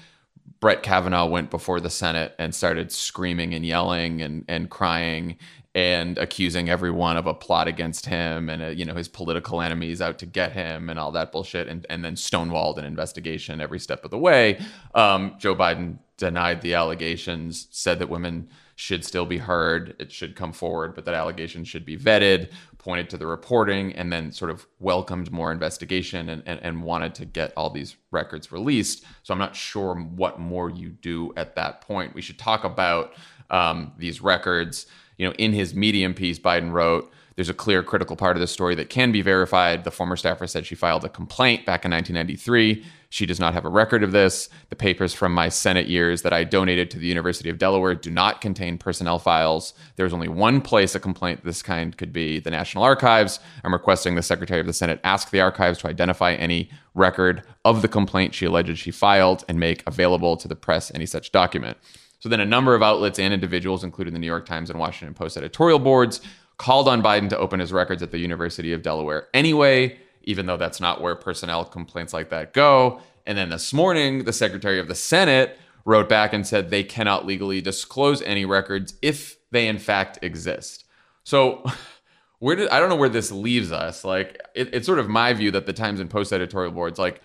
Brett 0.61 0.83
Kavanaugh 0.83 1.27
went 1.27 1.51
before 1.51 1.81
the 1.81 1.91
Senate 1.91 2.35
and 2.39 2.55
started 2.55 2.93
screaming 2.93 3.55
and 3.55 3.65
yelling 3.65 4.23
and 4.23 4.45
and 4.49 4.71
crying 4.71 5.37
and 5.75 6.19
accusing 6.19 6.69
everyone 6.69 7.17
of 7.17 7.27
a 7.27 7.35
plot 7.35 7.69
against 7.69 8.07
him 8.07 8.49
and 8.49 8.63
uh, 8.63 8.67
you 8.67 8.85
know 8.85 8.95
his 8.95 9.09
political 9.09 9.61
enemies 9.61 10.01
out 10.01 10.19
to 10.19 10.27
get 10.27 10.53
him 10.53 10.91
and 10.91 10.99
all 10.99 11.13
that 11.13 11.31
bullshit 11.31 11.69
and, 11.69 11.87
and 11.89 12.05
then 12.05 12.15
stonewalled 12.15 12.77
an 12.77 12.85
investigation 12.85 13.61
every 13.61 13.79
step 13.79 14.05
of 14.05 14.11
the 14.11 14.19
way. 14.19 14.61
Um, 14.95 15.37
joe 15.39 15.55
biden 15.55 15.99
denied 16.17 16.61
the 16.61 16.75
allegations 16.75 17.69
said 17.71 17.99
that 18.01 18.09
women 18.09 18.49
should 18.75 19.05
still 19.05 19.27
be 19.27 19.39
heard 19.39 19.95
it 19.99 20.11
should 20.11 20.35
come 20.35 20.53
forward 20.53 20.95
but 20.95 21.05
that 21.05 21.15
allegations 21.15 21.69
should 21.69 21.85
be 21.85 21.97
vetted 21.97 22.51
pointed 22.81 23.11
to 23.11 23.19
the 23.19 23.27
reporting 23.27 23.93
and 23.93 24.11
then 24.11 24.33
sort 24.33 24.51
of 24.51 24.67
welcomed 24.79 25.31
more 25.31 25.53
investigation 25.53 26.31
and, 26.31 26.43
and, 26.47 26.59
and 26.63 26.83
wanted 26.83 27.15
to 27.15 27.27
get 27.27 27.53
all 27.57 27.69
these 27.69 27.97
records 28.11 28.51
released. 28.51 29.05
So 29.23 29.33
i'm 29.35 29.39
not 29.39 29.55
sure 29.55 29.95
what 29.95 30.41
more 30.41 30.71
you 30.71 30.89
do 30.89 31.33
at 31.37 31.55
that 31.57 31.83
point. 31.83 32.15
We 32.15 32.23
should 32.23 32.39
talk 32.39 32.65
about 32.65 33.13
um, 33.51 33.93
these 33.99 34.23
records 34.23 34.87
you 35.21 35.27
know, 35.27 35.35
in 35.35 35.53
his 35.53 35.75
Medium 35.75 36.15
piece, 36.15 36.39
Biden 36.39 36.73
wrote, 36.73 37.13
there's 37.37 37.51
a 37.51 37.55
clear 37.55 37.83
critical 37.83 38.17
part 38.17 38.39
of 38.39 38.41
the 38.41 38.47
story 38.47 38.75
that 38.77 38.89
can 38.89 39.13
be 39.13 39.21
verified. 39.21 39.85
The 39.85 39.91
former 39.91 40.17
staffer 40.17 40.47
said 40.47 40.65
she 40.65 40.75
filed 40.75 41.05
a 41.05 41.11
complaint 41.11 41.67
back 41.67 41.85
in 41.85 41.91
1993. 41.91 42.83
She 43.11 43.27
does 43.27 43.39
not 43.39 43.53
have 43.53 43.67
a 43.67 43.69
record 43.69 44.03
of 44.03 44.13
this. 44.13 44.49
The 44.71 44.77
papers 44.77 45.13
from 45.13 45.35
my 45.35 45.51
Senate 45.51 45.89
years 45.89 46.23
that 46.23 46.33
I 46.33 46.45
donated 46.45 46.91
to 46.93 46.99
the 46.99 47.07
University 47.07 47.51
of 47.51 47.59
Delaware 47.59 47.95
do 47.95 48.11
not 48.11 48.41
contain 48.41 48.79
personnel 48.79 49.19
files. 49.19 49.75
There's 49.97 50.15
only 50.15 50.29
one 50.29 50.63
place 50.63 50.95
a 50.95 51.01
complaint 51.01 51.45
this 51.45 51.63
kind 51.63 51.95
could 51.99 52.15
be 52.15 52.41
the 52.41 52.51
National 52.51 52.83
Archives. 52.83 53.41
I'm 53.63 53.75
requesting 53.75 54.15
the 54.15 54.23
Secretary 54.23 54.61
of 54.61 54.67
the 54.67 54.73
Senate 54.73 55.01
ask 55.05 55.29
the 55.29 55.43
archives 55.43 55.81
to 55.81 55.89
identify 55.89 56.33
any 56.33 56.71
record 56.95 57.43
of 57.67 57.83
the 57.83 57.89
complaint 57.89 58.35
she 58.35 58.47
alleged 58.47 58.79
she 58.79 58.91
filed 58.91 59.45
and 59.51 59.61
make 59.61 59.83
available 59.87 60.39
to 60.39 60.49
the 60.49 60.57
press 60.57 60.91
any 60.95 61.05
such 61.05 61.31
document. 61.31 61.77
So 62.21 62.29
then 62.29 62.41
a 62.41 62.47
number 62.47 62.75
of 62.75 62.83
outlets 62.83 63.19
and 63.19 63.35
individuals, 63.35 63.83
including 63.83 64.13
the 64.13 64.21
New 64.21 64.27
York 64.27 64.47
Times 64.47 64.71
and 64.71 64.79
Washington 64.79 65.15
Post 65.15 65.37
editorial 65.37 65.79
boards, 65.79 66.21
called 66.59 66.89
on 66.89 67.03
Biden 67.03 67.29
to 67.31 67.39
open 67.39 67.59
his 67.59 67.73
records 67.73 68.03
at 68.03 68.11
the 68.11 68.19
University 68.19 68.73
of 68.73 68.83
Delaware 68.83 69.29
anyway, 69.33 69.99
even 70.25 70.47
though 70.47 70.59
that's 70.59 70.81
not 70.81 71.01
where 71.01 71.17
personnel 71.17 71.65
complaints 71.65 72.13
like 72.13 72.29
that 72.31 72.53
go. 72.53 73.01
And 73.27 73.37
then 73.37 73.49
this 73.49 73.73
morning, 73.73 74.25
the 74.25 74.33
Secretary 74.33 74.79
of 74.79 74.87
the 74.87 74.95
Senate 74.95 75.59
wrote 75.85 76.09
back 76.09 76.33
and 76.33 76.47
said 76.47 76.69
they 76.69 76.85
cannot 76.85 77.25
legally 77.25 77.61
disclose 77.61 78.21
any 78.23 78.45
records 78.45 78.95
if 79.01 79.39
they 79.51 79.67
in 79.67 79.79
fact 79.79 80.19
exist. 80.23 80.85
So 81.25 81.65
where 82.41 82.57
did 82.57 82.69
I 82.69 82.81
don't 82.81 82.89
know 82.89 82.97
where 82.97 83.09
this 83.09 83.31
leaves 83.31 83.73
us. 83.73 84.05
Like 84.05 84.41
it, 84.55 84.75
it's 84.75 84.87
sort 84.87 84.99
of 84.99 85.09
my 85.09 85.33
view 85.33 85.51
that 85.53 85.67
the 85.67 85.73
Times 85.73 86.01
and 86.01 86.11
Post 86.11 86.33
editorial 86.33 86.73
boards, 86.73 86.99
like 86.99 87.23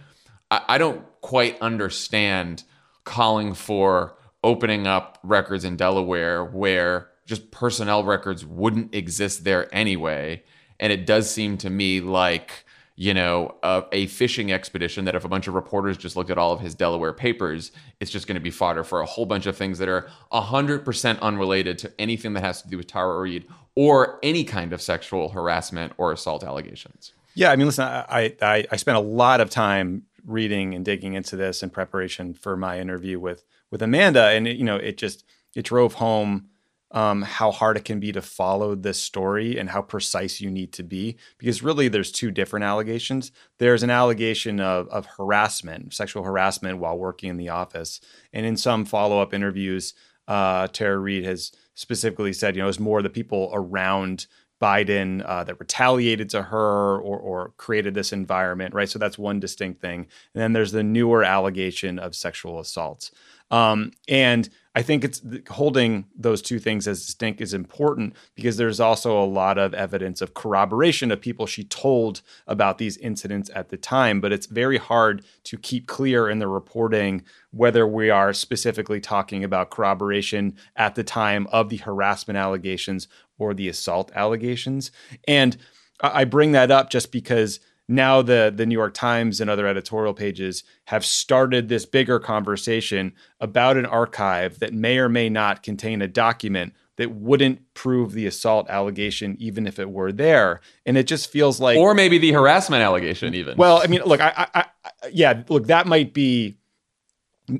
I, 0.51 0.61
I 0.69 0.77
don't 0.77 1.03
quite 1.21 1.59
understand 1.61 2.63
calling 3.03 3.53
for 3.53 4.15
opening 4.45 4.85
up 4.85 5.17
records 5.23 5.65
in 5.65 5.75
Delaware 5.75 6.45
where 6.45 7.09
just 7.25 7.49
personnel 7.49 8.03
records 8.03 8.45
wouldn't 8.45 8.93
exist 8.93 9.43
there 9.43 9.73
anyway. 9.73 10.43
And 10.79 10.93
it 10.93 11.07
does 11.07 11.29
seem 11.29 11.57
to 11.57 11.69
me 11.69 11.99
like, 11.99 12.65
you 12.95 13.13
know, 13.13 13.55
a, 13.63 13.83
a, 13.91 14.05
fishing 14.05 14.51
expedition 14.51 15.05
that 15.05 15.15
if 15.15 15.25
a 15.25 15.27
bunch 15.27 15.47
of 15.47 15.55
reporters 15.55 15.97
just 15.97 16.15
looked 16.15 16.29
at 16.29 16.37
all 16.37 16.53
of 16.53 16.59
his 16.59 16.75
Delaware 16.75 17.11
papers, 17.11 17.71
it's 17.99 18.11
just 18.11 18.27
going 18.27 18.35
to 18.35 18.41
be 18.41 18.51
fodder 18.51 18.83
for 18.83 19.01
a 19.01 19.05
whole 19.05 19.25
bunch 19.25 19.47
of 19.47 19.57
things 19.57 19.79
that 19.79 19.89
are 19.89 20.07
100% 20.31 21.19
unrelated 21.21 21.79
to 21.79 21.91
anything 21.99 22.33
that 22.33 22.43
has 22.43 22.61
to 22.61 22.69
do 22.69 22.77
with 22.77 22.87
Tara 22.87 23.19
Reade 23.19 23.47
or 23.73 24.19
any 24.21 24.43
kind 24.43 24.71
of 24.71 24.81
sexual 24.81 25.29
harassment 25.29 25.91
or 25.97 26.11
assault 26.11 26.43
allegations. 26.43 27.13
Yeah, 27.33 27.51
I 27.51 27.55
mean, 27.55 27.65
listen, 27.65 27.85
I, 27.85 28.35
I, 28.41 28.65
I 28.71 28.75
spent 28.75 28.95
a 28.95 29.01
lot 29.01 29.41
of 29.41 29.49
time 29.49 30.03
reading 30.25 30.73
and 30.73 30.85
digging 30.85 31.15
into 31.15 31.35
this 31.35 31.63
in 31.63 31.71
preparation 31.71 32.33
for 32.33 32.55
my 32.55 32.79
interview 32.79 33.19
with 33.19 33.43
with 33.75 33.81
Amanda, 33.81 34.27
and 34.27 34.47
it, 34.47 34.55
you 34.55 34.63
know, 34.63 34.77
it 34.77 34.97
just 34.97 35.25
it 35.53 35.63
drove 35.63 35.95
home 35.95 36.47
um, 36.91 37.23
how 37.23 37.51
hard 37.51 37.75
it 37.75 37.83
can 37.83 37.99
be 37.99 38.13
to 38.13 38.21
follow 38.21 38.73
this 38.73 38.97
story 38.97 39.59
and 39.59 39.69
how 39.69 39.81
precise 39.81 40.39
you 40.39 40.49
need 40.49 40.71
to 40.71 40.81
be. 40.81 41.17
Because 41.37 41.61
really, 41.61 41.89
there's 41.89 42.09
two 42.09 42.31
different 42.31 42.63
allegations. 42.63 43.33
There's 43.57 43.83
an 43.83 43.89
allegation 43.89 44.61
of, 44.61 44.87
of 44.87 45.05
harassment, 45.17 45.93
sexual 45.93 46.23
harassment 46.23 46.77
while 46.77 46.97
working 46.97 47.29
in 47.29 47.35
the 47.35 47.49
office. 47.49 47.99
And 48.31 48.45
in 48.45 48.55
some 48.55 48.85
follow 48.85 49.19
up 49.21 49.33
interviews, 49.33 49.93
uh, 50.25 50.67
Tara 50.67 50.97
Reade 50.97 51.25
has 51.25 51.51
specifically 51.73 52.31
said, 52.31 52.55
you 52.55 52.61
know, 52.61 52.69
it's 52.69 52.79
more 52.79 53.01
the 53.01 53.09
people 53.09 53.49
around 53.51 54.27
Biden 54.61 55.21
uh, 55.25 55.43
that 55.43 55.59
retaliated 55.59 56.29
to 56.29 56.43
her 56.43 56.97
or, 56.97 57.19
or 57.19 57.53
created 57.57 57.93
this 57.93 58.13
environment, 58.13 58.73
right? 58.73 58.89
So 58.89 58.97
that's 58.97 59.17
one 59.17 59.39
distinct 59.39 59.81
thing. 59.81 60.07
And 60.33 60.41
then 60.41 60.53
there's 60.53 60.71
the 60.71 60.83
newer 60.83 61.23
allegation 61.23 61.99
of 61.99 62.15
sexual 62.15 62.59
assaults. 62.59 63.11
Um, 63.55 63.91
and 64.09 64.49
I 64.77 64.81
think 64.81 65.05
it's 65.05 65.21
holding 65.49 66.07
those 66.13 66.41
two 66.41 66.59
things 66.59 66.89
as 66.89 67.05
distinct 67.05 67.39
is 67.39 67.53
important 67.53 68.13
because 68.35 68.57
there's 68.57 68.81
also 68.81 69.17
a 69.17 69.23
lot 69.23 69.57
of 69.57 69.73
evidence 69.73 70.21
of 70.21 70.33
corroboration 70.33 71.09
of 71.09 71.21
people 71.21 71.45
she 71.45 71.63
told 71.63 72.21
about 72.47 72.77
these 72.77 72.97
incidents 72.97 73.49
at 73.55 73.69
the 73.69 73.77
time. 73.77 74.19
But 74.19 74.33
it's 74.33 74.47
very 74.47 74.77
hard 74.77 75.23
to 75.45 75.57
keep 75.57 75.87
clear 75.87 76.27
in 76.27 76.39
the 76.39 76.49
reporting 76.49 77.23
whether 77.51 77.87
we 77.87 78.09
are 78.09 78.33
specifically 78.33 78.99
talking 78.99 79.45
about 79.45 79.69
corroboration 79.69 80.57
at 80.75 80.95
the 80.95 81.03
time 81.05 81.47
of 81.53 81.69
the 81.69 81.77
harassment 81.77 82.35
allegations 82.35 83.07
or 83.37 83.53
the 83.53 83.69
assault 83.69 84.11
allegations. 84.15 84.91
And 85.29 85.55
I 86.01 86.25
bring 86.25 86.51
that 86.51 86.71
up 86.71 86.89
just 86.89 87.13
because 87.13 87.61
now 87.87 88.21
the 88.21 88.51
the 88.55 88.65
New 88.65 88.73
York 88.73 88.93
Times 88.93 89.39
and 89.39 89.49
other 89.49 89.67
editorial 89.67 90.13
pages 90.13 90.63
have 90.85 91.05
started 91.05 91.69
this 91.69 91.85
bigger 91.85 92.19
conversation 92.19 93.13
about 93.39 93.77
an 93.77 93.85
archive 93.85 94.59
that 94.59 94.73
may 94.73 94.97
or 94.97 95.09
may 95.09 95.29
not 95.29 95.63
contain 95.63 96.01
a 96.01 96.07
document 96.07 96.73
that 96.97 97.11
wouldn't 97.11 97.73
prove 97.73 98.13
the 98.13 98.25
assault 98.25 98.69
allegation 98.69 99.35
even 99.39 99.67
if 99.67 99.79
it 99.79 99.89
were 99.89 100.11
there 100.11 100.61
and 100.85 100.97
it 100.97 101.05
just 101.07 101.29
feels 101.29 101.59
like 101.59 101.77
or 101.77 101.93
maybe 101.93 102.17
the 102.17 102.31
harassment 102.31 102.81
allegation 102.81 103.33
even 103.35 103.57
well 103.57 103.81
i 103.83 103.87
mean 103.87 104.01
look 104.05 104.21
i, 104.21 104.47
I, 104.55 104.65
I 104.85 104.91
yeah 105.11 105.43
look 105.49 105.67
that 105.67 105.87
might 105.87 106.13
be 106.13 106.55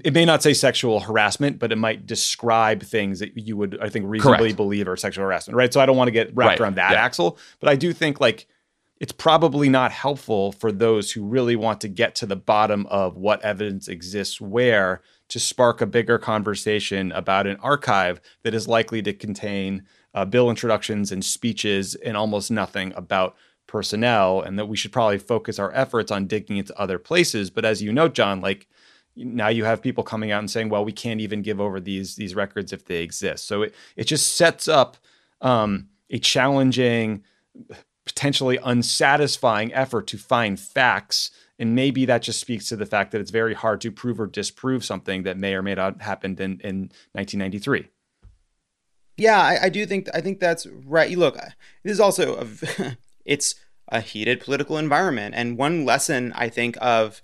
it 0.04 0.14
may 0.14 0.26
not 0.26 0.42
say 0.42 0.56
sexual 0.56 1.00
harassment, 1.00 1.60
but 1.60 1.72
it 1.72 1.76
might 1.76 2.08
describe 2.08 2.82
things 2.82 3.20
that 3.20 3.38
you 3.38 3.56
would, 3.56 3.78
I 3.80 3.88
think, 3.88 4.06
reasonably 4.08 4.48
Correct. 4.48 4.58
believe 4.58 4.88
are 4.88 4.98
sexual 4.98 5.24
harassment, 5.26 5.56
right? 5.58 5.72
So 5.72 5.80
I 5.80 5.86
don't 5.86 5.96
want 5.96 6.08
to 6.08 6.12
get 6.12 6.36
wrapped 6.36 6.50
Right. 6.54 6.60
around 6.60 6.76
that 6.78 6.94
Yeah. 6.94 7.06
axle, 7.06 7.38
but 7.60 7.70
I 7.70 7.76
do 7.76 7.94
think 7.94 8.20
like 8.20 8.48
it's 9.00 9.12
probably 9.12 9.68
not 9.68 9.92
helpful 9.92 10.54
for 10.54 10.72
those 10.72 11.12
who 11.12 11.26
really 11.26 11.56
want 11.56 11.82
to 11.82 11.88
get 11.88 12.16
to 12.16 12.26
the 12.26 12.36
bottom 12.36 12.86
of 12.88 13.18
what 13.18 13.44
evidence 13.44 13.88
exists 13.88 14.40
where 14.40 15.02
to 15.28 15.40
spark 15.40 15.82
a 15.82 15.86
bigger 15.86 16.18
conversation 16.18 17.12
about 17.12 17.48
an 17.48 17.58
archive 17.58 18.22
that 18.44 18.54
is 18.54 18.68
likely 18.68 19.02
to 19.02 19.14
contain 19.14 19.84
uh, 20.14 20.24
bill 20.24 20.50
introductions 20.50 21.12
and 21.12 21.26
speeches 21.26 21.96
and 21.96 22.16
almost 22.16 22.50
nothing 22.50 22.94
about 22.96 23.36
personnel 23.68 24.42
and 24.42 24.58
that 24.58 24.68
we 24.68 24.78
should 24.78 24.92
probably 24.92 25.18
focus 25.18 25.60
our 25.60 25.74
efforts 25.74 26.12
on 26.12 26.28
digging 26.28 26.58
into 26.58 26.80
other 26.80 27.00
places. 27.00 27.50
But 27.50 27.66
as 27.66 27.82
you 27.82 27.92
note 27.92 28.14
Jon 28.14 28.40
like 28.40 28.68
now 29.18 29.48
you 29.48 29.66
have 29.66 29.82
people 29.82 30.04
coming 30.04 30.32
out 30.32 30.40
and 30.40 30.52
saying 30.52 30.70
well 30.70 30.86
we 30.86 30.92
can't 30.92 31.22
even 31.22 31.42
give 31.42 31.60
over 31.60 31.80
these 31.80 32.16
these 32.16 32.36
records 32.36 32.72
if 32.72 32.86
they 32.86 33.02
exist. 33.02 33.48
So 33.48 33.64
it, 33.64 33.76
it 33.98 34.06
just 34.06 34.38
sets 34.38 34.68
up 34.68 34.98
um, 35.42 35.90
a 36.10 36.20
challenging 36.20 37.24
potentially 38.06 38.58
unsatisfying 38.64 39.74
effort 39.74 40.08
to 40.08 40.18
find 40.18 40.60
facts. 40.60 41.32
And 41.58 41.74
maybe 41.74 42.06
that 42.06 42.22
just 42.22 42.40
speaks 42.40 42.70
to 42.70 42.76
the 42.76 42.86
fact 42.86 43.12
that 43.12 43.22
it's 43.22 43.32
very 43.32 43.54
hard 43.54 43.82
to 43.82 43.92
prove 43.92 44.20
or 44.20 44.28
disprove 44.28 44.86
something 44.86 45.24
that 45.24 45.38
may 45.38 45.56
or 45.56 45.62
may 45.62 45.76
not 45.76 46.02
happened 46.02 46.40
in, 46.40 46.60
in 46.62 46.92
1993 47.14 47.88
Yeah, 49.18 49.40
I, 49.40 49.66
I 49.66 49.70
do 49.70 49.86
think 49.86 50.10
I 50.14 50.22
think 50.22 50.40
that's 50.40 50.68
right. 50.68 51.10
Look, 51.18 51.36
this 51.84 51.94
is 51.94 52.00
also 52.00 52.46
a, 52.46 52.98
it's 53.26 53.56
a 53.88 54.02
heated 54.02 54.42
political 54.42 54.78
environment, 54.78 55.36
and 55.36 55.58
one 55.58 55.86
lesson 55.86 56.34
I 56.36 56.50
think 56.50 56.78
of, 56.82 57.22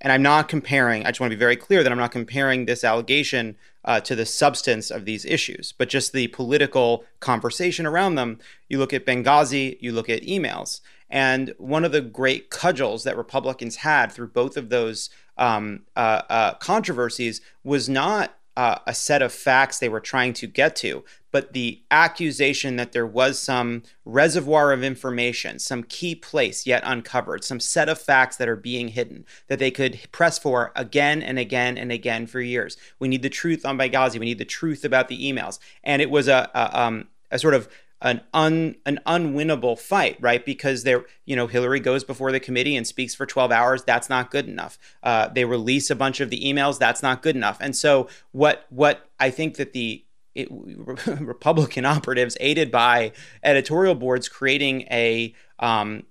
and 0.00 0.12
I'm 0.12 0.22
not 0.22 0.48
comparing. 0.48 1.04
I 1.04 1.10
just 1.10 1.20
want 1.20 1.30
to 1.30 1.36
be 1.36 1.40
very 1.40 1.56
clear 1.56 1.82
that 1.82 1.90
I'm 1.90 1.98
not 1.98 2.12
comparing 2.12 2.64
this 2.64 2.84
allegation 2.84 3.56
uh, 3.84 4.00
to 4.00 4.14
the 4.14 4.26
substance 4.26 4.90
of 4.90 5.04
these 5.04 5.24
issues, 5.24 5.72
but 5.76 5.88
just 5.88 6.12
the 6.12 6.28
political 6.28 7.04
conversation 7.20 7.86
around 7.86 8.16
them. 8.16 8.38
You 8.68 8.78
look 8.78 8.92
at 8.92 9.06
Benghazi, 9.06 9.78
you 9.80 9.92
look 9.92 10.08
at 10.08 10.22
emails, 10.22 10.80
and 11.10 11.54
one 11.58 11.84
of 11.84 11.92
the 11.92 12.00
great 12.00 12.50
cudgels 12.50 13.04
that 13.04 13.16
Republicans 13.16 13.76
had 13.76 14.12
through 14.12 14.28
both 14.28 14.56
of 14.56 14.68
those 14.68 15.10
um, 15.38 15.82
uh, 15.96 16.22
uh, 16.28 16.54
controversies 16.54 17.40
was 17.64 17.88
not 17.88 18.37
uh, 18.58 18.80
a 18.88 18.94
set 18.94 19.22
of 19.22 19.32
facts 19.32 19.78
they 19.78 19.88
were 19.88 20.00
trying 20.00 20.32
to 20.32 20.48
get 20.48 20.74
to, 20.74 21.04
but 21.30 21.52
the 21.52 21.80
accusation 21.92 22.74
that 22.74 22.90
there 22.90 23.06
was 23.06 23.38
some 23.38 23.84
reservoir 24.04 24.72
of 24.72 24.82
information, 24.82 25.60
some 25.60 25.84
key 25.84 26.12
place 26.16 26.66
yet 26.66 26.82
uncovered, 26.84 27.44
some 27.44 27.60
set 27.60 27.88
of 27.88 28.00
facts 28.00 28.36
that 28.36 28.48
are 28.48 28.56
being 28.56 28.88
hidden 28.88 29.24
that 29.46 29.60
they 29.60 29.70
could 29.70 30.00
press 30.10 30.40
for 30.40 30.72
again 30.74 31.22
and 31.22 31.38
again 31.38 31.78
and 31.78 31.92
again 31.92 32.26
for 32.26 32.40
years. 32.40 32.76
We 32.98 33.06
need 33.06 33.22
the 33.22 33.30
truth 33.30 33.64
on 33.64 33.78
Benghazi. 33.78 34.18
We 34.18 34.26
need 34.26 34.38
the 34.38 34.44
truth 34.44 34.84
about 34.84 35.06
the 35.06 35.32
emails. 35.32 35.60
And 35.84 36.02
it 36.02 36.10
was 36.10 36.26
a, 36.26 36.50
a, 36.52 36.80
um, 36.80 37.06
a 37.30 37.38
sort 37.38 37.54
of 37.54 37.68
an 38.00 38.20
un 38.32 38.76
an 38.86 39.00
unwinnable 39.06 39.78
fight, 39.78 40.16
right? 40.20 40.44
Because 40.44 40.84
there, 40.84 41.04
you 41.24 41.34
know, 41.34 41.46
Hillary 41.46 41.80
goes 41.80 42.04
before 42.04 42.30
the 42.30 42.40
committee 42.40 42.76
and 42.76 42.86
speaks 42.86 43.14
for 43.14 43.26
12 43.26 43.50
hours. 43.50 43.84
That's 43.84 44.08
not 44.08 44.30
good 44.30 44.46
enough. 44.46 44.78
Uh, 45.02 45.28
they 45.28 45.44
release 45.44 45.90
a 45.90 45.96
bunch 45.96 46.20
of 46.20 46.30
the 46.30 46.40
emails. 46.40 46.78
That's 46.78 47.02
not 47.02 47.22
good 47.22 47.34
enough. 47.36 47.58
And 47.60 47.74
so, 47.74 48.08
what 48.32 48.66
what 48.70 49.08
I 49.18 49.30
think 49.30 49.56
that 49.56 49.72
the 49.72 50.04
it, 50.34 50.48
Republican 51.20 51.84
operatives, 51.84 52.36
aided 52.40 52.70
by 52.70 53.12
editorial 53.42 53.96
boards, 53.96 54.28
creating 54.28 54.82
a 54.82 55.34
um, 55.58 56.04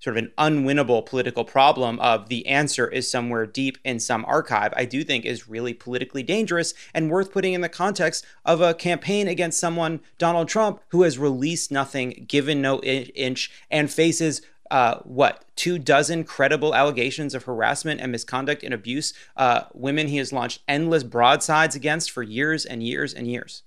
sort 0.00 0.16
of 0.16 0.24
an 0.24 0.32
unwinnable 0.38 1.04
political 1.04 1.44
problem 1.44 1.98
of 2.00 2.28
the 2.28 2.46
answer 2.46 2.88
is 2.88 3.10
somewhere 3.10 3.46
deep 3.46 3.78
in 3.84 3.98
some 3.98 4.24
archive, 4.26 4.72
I 4.76 4.84
do 4.84 5.02
think 5.04 5.24
is 5.24 5.48
really 5.48 5.74
politically 5.74 6.22
dangerous 6.22 6.74
and 6.94 7.10
worth 7.10 7.32
putting 7.32 7.52
in 7.52 7.60
the 7.60 7.68
context 7.68 8.24
of 8.44 8.60
a 8.60 8.74
campaign 8.74 9.28
against 9.28 9.60
someone, 9.60 10.00
Donald 10.18 10.48
Trump, 10.48 10.80
who 10.88 11.02
has 11.02 11.18
released 11.18 11.72
nothing, 11.72 12.24
given 12.28 12.62
no 12.62 12.80
inch, 12.80 13.50
and 13.70 13.90
faces. 13.90 14.42
Uh, 14.70 14.98
what 15.04 15.46
two 15.56 15.78
dozen 15.78 16.22
credible 16.22 16.74
allegations 16.74 17.34
of 17.34 17.44
harassment 17.44 18.02
and 18.02 18.12
misconduct 18.12 18.62
and 18.62 18.74
abuse 18.74 19.14
uh, 19.38 19.62
women 19.72 20.08
he 20.08 20.18
has 20.18 20.30
launched 20.30 20.60
endless 20.68 21.02
broadsides 21.02 21.74
against 21.74 22.10
for 22.10 22.22
years 22.22 22.66
and 22.66 22.82
years 22.82 23.14
and 23.14 23.26
years 23.26 23.62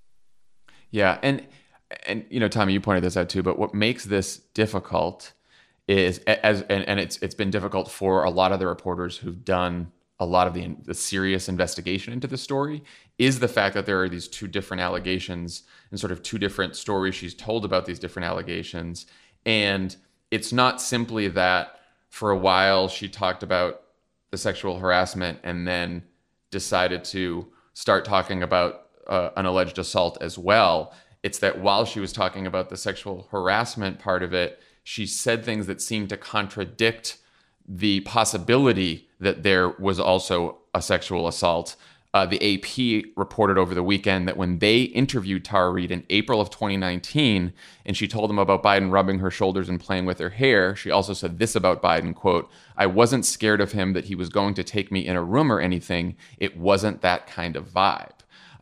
Yeah, 0.91 1.17
and 1.23 1.43
and 2.05 2.25
you 2.29 2.39
know, 2.39 2.47
Tommy, 2.47 2.73
you 2.73 2.81
pointed 2.81 3.03
this 3.03 3.17
out 3.17 3.29
too. 3.29 3.43
But 3.43 3.57
what 3.57 3.73
makes 3.73 4.05
this 4.05 4.37
difficult 4.53 5.33
is 5.91 6.19
as 6.19 6.61
and, 6.63 6.87
and 6.87 6.99
it's 6.99 7.17
it's 7.17 7.35
been 7.35 7.49
difficult 7.49 7.89
for 7.89 8.23
a 8.23 8.29
lot 8.29 8.51
of 8.51 8.59
the 8.59 8.67
reporters 8.67 9.17
who've 9.17 9.43
done 9.43 9.91
a 10.19 10.25
lot 10.25 10.47
of 10.47 10.53
the 10.53 10.75
the 10.85 10.93
serious 10.93 11.49
investigation 11.49 12.13
into 12.13 12.27
the 12.27 12.37
story 12.37 12.83
is 13.17 13.39
the 13.39 13.47
fact 13.47 13.73
that 13.75 13.85
there 13.85 14.01
are 14.01 14.09
these 14.09 14.27
two 14.27 14.47
different 14.47 14.81
allegations 14.81 15.63
and 15.89 15.99
sort 15.99 16.11
of 16.11 16.23
two 16.23 16.37
different 16.37 16.75
stories 16.75 17.13
she's 17.13 17.33
told 17.33 17.65
about 17.65 17.85
these 17.85 17.99
different 17.99 18.27
allegations, 18.27 19.05
and 19.45 19.95
it's 20.29 20.53
not 20.53 20.81
simply 20.81 21.27
that 21.27 21.79
for 22.09 22.31
a 22.31 22.37
while 22.37 22.87
she 22.87 23.09
talked 23.09 23.43
about 23.43 23.81
the 24.31 24.37
sexual 24.37 24.79
harassment 24.79 25.39
and 25.43 25.67
then 25.67 26.03
decided 26.51 27.03
to 27.03 27.47
start 27.73 28.05
talking 28.05 28.43
about 28.43 28.87
uh, 29.07 29.29
an 29.35 29.45
alleged 29.45 29.77
assault 29.77 30.17
as 30.21 30.37
well. 30.37 30.93
It's 31.23 31.39
that 31.39 31.59
while 31.59 31.85
she 31.85 31.99
was 31.99 32.13
talking 32.13 32.47
about 32.47 32.69
the 32.69 32.77
sexual 32.77 33.27
harassment 33.31 33.99
part 33.99 34.23
of 34.23 34.33
it, 34.33 34.61
she 34.83 35.05
said 35.05 35.43
things 35.43 35.67
that 35.67 35.81
seemed 35.81 36.09
to 36.09 36.17
contradict 36.17 37.17
the 37.67 38.01
possibility 38.01 39.09
that 39.19 39.43
there 39.43 39.69
was 39.69 39.99
also 39.99 40.57
a 40.73 40.81
sexual 40.81 41.27
assault. 41.27 41.75
Uh, 42.13 42.25
the 42.25 42.55
AP 42.55 43.05
reported 43.15 43.57
over 43.57 43.73
the 43.73 43.83
weekend 43.83 44.27
that 44.27 44.35
when 44.35 44.59
they 44.59 44.81
interviewed 44.81 45.45
Tara 45.45 45.71
Reade 45.71 45.91
in 45.91 46.03
April 46.09 46.41
of 46.41 46.49
2019, 46.49 47.53
and 47.85 47.95
she 47.95 48.05
told 48.05 48.29
them 48.29 48.39
about 48.39 48.63
Biden 48.63 48.91
rubbing 48.91 49.19
her 49.19 49.31
shoulders 49.31 49.69
and 49.69 49.79
playing 49.79 50.05
with 50.05 50.19
her 50.19 50.31
hair, 50.31 50.75
she 50.75 50.91
also 50.91 51.13
said 51.13 51.39
this 51.39 51.55
about 51.55 51.81
Biden, 51.81 52.13
quote, 52.13 52.51
I 52.75 52.85
wasn't 52.87 53.25
scared 53.25 53.61
of 53.61 53.71
him 53.71 53.93
that 53.93 54.05
he 54.05 54.15
was 54.15 54.27
going 54.27 54.55
to 54.55 54.63
take 54.63 54.91
me 54.91 55.07
in 55.07 55.15
a 55.15 55.23
room 55.23 55.49
or 55.49 55.61
anything. 55.61 56.17
It 56.37 56.57
wasn't 56.57 57.01
that 57.01 57.27
kind 57.27 57.55
of 57.55 57.69
vibe. 57.69 58.11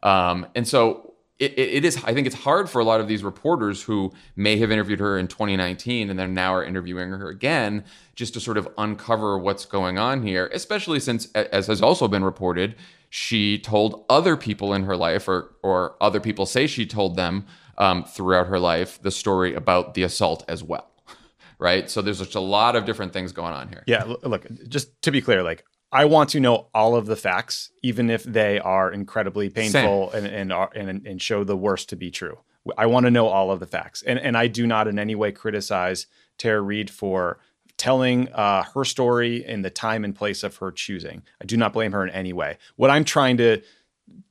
Um, 0.03 0.45
and 0.53 0.67
so 0.67 1.09
it, 1.40 1.58
it, 1.58 1.86
is, 1.86 2.04
I 2.04 2.14
think 2.14 2.28
it's 2.28 2.36
hard 2.36 2.70
for 2.70 2.80
a 2.80 2.84
lot 2.84 3.00
of 3.00 3.08
these 3.08 3.24
reporters 3.24 3.82
who 3.84 4.12
may 4.36 4.58
have 4.58 4.72
interviewed 4.72 5.00
her 5.00 5.18
in 5.18 5.28
2019 5.28 6.10
and 6.10 6.20
then 6.20 6.34
now 6.34 6.54
are 6.54 6.64
interviewing 6.64 7.12
her 7.12 7.30
again, 7.30 7.86
just 8.14 8.34
to 8.34 8.42
sort 8.42 8.58
of 8.58 8.68
uncover 8.78 9.38
what's 9.38 9.64
going 9.64 9.98
on 9.98 10.22
here, 10.22 10.50
especially 10.54 11.00
since, 11.00 11.32
as 11.32 11.68
has 11.68 11.82
also 11.82 12.10
been 12.10 12.26
reported, 12.26 12.76
she 13.10 13.58
told 13.58 14.06
other 14.10 14.36
people 14.36 14.74
in 14.74 14.84
her 14.84 14.98
life, 14.98 15.28
or, 15.28 15.56
or 15.64 15.96
other 16.02 16.20
people 16.20 16.46
say 16.46 16.68
she 16.68 16.86
told 16.86 17.16
them 17.16 17.48
um, 17.78 18.04
throughout 18.04 18.48
her 18.48 18.60
life, 18.60 19.02
the 19.02 19.10
story 19.10 19.56
about 19.56 19.94
the 19.94 20.04
assault 20.04 20.44
as 20.48 20.64
well. 20.64 20.86
Right. 21.62 21.90
So 21.90 22.02
there's 22.02 22.20
just 22.20 22.36
a 22.36 22.40
lot 22.40 22.78
of 22.78 22.86
different 22.86 23.12
things 23.12 23.34
going 23.34 23.52
on 23.52 23.68
here. 23.68 23.84
Yeah, 23.86 24.06
look, 24.24 24.48
just 24.70 25.02
to 25.02 25.12
be 25.12 25.20
clear, 25.20 25.44
like 25.44 25.66
I 25.92 26.06
want 26.06 26.30
to 26.32 26.40
know 26.40 26.68
all 26.74 26.96
of 26.96 27.08
the 27.08 27.16
facts, 27.16 27.72
even 27.82 28.10
if 28.10 28.24
they 28.24 28.60
are 28.60 28.92
incredibly 28.92 29.50
painful 29.50 30.12
and 30.12 30.28
and, 30.28 30.54
are, 30.54 30.70
and 30.76 31.06
and 31.06 31.22
show 31.22 31.44
the 31.44 31.58
worst 31.58 31.90
to 31.90 31.96
be 31.96 32.12
true. 32.12 32.40
I 32.78 32.86
want 32.86 33.06
to 33.06 33.12
know 33.12 33.28
all 33.28 33.52
of 33.52 33.60
the 33.60 33.66
facts, 33.66 34.04
and 34.04 34.20
and 34.20 34.38
I 34.38 34.48
do 34.48 34.68
not 34.68 34.88
in 34.88 35.00
any 35.00 35.16
way 35.16 35.32
criticize 35.32 36.08
Tara 36.38 36.62
Reade 36.62 36.90
for 36.90 37.40
telling 37.78 38.28
uh, 38.34 38.64
her 38.76 38.84
story 38.84 39.44
in 39.44 39.62
the 39.62 39.70
time 39.70 40.04
and 40.04 40.14
place 40.14 40.44
of 40.44 40.58
her 40.58 40.72
choosing. 40.72 41.24
I 41.42 41.46
do 41.46 41.58
not 41.58 41.74
blame 41.74 41.94
her 41.94 42.04
in 42.04 42.10
any 42.10 42.34
way. 42.34 42.58
What 42.76 42.90
I'm 42.90 43.06
trying 43.06 43.38
to 43.38 43.62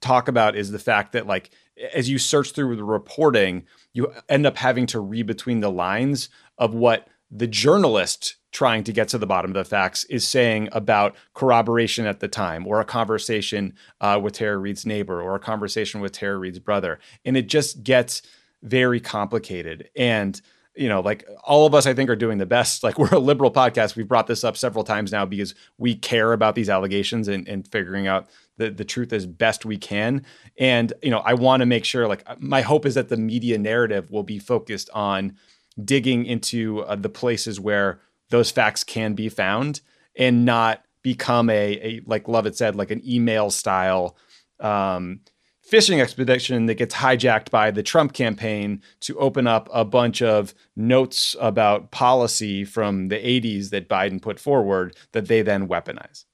talk 0.01 0.29
about 0.29 0.55
is 0.55 0.71
the 0.71 0.79
fact 0.79 1.13
that 1.13 1.27
like 1.27 1.51
as 1.95 2.09
you 2.09 2.19
search 2.19 2.53
through 2.53 2.77
the 2.77 2.85
reporting, 2.85 3.65
you 3.93 4.13
end 4.29 4.47
up 4.47 4.57
having 4.57 4.87
to 4.87 5.01
read 5.01 5.27
between 5.27 5.61
the 5.61 5.71
lines 5.71 6.29
of 6.59 6.75
what 6.75 7.09
the 7.31 7.47
journalist 7.47 8.37
trying 8.51 8.83
to 8.85 8.93
get 8.93 9.09
to 9.09 9.19
the 9.19 9.27
bottom 9.27 9.51
of 9.51 9.55
the 9.55 9.65
facts 9.65 10.05
is 10.05 10.27
saying 10.27 10.69
about 10.73 11.15
corroboration 11.35 12.07
at 12.07 12.21
the 12.21 12.29
time 12.29 12.67
or 12.67 12.81
a 12.81 12.85
conversation 12.85 13.75
uh, 14.01 14.19
with 14.23 14.35
Tara 14.35 14.57
Reade's 14.57 14.87
neighbor 14.87 15.21
or 15.21 15.35
a 15.35 15.41
conversation 15.41 16.01
with 16.01 16.13
Tara 16.13 16.39
Reade's 16.39 16.59
brother. 16.59 16.99
And 17.25 17.37
it 17.37 17.49
just 17.49 17.83
gets 17.83 18.23
very 18.63 19.01
complicated. 19.01 19.91
And 19.95 20.41
you 20.79 20.89
know, 20.89 21.01
like 21.01 21.29
all 21.43 21.67
of 21.67 21.75
us, 21.75 21.87
I 21.87 21.93
think, 21.93 22.09
are 22.09 22.17
doing 22.17 22.39
the 22.39 22.47
best. 22.47 22.83
Like 22.89 22.99
we're 22.99 23.15
a 23.15 23.19
liberal 23.19 23.51
podcast. 23.51 23.97
We've 23.97 24.09
brought 24.09 24.29
this 24.29 24.45
up 24.45 24.57
several 24.57 24.85
times 24.85 25.13
now 25.13 25.27
because 25.27 25.55
we 25.77 25.95
care 25.95 26.33
about 26.33 26.55
these 26.55 26.71
allegations 26.71 27.29
and, 27.29 27.47
and 27.49 27.67
figuring 27.67 28.07
out 28.07 28.29
the, 28.57 28.71
the 28.71 28.85
truth 28.85 29.13
as 29.13 29.27
best 29.27 29.67
we 29.67 29.77
can. 29.77 30.25
And, 30.57 30.93
you 31.03 31.11
know, 31.11 31.19
I 31.19 31.35
want 31.35 31.61
to 31.61 31.67
make 31.67 31.85
sure, 31.85 32.07
like, 32.07 32.25
my 32.41 32.63
hope 32.63 32.87
is 32.87 32.95
that 32.95 33.09
the 33.09 33.17
media 33.17 33.59
narrative 33.59 34.11
will 34.11 34.23
be 34.23 34.39
focused 34.39 34.89
on 34.95 35.37
digging 35.83 36.25
into 36.25 36.81
uh, 36.81 36.97
the 36.97 37.09
places 37.09 37.61
where 37.61 38.01
those 38.31 38.51
facts 38.51 38.85
can 38.85 39.15
be 39.15 39.29
found 39.29 39.81
and 40.17 40.45
not 40.45 40.85
become 41.03 41.49
a, 41.49 41.73
a 41.83 42.01
like 42.07 42.29
Lovett 42.29 42.57
said, 42.57 42.77
like 42.77 42.91
an 42.91 43.03
email 43.09 43.51
style 43.51 44.17
um, 44.61 45.21
fishing 45.63 46.01
expedition 46.01 46.67
that 46.67 46.75
gets 46.75 46.95
hijacked 46.95 47.51
by 47.51 47.71
the 47.71 47.83
Trump 47.83 48.13
campaign 48.13 48.83
to 49.01 49.19
open 49.19 49.47
up 49.47 49.69
a 49.73 49.85
bunch 49.85 50.23
of 50.23 50.55
notes 50.75 51.37
about 51.41 51.91
policy 51.91 52.65
from 52.65 53.09
the 53.09 53.17
80s 53.17 53.71
that 53.71 53.89
Biden 53.89 54.21
put 54.21 54.41
forward 54.41 54.97
that 55.13 55.29
they 55.29 55.43
then 55.43 55.69
weaponize. 55.69 56.25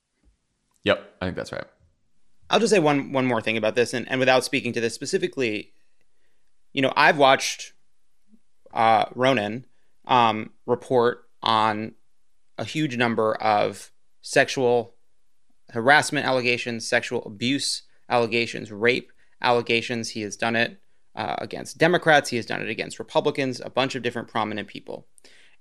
Yep. 0.85 1.17
I 1.21 1.27
think 1.27 1.37
that's 1.37 1.53
right. 1.53 1.65
I'll 2.51 2.61
just 2.61 2.73
say 2.73 2.79
one 2.79 3.11
one 3.13 3.27
more 3.27 3.41
thing 3.41 3.57
about 3.57 3.75
this, 3.75 3.95
and, 3.95 4.09
and 4.09 4.21
without 4.21 4.45
speaking 4.45 4.73
to 4.75 4.81
this 4.81 4.95
specifically, 4.95 5.73
you 6.73 6.83
know, 6.83 6.93
I've 6.95 7.17
watched 7.17 7.73
uh, 8.75 9.07
Ronan 9.15 9.65
um, 10.07 10.51
report 10.67 11.29
on 11.43 11.95
a 12.59 12.65
huge 12.65 12.97
number 12.97 13.35
of 13.37 13.91
sexual 14.21 14.95
harassment 15.71 16.27
allegations, 16.27 16.87
sexual 16.87 17.23
abuse 17.25 17.83
allegations, 18.09 18.71
rape 18.71 19.11
allegations. 19.41 20.11
He 20.11 20.23
has 20.23 20.37
done 20.37 20.57
it 20.57 20.79
uh, 21.15 21.37
against 21.39 21.79
Democrats, 21.79 22.31
he 22.31 22.37
has 22.37 22.47
done 22.47 22.61
it 22.61 22.69
against 22.69 22.99
Republicans, 22.99 23.61
a 23.65 23.71
bunch 23.71 23.95
of 23.95 24.03
different 24.03 24.29
prominent 24.29 24.69
people. 24.69 25.07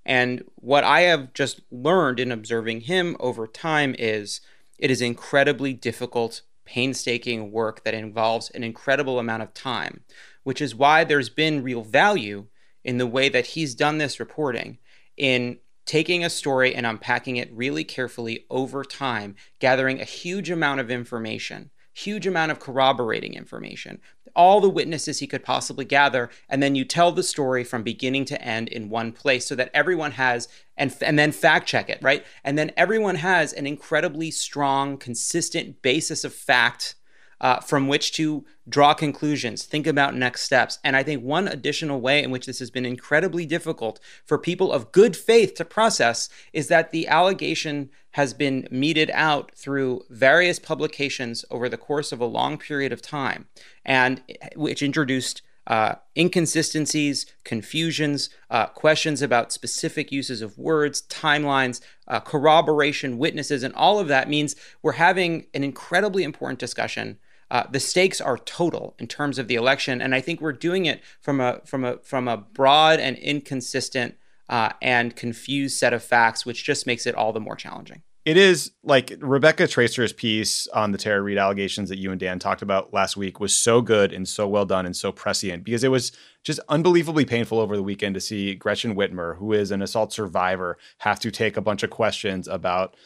And 0.04 0.44
what 0.56 0.84
I 0.84 1.02
have 1.02 1.32
just 1.32 1.60
learned 1.70 2.20
in 2.20 2.32
observing 2.32 2.82
him 2.82 3.16
over 3.20 3.46
time 3.46 3.94
is 3.98 4.40
it 4.78 4.90
is 4.90 5.00
incredibly 5.00 5.72
difficult, 5.72 6.42
painstaking 6.64 7.52
work 7.52 7.84
that 7.84 7.94
involves 7.94 8.50
an 8.50 8.64
incredible 8.64 9.18
amount 9.18 9.42
of 9.42 9.54
time, 9.54 10.02
which 10.42 10.60
is 10.60 10.74
why 10.74 11.04
there's 11.04 11.28
been 11.28 11.62
real 11.62 11.82
value 11.82 12.46
in 12.84 12.98
the 12.98 13.06
way 13.06 13.28
that 13.28 13.46
he's 13.48 13.74
done 13.74 13.98
this 13.98 14.20
reporting 14.20 14.78
in 15.16 15.58
taking 15.86 16.24
a 16.24 16.30
story 16.30 16.74
and 16.74 16.86
unpacking 16.86 17.36
it 17.36 17.52
really 17.52 17.84
carefully 17.84 18.46
over 18.50 18.84
time, 18.84 19.34
gathering 19.58 20.00
a 20.00 20.04
huge 20.04 20.50
amount 20.50 20.80
of 20.80 20.90
information, 20.90 21.70
huge 21.92 22.26
amount 22.26 22.50
of 22.50 22.58
corroborating 22.60 23.34
information, 23.34 24.00
all 24.34 24.60
the 24.60 24.68
witnesses 24.68 25.20
he 25.20 25.26
could 25.26 25.44
possibly 25.44 25.84
gather, 25.84 26.28
and 26.48 26.62
then 26.62 26.74
you 26.74 26.84
tell 26.84 27.12
the 27.12 27.22
story 27.22 27.62
from 27.62 27.82
beginning 27.82 28.24
to 28.24 28.42
end 28.42 28.68
in 28.68 28.90
one 28.90 29.12
place 29.12 29.46
so 29.46 29.54
that 29.54 29.70
everyone 29.72 30.12
has 30.12 30.48
and 30.76 30.96
and 31.02 31.18
then 31.18 31.30
fact 31.30 31.68
check 31.68 31.88
it, 31.88 31.98
right? 32.02 32.24
And 32.42 32.58
then 32.58 32.72
everyone 32.76 33.16
has 33.16 33.52
an 33.52 33.66
incredibly 33.66 34.30
strong, 34.32 34.96
consistent 34.96 35.82
basis 35.82 36.24
of 36.24 36.34
fact 36.34 36.96
uh, 37.40 37.60
from 37.60 37.88
which 37.88 38.12
to 38.12 38.44
draw 38.68 38.94
conclusions, 38.94 39.64
think 39.64 39.86
about 39.86 40.14
next 40.14 40.42
steps. 40.42 40.78
And 40.82 40.96
I 40.96 41.02
think 41.02 41.22
one 41.22 41.48
additional 41.48 42.00
way 42.00 42.22
in 42.22 42.30
which 42.30 42.46
this 42.46 42.58
has 42.58 42.70
been 42.70 42.86
incredibly 42.86 43.46
difficult 43.46 44.00
for 44.24 44.38
people 44.38 44.72
of 44.72 44.92
good 44.92 45.16
faith 45.16 45.54
to 45.54 45.64
process 45.64 46.28
is 46.52 46.68
that 46.68 46.90
the 46.90 47.06
allegation 47.08 47.90
has 48.12 48.32
been 48.32 48.68
meted 48.70 49.10
out 49.12 49.50
through 49.56 50.02
various 50.08 50.58
publications 50.58 51.44
over 51.50 51.68
the 51.68 51.76
course 51.76 52.12
of 52.12 52.20
a 52.20 52.26
long 52.26 52.56
period 52.56 52.92
of 52.92 53.02
time, 53.02 53.46
and 53.84 54.22
which 54.54 54.82
introduced 54.82 55.42
uh, 55.66 55.94
inconsistencies, 56.16 57.26
confusions, 57.42 58.28
uh, 58.50 58.66
questions 58.66 59.22
about 59.22 59.52
specific 59.52 60.12
uses 60.12 60.42
of 60.42 60.58
words, 60.58 61.02
timelines, 61.08 61.80
uh, 62.06 62.20
corroboration, 62.20 63.18
witnesses, 63.18 63.62
and 63.62 63.74
all 63.74 63.98
of 63.98 64.08
that 64.08 64.28
means 64.28 64.54
we're 64.82 64.92
having 64.92 65.46
an 65.54 65.64
incredibly 65.64 66.22
important 66.22 66.58
discussion. 66.58 67.18
Uh, 67.50 67.64
the 67.70 67.80
stakes 67.80 68.20
are 68.20 68.38
total 68.38 68.94
in 68.98 69.06
terms 69.06 69.38
of 69.38 69.48
the 69.48 69.54
election, 69.54 70.00
and 70.00 70.14
I 70.14 70.20
think 70.20 70.40
we're 70.40 70.52
doing 70.52 70.86
it 70.86 71.02
from 71.20 71.40
a 71.40 71.60
from 71.64 71.84
a 71.84 71.98
from 71.98 72.28
a 72.28 72.36
broad 72.36 73.00
and 73.00 73.16
inconsistent 73.18 74.16
uh, 74.48 74.70
and 74.82 75.16
confused 75.16 75.78
set 75.78 75.92
of 75.92 76.02
facts, 76.02 76.44
which 76.44 76.64
just 76.64 76.86
makes 76.86 77.06
it 77.06 77.14
all 77.14 77.32
the 77.32 77.40
more 77.40 77.56
challenging. 77.56 78.02
It 78.24 78.38
is 78.38 78.72
like 78.82 79.12
Rebecca 79.20 79.68
Traister's 79.68 80.14
piece 80.14 80.66
on 80.68 80.92
the 80.92 80.98
Tara 80.98 81.20
Reade 81.20 81.36
allegations 81.36 81.90
that 81.90 81.98
you 81.98 82.10
and 82.10 82.18
Dan 82.18 82.38
talked 82.38 82.62
about 82.62 82.94
last 82.94 83.18
week 83.18 83.38
was 83.38 83.54
so 83.54 83.82
good 83.82 84.14
and 84.14 84.26
so 84.26 84.48
well 84.48 84.64
done 84.64 84.86
and 84.86 84.96
so 84.96 85.12
prescient 85.12 85.62
because 85.62 85.84
it 85.84 85.90
was 85.90 86.10
just 86.42 86.58
unbelievably 86.70 87.26
painful 87.26 87.58
over 87.58 87.76
the 87.76 87.82
weekend 87.82 88.14
to 88.14 88.22
see 88.22 88.54
Gretchen 88.54 88.96
Whitmer, 88.96 89.36
who 89.36 89.52
is 89.52 89.70
an 89.70 89.82
assault 89.82 90.10
survivor, 90.10 90.78
have 90.98 91.20
to 91.20 91.30
take 91.30 91.58
a 91.58 91.62
bunch 91.62 91.82
of 91.82 91.90
questions 91.90 92.48
about 92.48 92.96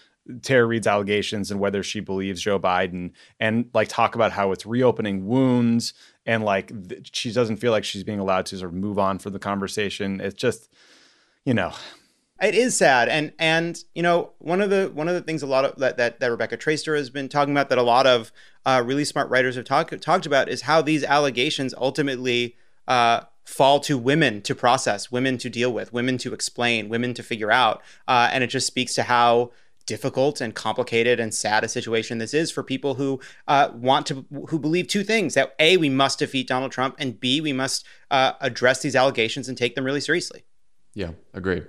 Tara 0.43 0.67
Reade's 0.67 0.87
allegations 0.87 1.51
and 1.51 1.59
whether 1.61 1.83
she 1.83 2.01
believes 2.01 2.41
Joe 2.41 2.59
Biden 2.59 3.13
and 3.41 3.71
like 3.73 3.89
talk 3.89 4.15
about 4.15 4.33
how 4.33 4.53
it's 4.53 4.67
reopening 4.67 5.27
wounds 5.27 5.95
and 6.27 6.45
like 6.45 6.89
th- 6.89 7.11
she 7.17 7.33
doesn't 7.33 7.57
feel 7.57 7.73
like 7.73 7.85
she's 7.85 8.05
being 8.05 8.21
allowed 8.21 8.47
to 8.47 8.59
sort 8.59 8.71
of 8.71 8.77
move 8.77 8.99
on 8.99 9.19
from 9.19 9.33
the 9.33 9.39
conversation. 9.39 10.21
It's 10.21 10.35
just, 10.35 10.73
you 11.45 11.55
know, 11.55 11.73
it 12.41 12.55
is 12.55 12.77
sad, 12.77 13.09
and 13.09 13.33
and 13.39 13.83
you 13.95 14.03
know 14.03 14.31
one 14.39 14.61
of 14.61 14.71
the 14.71 14.91
one 14.95 15.09
of 15.09 15.15
the 15.15 15.21
things 15.21 15.43
a 15.43 15.47
lot 15.47 15.65
of 15.65 15.77
that 15.77 15.97
that, 15.97 16.21
that 16.21 16.31
Rebecca 16.31 16.57
Traister 16.57 16.97
has 16.97 17.11
been 17.11 17.29
talking 17.29 17.53
about 17.53 17.69
that 17.71 17.79
a 17.79 17.83
lot 17.83 18.07
of 18.07 18.31
uh, 18.65 18.83
really 18.85 19.05
smart 19.05 19.29
writers 19.29 19.57
have 19.57 19.65
talked 19.65 20.01
talked 20.01 20.27
about 20.27 20.49
is 20.49 20.63
how 20.63 20.81
these 20.81 21.03
allegations 21.03 21.75
ultimately 21.77 22.55
uh, 22.87 23.23
fall 23.45 23.81
to 23.81 23.99
women 23.99 24.41
to 24.43 24.55
process, 24.55 25.11
women 25.11 25.37
to 25.39 25.51
deal 25.51 25.73
with, 25.73 25.93
women 25.93 26.17
to 26.19 26.33
explain, 26.33 26.89
women 26.89 27.13
to 27.15 27.23
figure 27.25 27.51
out, 27.51 27.83
uh, 28.07 28.29
and 28.33 28.45
it 28.45 28.49
just 28.49 28.67
speaks 28.69 28.95
to 28.95 29.05
how 29.05 29.51
difficult 29.89 30.41
and 30.41 30.55
complicated 30.55 31.19
and 31.19 31.35
sad 31.35 31.65
a 31.65 31.69
situation 31.69 32.19
this 32.19 32.33
is 32.33 32.53
for 32.53 32.63
people 32.63 32.95
who 32.95 33.19
uh, 33.49 33.71
want 33.75 34.07
to 34.07 34.25
who 34.49 34.61
believe 34.61 34.87
two 34.87 35.03
things 35.03 35.35
that 35.35 35.57
a 35.59 35.77
we 35.77 35.89
must 35.89 36.21
defeat 36.21 36.47
donald 36.47 36.71
trump 36.71 36.95
and 37.01 37.19
b 37.19 37.41
we 37.41 37.53
must 37.53 37.85
uh, 38.13 38.33
address 38.41 38.83
these 38.83 38.95
allegations 38.95 39.49
and 39.49 39.59
take 39.59 39.75
them 39.75 39.85
really 39.85 40.01
seriously 40.01 40.45
yeah 40.95 41.11
agree 41.35 41.63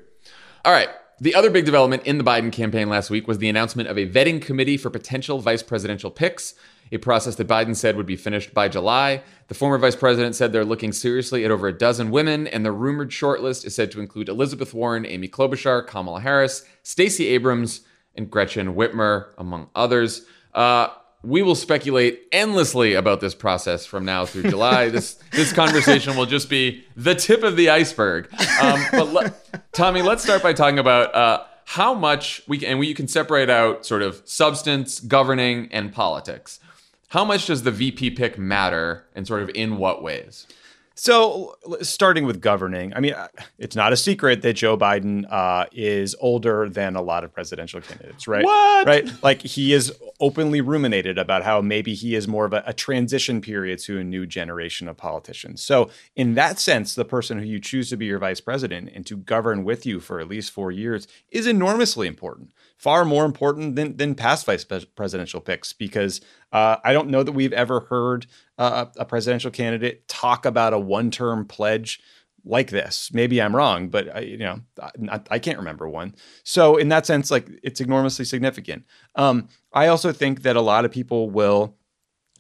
all 0.65 0.74
right. 0.74 0.89
The 1.22 1.36
other 1.36 1.49
big 1.49 1.65
development 1.65 2.03
in 2.03 2.17
the 2.17 2.24
Biden 2.24 2.51
campaign 2.51 2.89
last 2.89 3.09
week 3.09 3.28
was 3.28 3.38
the 3.38 3.49
announcement 3.49 3.89
of 3.89 3.97
a 3.97 4.07
vetting 4.07 4.41
committee 4.41 4.78
for 4.78 4.89
potential 4.89 5.39
vice 5.39 5.63
presidential 5.63 6.11
picks, 6.11 6.53
a 6.91 6.97
process 6.97 7.36
that 7.36 7.47
Biden 7.47 7.76
said 7.76 7.95
would 7.95 8.05
be 8.05 8.15
finished 8.15 8.53
by 8.53 8.67
July. 8.67 9.22
The 9.47 9.53
former 9.53 9.78
vice 9.78 9.95
president 9.95 10.36
said 10.36 10.51
they're 10.51 10.65
looking 10.65 10.91
seriously 10.91 11.45
at 11.45 11.51
over 11.51 11.67
a 11.67 11.78
dozen 11.78 12.11
women, 12.11 12.47
and 12.47 12.65
the 12.65 12.72
rumored 12.72 13.09
shortlist 13.09 13.65
is 13.65 13.76
said 13.76 13.91
to 13.91 13.99
include 13.99 14.30
Elizabeth 14.30 14.74
Warren, 14.74 15.05
Amy 15.05 15.28
Klobuchar, 15.28 15.86
Kamala 15.86 16.22
Harris, 16.22 16.65
Stacey 16.84 17.28
Abrams, 17.28 17.82
and 18.20 18.30
Gretchen 18.30 18.76
Whitmer, 18.76 19.28
among 19.38 19.70
others. 19.74 20.26
Uh, 20.53 20.89
we 21.24 21.41
will 21.41 21.55
speculate 21.55 22.22
endlessly 22.32 22.93
about 22.93 23.20
this 23.22 23.34
process 23.34 23.86
from 23.86 24.05
now 24.05 24.26
through 24.26 24.43
July. 24.49 24.89
this 24.89 25.15
this 25.32 25.51
conversation 25.51 26.15
will 26.15 26.26
just 26.26 26.49
be 26.49 26.84
the 26.95 27.15
tip 27.15 27.43
of 27.43 27.55
the 27.55 27.70
iceberg. 27.70 28.30
Um, 28.61 28.82
but 28.91 29.07
le- 29.13 29.34
Tommy, 29.72 30.01
let's 30.01 30.24
start 30.24 30.43
by 30.43 30.53
talking 30.53 30.80
about 30.80 31.15
uh, 31.15 31.43
how 31.65 31.93
much 31.93 32.41
we 32.47 32.57
can, 32.59 32.70
and 32.70 32.80
we, 32.80 32.88
you 32.88 32.95
can 32.95 33.07
separate 33.07 33.49
out 33.49 33.86
sort 33.86 34.01
of 34.01 34.22
substance, 34.26 34.99
governing, 34.99 35.70
and 35.72 35.91
politics. 35.93 36.59
How 37.09 37.26
much 37.26 37.47
does 37.47 37.63
the 37.63 37.72
VP 37.72 38.11
pick 38.11 38.38
matter, 38.38 39.05
and 39.15 39.26
sort 39.26 39.41
of 39.41 39.49
in 39.55 39.78
what 39.78 40.03
ways? 40.03 40.45
So, 41.02 41.56
starting 41.82 42.26
with 42.26 42.41
governing, 42.41 42.93
I 42.93 43.00
mean, 43.00 43.14
uh, 43.14 43.30
it's 43.58 43.74
not 43.74 43.93
a 43.93 43.97
secret 43.97 44.41
that 44.41 44.56
Joe 44.56 44.78
Biden 44.78 45.26
uh, 45.32 45.66
is 45.72 46.14
older 46.20 46.68
than 46.68 46.97
a 46.97 47.02
lot 47.02 47.24
of 47.24 47.32
presidential 47.32 47.80
candidates, 47.80 48.28
right? 48.28 48.43
What? 48.43 48.86
Right? 48.86 49.10
Like 49.24 49.41
he 49.41 49.72
is 49.72 49.93
openly 50.20 50.60
ruminated 50.60 51.18
about 51.18 51.45
how 51.45 51.62
maybe 51.62 51.93
he 51.93 52.16
is 52.16 52.28
more 52.28 52.43
of 52.43 52.52
a, 52.52 52.64
a, 52.66 52.74
transition 52.74 53.39
period 53.39 53.80
to 53.80 53.97
a 54.00 54.04
new 54.04 54.26
generation 54.26 54.89
of 54.89 54.97
politicians. 54.97 55.64
So, 55.64 55.89
in 56.18 56.34
that 56.34 56.60
sense, 56.60 56.95
the 56.95 57.06
person 57.06 57.39
who 57.39 57.45
you 57.45 57.62
choose 57.62 57.89
to 57.91 57.95
be 57.95 58.06
your 58.06 58.20
vice 58.20 58.41
president 58.41 58.91
and 58.93 59.06
to 59.06 59.16
govern 59.16 59.64
with 59.64 59.86
you 59.86 60.02
for 60.02 60.20
at 60.20 60.28
least 60.28 60.52
four 60.52 60.70
years 60.70 61.08
is 61.32 61.47
enormously 61.47 62.08
important 62.08 62.52
far 62.80 63.04
more 63.04 63.26
important 63.26 63.76
than 63.76 63.97
than 63.97 64.16
past 64.16 64.45
vice 64.45 64.64
presidential 64.64 65.41
picks 65.41 65.74
because 65.74 66.22
uh, 66.52 66.78
I 66.84 66.93
don't 66.93 67.10
know 67.10 67.22
that 67.24 67.34
we've 67.34 67.54
ever 67.54 67.82
heard 67.82 68.26
uh, 68.60 68.86
a 68.97 69.05
presidential 69.05 69.49
candidate 69.49 70.07
talk 70.07 70.45
about 70.45 70.74
a 70.74 70.80
one 70.80 71.10
term 71.10 71.45
pledge 71.45 71.99
like 72.45 72.70
this. 72.70 73.10
Maybe 73.14 73.41
I'm 73.41 73.55
wrong, 73.55 73.88
but 73.88 74.16
I, 74.16 74.20
you 74.20 74.38
know 74.38 74.60
I, 75.10 75.22
I, 75.32 75.39
can't 75.39 75.57
remember 75.57 75.88
one. 75.88 76.14
So 76.43 76.76
in 76.76 76.89
that 76.89 77.05
sense, 77.05 77.32
like 77.32 77.47
it's 77.64 77.82
enormously 77.82 78.26
significant. 78.26 78.86
Um, 79.16 79.47
I 79.74 79.88
also 79.88 80.12
think 80.12 80.43
that 80.43 80.57
a 80.57 80.62
lot 80.62 80.86
of 80.86 80.91
people 80.91 81.30
will 81.30 81.78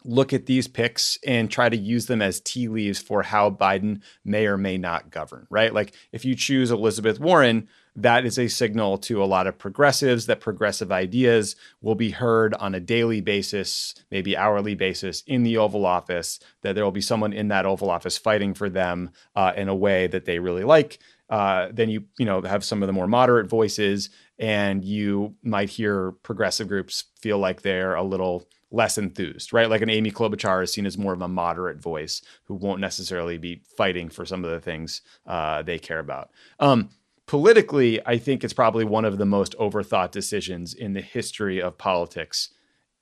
look 0.03 0.33
at 0.33 0.45
these 0.45 0.67
picks 0.67 1.17
and 1.25 1.49
try 1.49 1.69
to 1.69 1.77
use 1.77 2.07
them 2.07 2.21
as 2.21 2.41
tea 2.41 2.67
leaves 2.67 2.99
for 2.99 3.23
how 3.23 3.49
Biden 3.49 4.01
may 4.23 4.45
or 4.45 4.57
may 4.57 4.77
not 4.77 5.11
govern, 5.11 5.47
right? 5.49 5.73
Like 5.73 5.93
if 6.11 6.25
you 6.25 6.35
choose 6.35 6.71
Elizabeth 6.71 7.19
Warren, 7.19 7.67
that 7.95 8.25
is 8.25 8.37
a 8.37 8.47
signal 8.47 8.97
to 8.99 9.23
a 9.23 9.25
lot 9.25 9.47
of 9.47 9.57
progressives 9.57 10.25
that 10.25 10.39
progressive 10.39 10.91
ideas 10.91 11.55
will 11.81 11.95
be 11.95 12.11
heard 12.11 12.53
on 12.55 12.75
a 12.75 12.79
daily 12.79 13.21
basis, 13.21 13.95
maybe 14.11 14.37
hourly 14.37 14.75
basis 14.75 15.21
in 15.27 15.43
the 15.43 15.57
Oval 15.57 15.85
Office, 15.85 16.39
that 16.61 16.75
there 16.75 16.83
will 16.83 16.91
be 16.91 17.01
someone 17.01 17.33
in 17.33 17.49
that 17.49 17.65
Oval 17.65 17.89
Office 17.89 18.17
fighting 18.17 18.53
for 18.53 18.69
them 18.69 19.11
uh, 19.35 19.53
in 19.55 19.67
a 19.67 19.75
way 19.75 20.07
that 20.07 20.25
they 20.25 20.39
really 20.39 20.63
like. 20.63 20.99
Uh, 21.29 21.69
then 21.71 21.89
you 21.89 22.05
you 22.17 22.25
know 22.25 22.41
have 22.41 22.63
some 22.63 22.81
of 22.81 22.87
the 22.87 22.93
more 22.93 23.07
moderate 23.07 23.47
voices, 23.47 24.09
and 24.39 24.83
you 24.83 25.35
might 25.43 25.69
hear 25.69 26.11
progressive 26.23 26.67
groups 26.67 27.05
feel 27.21 27.37
like 27.37 27.61
they're 27.61 27.95
a 27.95 28.03
little 28.03 28.47
less 28.71 28.97
enthused, 28.97 29.51
right? 29.51 29.69
Like 29.69 29.81
an 29.81 29.89
Amy 29.89 30.11
Klobuchar 30.11 30.63
is 30.63 30.71
seen 30.71 30.85
as 30.85 30.97
more 30.97 31.13
of 31.13 31.21
a 31.21 31.27
moderate 31.27 31.81
voice 31.81 32.21
who 32.43 32.53
won't 32.53 32.81
necessarily 32.81 33.37
be 33.37 33.61
fighting 33.77 34.09
for 34.09 34.25
some 34.25 34.45
of 34.45 34.51
the 34.51 34.59
things 34.59 35.01
uh, 35.25 35.63
they 35.63 35.79
care 35.79 35.99
about. 35.99 36.29
Um, 36.59 36.89
politically, 37.29 38.01
I 38.07 38.17
think 38.17 38.43
it's 38.43 38.53
probably 38.53 38.83
one 38.83 39.05
of 39.05 39.19
the 39.19 39.25
most 39.25 39.55
overthought 39.59 40.09
decisions 40.09 40.73
in 40.73 40.93
the 40.93 41.01
history 41.01 41.61
of 41.61 41.77
politics 41.77 42.49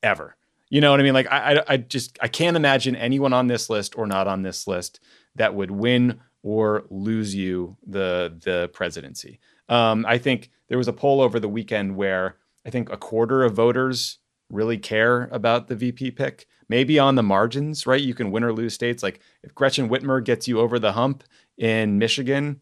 ever. 0.03 0.35
You 0.69 0.81
know 0.81 0.91
what 0.91 0.99
I 0.99 1.03
mean? 1.03 1.13
Like 1.13 1.31
I, 1.31 1.63
I, 1.65 1.77
just 1.77 2.19
I 2.21 2.27
can't 2.27 2.57
imagine 2.57 2.93
anyone 2.97 3.31
on 3.31 3.47
this 3.47 3.69
list 3.69 3.97
or 3.97 4.05
not 4.05 4.27
on 4.27 4.41
this 4.41 4.67
list 4.67 4.99
that 5.35 5.55
would 5.55 5.71
win 5.71 6.19
or 6.43 6.83
lose 6.89 7.33
you 7.35 7.77
the 7.87 8.35
the 8.43 8.69
presidency. 8.73 9.39
Um, 9.69 10.05
I 10.05 10.17
think 10.17 10.49
there 10.67 10.77
was 10.77 10.89
a 10.89 10.93
poll 10.93 11.21
over 11.21 11.39
the 11.39 11.47
weekend 11.47 11.95
where 11.95 12.35
I 12.65 12.69
think 12.69 12.91
a 12.91 12.97
quarter 12.97 13.45
of 13.45 13.53
voters 13.53 14.17
really 14.49 14.77
care 14.77 15.29
about 15.31 15.69
the 15.69 15.75
VP 15.77 16.11
pick, 16.11 16.47
maybe 16.67 16.99
on 16.99 17.15
the 17.15 17.23
margins, 17.23 17.87
right? 17.87 18.01
You 18.01 18.13
can 18.13 18.31
win 18.31 18.43
or 18.43 18.51
lose 18.51 18.73
states. 18.73 19.03
Like 19.03 19.21
if 19.41 19.55
Gretchen 19.55 19.87
Whitmer 19.87 20.21
gets 20.21 20.49
you 20.49 20.59
over 20.59 20.79
the 20.79 20.91
hump 20.91 21.23
in 21.57 21.97
Michigan, 21.97 22.59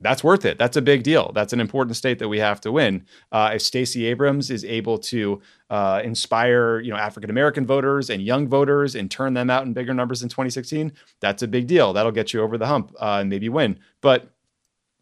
that's 0.00 0.22
worth 0.22 0.44
it. 0.44 0.58
That's 0.58 0.76
a 0.76 0.82
big 0.82 1.02
deal. 1.02 1.32
That's 1.34 1.52
an 1.52 1.60
important 1.60 1.96
state 1.96 2.20
that 2.20 2.28
we 2.28 2.38
have 2.38 2.60
to 2.62 2.70
win. 2.70 3.04
Uh, 3.32 3.52
if 3.54 3.62
Stacey 3.62 4.06
Abrams 4.06 4.50
is 4.50 4.64
able 4.64 4.98
to 4.98 5.40
uh, 5.70 6.00
inspire, 6.04 6.78
you 6.80 6.90
know, 6.90 6.96
African 6.96 7.30
American 7.30 7.66
voters 7.66 8.08
and 8.08 8.22
young 8.22 8.46
voters 8.46 8.94
and 8.94 9.10
turn 9.10 9.34
them 9.34 9.50
out 9.50 9.66
in 9.66 9.72
bigger 9.72 9.92
numbers 9.92 10.22
in 10.22 10.28
2016, 10.28 10.92
that's 11.20 11.42
a 11.42 11.48
big 11.48 11.66
deal. 11.66 11.92
That'll 11.92 12.12
get 12.12 12.32
you 12.32 12.42
over 12.42 12.56
the 12.56 12.66
hump 12.66 12.94
uh, 13.00 13.18
and 13.20 13.28
maybe 13.28 13.48
win. 13.48 13.78
But 14.00 14.30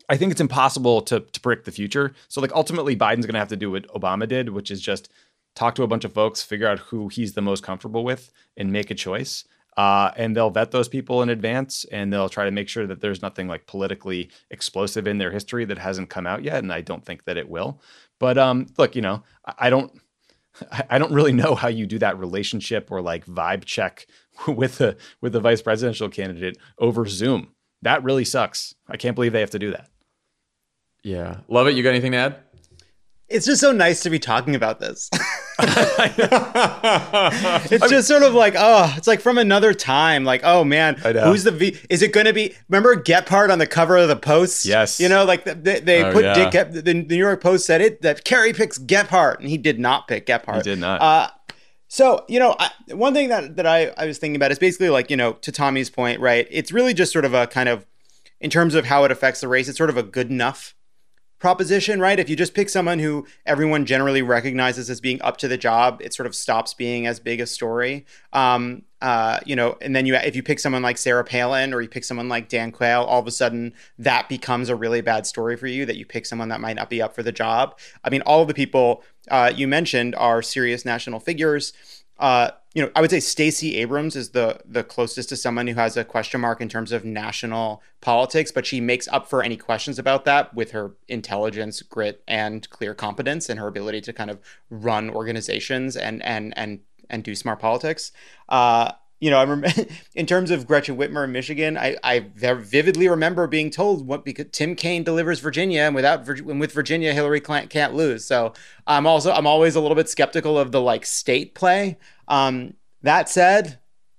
I 0.09 0.17
think 0.17 0.33
it's 0.33 0.41
impossible 0.41 1.03
to 1.03 1.21
to 1.21 1.41
predict 1.41 1.67
the 1.67 1.73
future. 1.73 2.15
So 2.29 2.41
like 2.41 2.53
ultimately, 2.53 2.97
Biden's 2.97 3.27
going 3.27 3.35
to 3.35 3.41
have 3.41 3.49
to 3.49 3.57
do 3.57 3.73
what 3.73 3.89
Obama 3.89 4.27
did, 4.27 4.49
which 4.51 4.71
is 4.71 4.81
just 4.81 5.11
talk 5.55 5.75
to 5.75 5.83
a 5.83 5.89
bunch 5.89 6.05
of 6.05 6.13
folks, 6.13 6.43
figure 6.43 6.69
out 6.69 6.79
who 6.79 7.09
he's 7.09 7.35
the 7.35 7.43
most 7.43 7.63
comfortable 7.63 8.05
with, 8.05 8.31
and 8.57 8.73
make 8.73 8.91
a 8.91 8.95
choice. 8.95 9.45
Uh, 9.77 10.11
and 10.17 10.35
they'll 10.35 10.51
vet 10.51 10.71
those 10.71 10.89
people 10.89 11.21
in 11.23 11.29
advance 11.29 11.85
and 11.93 12.11
they'll 12.11 12.31
try 12.31 12.47
to 12.47 12.51
make 12.51 12.69
sure 12.69 12.87
that 12.87 13.01
there's 13.01 13.21
nothing 13.21 13.47
like 13.47 13.67
politically 13.67 14.31
explosive 14.51 15.07
in 15.07 15.19
their 15.19 15.31
history 15.31 15.67
that 15.67 15.77
hasn't 15.79 16.09
come 16.09 16.27
out 16.27 16.43
yet 16.43 16.59
and 16.59 16.73
i 16.73 16.81
don't 16.81 17.05
think 17.05 17.25
that 17.25 17.37
it 17.37 17.49
will. 17.49 17.81
But 18.19 18.39
um, 18.39 18.67
look 18.79 18.97
you 18.97 19.03
know 19.03 19.23
i 19.59 19.69
don't 19.69 19.93
i 20.91 20.99
don't 20.99 21.13
really 21.13 21.33
know 21.33 21.55
how 21.55 21.69
you 21.69 21.87
do 21.87 21.99
that 21.99 22.19
relationship 22.19 22.91
or 22.91 23.03
like 23.03 23.27
vibe 23.27 23.65
check 23.65 24.07
with 24.49 24.81
a 24.81 24.97
with 25.21 25.37
a 25.37 25.41
vice 25.41 25.63
presidential 25.63 26.09
candidate 26.09 26.57
over 26.79 27.07
zoom. 27.07 27.49
That 27.83 28.03
really 28.03 28.25
sucks. 28.25 28.75
I 28.89 28.97
can't 28.97 29.15
believe 29.15 29.33
they 29.33 29.41
have 29.41 29.51
to 29.51 29.59
do 29.59 29.73
that. 29.73 29.91
Yeah. 31.03 31.39
Lovett. 31.49 31.75
You 31.75 31.83
got 31.83 31.91
anything 31.91 32.13
to 32.13 32.19
add 32.19 32.37
it's 33.29 33.47
just 33.47 33.61
so 33.61 33.73
nice 33.73 34.03
to 34.03 34.11
be 34.11 34.19
talking 34.19 34.55
about 34.55 34.79
this. 34.79 35.11
it's 35.59 36.29
just 37.89 38.07
sort 38.07 38.23
of 38.23 38.35
like, 38.35 38.55
oh, 38.57 38.93
it's 38.97 39.09
like 39.09 39.21
from 39.21 39.39
another 39.39 39.75
time. 39.75 40.25
Like, 40.25 40.43
oh 40.45 40.65
man, 40.65 40.97
who's 40.97 41.45
the 41.45 41.51
V? 41.51 41.79
Is 41.89 42.03
it 42.03 42.13
going 42.13 42.27
to 42.27 42.33
be? 42.33 42.55
Remember 42.69 42.95
Gephardt 42.95 43.51
on 43.51 43.59
the 43.59 43.67
cover 43.67 43.97
of 43.97 44.09
the 44.09 44.17
Post? 44.17 44.65
Yes. 44.65 45.01
You 45.01 45.09
know, 45.09 45.25
like 45.25 45.45
they, 45.45 45.81
they 45.81 46.05
oh, 46.05 46.13
put 46.13 46.25
yeah. 46.25 46.35
Dick. 46.35 46.53
Gep- 46.53 46.85
the 46.85 46.95
New 46.95 47.17
York 47.17 47.43
Post 47.43 47.67
said 47.67 47.81
it 47.81 48.03
that 48.03 48.25
Kerry 48.25 48.53
picks 48.53 48.79
Gephardt, 48.79 49.41
and 49.41 49.49
he 49.49 49.59
did 49.59 49.81
not 49.81 50.07
pick 50.07 50.27
Gephardt. 50.27 50.57
He 50.57 50.63
did 50.63 50.79
not. 50.79 51.01
Uh, 51.01 51.31
so 51.89 52.25
you 52.29 52.39
know, 52.39 52.55
I, 52.59 52.71
one 52.91 53.15
thing 53.15 53.31
that 53.31 53.57
that 53.57 53.67
I 53.67 53.89
I 53.97 54.07
was 54.07 54.19
thinking 54.19 54.37
about 54.37 54.53
is 54.53 54.59
basically 54.59 54.91
like 54.91 55.11
you 55.11 55.17
know 55.17 55.33
to 55.33 55.51
Tommy's 55.51 55.91
point, 55.91 56.21
right? 56.21 56.47
It's 56.51 56.71
really 56.71 56.95
just 56.95 57.13
sort 57.13 57.25
of 57.25 57.35
a 57.35 57.49
kind 57.49 57.69
of 57.69 57.87
in 58.41 58.51
terms 58.51 58.75
of 58.75 58.85
how 58.85 59.05
it 59.05 59.11
affects 59.11 59.41
the 59.41 59.49
race. 59.49 59.69
It's 59.69 59.79
sort 59.79 59.91
of 59.91 59.97
a 59.97 60.03
good 60.05 60.31
enough 60.31 60.76
proposition, 61.47 62.01
right? 62.01 62.19
If 62.19 62.29
you 62.29 62.35
just 62.35 62.55
pick 62.55 62.69
someone 62.69 62.99
who 62.99 63.25
everyone 63.47 63.87
generally 63.87 64.21
recognizes 64.21 64.91
as 64.91 65.01
being 65.01 65.23
up 65.23 65.37
to 65.37 65.47
the 65.47 65.57
job, 65.57 66.01
it 66.03 66.13
sort 66.13 66.27
of 66.27 66.35
stops 66.35 66.75
being 66.75 67.07
as 67.07 67.21
big 67.21 67.39
a 67.39 67.47
story. 67.47 68.05
Um, 68.33 68.83
uh, 69.01 69.39
you 69.47 69.55
know, 69.55 69.79
and 69.81 69.95
then 69.95 70.07
you 70.07 70.17
if 70.17 70.35
you 70.35 70.43
pick 70.43 70.59
someone 70.59 70.83
like 70.83 70.99
Sarah 70.99 71.23
Palin 71.23 71.73
or 71.73 71.81
you 71.83 71.89
pick 71.89 72.03
someone 72.03 72.29
like 72.29 72.49
Dan 72.49 72.73
Quayle, 72.73 73.05
all 73.05 73.21
of 73.21 73.29
a 73.29 73.31
sudden 73.31 73.75
that 73.97 74.29
becomes 74.29 74.69
a 74.69 74.75
really 74.75 75.03
bad 75.03 75.25
story 75.25 75.57
for 75.57 75.69
you. 75.69 75.87
That 75.87 75.95
you 75.95 76.05
pick 76.05 76.27
someone 76.27 76.49
that 76.49 76.61
might 76.61 76.75
not 76.75 76.91
be 76.91 77.01
up 77.01 77.15
for 77.15 77.23
the 77.23 77.31
job. 77.31 77.79
I 78.03 78.11
mean, 78.11 78.23
all 78.23 78.43
of 78.43 78.49
the 78.49 78.55
people 78.55 79.05
uh, 79.31 79.53
you 79.55 79.69
mentioned 79.69 80.17
are 80.17 80.43
serious 80.43 80.85
national 80.85 81.21
figures. 81.21 81.73
Uh, 82.19 82.51
you 82.77 82.83
know, 82.83 82.91
I 82.95 83.01
would 83.01 83.09
say 83.09 83.21
Stacey 83.21 83.77
Abrams 83.77 84.17
is 84.17 84.33
the 84.33 84.61
the 84.67 84.85
closest 84.85 85.31
to 85.31 85.37
someone 85.37 85.67
who 85.67 85.77
has 85.77 85.97
a 85.97 86.05
question 86.05 86.43
mark 86.43 86.61
in 86.61 86.69
terms 86.69 86.93
of 86.93 87.07
national 87.07 87.83
politics, 88.03 88.53
but 88.53 88.67
she 88.67 88.83
makes 88.83 89.09
up 89.09 89.31
for 89.31 89.43
any 89.43 89.57
questions 89.57 89.99
about 89.99 90.27
that 90.27 90.53
with 90.53 90.73
her 90.73 90.93
intelligence, 91.09 91.81
grit, 91.81 92.23
and 92.29 92.69
clear 92.69 92.93
competence, 92.93 93.49
and 93.49 93.59
her 93.59 93.67
ability 93.67 94.03
to 94.03 94.13
kind 94.13 94.29
of 94.29 94.41
run 94.69 95.09
organizations 95.09 95.97
and 95.97 96.23
and 96.23 96.53
and 96.59 96.81
and 97.09 97.25
do 97.25 97.35
smart 97.35 97.61
politics. 97.61 98.13
Uh, 98.47 98.93
you 99.21 99.31
know, 99.31 99.39
I 99.39 99.43
remember 99.45 99.69
in 100.15 100.27
terms 100.27 100.51
of 100.51 100.67
Gretchen 100.67 100.99
Whitmer 100.99 101.25
in 101.25 101.33
Michigan, 101.33 101.79
I, 101.79 101.97
I 102.05 102.27
vividly 102.35 103.09
remember 103.09 103.47
being 103.47 103.71
told 103.71 104.07
what 104.07 104.25
because 104.25 104.49
Tim 104.53 104.75
Kaine 104.75 105.03
delivers 105.03 105.41
Virginia, 105.41 105.83
and 105.83 105.95
without 105.95 106.29
and 106.29 106.61
with 106.61 106.73
Virginia, 106.73 107.15
Hillary 107.15 107.41
Clinton 107.41 107.69
can't 107.69 107.95
lose. 107.95 108.25
So 108.27 108.53
I'm 108.87 109.07
also 109.07 109.33
I'm 109.33 109.47
always 109.47 109.77
a 109.77 109.81
little 109.81 109.95
bit 109.95 110.11
skeptical 110.11 110.59
of 110.59 110.73
the 110.73 110.81
like 110.81 111.07
state 111.07 111.55
play. 111.55 111.97
Um, 112.29 112.75
that 113.03 113.29
said, 113.29 113.79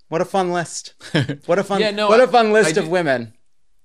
what 0.10 0.22
a 0.22 0.26
fun 0.26 0.52
list! 0.52 0.94
What 1.46 1.60
a 1.60 1.64
fun 1.64 1.82
yeah, 1.82 1.92
no, 1.92 2.10
what 2.10 2.20
a 2.20 2.28
fun 2.28 2.52
list 2.52 2.76
do, 2.76 2.82
of 2.82 2.90
women. 2.90 3.34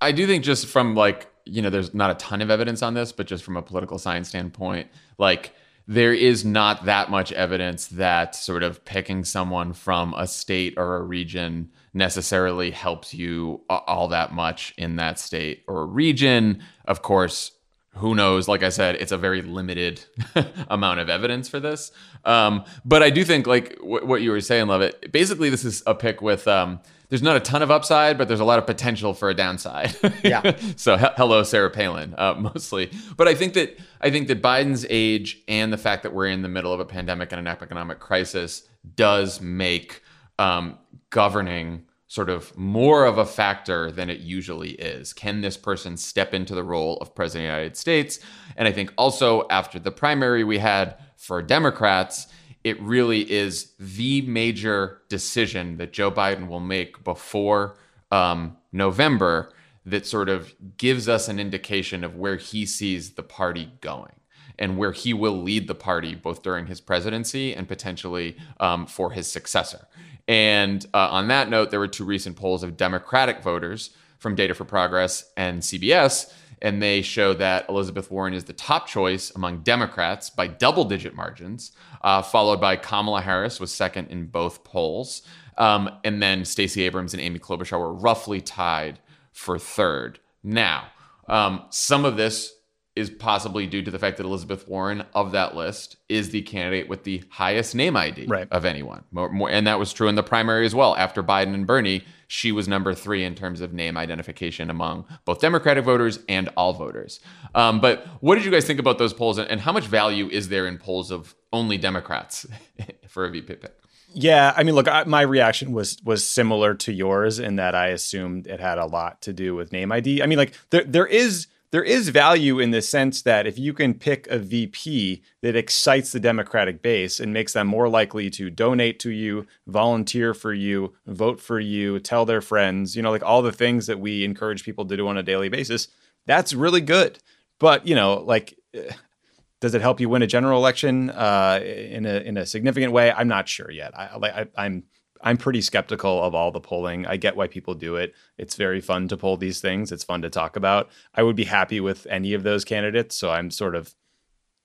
I 0.01 0.13
do 0.13 0.27
think 0.27 0.45
just 0.45 0.67
from 0.67 0.95
like 0.95 1.29
you 1.45 1.63
know, 1.63 1.71
there's 1.71 1.95
not 1.95 2.11
a 2.11 2.15
ton 2.15 2.41
of 2.41 2.51
evidence 2.51 2.83
on 2.83 2.95
this, 2.95 3.13
but 3.13 3.27
just 3.27 3.45
from 3.45 3.57
a 3.57 3.63
political 3.63 3.99
science 3.99 4.29
standpoint, 4.29 4.89
like 5.19 5.55
there 5.89 6.15
is 6.15 6.45
not 6.45 6.85
that 6.85 7.11
much 7.11 7.33
evidence 7.33 7.89
that 7.89 8.35
sort 8.35 8.63
of 8.63 8.85
picking 8.85 9.25
someone 9.25 9.73
from 9.73 10.15
a 10.17 10.27
state 10.27 10.75
or 10.77 10.97
a 10.97 11.03
region 11.03 11.71
necessarily 11.93 12.71
helps 12.71 13.13
you 13.13 13.61
all 13.69 14.09
that 14.09 14.33
much 14.33 14.73
in 14.79 14.97
that 14.97 15.19
state 15.19 15.65
or 15.67 15.87
region. 15.87 16.63
Of 16.85 17.03
course, 17.03 17.51
who 17.97 18.15
knows? 18.15 18.49
Like 18.49 18.63
I 18.63 18.71
said, 18.71 18.97
it's 18.97 19.13
a 19.13 19.19
very 19.19 19.43
limited 19.43 20.05
amount 20.69 21.01
of 21.01 21.11
evidence 21.11 21.49
for 21.49 21.61
this. 21.61 21.93
Um, 22.25 22.65
but 22.85 23.03
I 23.03 23.11
do 23.11 23.25
think, 23.25 23.47
like 23.47 23.77
w- 23.79 24.07
what 24.07 24.23
you 24.23 24.31
were 24.31 24.41
saying, 24.41 24.69
Lovett. 24.69 25.13
Basically, 25.13 25.51
this 25.51 25.65
is 25.65 25.83
a 25.87 25.95
pick 25.95 26.23
with 26.23 26.49
um, 26.49 26.81
there's 27.11 27.23
not 27.23 27.37
a 27.37 27.41
ton 27.41 27.61
of 27.61 27.71
upside, 27.71 28.17
but 28.17 28.29
there's 28.29 28.41
a 28.41 28.45
lot 28.45 28.59
of 28.59 28.67
potential 28.67 29.13
for 29.13 29.29
a 29.29 29.35
downside. 29.35 29.95
Yeah. 30.25 30.57
so 30.77 30.97
he- 30.97 31.07
hello, 31.17 31.43
Sarah 31.43 31.69
Palin, 31.71 32.15
uh, 32.17 32.35
mostly. 32.39 32.91
But 33.17 33.29
I 33.29 33.35
think 33.35 33.53
that 33.55 33.79
I 34.01 34.11
think 34.11 34.29
that 34.29 34.41
Biden's 34.41 34.87
age 34.89 35.43
and 35.47 35.73
the 35.73 35.79
fact 35.79 36.03
that 36.05 36.15
we're 36.15 36.29
in 36.29 36.41
the 36.43 36.49
middle 36.49 36.73
of 36.73 36.81
a 36.81 36.87
pandemic 36.87 37.31
and 37.33 37.39
an 37.41 37.47
economic 37.47 37.99
crisis 37.99 38.67
does 38.95 39.41
make 39.41 40.01
um, 40.39 40.79
governing 41.11 41.85
sort 42.13 42.29
of 42.29 42.55
more 42.59 43.07
of 43.07 43.17
a 43.17 43.25
factor 43.25 43.91
than 43.91 44.11
it 44.11 44.21
usually 44.21 44.73
is. 44.73 45.15
Can 45.15 45.41
this 45.41 45.57
person 45.57 45.97
step 45.97 46.35
into 46.35 46.55
the 46.55 46.63
role 46.63 46.99
of 46.99 47.15
president 47.15 47.47
of 47.47 47.49
the 47.49 47.57
United 47.57 47.77
States? 47.79 48.21
And 48.55 48.69
I 48.69 48.73
think 48.73 48.93
also 48.99 49.47
after 49.49 49.79
the 49.79 49.91
primary 49.91 50.45
we 50.45 50.59
had 50.59 50.97
for 51.17 51.41
Democrats 51.41 52.27
it 52.65 52.79
really 52.83 53.23
is 53.33 53.73
the 53.79 54.21
major 54.23 55.01
decision 55.09 55.79
that 55.79 55.95
Joe 55.95 56.11
Biden 56.11 56.49
will 56.49 56.61
make 56.61 57.03
before 57.03 57.79
um, 58.11 58.59
November 58.73 59.55
that 59.87 60.07
sort 60.07 60.29
of 60.29 60.55
gives 60.77 61.09
us 61.09 61.29
an 61.29 61.41
indication 61.41 62.05
of 62.05 62.15
where 62.15 62.37
he 62.37 62.67
sees 62.67 63.13
the 63.13 63.23
party 63.23 63.73
going 63.81 64.13
and 64.59 64.77
where 64.77 64.93
he 64.93 65.13
will 65.13 65.43
lead 65.43 65.69
the 65.69 65.75
party 65.75 66.15
both 66.15 66.43
during 66.43 66.67
his 66.67 66.81
presidency 66.81 67.55
and 67.55 67.69
potentially 67.69 68.37
um, 68.61 68.87
for 68.87 69.11
his 69.11 69.27
successor. 69.27 69.87
And 70.29 70.85
uh, 70.95 71.09
on 71.11 71.29
that 71.29 71.49
note, 71.49 71.71
there 71.71 71.81
were 71.81 71.89
two 71.89 72.05
recent 72.05 72.37
polls 72.37 72.63
of 72.63 72.77
Democratic 72.77 73.43
voters 73.43 73.91
from 74.19 74.35
Data 74.35 74.55
for 74.55 74.65
Progress 74.65 75.31
and 75.37 75.63
CBS 75.63 76.33
and 76.63 76.81
they 76.81 77.03
show 77.03 77.35
that 77.35 77.69
Elizabeth 77.69 78.11
Warren 78.11 78.33
is 78.33 78.45
the 78.45 78.53
top 78.53 78.87
choice 78.87 79.33
among 79.35 79.63
Democrats 79.63 80.31
by 80.31 80.47
double 80.47 80.85
digit 80.85 81.13
margins, 81.15 81.73
uh, 82.03 82.23
followed 82.23 82.61
by 82.61 82.77
Kamala 82.77 83.21
Harris 83.21 83.59
was 83.59 83.73
second 83.73 84.09
in 84.09 84.27
both 84.27 84.63
polls. 84.63 85.23
Um, 85.59 85.91
and 86.05 86.23
then 86.23 86.45
Stacey 86.45 86.83
Abrams 86.85 87.13
and 87.13 87.21
Amy 87.21 87.41
Klobuchar 87.41 87.79
were 87.79 87.93
roughly 87.93 88.41
tied 88.41 89.01
for 89.33 89.59
third. 89.59 90.21
Now, 90.45 90.87
um, 91.29 91.65
some 91.71 92.05
of 92.05 92.17
this 92.17 92.55
is 92.95 93.09
possibly 93.09 93.67
due 93.67 93.83
to 93.83 93.91
the 93.91 93.99
fact 93.99 94.19
that 94.19 94.27
Elizabeth 94.27 94.69
Warren 94.69 95.05
of 95.15 95.33
that 95.33 95.57
list 95.57 95.97
is 96.11 96.31
the 96.31 96.43
candidate 96.43 96.89
with 96.89 97.05
the 97.05 97.23
highest 97.31 97.75
name 97.75 97.97
ID 97.97 98.27
right. 98.27 98.47
of 98.51 98.67
anyone. 98.67 99.05
More, 99.11 99.31
more, 99.31 99.51
and 99.51 99.67
that 99.67 99.79
was 99.79 99.95
true 99.95 100.09
in 100.09 100.15
the 100.15 100.23
primary 100.23 100.67
as 100.67 100.75
well. 100.75 100.95
After 100.97 101.23
Biden 101.23 101.55
and 101.55 101.67
Bernie, 101.67 102.05
she 102.29 102.53
was 102.53 102.69
number 102.69 102.93
three 102.93 103.25
in 103.25 103.35
terms 103.35 103.63
of 103.63 103.73
name 103.73 103.97
identification 103.97 104.69
among 104.69 105.07
both 105.25 105.41
Democratic 105.41 105.85
voters 105.85 106.19
and 106.29 106.51
all 106.57 106.75
voters. 106.75 107.21
Um, 107.55 107.81
but 107.81 108.07
what 108.21 108.35
did 108.35 108.45
you 108.45 108.51
guys 108.51 108.67
think 108.67 108.79
about 108.79 108.99
those 108.99 109.15
polls, 109.15 109.39
and, 109.39 109.51
and 109.51 109.61
how 109.61 109.73
much 109.73 109.87
value 109.87 110.29
is 110.29 110.49
there 110.49 110.67
in 110.67 110.77
polls 110.77 111.11
of 111.11 111.35
only 111.51 111.79
Democrats 111.79 112.47
for 113.09 113.25
a 113.25 113.31
VP 113.31 113.55
pick? 113.55 113.75
Yeah, 114.15 114.53
I 114.55 114.63
mean, 114.65 114.75
look, 114.75 114.89
I, 114.89 115.05
my 115.05 115.23
reaction 115.23 115.73
was 115.73 115.97
was 116.05 116.27
similar 116.27 116.75
to 116.75 116.93
yours 116.93 117.39
in 117.39 117.57
that 117.57 117.75
I 117.75 117.89
assumed 117.89 118.47
it 118.47 118.61
had 118.61 118.77
a 118.77 118.85
lot 118.85 119.23
to 119.23 119.33
do 119.33 119.55
with 119.55 119.73
name 119.73 119.91
ID. 119.91 120.23
I 120.23 120.27
mean, 120.27 120.37
like 120.37 120.53
there 120.69 120.85
there 120.85 121.07
is 121.07 121.47
there 121.73 121.83
is 121.83 122.11
value 122.11 122.59
in 122.59 122.71
the 122.71 122.83
sense 122.83 123.23
that 123.23 123.47
if 123.47 123.59
you 123.59 123.73
can 123.73 123.95
pick 123.95 124.27
a 124.29 124.39
VP 124.39 125.23
that 125.41 125.57
excites 125.57 126.13
the 126.13 126.21
Democratic 126.21 126.83
base 126.83 127.19
and 127.19 127.33
makes 127.33 127.55
them 127.55 127.67
more 127.67 127.89
likely 127.89 128.29
to 128.29 128.51
donate 128.51 129.01
to 129.01 129.11
you, 129.11 129.47
volunteer 129.67 130.35
for 130.35 130.53
you, 130.53 130.93
vote 131.07 131.41
for 131.41 131.59
you, 131.59 131.99
tell 131.99 132.27
their 132.27 132.43
friends, 132.43 132.95
you 132.95 133.01
know, 133.01 133.11
like 133.11 133.25
all 133.25 133.41
the 133.41 133.53
things 133.53 133.87
that 133.87 133.99
we 133.99 134.23
encourage 134.23 134.65
people 134.65 134.85
to 134.85 134.97
do 134.99 135.09
on 135.09 135.17
a 135.17 135.23
daily 135.23 135.49
basis, 135.49 135.89
that's 136.27 136.53
really 136.53 136.83
good. 136.83 137.19
But, 137.59 137.87
you 137.87 137.95
know, 137.95 138.17
like, 138.17 138.55
does 139.61 139.75
it 139.75 139.81
help 139.81 139.99
you 139.99 140.11
win 140.11 140.23
a 140.23 140.27
general 140.27 140.59
election 140.59 141.09
uh, 141.09 141.61
in 141.63 142.05
a 142.05 142.17
in 142.17 142.37
a 142.37 142.45
significant 142.45 142.93
way? 142.93 143.13
I'm 143.13 143.29
not 143.29 143.49
sure 143.49 143.71
yet. 143.71 143.97
I, 143.97 144.09
I, 144.23 144.47
I'm 144.57 144.83
I'm 145.23 145.37
pretty 145.37 145.61
skeptical 145.61 146.23
of 146.23 146.35
all 146.35 146.51
the 146.51 146.61
polling. 146.61 147.07
I 147.07 147.17
get 147.17 147.37
why 147.37 147.47
people 147.47 147.75
do 147.75 147.97
it. 147.97 148.15
It's 148.39 148.57
very 148.57 148.81
fun 148.81 149.09
to 149.09 149.17
poll 149.17 149.37
these 149.37 149.61
things. 149.61 149.93
It's 149.93 150.05
fun 150.05 150.23
to 150.23 150.31
talk 150.31 150.57
about. 150.57 150.91
I 151.15 151.23
would 151.23 151.37
be 151.37 151.45
happy 151.45 151.81
with 151.81 152.07
any 152.11 152.35
of 152.35 152.43
those 152.43 152.65
candidates, 152.65 153.15
so 153.15 153.31
I'm 153.31 153.51
sort 153.51 153.75
of, 153.75 153.95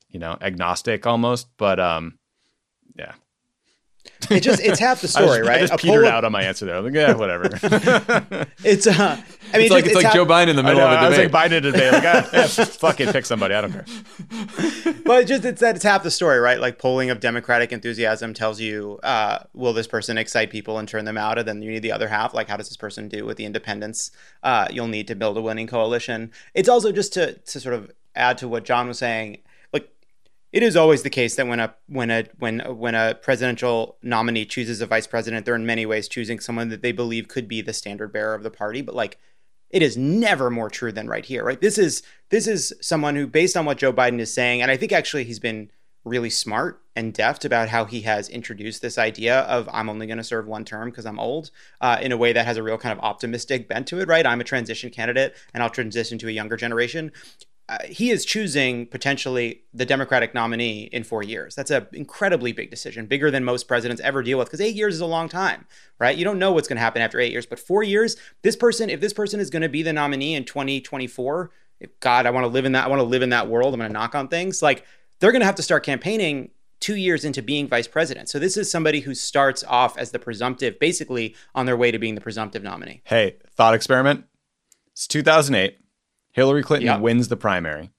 you 0.10 0.20
know, 0.20 0.38
agnostic 0.42 1.06
almost. 1.06 1.48
But 1.58 1.80
um, 1.80 2.18
yeah. 2.96 3.14
It 4.30 4.42
just 4.42 4.62
it's 4.62 4.80
half 4.80 5.02
the 5.02 5.08
I 5.18 5.22
story, 5.24 5.38
just, 5.40 5.50
right? 5.50 5.58
I 5.58 5.60
just 5.62 5.74
A 5.74 5.78
petered 5.78 6.04
poll- 6.04 6.12
out 6.12 6.26
on 6.26 6.32
my 6.32 6.44
answer 6.44 6.66
there. 6.66 6.76
I'm 6.78 6.84
like, 6.86 6.94
yeah, 6.94 7.14
whatever. 7.14 7.46
It's 8.64 8.88
uh, 8.88 8.94
I 9.54 9.58
mean, 9.58 9.66
It's 9.66 9.72
like 9.72 9.84
just- 9.84 9.86
it's 9.86 9.96
like 9.96 10.06
half- 10.06 10.14
Joe 10.14 10.26
Biden 10.26 10.50
in 10.50 10.56
the 10.56 10.62
I, 10.64 10.66
middle 10.66 10.80
know, 10.80 10.88
of 10.88 10.94
a 10.94 10.98
I 10.98 11.08
was 11.08 11.18
debate. 11.18 11.32
like 11.34 11.52
Biden 11.52 11.62
debate. 11.62 11.94
Like, 11.94 12.04
ah, 12.06 12.30
yeah, 12.34 12.48
fuck 12.48 13.00
it, 13.00 13.12
pick 13.14 13.26
somebody. 13.26 13.54
I 13.54 13.62
don't 13.62 13.72
care. 13.72 13.86
but 15.06 15.22
it's 15.22 15.30
just 15.30 15.46
it's 15.46 15.62
that 15.62 15.76
it's 15.76 15.84
half 15.84 16.04
the 16.04 16.12
story, 16.12 16.40
right? 16.40 16.60
Like 16.60 16.80
polling 16.80 17.10
of 17.10 17.20
Democratic 17.20 17.72
enthusiasm 17.72 18.34
tells 18.34 18.60
you, 18.60 19.00
uh, 19.04 19.40
will 19.54 19.74
this 19.74 19.88
person 19.88 20.18
excite 20.18 20.50
people 20.50 20.78
and 20.80 20.88
turn 20.88 21.06
them 21.06 21.18
out? 21.18 21.38
And 21.38 21.48
then 21.48 21.62
you 21.62 21.72
need 21.72 21.84
the 21.84 21.92
other 21.92 22.08
half, 22.08 22.34
like 22.34 22.48
how 22.50 22.58
does 22.58 22.68
this 22.70 22.78
person 22.78 23.08
do 23.08 23.26
with 23.26 23.38
the 23.38 23.46
independents? 23.46 24.12
Uh, 24.44 24.68
you'll 24.72 24.88
need 24.88 25.08
to 25.08 25.16
build 25.16 25.38
a 25.38 25.42
winning 25.42 25.68
coalition. 25.68 26.32
It's 26.54 26.70
also 26.70 26.92
just 26.92 27.14
to 27.14 27.34
to 27.34 27.60
sort 27.60 27.76
of 27.76 27.92
add 28.16 28.38
to 28.40 28.48
what 28.48 28.66
Jon 28.66 28.88
was 28.88 28.98
saying, 28.98 29.32
like 29.32 29.44
it 30.52 30.64
is 30.64 30.76
always 30.76 31.04
the 31.04 31.10
case 31.10 31.36
that 31.36 31.48
when 31.48 31.60
a 31.60 31.76
when 31.88 32.10
a 32.10 32.24
when 32.40 32.60
when 32.60 32.96
a 32.96 33.16
presidential 33.16 33.98
nominee 34.02 34.46
chooses 34.46 34.82
a 34.82 34.86
vice 34.86 35.08
president, 35.08 35.46
they're 35.46 35.56
in 35.56 35.66
many 35.66 35.86
ways 35.86 36.08
choosing 36.08 36.40
someone 36.40 36.70
that 36.70 36.82
they 36.82 36.92
believe 36.92 37.28
could 37.28 37.48
be 37.48 37.62
the 37.62 37.74
standard 37.74 38.14
bearer 38.14 38.34
of 38.34 38.44
the 38.44 38.52
party. 38.52 38.82
But 38.82 38.96
like 38.96 39.18
it 39.70 39.82
is 39.82 39.98
never 39.98 40.50
more 40.50 40.70
true 40.70 40.92
than 40.92 41.08
right 41.08 41.26
here, 41.26 41.44
right? 41.44 41.60
This 41.60 41.78
is 41.78 42.02
this 42.30 42.48
is 42.48 42.74
someone 42.82 43.16
who, 43.16 43.28
based 43.28 43.58
on 43.58 43.66
what 43.66 43.78
Joe 43.78 43.92
Biden 43.92 44.20
is 44.20 44.34
saying, 44.34 44.62
and 44.62 44.72
I 44.72 44.78
think 44.78 44.92
actually 44.92 45.26
he's 45.26 45.40
been 45.40 45.70
really 46.06 46.30
smart 46.30 46.82
and 46.96 47.14
deft 47.14 47.46
about 47.46 47.70
how 47.70 47.86
he 47.86 48.02
has 48.02 48.30
introduced 48.30 48.82
this 48.82 48.98
idea 48.98 49.42
of 49.42 49.70
I'm 49.72 49.90
only 49.90 50.08
going 50.08 50.18
to 50.18 50.24
serve 50.24 50.48
one 50.48 50.64
term 50.64 50.90
because 50.90 51.06
I'm 51.06 51.20
old 51.20 51.52
uh, 51.82 51.98
in 52.02 52.12
a 52.12 52.18
way 52.18 52.34
that 52.34 52.46
has 52.46 52.58
a 52.58 52.64
real 52.64 52.78
kind 52.78 52.98
of 52.98 53.04
optimistic 53.04 53.68
bent 53.68 53.88
to 53.88 54.00
it, 54.00 54.08
right? 54.08 54.26
I'm 54.26 54.42
a 54.42 54.46
transition 54.46 54.90
candidate 54.90 55.36
and 55.54 55.62
I'll 55.62 55.70
transition 55.70 56.18
to 56.20 56.28
a 56.28 56.32
younger 56.32 56.56
generation. 56.56 57.12
Uh, 57.70 57.78
he 57.86 58.12
is 58.12 58.24
choosing 58.24 58.86
potentially 58.86 59.62
the 59.74 59.86
Democratic 59.86 60.34
nominee 60.34 60.84
in 60.94 61.04
four 61.04 61.22
years. 61.22 61.54
That's 61.54 61.70
an 61.70 61.86
incredibly 61.92 62.54
big 62.54 62.70
decision, 62.70 63.08
bigger 63.08 63.30
than 63.30 63.44
most 63.44 63.68
presidents 63.68 64.02
ever 64.02 64.24
deal 64.24 64.38
with, 64.38 64.48
because 64.48 64.62
eight 64.62 64.76
years 64.76 64.96
is 64.96 65.02
a 65.02 65.06
long 65.06 65.28
time, 65.28 65.66
right? 66.00 66.16
You 66.16 66.24
don't 66.24 66.40
know 66.40 66.54
what's 66.54 66.70
going 66.70 66.78
to 66.78 66.82
happen 66.82 67.02
after 67.02 67.20
eight 67.20 67.32
years, 67.32 67.46
but 67.46 67.60
four 67.60 67.84
years, 67.84 68.16
this 68.42 68.56
person, 68.56 68.90
if 68.90 69.02
this 69.02 69.12
person 69.12 69.42
is 69.42 69.50
going 69.50 69.64
to 69.64 69.70
be 69.70 69.84
the 69.84 69.92
nominee 69.92 70.34
in 70.34 70.46
2024, 70.46 71.52
if 71.82 72.00
God, 72.00 72.26
I 72.26 72.30
want 72.30 72.46
to 72.46 72.48
live 72.48 72.64
in 72.64 72.72
that, 72.72 72.86
I 72.86 72.88
want 72.88 73.02
to 73.02 73.06
live 73.06 73.22
in 73.22 73.30
that 73.30 73.50
world. 73.50 73.74
I'm 73.74 73.80
going 73.80 73.90
to 73.90 73.94
knock 73.94 74.16
on 74.16 74.30
things. 74.30 74.62
Like 74.62 74.86
they're 75.20 75.34
going 75.34 75.42
to 75.42 75.46
have 75.46 75.56
to 75.56 75.64
start 75.64 75.84
campaigning 75.84 76.52
two 76.80 76.96
years 76.96 77.26
into 77.26 77.42
being 77.42 77.68
vice 77.68 77.88
president. 77.88 78.30
So 78.30 78.40
this 78.40 78.56
is 78.56 78.72
somebody 78.72 79.02
who 79.02 79.14
starts 79.14 79.64
off 79.66 79.98
as 79.98 80.12
the 80.12 80.20
presumptive, 80.20 80.80
basically 80.80 81.36
on 81.54 81.66
their 81.66 81.76
way 81.76 81.92
to 81.92 82.00
being 82.00 82.16
the 82.16 82.22
presumptive 82.22 82.64
nominee. 82.64 83.02
Hey, 83.04 83.36
thought 83.56 83.74
experiment. 83.74 84.26
It's 84.94 85.08
2008. 85.08 85.80
Hillary 86.38 86.64
Clinton 86.64 86.86
Yep. 86.88 87.02
wins 87.02 87.28
the 87.28 87.36
primary. 87.36 87.90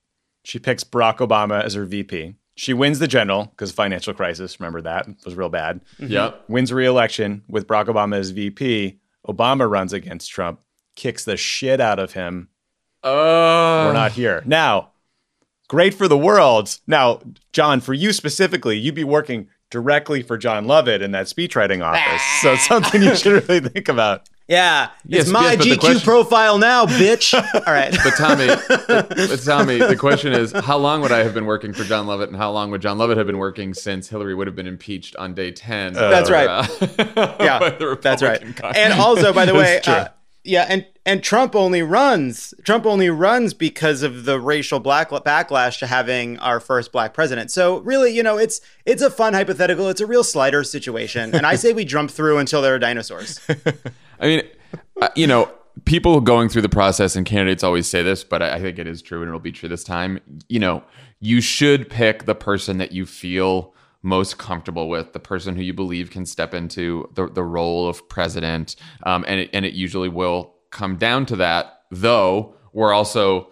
She 0.44 0.58
picks 0.58 0.84
Barack 0.84 1.16
Obama 1.18 1.62
as 1.62 1.74
her 1.74 1.84
VP. 1.84 2.36
She 2.54 2.72
wins 2.72 2.98
the 3.00 3.08
general 3.08 3.46
because 3.46 3.72
financial 3.72 4.14
crisis. 4.14 4.58
Remember 4.60 4.80
that 4.82 5.06
it 5.08 5.16
was 5.24 5.34
real 5.34 5.48
bad. 5.48 5.80
Mm-hmm. 6.00 6.12
Yep. 6.12 6.44
Wins 6.48 6.72
re-election 6.72 7.42
with 7.48 7.66
Barack 7.66 7.86
Obama 7.86 8.16
as 8.16 8.30
VP. 8.30 8.98
Obama 9.26 9.68
runs 9.68 9.92
against 9.92 10.30
Trump, 10.30 10.60
kicks 10.96 11.24
the 11.24 11.36
shit 11.36 11.80
out 11.80 11.98
of 11.98 12.12
him. 12.12 12.48
Oh, 13.02 13.86
We're 13.86 13.92
not 13.92 14.12
here 14.12 14.42
now. 14.46 14.92
Great 15.68 15.92
for 15.94 16.08
the 16.08 16.16
world. 16.16 16.78
Now, 16.86 17.20
Jon, 17.52 17.80
for 17.80 17.92
you 17.92 18.12
specifically, 18.12 18.78
you'd 18.78 18.94
be 18.94 19.04
working 19.04 19.48
directly 19.70 20.22
for 20.22 20.38
Jon 20.38 20.64
Lovett 20.66 21.02
in 21.02 21.10
that 21.12 21.26
speechwriting 21.26 21.84
office. 21.84 22.22
so 22.40 22.52
it's 22.54 22.66
something 22.66 23.02
you 23.02 23.14
should 23.16 23.46
really 23.48 23.68
think 23.68 23.88
about. 23.88 24.28
Yeah, 24.48 24.88
Yes, 25.04 25.22
it's 25.24 25.30
my 25.30 25.52
yes, 25.52 25.64
GQ 25.66 25.78
question- 25.78 26.00
profile 26.00 26.56
now, 26.56 26.86
bitch. 26.86 27.34
All 27.66 27.72
right. 27.72 27.94
But 28.02 28.14
Tommy, 28.16 28.46
but 28.88 29.42
Tommy, 29.44 29.76
the 29.78 29.94
question 29.94 30.32
is, 30.32 30.52
how 30.52 30.78
long 30.78 31.02
would 31.02 31.12
I 31.12 31.18
have 31.18 31.34
been 31.34 31.44
working 31.44 31.74
for 31.74 31.84
Jon 31.84 32.06
Lovett, 32.06 32.30
and 32.30 32.36
how 32.38 32.50
long 32.50 32.70
would 32.70 32.80
Jon 32.80 32.96
Lovett 32.96 33.18
have 33.18 33.26
been 33.26 33.36
working 33.36 33.74
since 33.74 34.08
Hillary 34.08 34.34
would 34.34 34.46
have 34.46 34.56
been 34.56 34.66
impeached 34.66 35.14
on 35.16 35.34
day 35.34 35.50
ten? 35.52 35.92
That's 35.92 36.30
right. 36.30 36.48
uh, 36.48 37.36
yeah, 37.40 37.94
that's 38.00 38.22
right. 38.22 38.40
Congress? 38.40 38.76
And 38.78 38.94
also, 38.94 39.34
by 39.34 39.44
the 39.44 39.54
way, 39.54 39.82
uh, 39.86 40.08
yeah, 40.44 40.64
and 40.66 40.86
and 41.04 41.22
Trump 41.22 41.54
only 41.54 41.82
runs. 41.82 42.54
Trump 42.64 42.86
only 42.86 43.10
runs 43.10 43.52
because 43.52 44.02
of 44.02 44.24
the 44.24 44.40
racial 44.40 44.80
black 44.80 45.10
backlash 45.10 45.78
to 45.80 45.86
having 45.86 46.38
our 46.38 46.58
first 46.58 46.90
black 46.90 47.12
president. 47.12 47.50
So 47.50 47.80
really, 47.80 48.14
you 48.16 48.22
know, 48.22 48.38
it's 48.38 48.62
it's 48.86 49.02
a 49.02 49.10
fun 49.10 49.34
hypothetical. 49.34 49.88
It's 49.90 50.00
a 50.00 50.06
real 50.06 50.24
slider 50.24 50.64
situation, 50.64 51.34
and 51.34 51.44
I 51.44 51.54
say 51.56 51.74
we 51.74 51.84
jump 51.84 52.10
through 52.10 52.38
until 52.38 52.62
there 52.62 52.74
are 52.74 52.78
dinosaurs. 52.78 53.40
I 54.20 54.26
mean, 54.26 54.42
you 55.14 55.26
know, 55.26 55.50
people 55.84 56.20
going 56.20 56.48
through 56.48 56.62
the 56.62 56.68
process 56.68 57.16
and 57.16 57.24
candidates 57.24 57.62
always 57.62 57.88
say 57.88 58.02
this, 58.02 58.24
but 58.24 58.42
I 58.42 58.56
I 58.56 58.60
think 58.60 58.78
it 58.78 58.86
is 58.86 59.02
true 59.02 59.20
and 59.22 59.28
it'll 59.28 59.40
be 59.40 59.52
true 59.52 59.68
this 59.68 59.84
time. 59.84 60.20
You 60.48 60.58
know, 60.58 60.82
you 61.20 61.40
should 61.40 61.88
pick 61.88 62.24
the 62.24 62.34
person 62.34 62.78
that 62.78 62.92
you 62.92 63.06
feel 63.06 63.74
most 64.02 64.38
comfortable 64.38 64.88
with, 64.88 65.12
the 65.12 65.20
person 65.20 65.56
who 65.56 65.62
you 65.62 65.74
believe 65.74 66.10
can 66.10 66.24
step 66.24 66.54
into 66.54 67.08
the, 67.14 67.28
the 67.28 67.42
role 67.42 67.88
of 67.88 68.08
president. 68.08 68.76
Um, 69.02 69.24
and, 69.26 69.40
it, 69.40 69.50
and 69.52 69.64
it 69.64 69.74
usually 69.74 70.08
will 70.08 70.54
come 70.70 70.96
down 70.96 71.26
to 71.26 71.36
that, 71.36 71.82
though 71.90 72.54
we're 72.72 72.92
also 72.92 73.50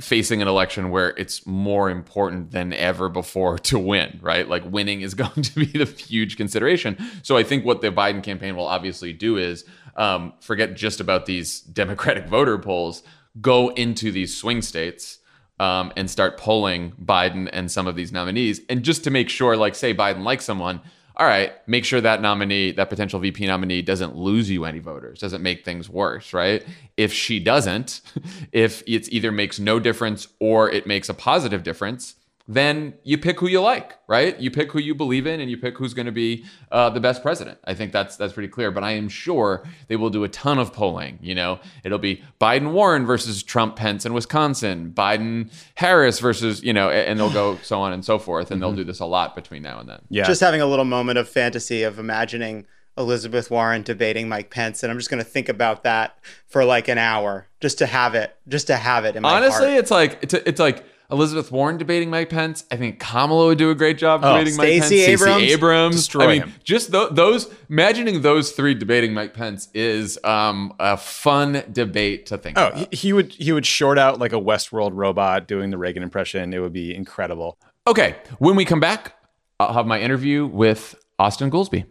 facing 0.00 0.42
an 0.42 0.48
election 0.48 0.90
where 0.90 1.10
it's 1.10 1.46
more 1.46 1.88
important 1.88 2.50
than 2.50 2.72
ever 2.72 3.08
before 3.08 3.58
to 3.58 3.78
win, 3.78 4.18
right? 4.22 4.48
Like 4.48 4.64
winning 4.64 5.02
is 5.02 5.14
going 5.14 5.42
to 5.42 5.54
be 5.54 5.66
the 5.66 5.84
huge 5.84 6.36
consideration. 6.36 6.96
So 7.22 7.36
I 7.36 7.42
think 7.42 7.64
what 7.64 7.80
the 7.80 7.90
Biden 7.92 8.22
campaign 8.22 8.56
will 8.56 8.66
obviously 8.66 9.12
do 9.12 9.36
is 9.36 9.64
um, 9.96 10.32
forget 10.40 10.74
just 10.74 11.00
about 11.00 11.26
these 11.26 11.60
Democratic 11.74 12.26
voter 12.26 12.58
polls, 12.58 13.02
go 13.40 13.68
into 13.70 14.10
these 14.10 14.36
swing 14.36 14.62
states. 14.62 15.18
Um, 15.60 15.92
and 15.96 16.10
start 16.10 16.36
polling 16.36 16.94
Biden 17.00 17.48
and 17.52 17.70
some 17.70 17.86
of 17.86 17.94
these 17.94 18.10
nominees, 18.10 18.60
and 18.68 18.82
just 18.82 19.04
to 19.04 19.10
make 19.10 19.28
sure, 19.28 19.56
like, 19.56 19.76
say 19.76 19.94
Biden 19.94 20.24
likes 20.24 20.44
someone, 20.44 20.80
all 21.16 21.26
right, 21.26 21.52
make 21.68 21.84
sure 21.84 22.00
that 22.00 22.20
nominee, 22.20 22.72
that 22.72 22.88
potential 22.88 23.20
VP 23.20 23.46
nominee, 23.46 23.82
doesn't 23.82 24.16
lose 24.16 24.50
you 24.50 24.64
any 24.64 24.80
voters, 24.80 25.20
doesn't 25.20 25.42
make 25.42 25.64
things 25.64 25.88
worse, 25.88 26.32
right? 26.32 26.64
If 26.96 27.12
she 27.12 27.38
doesn't, 27.38 28.00
if 28.52 28.82
it's 28.86 29.08
either 29.10 29.30
makes 29.30 29.60
no 29.60 29.78
difference 29.78 30.26
or 30.40 30.70
it 30.70 30.86
makes 30.86 31.08
a 31.08 31.14
positive 31.14 31.62
difference, 31.62 32.16
then 32.46 32.94
you 33.04 33.16
pick 33.16 33.40
who 33.40 33.48
you 33.48 33.60
like, 33.60 33.94
right? 34.06 34.38
You 34.38 34.50
pick 34.50 34.70
who 34.72 34.78
you 34.78 34.94
believe 34.94 35.26
in, 35.26 35.40
and 35.40 35.50
you 35.50 35.56
pick 35.56 35.78
who's 35.78 35.94
going 35.94 36.06
to 36.06 36.12
be 36.12 36.44
uh, 36.70 36.90
the 36.90 37.00
best 37.00 37.22
president. 37.22 37.58
I 37.64 37.72
think 37.72 37.90
that's 37.90 38.16
that's 38.16 38.34
pretty 38.34 38.48
clear. 38.48 38.70
But 38.70 38.84
I 38.84 38.92
am 38.92 39.08
sure 39.08 39.66
they 39.88 39.96
will 39.96 40.10
do 40.10 40.24
a 40.24 40.28
ton 40.28 40.58
of 40.58 40.72
polling. 40.72 41.18
You 41.22 41.34
know, 41.34 41.58
it'll 41.84 41.98
be 41.98 42.22
Biden 42.40 42.72
Warren 42.72 43.06
versus 43.06 43.42
Trump 43.42 43.76
Pence 43.76 44.04
in 44.04 44.12
Wisconsin, 44.12 44.92
Biden 44.94 45.50
Harris 45.76 46.20
versus 46.20 46.62
you 46.62 46.74
know, 46.74 46.90
and 46.90 47.18
they'll 47.18 47.32
go 47.32 47.56
so 47.62 47.80
on 47.80 47.92
and 47.92 48.04
so 48.04 48.18
forth, 48.18 48.50
and 48.50 48.60
they'll 48.60 48.74
do 48.74 48.84
this 48.84 49.00
a 49.00 49.06
lot 49.06 49.34
between 49.34 49.62
now 49.62 49.80
and 49.80 49.88
then. 49.88 50.00
Yeah. 50.10 50.24
Just 50.24 50.42
having 50.42 50.60
a 50.60 50.66
little 50.66 50.84
moment 50.84 51.18
of 51.18 51.28
fantasy 51.28 51.82
of 51.82 51.98
imagining 51.98 52.66
Elizabeth 52.96 53.50
Warren 53.50 53.82
debating 53.82 54.28
Mike 54.28 54.50
Pence, 54.50 54.82
and 54.82 54.92
I'm 54.92 54.98
just 54.98 55.10
going 55.10 55.22
to 55.22 55.28
think 55.28 55.48
about 55.48 55.82
that 55.84 56.18
for 56.46 56.64
like 56.64 56.88
an 56.88 56.98
hour, 56.98 57.48
just 57.60 57.78
to 57.78 57.86
have 57.86 58.14
it, 58.14 58.36
just 58.46 58.66
to 58.68 58.76
have 58.76 59.04
it 59.04 59.16
in 59.16 59.22
my 59.22 59.36
Honestly, 59.36 59.68
heart. 59.68 59.78
it's 59.78 59.90
like 59.90 60.18
it's 60.22 60.34
it's 60.34 60.60
like 60.60 60.84
Elizabeth 61.10 61.52
Warren 61.52 61.76
debating 61.76 62.10
Mike 62.10 62.30
Pence. 62.30 62.64
I 62.70 62.76
think 62.76 62.98
Kamala 62.98 63.46
would 63.46 63.58
do 63.58 63.70
a 63.70 63.74
great 63.74 63.98
job 63.98 64.20
Oh, 64.24 64.32
debating 64.38 64.56
Mike 64.56 64.68
Pence. 64.72 64.86
Stacey 64.86 65.12
Abrams. 65.12 65.42
Abrams. 65.42 65.96
Destroy 65.96 66.24
I 66.24 66.26
mean, 66.26 66.42
him. 66.42 66.52
just 66.64 66.90
tho- 66.92 67.10
those 67.10 67.52
imagining 67.68 68.22
those 68.22 68.52
three 68.52 68.74
debating 68.74 69.12
Mike 69.14 69.34
Pence 69.34 69.68
is 69.74 70.18
um, 70.24 70.72
a 70.80 70.96
fun 70.96 71.62
debate 71.70 72.26
to 72.26 72.38
think 72.38 72.58
Oh, 72.58 72.68
about. 72.68 72.94
he 72.94 73.12
would 73.12 73.32
he 73.32 73.52
would 73.52 73.66
short 73.66 73.98
out 73.98 74.18
like 74.18 74.32
a 74.32 74.40
Westworld 74.40 74.92
robot 74.94 75.46
doing 75.46 75.70
the 75.70 75.78
Reagan 75.78 76.02
impression. 76.02 76.52
It 76.54 76.58
would 76.60 76.72
be 76.72 76.94
incredible. 76.94 77.58
Okay, 77.86 78.16
when 78.38 78.56
we 78.56 78.64
come 78.64 78.80
back, 78.80 79.14
I'll 79.60 79.74
have 79.74 79.86
my 79.86 80.00
interview 80.00 80.46
with 80.46 80.94
Austan 81.20 81.50
Goolsbee. 81.50 81.84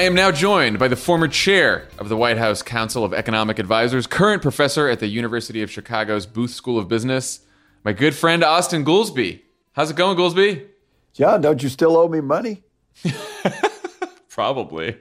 I 0.00 0.04
am 0.04 0.14
now 0.14 0.30
joined 0.30 0.78
by 0.78 0.88
the 0.88 0.96
former 0.96 1.28
chair 1.28 1.86
of 1.98 2.08
the 2.08 2.16
White 2.16 2.38
House 2.38 2.62
Council 2.62 3.04
of 3.04 3.12
Economic 3.12 3.58
Advisors, 3.58 4.06
current 4.06 4.40
professor 4.40 4.88
at 4.88 4.98
the 4.98 5.08
University 5.08 5.60
of 5.60 5.70
Chicago's 5.70 6.24
Booth 6.24 6.52
School 6.52 6.78
of 6.78 6.88
Business, 6.88 7.40
my 7.84 7.92
good 7.92 8.14
friend 8.14 8.42
Austan 8.42 8.82
Goolsbee. 8.82 9.42
How's 9.74 9.90
it 9.90 9.96
going, 9.98 10.16
Goolsbee? 10.16 10.68
Jon, 11.12 11.42
don't 11.42 11.62
you 11.62 11.68
still 11.68 11.98
owe 11.98 12.08
me 12.08 12.22
money? 12.22 12.62
Probably. 14.30 14.96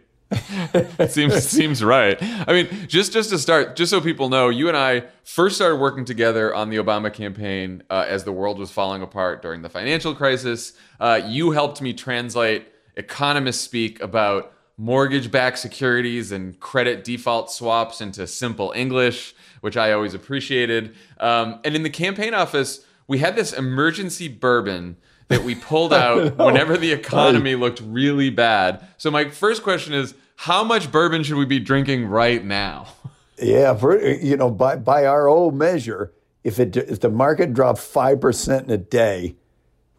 seems 1.07 1.45
seems 1.45 1.81
right. 1.81 2.17
I 2.21 2.51
mean, 2.51 2.67
just 2.89 3.13
just 3.13 3.29
to 3.29 3.39
start, 3.39 3.77
just 3.77 3.91
so 3.91 4.01
people 4.01 4.27
know, 4.27 4.49
you 4.49 4.67
and 4.67 4.75
I 4.75 5.05
first 5.23 5.55
started 5.55 5.77
working 5.77 6.03
together 6.03 6.53
on 6.53 6.71
the 6.71 6.75
Obama 6.75 7.11
campaign 7.13 7.83
uh, 7.89 8.03
as 8.05 8.25
the 8.25 8.33
world 8.33 8.59
was 8.59 8.69
falling 8.69 9.01
apart 9.01 9.41
during 9.41 9.61
the 9.61 9.69
financial 9.69 10.13
crisis. 10.13 10.73
Uh, 10.99 11.21
you 11.25 11.51
helped 11.51 11.81
me 11.81 11.93
translate 11.93 12.67
economist 12.97 13.61
speak 13.61 14.01
about 14.01 14.51
mortgage-backed 14.79 15.59
securities 15.59 16.31
and 16.31 16.59
credit 16.59 17.03
default 17.03 17.51
swaps 17.51 17.99
into 17.99 18.25
simple 18.25 18.71
English, 18.75 19.35
which 19.59 19.75
I 19.75 19.91
always 19.91 20.13
appreciated. 20.13 20.95
Um, 21.19 21.59
and 21.65 21.75
in 21.75 21.83
the 21.83 21.89
campaign 21.89 22.33
office, 22.33 22.85
we 23.05 23.17
had 23.17 23.35
this 23.35 23.51
emergency 23.51 24.29
bourbon 24.29 24.95
that 25.27 25.43
we 25.43 25.53
pulled 25.53 25.93
out 26.05 26.37
whenever 26.37 26.77
the 26.77 26.93
economy 26.93 27.55
looked 27.55 27.81
really 27.81 28.29
bad. 28.29 28.87
So 28.97 29.11
my 29.11 29.29
first 29.29 29.63
question 29.63 29.93
is, 29.93 30.15
how 30.37 30.63
much 30.63 30.89
bourbon 30.89 31.23
should 31.23 31.35
we 31.35 31.45
be 31.45 31.59
drinking 31.59 32.07
right 32.07 32.43
now? 32.43 32.87
Yeah, 33.41 33.73
for, 33.73 33.97
you 33.97 34.35
know, 34.35 34.51
by 34.51 34.75
by 34.75 35.05
our 35.05 35.29
old 35.29 35.55
measure, 35.55 36.11
if 36.43 36.59
it 36.59 36.75
if 36.75 36.99
the 36.99 37.09
market 37.09 37.53
dropped 37.53 37.79
five 37.79 38.19
percent 38.19 38.65
in 38.65 38.71
a 38.71 38.77
day, 38.77 39.37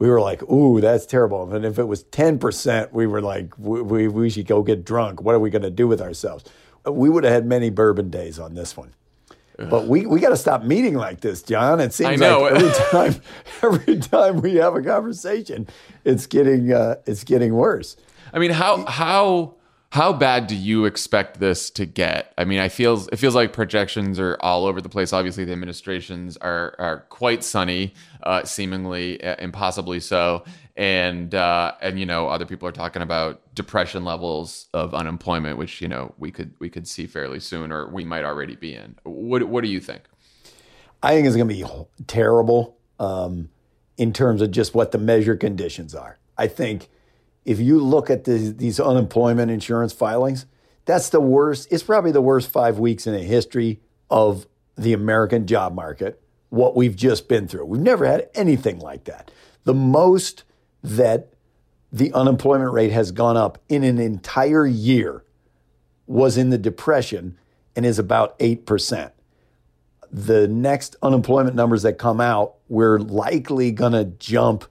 we 0.01 0.09
were 0.11 0.21
like, 0.21 0.43
"Ooh, 0.51 0.81
that's 0.81 1.07
terrible." 1.07 1.55
And 1.55 1.65
if 1.65 1.79
it 1.79 1.85
was 1.85 2.03
ten 2.05 2.41
percent, 2.41 2.93
we 2.93 3.07
were 3.07 3.23
like, 3.23 3.57
we, 3.57 3.81
"We 3.83 4.09
we 4.09 4.31
should 4.31 4.49
go 4.49 4.65
get 4.65 4.85
drunk. 4.85 5.23
What 5.23 5.37
are 5.37 5.39
we 5.39 5.51
going 5.51 5.63
to 5.63 5.71
do 5.71 5.87
with 5.87 6.01
ourselves?" 6.01 6.45
We 6.85 7.09
would 7.09 7.23
have 7.23 7.33
had 7.33 7.47
many 7.47 7.71
bourbon 7.71 8.11
days 8.11 8.41
on 8.41 8.55
this 8.55 8.77
one. 8.77 8.95
But 9.69 9.89
we, 9.89 10.07
we 10.07 10.21
got 10.21 10.31
to 10.31 10.39
stop 10.39 10.63
meeting 10.63 10.95
like 10.95 11.21
this, 11.21 11.43
Jon. 11.43 11.81
It 11.81 11.93
seems 11.93 12.19
like 12.19 12.53
every 12.53 12.71
time 12.91 13.23
every 13.63 13.99
time 13.99 14.41
we 14.41 14.55
have 14.55 14.75
a 14.75 14.83
conversation, 14.83 15.69
it's 16.05 16.27
getting 16.27 16.73
uh, 16.73 16.97
it's 17.05 17.25
getting 17.25 17.55
worse. 17.55 17.97
I 18.33 18.39
mean, 18.39 18.53
how 18.53 18.87
how 18.87 19.57
how 19.91 20.13
bad 20.13 20.47
do 20.47 20.55
you 20.55 20.85
expect 20.85 21.41
this 21.41 21.69
to 21.71 21.85
get? 21.85 22.33
I 22.39 22.45
mean, 22.45 22.61
I 22.61 22.69
feels 22.69 23.09
it 23.09 23.17
feels 23.17 23.35
like 23.35 23.53
projections 23.53 24.21
are 24.21 24.37
all 24.41 24.67
over 24.67 24.81
the 24.81 24.89
place. 24.89 25.13
Obviously, 25.13 25.45
the 25.45 25.53
administrations 25.53 26.37
are 26.37 26.77
are 26.79 27.01
quite 27.09 27.43
sunny, 27.43 27.95
uh, 28.23 28.45
seemingly 28.45 29.23
uh, 29.23 29.35
impossibly 29.41 29.99
so, 29.99 30.45
and 30.77 31.35
uh, 31.35 31.73
and 31.81 31.99
you 31.99 32.07
know 32.07 32.29
other 32.29 32.47
people 32.47 32.69
are 32.69 32.73
talking 32.73 33.03
about 33.03 33.43
depression 33.55 34.05
levels 34.05 34.69
of 34.73 34.95
unemployment, 34.95 35.59
which 35.59 35.81
you 35.81 35.89
know 35.89 36.15
we 36.19 36.31
could 36.31 36.55
we 36.61 36.71
could 36.71 36.87
see 36.87 37.09
fairly 37.09 37.41
soon, 37.41 37.73
or 37.73 37.89
we 37.89 38.05
might 38.05 38.25
already 38.25 38.55
be 38.55 38.75
in. 38.75 38.95
What 39.03 39.43
what 39.49 39.65
do 39.65 39.69
you 39.69 39.81
think? 39.81 40.03
I 41.03 41.15
think 41.15 41.27
it's 41.27 41.35
going 41.35 41.49
to 41.49 41.55
be 41.55 42.05
terrible 42.07 42.77
um, 43.01 43.49
in 43.97 44.13
terms 44.13 44.41
of 44.41 44.53
just 44.53 44.73
what 44.73 44.93
the 44.93 44.99
measure 44.99 45.35
conditions 45.35 45.97
are. 45.97 46.19
I 46.39 46.47
think 46.47 46.91
if 47.45 47.59
you 47.59 47.81
look 47.81 48.11
at 48.11 48.25
the, 48.25 48.55
these 48.57 48.79
unemployment 48.79 49.51
insurance 49.51 49.93
filings, 49.93 50.47
that's 50.85 51.09
the 51.11 51.21
worst. 51.21 51.69
It's 51.71 51.83
probably 51.83 52.13
the 52.13 52.21
worst 52.21 52.51
five 52.51 52.79
weeks 52.79 53.07
in 53.07 53.13
the 53.13 53.21
history 53.21 53.81
of 54.11 54.47
the 54.77 54.93
American 54.93 55.47
job 55.47 55.75
market, 55.75 56.21
what 56.49 56.75
we've 56.75 56.97
just 56.97 57.29
been 57.29 57.47
through. 57.47 57.67
We've 57.67 57.81
never 57.81 58.07
had 58.07 58.29
anything 58.35 58.79
like 58.79 59.05
that. 59.05 59.31
The 59.65 59.75
most 59.75 60.45
that 60.83 61.33
the 61.93 62.13
unemployment 62.13 62.73
rate 62.73 62.93
has 62.93 63.13
gone 63.13 63.37
up 63.37 63.59
in 63.69 63.85
an 63.85 63.99
entire 63.99 64.67
year 64.67 65.25
was 66.07 66.37
in 66.37 66.51
the 66.51 66.59
Depression 66.59 67.39
and 67.77 67.85
is 67.85 67.99
about 67.99 68.39
8%. 68.39 69.13
The 70.11 70.49
next 70.49 70.97
unemployment 71.03 71.55
numbers 71.55 71.83
that 71.83 71.95
come 71.95 72.21
out, 72.21 72.57
we're 72.69 72.99
likely 72.99 73.71
going 73.71 73.93
to 73.93 74.05
jump 74.05 74.65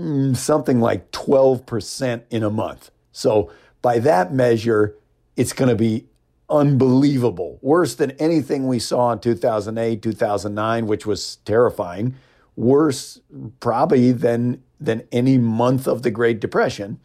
Mm, 0.00 0.34
something 0.34 0.80
like 0.80 1.10
12% 1.12 2.22
in 2.30 2.42
a 2.42 2.48
month. 2.48 2.90
So, 3.12 3.52
by 3.82 3.98
that 3.98 4.32
measure, 4.32 4.96
it's 5.36 5.52
going 5.52 5.68
to 5.68 5.76
be 5.76 6.06
unbelievable. 6.48 7.58
Worse 7.60 7.94
than 7.96 8.12
anything 8.12 8.66
we 8.66 8.78
saw 8.78 9.12
in 9.12 9.18
2008, 9.18 10.00
2009, 10.00 10.86
which 10.86 11.04
was 11.04 11.36
terrifying. 11.44 12.14
Worse, 12.56 13.20
probably, 13.60 14.12
than, 14.12 14.62
than 14.80 15.06
any 15.12 15.36
month 15.36 15.86
of 15.86 16.02
the 16.02 16.10
Great 16.10 16.40
Depression. 16.40 16.98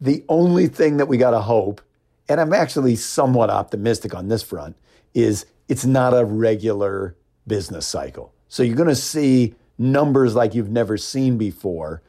The 0.00 0.24
only 0.28 0.68
thing 0.68 0.98
that 0.98 1.06
we 1.06 1.16
got 1.16 1.32
to 1.32 1.40
hope, 1.40 1.80
and 2.28 2.40
I'm 2.40 2.52
actually 2.52 2.94
somewhat 2.94 3.50
optimistic 3.50 4.14
on 4.14 4.28
this 4.28 4.44
front, 4.44 4.76
is 5.12 5.44
it's 5.68 5.84
not 5.84 6.12
a 6.12 6.24
regular 6.24 7.16
business 7.48 7.84
cycle. 7.84 8.32
So 8.48 8.62
you're 8.62 8.76
going 8.76 8.88
to 8.88 8.94
see 8.94 9.56
numbers 9.78 10.34
like 10.34 10.54
you've 10.54 10.70
never 10.70 10.96
seen 10.96 11.38
before. 11.38 12.02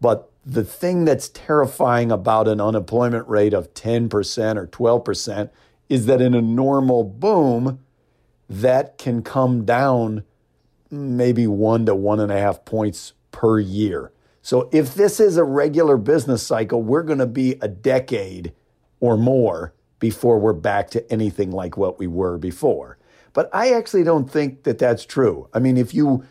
But 0.00 0.30
the 0.44 0.64
thing 0.64 1.04
that's 1.04 1.28
terrifying 1.28 2.10
about 2.10 2.48
an 2.48 2.60
unemployment 2.60 3.28
rate 3.28 3.54
of 3.54 3.72
10% 3.74 4.56
or 4.56 4.66
12% 4.66 5.50
is 5.88 6.06
that 6.06 6.20
in 6.20 6.34
a 6.34 6.42
normal 6.42 7.04
boom, 7.04 7.80
that 8.48 8.98
can 8.98 9.22
come 9.22 9.64
down 9.64 10.24
maybe 10.90 11.46
one 11.46 11.86
to 11.86 11.94
one 11.94 12.20
and 12.20 12.30
a 12.30 12.38
half 12.38 12.64
points 12.64 13.14
per 13.30 13.58
year. 13.58 14.12
So 14.42 14.68
if 14.72 14.94
this 14.94 15.20
is 15.20 15.36
a 15.36 15.44
regular 15.44 15.96
business 15.96 16.44
cycle, 16.44 16.82
we're 16.82 17.04
going 17.04 17.18
to 17.18 17.26
be 17.26 17.52
a 17.62 17.68
decade 17.68 18.52
or 19.00 19.16
more 19.16 19.72
before 20.00 20.38
we're 20.38 20.52
back 20.52 20.90
to 20.90 21.12
anything 21.12 21.50
like 21.50 21.76
what 21.76 21.98
we 21.98 22.06
were 22.06 22.36
before. 22.36 22.98
But 23.32 23.48
I 23.52 23.72
actually 23.72 24.04
don't 24.04 24.30
think 24.30 24.64
that 24.64 24.78
that's 24.78 25.06
true. 25.06 25.48
I 25.54 25.60
mean, 25.60 25.76
if 25.76 25.94
you 25.94 26.24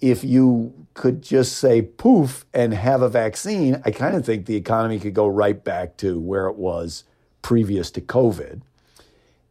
if 0.00 0.22
you 0.22 0.86
could 0.94 1.22
just 1.22 1.58
say 1.58 1.82
poof 1.82 2.44
and 2.54 2.72
have 2.74 3.02
a 3.02 3.08
vaccine, 3.08 3.80
I 3.84 3.90
kind 3.90 4.16
of 4.16 4.24
think 4.24 4.46
the 4.46 4.56
economy 4.56 4.98
could 4.98 5.14
go 5.14 5.26
right 5.26 5.62
back 5.62 5.96
to 5.98 6.18
where 6.18 6.46
it 6.46 6.56
was 6.56 7.04
previous 7.42 7.90
to 7.92 8.00
COVID. 8.00 8.62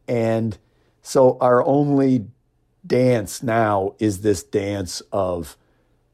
And 0.08 0.58
so 1.02 1.38
our 1.42 1.66
only 1.66 2.26
dance 2.86 3.44
now 3.44 3.96
is 4.00 4.22
this 4.22 4.44
dance 4.44 5.02
of 5.12 5.58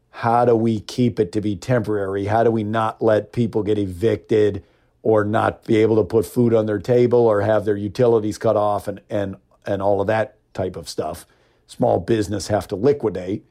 how 0.09 0.45
do 0.45 0.55
we 0.55 0.79
keep 0.79 1.19
it 1.19 1.31
to 1.31 1.41
be 1.41 1.55
temporary? 1.55 2.25
How 2.25 2.43
do 2.43 2.51
we 2.51 2.63
not 2.63 3.01
let 3.01 3.31
people 3.31 3.63
get 3.63 3.77
evicted 3.77 4.63
or 5.01 5.23
not 5.23 5.65
be 5.65 5.77
able 5.77 5.95
to 5.97 6.03
put 6.03 6.25
food 6.25 6.53
on 6.53 6.65
their 6.65 6.79
table 6.79 7.19
or 7.19 7.41
have 7.41 7.65
their 7.65 7.75
utilities 7.75 8.37
cut 8.37 8.55
off 8.55 8.87
and, 8.87 9.01
and, 9.09 9.35
and 9.65 9.81
all 9.81 10.01
of 10.01 10.07
that 10.07 10.37
type 10.53 10.75
of 10.75 10.87
stuff? 10.87 11.25
Small 11.65 11.99
business 11.99 12.47
have 12.47 12.67
to 12.67 12.75
liquidate 12.75 13.43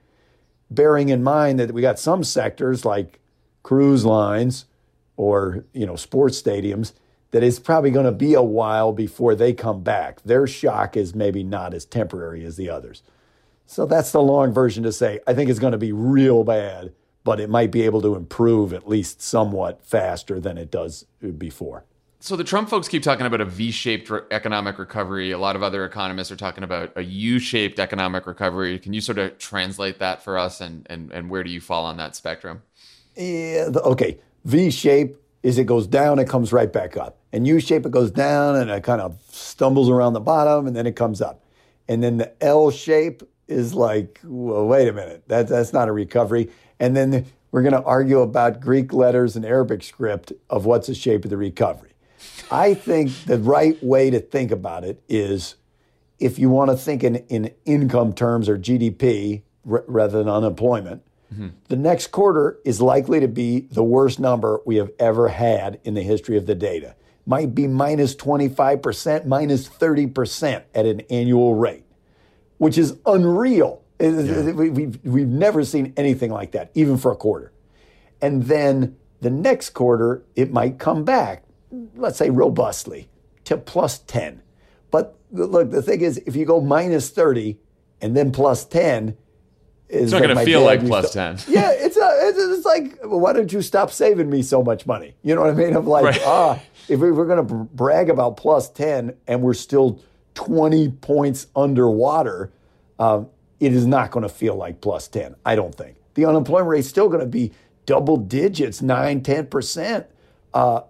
bearing 0.75 1.09
in 1.09 1.23
mind 1.23 1.59
that 1.59 1.73
we 1.73 1.83
got 1.83 1.99
some 1.99 2.25
sectors 2.25 2.85
like 2.85 3.21
cruise 3.63 4.05
lines 4.05 4.67
or 5.17 5.65
you 5.73 5.87
know 5.87 5.97
sports 5.97 6.41
stadiums 6.41 6.93
that 7.31 7.43
it's 7.43 7.59
probably 7.59 7.91
going 7.91 8.05
to 8.07 8.13
be 8.13 8.35
a 8.35 8.43
while 8.43 8.93
before 8.93 9.35
they 9.35 9.53
come 9.55 9.83
back. 9.83 10.23
Their 10.23 10.47
shock 10.47 10.97
is 10.97 11.15
maybe 11.15 11.43
not 11.43 11.73
as 11.73 11.87
temporary 11.87 12.45
as 12.45 12.57
the 12.57 12.69
others. 12.69 13.03
So 13.65 13.87
that's 13.87 14.13
the 14.13 14.21
long 14.21 14.53
version 14.53 14.83
to 14.83 14.93
say 14.93 15.21
I 15.27 15.35
think 15.35 15.51
it's 15.51 15.59
going 15.59 15.73
to 15.73 15.79
be 15.79 15.93
real 15.93 16.45
bad, 16.45 16.93
but 17.25 17.41
it 17.41 17.49
might 17.49 17.71
be 17.71 17.83
able 17.83 18.03
to 18.03 18.15
improve 18.15 18.73
at 18.73 18.89
least 18.89 19.23
somewhat 19.23 19.85
faster 19.85 20.41
than 20.41 20.59
it 20.59 20.71
does 20.71 21.07
before. 21.39 21.85
So 22.23 22.37
the 22.37 22.45
Trump 22.45 22.69
folks 22.69 22.87
keep 22.87 23.03
talking 23.03 23.27
about 23.27 23.41
a 23.41 23.45
V-shaped 23.45 24.09
re- 24.09 24.21
economic 24.31 24.79
recovery. 24.79 25.33
A 25.33 25.39
lot 25.39 25.57
of 25.57 25.65
other 25.65 25.85
economists 25.85 26.31
are 26.31 26.37
talking 26.37 26.63
about 26.63 26.93
a 26.95 27.03
U-shaped 27.03 27.81
economic 27.81 28.29
recovery. 28.29 28.79
Can 28.79 28.93
you 28.93 29.01
sort 29.01 29.19
of 29.19 29.39
translate 29.39 29.99
that 29.99 30.23
for 30.23 30.39
us, 30.39 30.61
and 30.61 30.87
and, 30.89 31.11
and 31.11 31.29
where 31.29 31.43
do 31.43 31.51
you 31.51 31.61
fall 31.61 31.85
on 31.85 31.97
that 31.97 32.15
spectrum? 32.15 32.63
Yeah, 33.17 33.71
the, 33.71 33.83
okay. 33.83 34.21
V-shape 34.45 35.17
is 35.43 35.59
it 35.59 35.65
goes 35.65 35.89
down, 35.89 36.21
it 36.21 36.29
comes 36.29 36.53
right 36.53 36.73
back 36.73 36.97
up, 36.97 37.19
and 37.33 37.45
U-shape 37.45 37.87
it 37.87 37.91
goes 37.91 38.13
down 38.13 38.55
and 38.55 38.71
it 38.71 38.85
kind 38.85 39.01
of 39.01 39.19
stumbles 39.29 39.91
around 39.91 40.13
the 40.13 40.21
bottom, 40.21 40.69
and 40.69 40.77
then 40.77 40.87
it 40.87 40.95
comes 40.95 41.21
up, 41.21 41.45
and 41.89 42.05
then 42.05 42.19
the 42.19 42.33
L 42.41 42.71
shape 42.71 43.25
is 43.49 43.75
like, 43.75 44.21
well, 44.23 44.65
wait 44.69 44.87
a 44.87 44.93
minute, 44.93 45.25
that 45.27 45.49
that's 45.49 45.73
not 45.73 45.89
a 45.89 45.93
recovery, 45.93 46.51
and 46.79 46.97
then 46.97 47.11
the, 47.11 47.25
we're 47.51 47.63
going 47.63 47.73
to 47.73 47.83
argue 47.83 48.21
about 48.21 48.61
Greek 48.61 48.93
letters 48.93 49.35
and 49.35 49.45
Arabic 49.45 49.83
script 49.83 50.33
of 50.49 50.67
what's 50.67 50.87
the 50.87 50.95
shape 50.95 51.25
of 51.25 51.31
the 51.31 51.37
recovery. 51.37 51.89
I 52.51 52.75
think 52.75 53.25
the 53.25 53.39
right 53.39 53.83
way 53.83 54.11
to 54.11 54.21
think 54.21 54.51
about 54.51 54.85
it 54.85 55.03
is 55.09 55.57
if 56.19 56.39
you 56.39 56.51
want 56.51 56.71
to 56.71 56.77
think 56.77 57.03
in, 57.03 57.17
in 57.17 57.53
income 57.65 58.13
terms 58.13 58.49
or 58.49 58.57
GDP 58.57 59.43
r- 59.69 59.85
rather 59.87 60.19
than 60.19 60.29
unemployment, 60.29 61.03
mm-hmm. 61.33 61.49
the 61.69 61.77
next 61.77 62.09
quarter 62.09 62.59
is 62.65 62.81
likely 62.81 63.21
to 63.21 63.29
be 63.29 63.61
the 63.61 63.83
worst 63.83 64.21
number 64.21 64.61
we 64.65 64.77
have 64.77 64.91
ever 64.99 65.29
had 65.29 65.81
in 65.85 65.95
the 65.95 66.03
history 66.03 66.37
of 66.37 66.47
the 66.47 66.55
data. 66.55 66.95
Might 67.27 67.55
be 67.55 67.67
minus 67.67 68.15
25%, 68.15 69.27
minus 69.27 69.69
30% 69.69 70.63
at 70.75 70.87
an 70.87 71.01
annual 71.11 71.55
rate, 71.55 71.85
which 72.59 72.79
is 72.79 72.97
unreal. 73.07 73.83
Yeah. 74.01 74.51
We've, 74.51 74.99
we've 75.05 75.29
never 75.29 75.65
seen 75.65 75.93
anything 75.97 76.33
like 76.33 76.53
that, 76.53 76.71
even 76.75 76.99
for 76.99 77.13
a 77.13 77.17
quarter. 77.17 77.53
And 78.21 78.45
then 78.45 78.97
the 79.21 79.31
next 79.31 79.71
quarter, 79.71 80.25
it 80.35 80.53
might 80.53 80.79
come 80.79 81.05
back 81.05 81.45
let's 81.97 82.19
say 82.19 82.31
robustly, 82.31 83.09
to 83.45 83.57
plus 83.57 83.99
10. 84.01 84.43
But 84.91 85.17
look, 85.31 85.71
the 85.71 85.83
thing 85.83 86.03
is, 86.03 86.19
if 86.19 86.37
you 86.37 86.45
go 86.45 86.61
minus 86.61 87.11
30 87.11 87.59
and 88.01 88.17
then 88.17 88.33
plus 88.33 88.65
10, 88.65 89.17
it's 89.89 90.13
not 90.13 90.23
going 90.23 90.37
to 90.37 90.45
feel 90.45 90.63
like 90.63 90.85
plus 90.87 91.13
10. 91.13 91.39
yeah, 91.49 91.71
it's, 91.71 91.97
a, 91.97 92.19
it's, 92.23 92.39
it's 92.39 92.65
like, 92.65 92.99
well, 93.05 93.21
why 93.21 93.33
don't 93.33 93.53
you 93.53 93.61
stop 93.61 93.91
saving 93.91 94.31
me 94.31 94.43
so 94.43 94.63
much 94.63 94.87
money? 94.87 95.15
You 95.23 95.35
know 95.35 95.43
what 95.43 95.51
I 95.51 95.55
mean? 95.55 95.77
I'm 95.77 95.87
like, 95.87 96.05
right. 96.05 96.23
ah, 96.25 96.63
if 96.89 97.01
we 97.01 97.09
are 97.09 97.27
going 97.27 97.47
to 97.47 97.55
brag 97.55 98.09
about 98.09 98.37
plus 98.37 98.71
10 98.71 99.15
and 99.27 99.43
we're 99.43 99.53
still 99.55 100.01
20 100.35 100.89
points 100.89 101.47
underwater, 101.55 102.53
um, 102.99 103.29
it 103.61 103.75
is 103.75 103.87
not 103.87 104.11
going 104.11 104.23
to 104.23 104.31
feel 104.31 104.57
like 104.57 104.81
plus 104.81 105.09
10, 105.09 105.37
I 105.45 105.55
don't 105.57 105.75
think. 105.75 105.97
The 106.15 106.25
unemployment 106.25 106.69
rate 106.69 106.81
is 106.81 106.89
still 106.89 107.09
going 107.09 107.21
to 107.21 107.27
be 107.27 107.53
double 107.85 108.17
digits, 108.17 108.81
9, 108.81 109.21
10%. 109.21 110.07
Uh, 110.55 110.81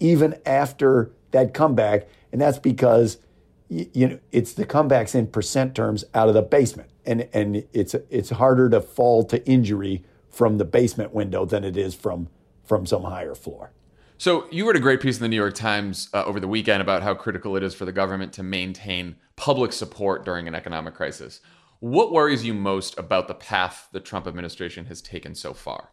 even 0.00 0.38
after 0.46 1.12
that 1.30 1.54
comeback. 1.54 2.08
And 2.32 2.40
that's 2.40 2.58
because 2.58 3.18
you 3.68 4.08
know 4.08 4.18
it's 4.32 4.54
the 4.54 4.64
comebacks 4.64 5.14
in 5.14 5.26
percent 5.26 5.74
terms 5.74 6.04
out 6.14 6.28
of 6.28 6.34
the 6.34 6.42
basement, 6.42 6.90
and 7.04 7.28
and 7.32 7.64
it's 7.72 7.94
it's 8.10 8.30
harder 8.30 8.68
to 8.70 8.80
fall 8.80 9.24
to 9.24 9.46
injury 9.46 10.04
from 10.30 10.58
the 10.58 10.64
basement 10.64 11.12
window 11.12 11.44
than 11.44 11.64
it 11.64 11.76
is 11.76 11.94
from 11.94 12.28
from 12.64 12.86
some 12.86 13.02
higher 13.04 13.34
floor. 13.34 13.72
So 14.20 14.48
you 14.50 14.66
wrote 14.66 14.76
a 14.76 14.80
great 14.80 15.00
piece 15.00 15.16
in 15.16 15.22
the 15.22 15.28
New 15.28 15.36
York 15.36 15.54
Times 15.54 16.08
uh, 16.12 16.24
over 16.24 16.40
the 16.40 16.48
weekend 16.48 16.82
about 16.82 17.02
how 17.02 17.14
critical 17.14 17.56
it 17.56 17.62
is 17.62 17.72
for 17.72 17.84
the 17.84 17.92
government 17.92 18.32
to 18.34 18.42
maintain 18.42 19.14
public 19.36 19.72
support 19.72 20.24
during 20.24 20.48
an 20.48 20.56
economic 20.56 20.94
crisis. 20.94 21.40
What 21.78 22.10
worries 22.10 22.44
you 22.44 22.52
most 22.52 22.98
about 22.98 23.28
the 23.28 23.34
path 23.34 23.88
the 23.92 24.00
Trump 24.00 24.26
administration 24.26 24.86
has 24.86 25.00
taken 25.00 25.36
so 25.36 25.54
far? 25.54 25.90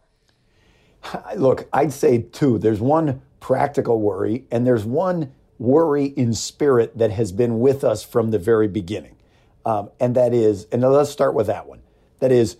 Look, 1.35 1.69
I'd 1.71 1.93
say 1.93 2.23
two. 2.23 2.57
There's 2.57 2.81
one 2.81 3.21
practical 3.45 4.01
worry, 4.01 4.43
and 4.49 4.65
there's 4.65 4.85
one 4.85 5.31
worry 5.59 6.05
in 6.05 6.33
spirit 6.33 6.97
that 6.97 7.11
has 7.11 7.31
been 7.31 7.59
with 7.59 7.83
us 7.83 8.03
from 8.03 8.31
the 8.31 8.39
very 8.39 8.67
beginning. 8.67 9.15
Um, 9.63 9.91
and 9.99 10.15
that 10.15 10.33
is, 10.33 10.65
and 10.71 10.81
let's 10.81 11.11
start 11.11 11.35
with 11.35 11.45
that 11.45 11.67
one. 11.67 11.81
That 12.21 12.31
is, 12.31 12.57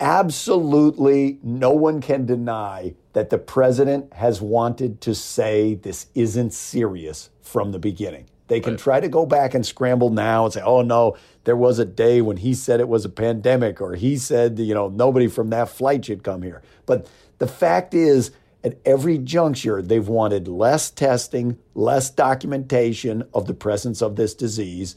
absolutely 0.00 1.38
no 1.42 1.70
one 1.70 2.02
can 2.02 2.26
deny 2.26 2.94
that 3.14 3.30
the 3.30 3.38
president 3.38 4.12
has 4.12 4.42
wanted 4.42 5.00
to 5.00 5.14
say 5.14 5.76
this 5.76 6.08
isn't 6.14 6.52
serious 6.52 7.30
from 7.40 7.72
the 7.72 7.78
beginning. 7.78 8.26
They 8.48 8.60
can 8.60 8.74
right. 8.74 8.80
try 8.80 9.00
to 9.00 9.08
go 9.08 9.24
back 9.24 9.54
and 9.54 9.64
scramble 9.64 10.10
now 10.10 10.44
and 10.44 10.52
say, 10.52 10.60
oh 10.60 10.82
no, 10.82 11.16
there 11.44 11.56
was 11.56 11.78
a 11.78 11.86
day 11.86 12.20
when 12.20 12.36
he 12.36 12.52
said 12.52 12.80
it 12.80 12.88
was 12.88 13.06
a 13.06 13.08
pandemic 13.08 13.80
or 13.80 13.94
he 13.94 14.18
said, 14.18 14.58
you 14.58 14.74
know, 14.74 14.90
nobody 14.90 15.26
from 15.26 15.48
that 15.50 15.70
flight 15.70 16.04
should 16.04 16.22
come 16.22 16.42
here. 16.42 16.60
But 16.84 17.08
the 17.38 17.46
fact 17.48 17.94
is, 17.94 18.32
at 18.64 18.78
every 18.84 19.18
juncture, 19.18 19.82
they've 19.82 20.06
wanted 20.06 20.48
less 20.48 20.90
testing, 20.90 21.58
less 21.74 22.10
documentation 22.10 23.24
of 23.34 23.46
the 23.46 23.54
presence 23.54 24.00
of 24.02 24.16
this 24.16 24.34
disease. 24.34 24.96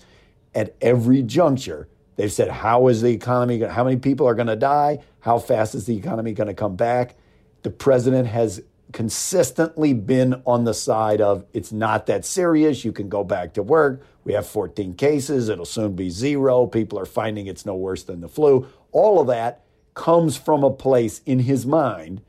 At 0.53 0.75
every 0.81 1.21
juncture, 1.23 1.89
They've 2.15 2.31
said, 2.31 2.49
how 2.49 2.87
is 2.87 3.01
the 3.01 3.09
economy, 3.09 3.59
how 3.59 3.83
many 3.83 3.97
people 3.97 4.27
are 4.27 4.35
going 4.35 4.47
to 4.47 4.55
die? 4.55 4.99
How 5.19 5.37
fast 5.37 5.75
is 5.75 5.85
the 5.85 5.97
economy 5.97 6.33
going 6.33 6.47
to 6.47 6.53
come 6.53 6.75
back? 6.75 7.15
The 7.63 7.71
president 7.71 8.27
has 8.27 8.61
consistently 8.93 9.93
been 9.93 10.41
on 10.45 10.63
the 10.63 10.73
side 10.73 11.19
of 11.19 11.45
it's 11.53 11.71
not 11.71 12.05
that 12.05 12.23
serious. 12.23 12.85
You 12.85 12.93
can 12.93 13.09
go 13.09 13.23
back 13.23 13.53
to 13.55 13.63
work. 13.63 14.01
We 14.23 14.33
have 14.33 14.47
14 14.47 14.93
cases. 14.93 15.49
It'll 15.49 15.65
soon 15.65 15.95
be 15.95 16.09
zero. 16.09 16.67
People 16.67 16.99
are 16.99 17.05
finding 17.05 17.47
it's 17.47 17.65
no 17.65 17.75
worse 17.75 18.03
than 18.03 18.21
the 18.21 18.29
flu. 18.29 18.67
All 18.91 19.19
of 19.19 19.27
that 19.27 19.63
comes 19.93 20.37
from 20.37 20.63
a 20.63 20.71
place 20.71 21.21
in 21.25 21.39
his 21.39 21.65
mind 21.65 22.21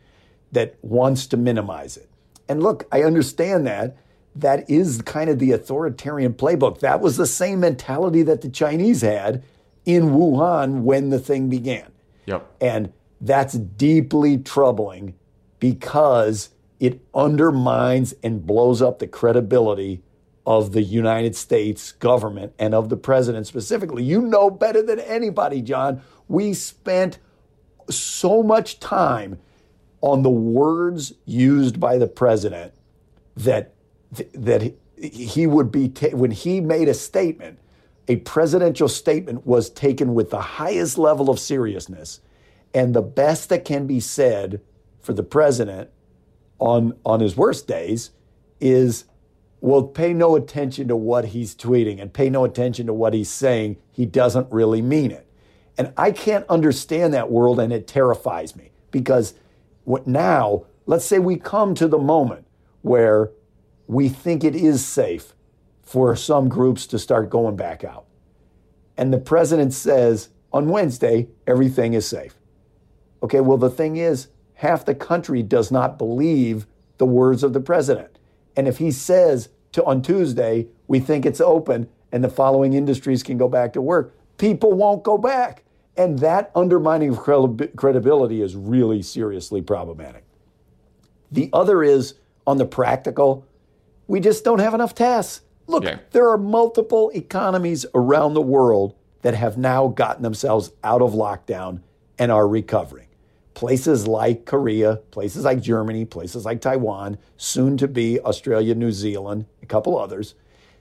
that 0.56 0.74
wants 0.80 1.26
to 1.26 1.36
minimize 1.36 1.98
it. 1.98 2.08
And 2.48 2.62
look, 2.62 2.86
I 2.90 3.02
understand 3.02 3.66
that. 3.66 3.94
That 4.34 4.70
is 4.70 5.02
kind 5.02 5.28
of 5.28 5.38
the 5.38 5.52
authoritarian 5.52 6.32
playbook. 6.32 6.80
That 6.80 7.02
was 7.02 7.18
the 7.18 7.26
same 7.26 7.60
mentality 7.60 8.22
that 8.22 8.40
the 8.40 8.48
Chinese 8.48 9.02
had 9.02 9.42
in 9.84 10.12
Wuhan 10.12 10.80
when 10.80 11.10
the 11.10 11.18
thing 11.18 11.50
began. 11.50 11.92
Yep. 12.24 12.50
And 12.58 12.94
that's 13.20 13.52
deeply 13.52 14.38
troubling 14.38 15.14
because 15.60 16.48
it 16.80 17.02
undermines 17.14 18.14
and 18.22 18.46
blows 18.46 18.80
up 18.80 18.98
the 18.98 19.06
credibility 19.06 20.02
of 20.46 20.72
the 20.72 20.82
United 20.82 21.36
States 21.36 21.92
government 21.92 22.54
and 22.58 22.74
of 22.74 22.88
the 22.88 22.96
president 22.96 23.46
specifically. 23.46 24.04
You 24.04 24.22
know 24.22 24.48
better 24.48 24.80
than 24.80 25.00
anybody, 25.00 25.60
Jon. 25.60 26.00
We 26.28 26.54
spent 26.54 27.18
so 27.90 28.42
much 28.42 28.80
time 28.80 29.38
on 30.06 30.22
the 30.22 30.30
words 30.30 31.12
used 31.24 31.80
by 31.80 31.98
the 31.98 32.06
president 32.06 32.72
that 33.36 33.74
that 34.32 34.72
he 34.96 35.46
would 35.46 35.72
be 35.72 35.88
ta- 35.88 36.16
when 36.16 36.30
he 36.30 36.60
made 36.60 36.88
a 36.88 36.94
statement 36.94 37.58
a 38.08 38.16
presidential 38.16 38.88
statement 38.88 39.44
was 39.46 39.68
taken 39.68 40.14
with 40.14 40.30
the 40.30 40.40
highest 40.40 40.96
level 40.96 41.28
of 41.28 41.40
seriousness. 41.40 42.20
And 42.72 42.94
the 42.94 43.02
best 43.02 43.48
that 43.48 43.64
can 43.64 43.88
be 43.88 43.98
said 44.00 44.60
for 45.00 45.12
the 45.12 45.22
president 45.22 45.90
on, 46.60 46.96
on 47.04 47.18
his 47.20 47.36
worst 47.36 47.66
days 47.66 48.10
is 48.60 49.06
well, 49.60 49.82
pay 49.82 50.12
no 50.12 50.36
attention 50.36 50.86
to 50.86 50.94
what 50.94 51.24
he's 51.26 51.56
tweeting 51.56 52.00
and 52.00 52.12
pay 52.12 52.30
no 52.30 52.44
attention 52.44 52.86
to 52.86 52.92
what 52.92 53.14
he's 53.14 53.30
saying. 53.30 53.78
He 53.90 54.06
doesn't 54.06 54.52
really 54.52 54.82
mean 54.82 55.10
it. 55.10 55.26
And 55.78 55.92
I 55.96 56.12
can't 56.12 56.46
understand 56.48 57.14
that 57.14 57.30
world, 57.30 57.58
and 57.58 57.72
it 57.72 57.88
terrifies 57.88 58.54
me 58.54 58.70
because 58.90 59.34
now, 60.06 60.64
let's 60.86 61.04
say 61.04 61.18
we 61.18 61.36
come 61.36 61.74
to 61.76 61.88
the 61.88 61.98
moment 61.98 62.46
where 62.82 63.30
we 63.86 64.08
think 64.08 64.44
it 64.44 64.54
is 64.56 64.84
safe 64.84 65.34
for 65.82 66.16
some 66.16 66.48
groups 66.48 66.86
to 66.88 66.98
start 66.98 67.30
going 67.30 67.56
back 67.56 67.84
out. 67.84 68.06
And 68.96 69.12
the 69.12 69.18
president 69.18 69.72
says 69.72 70.30
on 70.52 70.68
Wednesday, 70.68 71.28
everything 71.46 71.94
is 71.94 72.06
safe. 72.06 72.34
Okay, 73.22 73.40
well, 73.40 73.58
the 73.58 73.70
thing 73.70 73.96
is, 73.96 74.28
half 74.54 74.84
the 74.84 74.94
country 74.94 75.42
does 75.42 75.70
not 75.70 75.98
believe 75.98 76.66
the 76.98 77.06
words 77.06 77.42
of 77.42 77.52
the 77.52 77.60
president. 77.60 78.18
And 78.56 78.66
if 78.66 78.78
he 78.78 78.90
says 78.90 79.50
to 79.72 79.84
on 79.84 80.02
Tuesday, 80.02 80.66
we 80.88 80.98
think 80.98 81.26
it's 81.26 81.40
open 81.40 81.88
and 82.10 82.24
the 82.24 82.28
following 82.28 82.72
industries 82.72 83.22
can 83.22 83.36
go 83.36 83.48
back 83.48 83.72
to 83.74 83.82
work, 83.82 84.14
people 84.38 84.72
won't 84.72 85.02
go 85.02 85.18
back. 85.18 85.62
And 85.96 86.18
that 86.18 86.50
undermining 86.54 87.10
of 87.10 87.18
credibility 87.76 88.42
is 88.42 88.54
really 88.54 89.02
seriously 89.02 89.62
problematic. 89.62 90.24
The 91.32 91.48
other 91.52 91.82
is 91.82 92.14
on 92.46 92.58
the 92.58 92.66
practical, 92.66 93.46
we 94.06 94.20
just 94.20 94.44
don't 94.44 94.60
have 94.60 94.74
enough 94.74 94.94
tests. 94.94 95.40
Look, 95.66 95.84
yeah. 95.84 95.98
there 96.12 96.28
are 96.28 96.38
multiple 96.38 97.10
economies 97.14 97.86
around 97.94 98.34
the 98.34 98.42
world 98.42 98.94
that 99.22 99.34
have 99.34 99.58
now 99.58 99.88
gotten 99.88 100.22
themselves 100.22 100.70
out 100.84 101.02
of 101.02 101.12
lockdown 101.12 101.80
and 102.18 102.30
are 102.30 102.46
recovering. 102.46 103.08
Places 103.54 104.06
like 104.06 104.44
Korea, 104.44 104.96
places 105.10 105.44
like 105.44 105.60
Germany, 105.60 106.04
places 106.04 106.44
like 106.44 106.60
Taiwan, 106.60 107.18
soon 107.36 107.76
to 107.78 107.88
be 107.88 108.20
Australia, 108.20 108.74
New 108.74 108.92
Zealand, 108.92 109.46
a 109.62 109.66
couple 109.66 109.98
others. 109.98 110.34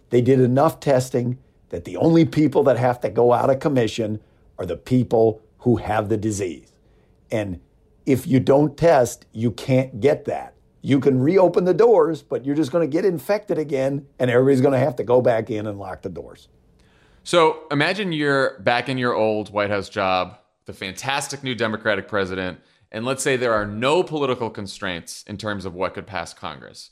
They 0.09 0.21
did 0.21 0.39
enough 0.39 0.79
testing 0.79 1.39
that 1.69 1.85
the 1.85 1.97
only 1.97 2.25
people 2.25 2.63
that 2.63 2.77
have 2.77 2.99
to 3.01 3.09
go 3.09 3.33
out 3.33 3.49
of 3.49 3.59
commission 3.59 4.19
are 4.57 4.65
the 4.65 4.77
people 4.77 5.41
who 5.59 5.77
have 5.77 6.09
the 6.09 6.17
disease. 6.17 6.71
And 7.31 7.59
if 8.05 8.27
you 8.27 8.39
don't 8.39 8.77
test, 8.77 9.25
you 9.31 9.51
can't 9.51 9.99
get 9.99 10.25
that 10.25 10.55
you 10.85 10.99
can 10.99 11.19
reopen 11.19 11.65
the 11.65 11.73
doors, 11.73 12.21
but 12.21 12.45
you're 12.45 12.55
just 12.55 12.71
going 12.71 12.87
to 12.87 12.95
get 12.95 13.05
infected 13.05 13.57
again, 13.57 14.05
and 14.19 14.29
everybody's 14.29 14.61
going 14.61 14.73
to 14.73 14.79
have 14.79 14.95
to 14.97 15.03
go 15.03 15.19
back 15.19 15.49
in 15.49 15.65
and 15.65 15.79
lock 15.79 16.03
the 16.03 16.09
doors. 16.09 16.47
So 17.23 17.63
imagine 17.71 18.11
you're 18.11 18.59
back 18.59 18.87
in 18.87 18.99
your 18.99 19.15
old 19.15 19.51
White 19.51 19.71
House 19.71 19.89
job, 19.89 20.37
the 20.65 20.73
fantastic 20.73 21.43
new 21.43 21.55
Democratic 21.55 22.07
president, 22.07 22.59
and 22.91 23.03
let's 23.03 23.23
say 23.23 23.35
there 23.35 23.55
are 23.55 23.65
no 23.65 24.03
political 24.03 24.51
constraints 24.51 25.23
in 25.23 25.37
terms 25.37 25.65
of 25.65 25.73
what 25.73 25.95
could 25.95 26.05
pass 26.05 26.35
Congress. 26.35 26.91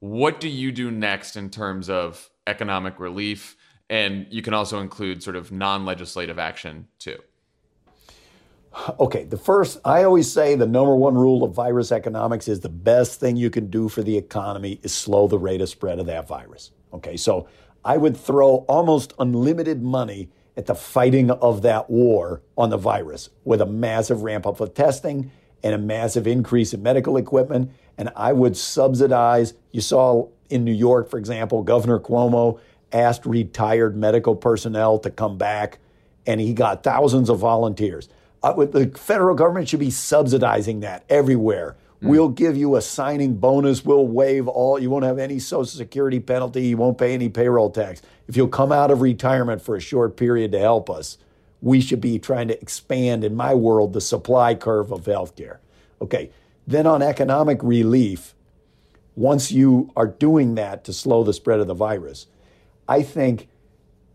What 0.00 0.40
do 0.40 0.48
you 0.48 0.72
do 0.72 0.90
next 0.90 1.36
in 1.36 1.50
terms 1.50 1.90
of 1.90 2.30
economic 2.46 2.98
relief? 2.98 3.58
And 3.94 4.26
you 4.28 4.42
can 4.42 4.54
also 4.54 4.80
include 4.80 5.22
sort 5.22 5.36
of 5.36 5.52
non 5.52 5.84
legislative 5.84 6.36
action 6.36 6.88
too. 6.98 7.16
Okay, 8.98 9.22
the 9.22 9.36
first, 9.36 9.78
I 9.84 10.02
always 10.02 10.30
say 10.30 10.56
the 10.56 10.66
number 10.66 10.96
one 10.96 11.14
rule 11.14 11.44
of 11.44 11.54
virus 11.54 11.92
economics 11.92 12.48
is 12.48 12.58
the 12.58 12.68
best 12.68 13.20
thing 13.20 13.36
you 13.36 13.50
can 13.50 13.70
do 13.70 13.88
for 13.88 14.02
the 14.02 14.16
economy 14.16 14.80
is 14.82 14.92
slow 14.92 15.28
the 15.28 15.38
rate 15.38 15.60
of 15.60 15.68
spread 15.68 16.00
of 16.00 16.06
that 16.06 16.26
virus. 16.26 16.72
Okay, 16.92 17.16
so 17.16 17.46
I 17.84 17.96
would 17.96 18.16
throw 18.16 18.64
almost 18.66 19.12
unlimited 19.20 19.80
money 19.80 20.28
at 20.56 20.66
the 20.66 20.74
fighting 20.74 21.30
of 21.30 21.62
that 21.62 21.88
war 21.88 22.42
on 22.58 22.70
the 22.70 22.76
virus 22.76 23.30
with 23.44 23.60
a 23.60 23.66
massive 23.66 24.22
ramp 24.24 24.44
up 24.44 24.58
of 24.58 24.74
testing 24.74 25.30
and 25.62 25.72
a 25.72 25.78
massive 25.78 26.26
increase 26.26 26.74
in 26.74 26.82
medical 26.82 27.16
equipment. 27.16 27.70
And 27.96 28.10
I 28.16 28.32
would 28.32 28.56
subsidize, 28.56 29.54
you 29.70 29.80
saw 29.80 30.30
in 30.50 30.64
New 30.64 30.72
York, 30.72 31.08
for 31.08 31.18
example, 31.18 31.62
Governor 31.62 32.00
Cuomo 32.00 32.58
asked 32.94 33.26
retired 33.26 33.96
medical 33.96 34.34
personnel 34.34 34.98
to 35.00 35.10
come 35.10 35.36
back, 35.36 35.78
and 36.26 36.40
he 36.40 36.54
got 36.54 36.82
thousands 36.82 37.28
of 37.28 37.40
volunteers. 37.40 38.08
Uh, 38.42 38.64
the 38.64 38.86
federal 38.96 39.34
government 39.34 39.68
should 39.68 39.80
be 39.80 39.90
subsidizing 39.90 40.80
that 40.80 41.04
everywhere. 41.08 41.76
Mm. 42.02 42.08
We'll 42.08 42.28
give 42.28 42.56
you 42.56 42.76
a 42.76 42.82
signing 42.82 43.36
bonus. 43.36 43.84
We'll 43.84 44.06
waive 44.06 44.48
all. 44.48 44.78
You 44.78 44.90
won't 44.90 45.04
have 45.04 45.18
any 45.18 45.38
Social 45.38 45.66
Security 45.66 46.20
penalty. 46.20 46.68
You 46.68 46.76
won't 46.76 46.96
pay 46.96 47.14
any 47.14 47.28
payroll 47.28 47.70
tax. 47.70 48.00
If 48.28 48.36
you'll 48.36 48.48
come 48.48 48.72
out 48.72 48.90
of 48.90 49.00
retirement 49.00 49.60
for 49.60 49.76
a 49.76 49.80
short 49.80 50.16
period 50.16 50.52
to 50.52 50.58
help 50.58 50.88
us, 50.88 51.18
we 51.60 51.80
should 51.80 52.00
be 52.00 52.18
trying 52.18 52.48
to 52.48 52.60
expand, 52.60 53.24
in 53.24 53.34
my 53.34 53.54
world, 53.54 53.94
the 53.94 54.00
supply 54.00 54.54
curve 54.54 54.92
of 54.92 55.04
healthcare. 55.04 55.58
Okay. 56.00 56.30
Then 56.66 56.86
on 56.86 57.02
economic 57.02 57.62
relief, 57.62 58.34
once 59.16 59.52
you 59.52 59.90
are 59.96 60.06
doing 60.06 60.54
that 60.56 60.84
to 60.84 60.92
slow 60.92 61.24
the 61.24 61.32
spread 61.32 61.60
of 61.60 61.66
the 61.66 61.74
virus, 61.74 62.26
I 62.88 63.02
think 63.02 63.48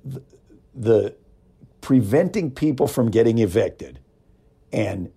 the, 0.04 0.22
the 0.74 1.16
preventing 1.82 2.52
people 2.52 2.88
from 2.88 3.10
getting 3.10 3.40
evicted 3.40 4.00
and 4.72 5.12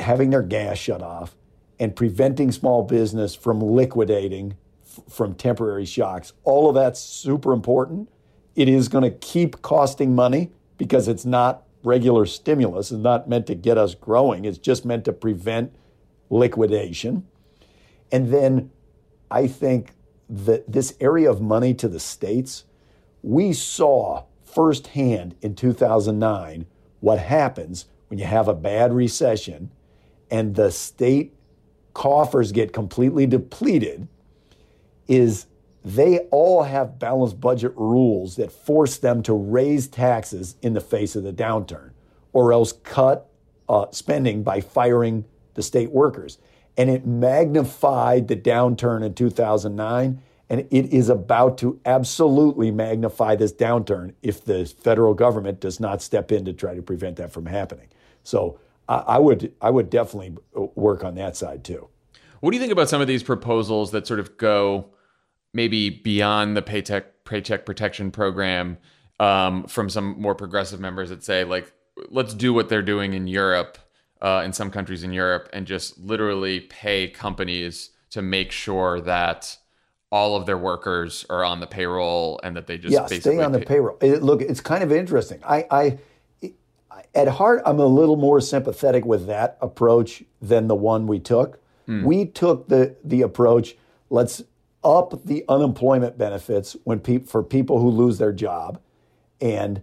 having 0.00 0.30
their 0.30 0.42
gas 0.42 0.78
shut 0.78 1.02
off 1.02 1.36
and 1.78 1.96
preventing 1.96 2.52
small 2.52 2.82
business 2.82 3.34
from 3.34 3.60
liquidating 3.60 4.56
f- 4.84 5.00
from 5.08 5.34
temporary 5.34 5.84
shocks. 5.84 6.32
All 6.44 6.68
of 6.68 6.74
that's 6.74 7.00
super 7.00 7.52
important. 7.52 8.08
It 8.54 8.68
is 8.68 8.88
going 8.88 9.04
to 9.04 9.10
keep 9.10 9.62
costing 9.62 10.14
money 10.14 10.50
because 10.76 11.08
it's 11.08 11.24
not 11.24 11.64
regular 11.82 12.26
stimulus. 12.26 12.92
It's 12.92 13.02
not 13.02 13.28
meant 13.28 13.46
to 13.46 13.54
get 13.54 13.78
us 13.78 13.94
growing. 13.94 14.44
It's 14.44 14.58
just 14.58 14.84
meant 14.84 15.04
to 15.06 15.12
prevent 15.12 15.74
liquidation. 16.30 17.26
And 18.10 18.32
then 18.32 18.70
I 19.30 19.46
think 19.46 19.92
that 20.28 20.70
this 20.70 20.94
area 21.00 21.30
of 21.30 21.40
money 21.40 21.74
to 21.74 21.88
the 21.88 22.00
states, 22.00 22.64
we 23.22 23.52
saw 23.52 24.24
firsthand 24.44 25.34
in 25.40 25.54
2009 25.54 26.66
what 27.00 27.18
happens 27.18 27.86
when 28.08 28.18
you 28.18 28.24
have 28.24 28.48
a 28.48 28.54
bad 28.54 28.92
recession 28.92 29.70
and 30.30 30.54
the 30.54 30.70
state 30.70 31.34
coffers 31.94 32.52
get 32.52 32.72
completely 32.72 33.26
depleted 33.26 34.08
is 35.08 35.46
they 35.84 36.20
all 36.30 36.62
have 36.62 36.98
balanced 36.98 37.40
budget 37.40 37.72
rules 37.76 38.36
that 38.36 38.52
force 38.52 38.98
them 38.98 39.22
to 39.22 39.32
raise 39.32 39.88
taxes 39.88 40.56
in 40.62 40.74
the 40.74 40.80
face 40.80 41.16
of 41.16 41.24
the 41.24 41.32
downturn 41.32 41.90
or 42.32 42.52
else 42.52 42.72
cut 42.84 43.28
uh, 43.68 43.86
spending 43.90 44.42
by 44.42 44.60
firing 44.60 45.24
the 45.54 45.62
state 45.62 45.90
workers. 45.90 46.38
And 46.76 46.88
it 46.88 47.06
magnified 47.06 48.28
the 48.28 48.36
downturn 48.36 49.04
in 49.04 49.14
2009. 49.14 50.22
And 50.52 50.68
it 50.70 50.92
is 50.92 51.08
about 51.08 51.56
to 51.58 51.80
absolutely 51.86 52.70
magnify 52.70 53.36
this 53.36 53.54
downturn 53.54 54.12
if 54.22 54.44
the 54.44 54.66
federal 54.66 55.14
government 55.14 55.60
does 55.60 55.80
not 55.80 56.02
step 56.02 56.30
in 56.30 56.44
to 56.44 56.52
try 56.52 56.74
to 56.74 56.82
prevent 56.82 57.16
that 57.16 57.32
from 57.32 57.46
happening. 57.46 57.88
So 58.22 58.60
I, 58.86 58.96
I 58.96 59.18
would 59.18 59.54
I 59.62 59.70
would 59.70 59.88
definitely 59.88 60.36
work 60.74 61.04
on 61.04 61.14
that 61.14 61.38
side 61.38 61.64
too. 61.64 61.88
What 62.40 62.50
do 62.50 62.58
you 62.58 62.60
think 62.60 62.70
about 62.70 62.90
some 62.90 63.00
of 63.00 63.06
these 63.06 63.22
proposals 63.22 63.92
that 63.92 64.06
sort 64.06 64.20
of 64.20 64.36
go 64.36 64.90
maybe 65.54 65.88
beyond 65.88 66.54
the 66.54 66.60
paycheck 66.60 67.24
paycheck 67.24 67.64
protection 67.64 68.10
program 68.10 68.76
um, 69.20 69.64
from 69.64 69.88
some 69.88 70.20
more 70.20 70.34
progressive 70.34 70.80
members 70.80 71.08
that 71.08 71.24
say 71.24 71.44
like 71.44 71.72
let's 72.10 72.34
do 72.34 72.52
what 72.52 72.68
they're 72.68 72.82
doing 72.82 73.14
in 73.14 73.26
Europe 73.26 73.78
uh, 74.20 74.42
in 74.44 74.52
some 74.52 74.70
countries 74.70 75.02
in 75.02 75.14
Europe 75.14 75.48
and 75.54 75.66
just 75.66 75.98
literally 75.98 76.60
pay 76.60 77.08
companies 77.08 77.88
to 78.10 78.20
make 78.20 78.52
sure 78.52 79.00
that 79.00 79.56
all 80.12 80.36
of 80.36 80.44
their 80.44 80.58
workers 80.58 81.24
are 81.30 81.42
on 81.42 81.58
the 81.58 81.66
payroll 81.66 82.38
and 82.44 82.54
that 82.54 82.66
they 82.66 82.76
just 82.76 82.92
yeah 82.92 83.06
stay 83.06 83.42
on 83.42 83.50
the 83.50 83.60
pay- 83.60 83.64
payroll. 83.64 83.96
It, 84.02 84.22
look, 84.22 84.42
it's 84.42 84.60
kind 84.60 84.84
of 84.84 84.92
interesting. 84.92 85.40
I, 85.42 85.66
I 85.70 85.98
at 87.14 87.28
heart, 87.28 87.62
I'm 87.64 87.80
a 87.80 87.86
little 87.86 88.16
more 88.16 88.40
sympathetic 88.40 89.04
with 89.04 89.26
that 89.26 89.56
approach 89.60 90.22
than 90.40 90.68
the 90.68 90.74
one 90.74 91.06
we 91.06 91.18
took. 91.18 91.58
Mm. 91.88 92.04
We 92.04 92.26
took 92.26 92.68
the 92.68 92.94
the 93.02 93.22
approach. 93.22 93.74
Let's 94.10 94.42
up 94.84 95.24
the 95.24 95.44
unemployment 95.48 96.18
benefits 96.18 96.76
when 96.84 97.00
pe- 97.00 97.20
for 97.20 97.42
people 97.42 97.80
who 97.80 97.88
lose 97.88 98.18
their 98.18 98.32
job, 98.32 98.80
and 99.40 99.82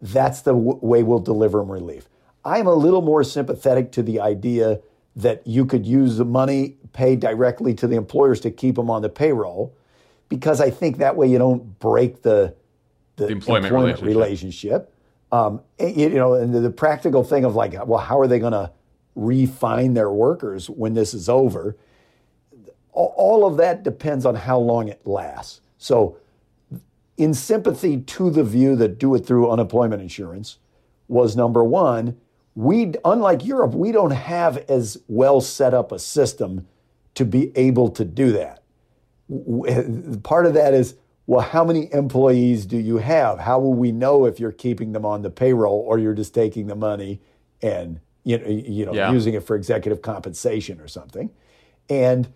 that's 0.00 0.42
the 0.42 0.52
w- 0.52 0.78
way 0.82 1.02
we'll 1.02 1.20
deliver 1.20 1.58
them 1.58 1.70
relief. 1.70 2.08
I'm 2.44 2.66
a 2.66 2.74
little 2.74 3.02
more 3.02 3.24
sympathetic 3.24 3.92
to 3.92 4.02
the 4.02 4.20
idea 4.20 4.80
that 5.14 5.46
you 5.46 5.64
could 5.64 5.86
use 5.86 6.16
the 6.16 6.24
money 6.24 6.76
paid 6.92 7.20
directly 7.20 7.74
to 7.74 7.86
the 7.86 7.96
employers 7.96 8.40
to 8.40 8.50
keep 8.50 8.76
them 8.76 8.90
on 8.90 9.02
the 9.02 9.08
payroll, 9.08 9.74
because 10.28 10.60
I 10.60 10.70
think 10.70 10.98
that 10.98 11.16
way 11.16 11.26
you 11.26 11.38
don't 11.38 11.78
break 11.78 12.22
the 12.22 12.54
the, 13.16 13.26
the 13.26 13.32
employment, 13.32 13.66
employment, 13.66 14.02
relationship. 14.02 14.82
relationship. 14.82 14.94
Um, 15.32 15.60
you 15.78 16.10
know, 16.10 16.34
and 16.34 16.54
the, 16.54 16.60
the 16.60 16.70
practical 16.70 17.24
thing 17.24 17.44
of 17.44 17.54
like, 17.54 17.74
well, 17.86 17.98
how 17.98 18.18
are 18.20 18.26
they 18.26 18.38
going 18.38 18.52
to 18.52 18.70
refine 19.14 19.94
their 19.94 20.10
workers 20.10 20.68
when 20.68 20.94
this 20.94 21.14
is 21.14 21.28
over? 21.28 21.76
all 22.94 23.46
of 23.46 23.56
that 23.56 23.82
depends 23.82 24.26
on 24.26 24.34
how 24.34 24.58
long 24.58 24.88
it 24.88 25.00
lasts. 25.06 25.60
So, 25.78 26.18
in 27.16 27.34
sympathy 27.34 28.00
to 28.00 28.30
the 28.30 28.44
view 28.44 28.76
that 28.76 28.98
do 28.98 29.14
it 29.14 29.26
through 29.26 29.50
unemployment 29.50 30.02
insurance 30.02 30.58
was 31.08 31.36
number 31.36 31.62
one, 31.62 32.18
we, 32.54 32.92
unlike 33.04 33.44
Europe, 33.44 33.72
we 33.72 33.92
don't 33.92 34.10
have 34.10 34.58
as 34.68 34.98
well 35.08 35.40
set 35.40 35.72
up 35.74 35.92
a 35.92 35.98
system 35.98 36.66
to 37.14 37.24
be 37.24 37.56
able 37.56 37.88
to 37.90 38.04
do 38.04 38.32
that. 38.32 38.62
Part 40.22 40.46
of 40.46 40.54
that 40.54 40.74
is, 40.74 40.96
well, 41.26 41.40
how 41.40 41.64
many 41.64 41.92
employees 41.92 42.66
do 42.66 42.76
you 42.76 42.98
have? 42.98 43.38
How 43.38 43.58
will 43.58 43.74
we 43.74 43.92
know 43.92 44.26
if 44.26 44.40
you're 44.40 44.52
keeping 44.52 44.92
them 44.92 45.04
on 45.04 45.22
the 45.22 45.30
payroll 45.30 45.84
or 45.86 45.98
you're 45.98 46.14
just 46.14 46.34
taking 46.34 46.66
the 46.66 46.74
money 46.74 47.20
and 47.62 48.00
you 48.24 48.38
know, 48.38 48.46
you 48.46 48.86
know, 48.86 48.94
yeah. 48.94 49.10
using 49.10 49.34
it 49.34 49.42
for 49.44 49.56
executive 49.56 50.02
compensation 50.02 50.80
or 50.80 50.88
something? 50.88 51.30
And 51.88 52.32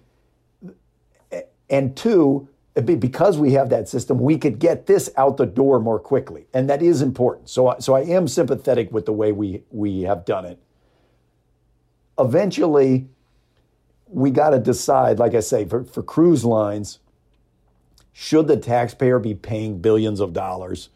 and 1.68 1.96
two, 1.96 2.48
because 2.84 3.38
we 3.38 3.52
have 3.52 3.70
that 3.70 3.88
system, 3.88 4.20
we 4.20 4.38
could 4.38 4.58
get 4.58 4.86
this 4.86 5.10
out 5.16 5.36
the 5.36 5.46
door 5.46 5.80
more 5.80 5.98
quickly, 5.98 6.46
and 6.52 6.68
that 6.70 6.82
is 6.82 7.02
important. 7.02 7.48
So, 7.48 7.74
so 7.80 7.94
I 7.94 8.02
am 8.02 8.28
sympathetic 8.28 8.92
with 8.92 9.06
the 9.06 9.12
way 9.12 9.32
we 9.32 9.62
we 9.70 10.02
have 10.02 10.24
done 10.24 10.44
it. 10.44 10.58
Eventually, 12.18 13.08
we 14.08 14.30
got 14.30 14.50
to 14.50 14.58
decide. 14.58 15.18
Like 15.18 15.34
I 15.34 15.40
say, 15.40 15.64
for, 15.64 15.84
for 15.84 16.02
cruise 16.02 16.44
lines, 16.44 16.98
should 18.12 18.46
the 18.46 18.56
taxpayer 18.56 19.18
be 19.18 19.34
paying 19.34 19.80
billions 19.80 20.20
of 20.20 20.32
dollars 20.32 20.88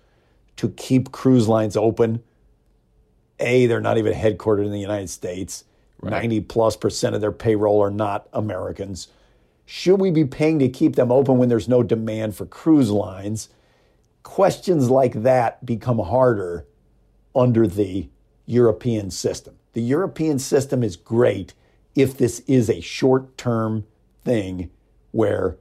to 0.57 0.69
keep 0.71 1.13
cruise 1.13 1.49
lines 1.49 1.77
open? 1.77 2.23
A, 3.39 3.67
they're 3.67 3.81
not 3.81 3.99
even 3.99 4.13
headquartered 4.13 4.65
in 4.65 4.73
the 4.73 4.81
United 4.81 5.11
States. 5.11 5.65
Right. 6.01 6.11
90 6.23 6.41
plus 6.43 6.77
percent 6.77 7.15
of 7.15 7.21
their 7.21 7.33
payroll 7.33 7.83
are 7.83 7.91
not 7.91 8.29
Americans. 8.33 9.09
Should 9.67 10.01
we 10.01 10.11
be 10.11 10.25
paying 10.25 10.59
to 10.61 10.69
keep 10.69 10.97
them 10.97 11.13
open 11.13 11.39
when 11.39 11.49
there's 11.49 11.69
no 11.69 11.83
demand 11.83 12.35
for 12.35 12.47
cruise 12.47 12.91
lines? 12.91 13.51
Questions 14.23 14.91
like 14.91 15.23
that 15.23 15.65
become 15.65 15.99
harder 15.99 16.67
under 17.35 17.67
the 17.67 18.09
European 18.47 19.11
system. 19.11 19.57
The 19.75 19.83
European 19.83 20.39
system 20.39 20.83
is 20.83 20.97
great 20.97 21.55
if 22.01 22.17
this 22.17 22.41
is 22.41 22.71
a 22.71 22.81
short 22.81 23.37
term 23.37 23.87
thing 24.25 24.71
where 25.11 25.57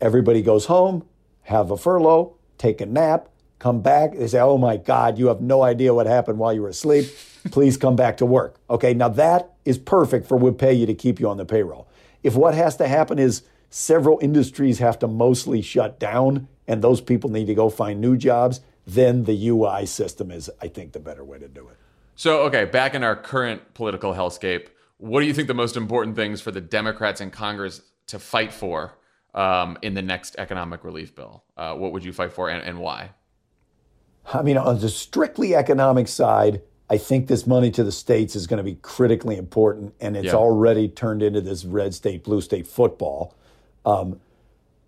everybody 0.00 0.42
goes 0.42 0.66
home, 0.66 1.06
have 1.42 1.70
a 1.70 1.76
furlough, 1.76 2.36
take 2.56 2.80
a 2.80 2.86
nap, 2.86 3.28
come 3.58 3.80
back. 3.80 4.16
They 4.16 4.26
say, 4.26 4.40
oh 4.40 4.58
my 4.58 4.76
God, 4.76 5.18
you 5.18 5.26
have 5.26 5.40
no 5.40 5.62
idea 5.62 5.94
what 5.94 6.06
happened 6.06 6.38
while 6.38 6.52
you 6.52 6.62
were 6.62 6.68
asleep. 6.68 7.06
Please 7.50 7.76
come 7.76 7.96
back 7.96 8.16
to 8.18 8.26
work. 8.26 8.60
Okay, 8.68 8.94
now 8.94 9.08
that 9.08 9.52
is 9.64 9.78
perfect 9.78 10.26
for 10.26 10.36
would 10.36 10.58
pay 10.58 10.72
you 10.72 10.86
to 10.86 10.94
keep 10.94 11.20
you 11.20 11.28
on 11.28 11.36
the 11.36 11.44
payroll. 11.44 11.88
If 12.22 12.34
what 12.34 12.54
has 12.54 12.76
to 12.76 12.88
happen 12.88 13.18
is 13.18 13.42
several 13.70 14.18
industries 14.20 14.78
have 14.78 14.98
to 15.00 15.08
mostly 15.08 15.62
shut 15.62 15.98
down 15.98 16.48
and 16.66 16.82
those 16.82 17.00
people 17.00 17.30
need 17.30 17.46
to 17.46 17.54
go 17.54 17.70
find 17.70 18.00
new 18.00 18.16
jobs, 18.16 18.60
then 18.86 19.24
the 19.24 19.48
UI 19.48 19.86
system 19.86 20.30
is, 20.30 20.50
I 20.60 20.68
think, 20.68 20.92
the 20.92 21.00
better 21.00 21.24
way 21.24 21.38
to 21.38 21.48
do 21.48 21.68
it. 21.68 21.76
So, 22.16 22.42
okay, 22.42 22.64
back 22.64 22.94
in 22.94 23.04
our 23.04 23.14
current 23.14 23.74
political 23.74 24.14
hellscape, 24.14 24.68
what 24.98 25.20
do 25.20 25.26
you 25.26 25.34
think 25.34 25.48
the 25.48 25.54
most 25.54 25.76
important 25.76 26.16
things 26.16 26.40
for 26.40 26.50
the 26.50 26.60
Democrats 26.60 27.20
in 27.20 27.30
Congress 27.30 27.80
to 28.08 28.18
fight 28.18 28.52
for 28.52 28.98
um, 29.34 29.78
in 29.82 29.94
the 29.94 30.02
next 30.02 30.36
economic 30.38 30.84
relief 30.84 31.14
bill? 31.14 31.44
Uh, 31.56 31.74
what 31.74 31.92
would 31.92 32.04
you 32.04 32.12
fight 32.12 32.32
for 32.32 32.50
and, 32.50 32.62
and 32.62 32.78
why? 32.78 33.10
I 34.32 34.42
mean, 34.42 34.58
on 34.58 34.80
the 34.80 34.88
strictly 34.88 35.54
economic 35.54 36.08
side, 36.08 36.62
I 36.90 36.98
think 36.98 37.28
this 37.28 37.46
money 37.46 37.70
to 37.72 37.84
the 37.84 37.92
states 37.92 38.34
is 38.34 38.46
going 38.46 38.58
to 38.58 38.64
be 38.64 38.74
critically 38.74 39.36
important, 39.36 39.94
and 40.00 40.16
it's 40.16 40.26
yeah. 40.26 40.34
already 40.34 40.88
turned 40.88 41.22
into 41.22 41.40
this 41.40 41.64
red 41.64 41.94
state, 41.94 42.24
blue 42.24 42.40
state 42.40 42.66
football. 42.66 43.36
Um, 43.86 44.20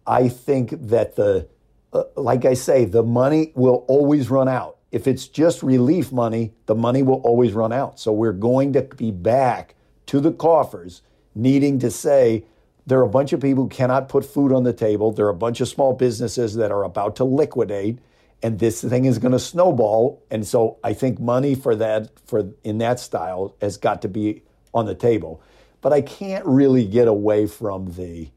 I 0.06 0.28
think 0.28 0.88
that 0.88 1.16
the, 1.16 1.48
uh, 1.92 2.04
like 2.16 2.44
I 2.44 2.54
say, 2.54 2.84
the 2.84 3.02
money 3.02 3.52
will 3.54 3.84
always 3.86 4.28
run 4.28 4.48
out. 4.48 4.78
If 4.90 5.06
it's 5.06 5.28
just 5.28 5.62
relief 5.62 6.10
money, 6.10 6.52
the 6.66 6.74
money 6.74 7.02
will 7.02 7.20
always 7.20 7.52
run 7.52 7.72
out. 7.72 8.00
So 8.00 8.12
we're 8.12 8.32
going 8.32 8.72
to 8.72 8.82
be 8.82 9.10
back 9.10 9.74
to 10.10 10.20
the 10.20 10.32
coffers 10.32 11.02
needing 11.34 11.78
to 11.80 11.90
say, 11.90 12.44
there 12.86 12.98
are 12.98 13.04
a 13.04 13.08
bunch 13.08 13.32
of 13.32 13.40
people 13.40 13.64
who 13.64 13.68
cannot 13.68 14.08
put 14.08 14.24
food 14.24 14.52
on 14.52 14.64
the 14.64 14.72
table. 14.72 15.12
There 15.12 15.26
are 15.26 15.30
a 15.30 15.34
bunch 15.34 15.60
of 15.60 15.68
small 15.68 15.94
businesses 15.94 16.54
that 16.56 16.70
are 16.70 16.84
about 16.84 17.16
to 17.16 17.24
liquidate 17.24 17.98
and 18.42 18.58
this 18.58 18.82
thing 18.82 19.04
is 19.04 19.18
going 19.18 19.32
to 19.32 19.38
snowball. 19.38 20.22
And 20.30 20.46
so 20.46 20.78
I 20.82 20.94
think 20.94 21.20
money 21.20 21.54
for 21.54 21.76
that, 21.76 22.10
for 22.26 22.50
in 22.64 22.78
that 22.78 23.00
style, 23.00 23.54
has 23.60 23.76
got 23.76 24.02
to 24.02 24.08
be 24.08 24.42
on 24.72 24.86
the 24.86 24.94
table. 24.94 25.42
But 25.80 25.92
I 25.92 26.00
can't 26.00 26.44
really 26.44 26.86
get 26.86 27.08
away 27.08 27.46
from 27.46 27.92
the 27.92 28.28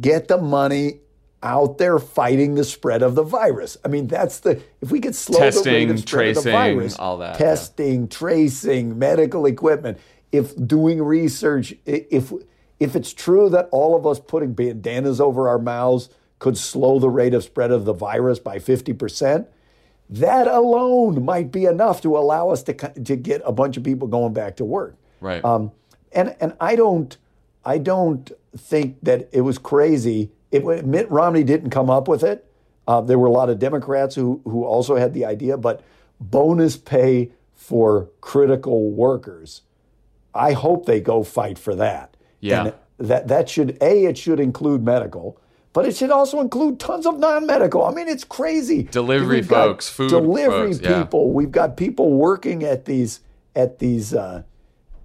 get 0.00 0.28
the 0.28 0.38
money 0.38 1.00
out 1.42 1.78
there 1.78 1.98
fighting 1.98 2.54
the 2.54 2.64
spread 2.64 3.02
of 3.02 3.14
the 3.14 3.22
virus. 3.22 3.76
I 3.84 3.88
mean, 3.88 4.06
that's 4.06 4.40
the 4.40 4.62
if 4.80 4.90
we 4.90 5.00
could 5.00 5.14
slow 5.14 5.38
testing, 5.38 5.64
the 5.64 5.70
rate 5.70 5.90
of 5.90 5.98
spread 6.00 6.34
tracing, 6.34 6.38
of 6.38 6.44
the 6.44 6.50
virus, 6.50 6.98
all 6.98 7.18
that, 7.18 7.36
testing, 7.36 8.02
yeah. 8.02 8.08
tracing, 8.08 8.98
medical 8.98 9.46
equipment. 9.46 9.98
If 10.32 10.54
doing 10.66 11.02
research, 11.02 11.74
if 11.86 12.32
if 12.78 12.96
it's 12.96 13.12
true 13.12 13.50
that 13.50 13.68
all 13.70 13.94
of 13.94 14.06
us 14.06 14.18
putting 14.18 14.54
bandanas 14.54 15.20
over 15.20 15.48
our 15.48 15.58
mouths 15.58 16.08
could 16.38 16.56
slow 16.56 16.98
the 16.98 17.10
rate 17.10 17.34
of 17.34 17.44
spread 17.44 17.70
of 17.70 17.84
the 17.84 17.92
virus 17.92 18.38
by 18.38 18.58
50%, 18.58 19.46
that 20.08 20.48
alone 20.48 21.22
might 21.24 21.52
be 21.52 21.66
enough 21.66 22.00
to 22.00 22.16
allow 22.16 22.48
us 22.48 22.62
to, 22.64 22.72
to 22.72 23.16
get 23.16 23.42
a 23.44 23.52
bunch 23.52 23.76
of 23.76 23.84
people 23.84 24.08
going 24.08 24.32
back 24.32 24.56
to 24.56 24.64
work. 24.64 24.96
Right. 25.20 25.44
Um, 25.44 25.70
and, 26.12 26.34
and 26.40 26.54
I 26.58 26.74
don't, 26.74 27.16
I 27.64 27.76
don't 27.76 28.32
think 28.56 28.96
that 29.02 29.28
it 29.32 29.42
was 29.42 29.58
crazy. 29.58 30.30
It, 30.50 30.64
Mitt 30.84 31.08
Romney 31.10 31.44
didn't 31.44 31.70
come 31.70 31.90
up 31.90 32.08
with 32.08 32.24
it. 32.24 32.46
Uh, 32.88 33.02
there 33.02 33.18
were 33.18 33.28
a 33.28 33.32
lot 33.32 33.50
of 33.50 33.58
Democrats 33.58 34.14
who, 34.14 34.40
who 34.44 34.64
also 34.64 34.96
had 34.96 35.12
the 35.12 35.26
idea, 35.26 35.56
but 35.58 35.84
bonus 36.18 36.76
pay 36.76 37.30
for 37.54 38.08
critical 38.20 38.90
workers. 38.90 39.62
I 40.34 40.52
hope 40.52 40.86
they 40.86 41.00
go 41.00 41.22
fight 41.22 41.58
for 41.58 41.74
that. 41.76 42.16
Yeah. 42.40 42.64
And 42.66 42.74
that 42.98 43.28
that 43.28 43.48
should 43.48 43.78
a 43.80 44.04
it 44.04 44.18
should 44.18 44.40
include 44.40 44.84
medical, 44.84 45.40
but 45.72 45.86
it 45.86 45.96
should 45.96 46.10
also 46.10 46.40
include 46.40 46.78
tons 46.78 47.06
of 47.06 47.18
non-medical. 47.18 47.84
I 47.84 47.92
mean, 47.92 48.08
it's 48.08 48.24
crazy. 48.24 48.82
Delivery 48.84 49.36
We've 49.38 49.48
folks, 49.48 49.88
food 49.88 50.10
delivery 50.10 50.72
folks, 50.74 50.84
yeah. 50.84 51.02
people. 51.02 51.32
We've 51.32 51.50
got 51.50 51.76
people 51.76 52.12
working 52.12 52.62
at 52.64 52.84
these 52.84 53.20
at 53.56 53.78
these 53.78 54.14
uh, 54.14 54.42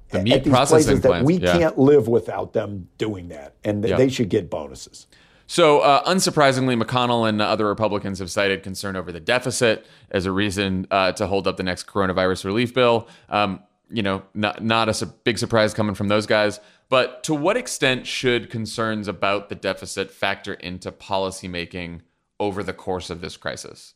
The 0.10 0.18
at 0.19 0.23
meat 0.23 0.43
these 0.43 0.52
processing 0.52 0.85
places 0.85 1.02
that 1.02 1.07
plants. 1.10 1.26
we 1.27 1.35
yeah. 1.38 1.57
can't 1.57 1.77
live 1.80 2.07
without 2.07 2.53
them 2.53 2.89
doing 2.97 3.30
that, 3.30 3.56
and 3.64 3.81
th- 3.81 3.91
Yeah. 3.91 3.97
they 3.97 4.10
should 4.10 4.30
get 4.30 4.49
bonuses. 4.49 5.07
So, 5.47 5.80
uh, 5.81 6.03
unsurprisingly, 6.10 6.81
McConnell 6.81 7.30
and 7.30 7.39
other 7.39 7.68
Republicans 7.68 8.18
have 8.18 8.31
cited 8.31 8.64
concern 8.64 8.95
over 8.95 9.11
the 9.11 9.19
deficit 9.19 9.85
as 10.10 10.26
a 10.26 10.31
reason 10.31 10.88
uh, 10.89 11.11
to 11.14 11.27
hold 11.27 11.47
up 11.47 11.57
the 11.57 11.64
next 11.64 11.85
coronavirus 11.85 12.45
relief 12.45 12.73
bill. 12.73 13.07
Um, 13.30 13.60
you 13.89 14.03
know, 14.03 14.23
not 14.33 14.63
not 14.63 14.89
a 14.89 14.93
su- 14.93 15.13
big 15.23 15.37
surprise 15.37 15.73
coming 15.73 15.95
from 15.95 16.07
those 16.07 16.25
guys. 16.25 16.59
But 16.89 17.23
to 17.23 17.33
what 17.33 17.57
extent 17.57 18.05
should 18.05 18.49
concerns 18.49 19.07
about 19.07 19.49
the 19.49 19.55
deficit 19.55 20.11
factor 20.11 20.53
into 20.53 20.91
policymaking 20.91 22.01
over 22.39 22.61
the 22.63 22.73
course 22.73 23.09
of 23.09 23.21
this 23.21 23.37
crisis? 23.37 23.95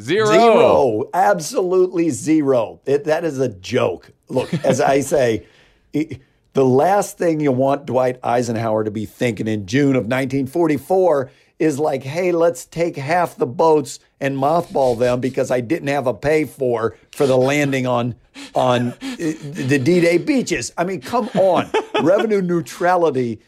Zero. 0.00 0.26
Zero. 0.26 1.10
Absolutely 1.12 2.10
zero. 2.10 2.80
It, 2.86 3.04
that 3.04 3.24
is 3.24 3.38
a 3.40 3.48
joke. 3.48 4.12
Look, 4.28 4.52
as 4.64 4.80
I 4.80 5.00
say, 5.00 5.46
it- 5.92 6.22
the 6.54 6.64
last 6.64 7.18
thing 7.18 7.38
you 7.38 7.52
want 7.52 7.86
Dwight 7.86 8.18
Eisenhower 8.24 8.82
to 8.82 8.90
be 8.90 9.06
thinking 9.06 9.46
in 9.46 9.66
June 9.66 9.90
of 9.94 10.04
1944 10.04 11.30
is 11.60 11.78
like, 11.78 12.02
hey, 12.02 12.32
let's 12.32 12.64
take 12.64 12.96
half 12.96 13.36
the 13.36 13.46
boats 13.46 14.00
and 14.20 14.36
mothball 14.36 14.98
them 14.98 15.20
because 15.20 15.52
I 15.52 15.60
didn't 15.60 15.88
have 15.88 16.06
a 16.08 16.14
pay 16.14 16.44
for 16.46 16.96
for 17.12 17.26
the 17.26 17.36
landing 17.36 17.86
on 17.86 18.16
on 18.54 18.94
the 19.00 19.80
D-Day 19.82 20.18
beaches. 20.18 20.72
I 20.76 20.84
mean, 20.84 21.00
come 21.00 21.28
on. 21.34 21.70
Revenue 22.02 22.42
neutrality 22.42 23.40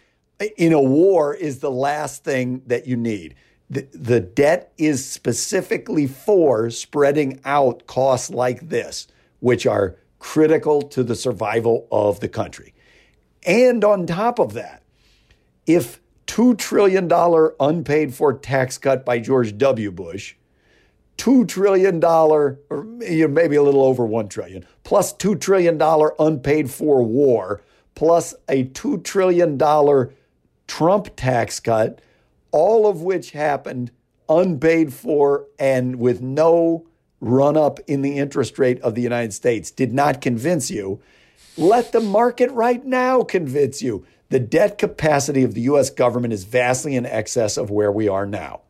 in 0.56 0.72
a 0.72 0.80
war 0.80 1.34
is 1.34 1.60
the 1.60 1.70
last 1.70 2.24
thing 2.24 2.62
that 2.66 2.86
you 2.86 2.96
need. 2.96 3.34
The, 3.68 3.86
the 3.92 4.20
debt 4.20 4.72
is 4.78 5.08
specifically 5.08 6.06
for 6.06 6.70
spreading 6.70 7.40
out 7.44 7.86
costs 7.86 8.30
like 8.30 8.68
this, 8.68 9.06
which 9.38 9.66
are 9.66 9.96
critical 10.18 10.82
to 10.82 11.02
the 11.02 11.14
survival 11.14 11.86
of 11.92 12.20
the 12.20 12.28
country. 12.28 12.74
And 13.46 13.84
on 13.84 14.06
top 14.06 14.38
of 14.38 14.54
that, 14.54 14.82
if 15.66 16.00
$2 16.26 16.58
trillion 16.58 17.10
unpaid 17.58 18.14
for 18.14 18.32
tax 18.32 18.78
cut 18.78 19.04
by 19.04 19.18
George 19.18 19.56
W. 19.58 19.90
Bush, 19.90 20.34
$2 21.20 21.47
trillion, 21.47 22.02
or 22.02 22.59
maybe 22.70 23.56
a 23.56 23.62
little 23.62 23.82
over 23.82 24.05
$1 24.05 24.30
trillion, 24.30 24.64
plus 24.84 25.12
$2 25.14 25.38
trillion 25.38 25.78
unpaid 26.18 26.70
for 26.70 27.02
war, 27.02 27.60
plus 27.94 28.34
a 28.48 28.64
$2 28.64 29.05
trillion 29.05 29.59
Trump 30.66 31.09
tax 31.16 31.60
cut, 31.60 32.01
all 32.52 32.86
of 32.86 33.02
which 33.02 33.32
happened 33.32 33.90
unpaid 34.30 34.94
for 34.94 35.47
and 35.59 35.97
with 35.97 36.22
no 36.22 36.86
run 37.20 37.56
up 37.56 37.80
in 37.86 38.01
the 38.01 38.16
interest 38.16 38.59
rate 38.59 38.80
of 38.80 38.94
the 38.94 39.02
United 39.02 39.34
States, 39.34 39.70
did 39.70 39.92
not 39.92 40.22
convince 40.22 40.70
you. 40.70 41.02
Let 41.59 41.92
the 41.92 42.01
market 42.01 42.51
right 42.52 42.82
now 42.82 43.24
convince 43.24 43.82
you. 43.82 44.06
The 44.30 44.40
debt 44.40 44.78
capacity 44.78 45.42
of 45.42 45.52
the 45.52 45.62
US 45.62 45.90
government 45.90 46.32
is 46.32 46.44
vastly 46.44 46.97
in 46.97 47.05
excess 47.05 47.59
of 47.59 47.70
where 47.70 47.92
we 47.92 48.09
are 48.09 48.24
now. 48.24 48.62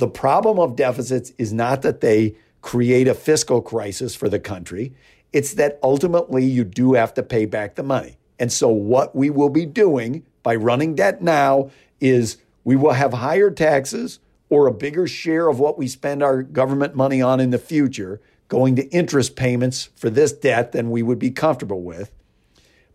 The 0.00 0.08
problem 0.08 0.58
of 0.58 0.76
deficits 0.76 1.34
is 1.36 1.52
not 1.52 1.82
that 1.82 2.00
they 2.00 2.34
create 2.62 3.06
a 3.06 3.12
fiscal 3.12 3.60
crisis 3.60 4.14
for 4.14 4.30
the 4.30 4.40
country, 4.40 4.94
it's 5.30 5.52
that 5.54 5.78
ultimately 5.82 6.42
you 6.42 6.64
do 6.64 6.94
have 6.94 7.12
to 7.14 7.22
pay 7.22 7.44
back 7.44 7.74
the 7.74 7.82
money. 7.82 8.16
And 8.38 8.50
so, 8.50 8.70
what 8.70 9.14
we 9.14 9.28
will 9.28 9.50
be 9.50 9.66
doing 9.66 10.24
by 10.42 10.54
running 10.54 10.94
debt 10.94 11.20
now 11.20 11.70
is 12.00 12.38
we 12.64 12.76
will 12.76 12.94
have 12.94 13.12
higher 13.12 13.50
taxes 13.50 14.20
or 14.48 14.66
a 14.66 14.72
bigger 14.72 15.06
share 15.06 15.48
of 15.48 15.60
what 15.60 15.76
we 15.76 15.86
spend 15.86 16.22
our 16.22 16.42
government 16.42 16.96
money 16.96 17.20
on 17.20 17.38
in 17.38 17.50
the 17.50 17.58
future 17.58 18.22
going 18.48 18.76
to 18.76 18.88
interest 18.88 19.36
payments 19.36 19.90
for 19.96 20.08
this 20.08 20.32
debt 20.32 20.72
than 20.72 20.90
we 20.90 21.02
would 21.02 21.18
be 21.18 21.30
comfortable 21.30 21.82
with. 21.82 22.10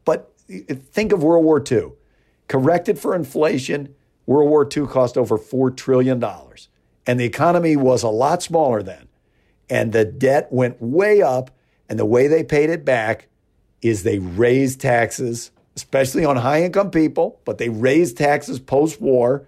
But 0.05 0.33
think 0.91 1.11
of 1.11 1.21
World 1.21 1.45
War 1.45 1.63
II. 1.71 1.91
Corrected 2.47 2.97
for 2.97 3.13
inflation, 3.13 3.93
World 4.25 4.49
War 4.49 4.67
II 4.75 4.87
cost 4.87 5.19
over 5.19 5.37
$4 5.37 5.77
trillion. 5.77 6.19
And 7.07 7.19
the 7.19 7.25
economy 7.25 7.75
was 7.75 8.03
a 8.03 8.09
lot 8.09 8.41
smaller 8.41 8.81
then. 8.81 9.07
And 9.69 9.93
the 9.93 10.05
debt 10.05 10.47
went 10.51 10.81
way 10.81 11.21
up. 11.21 11.51
And 11.87 11.99
the 11.99 12.05
way 12.05 12.27
they 12.27 12.43
paid 12.43 12.69
it 12.69 12.83
back 12.83 13.27
is 13.81 14.03
they 14.03 14.19
raised 14.19 14.81
taxes, 14.81 15.51
especially 15.75 16.25
on 16.25 16.37
high 16.37 16.63
income 16.63 16.89
people, 16.89 17.39
but 17.45 17.59
they 17.59 17.69
raised 17.69 18.17
taxes 18.17 18.59
post 18.59 18.99
war 18.99 19.47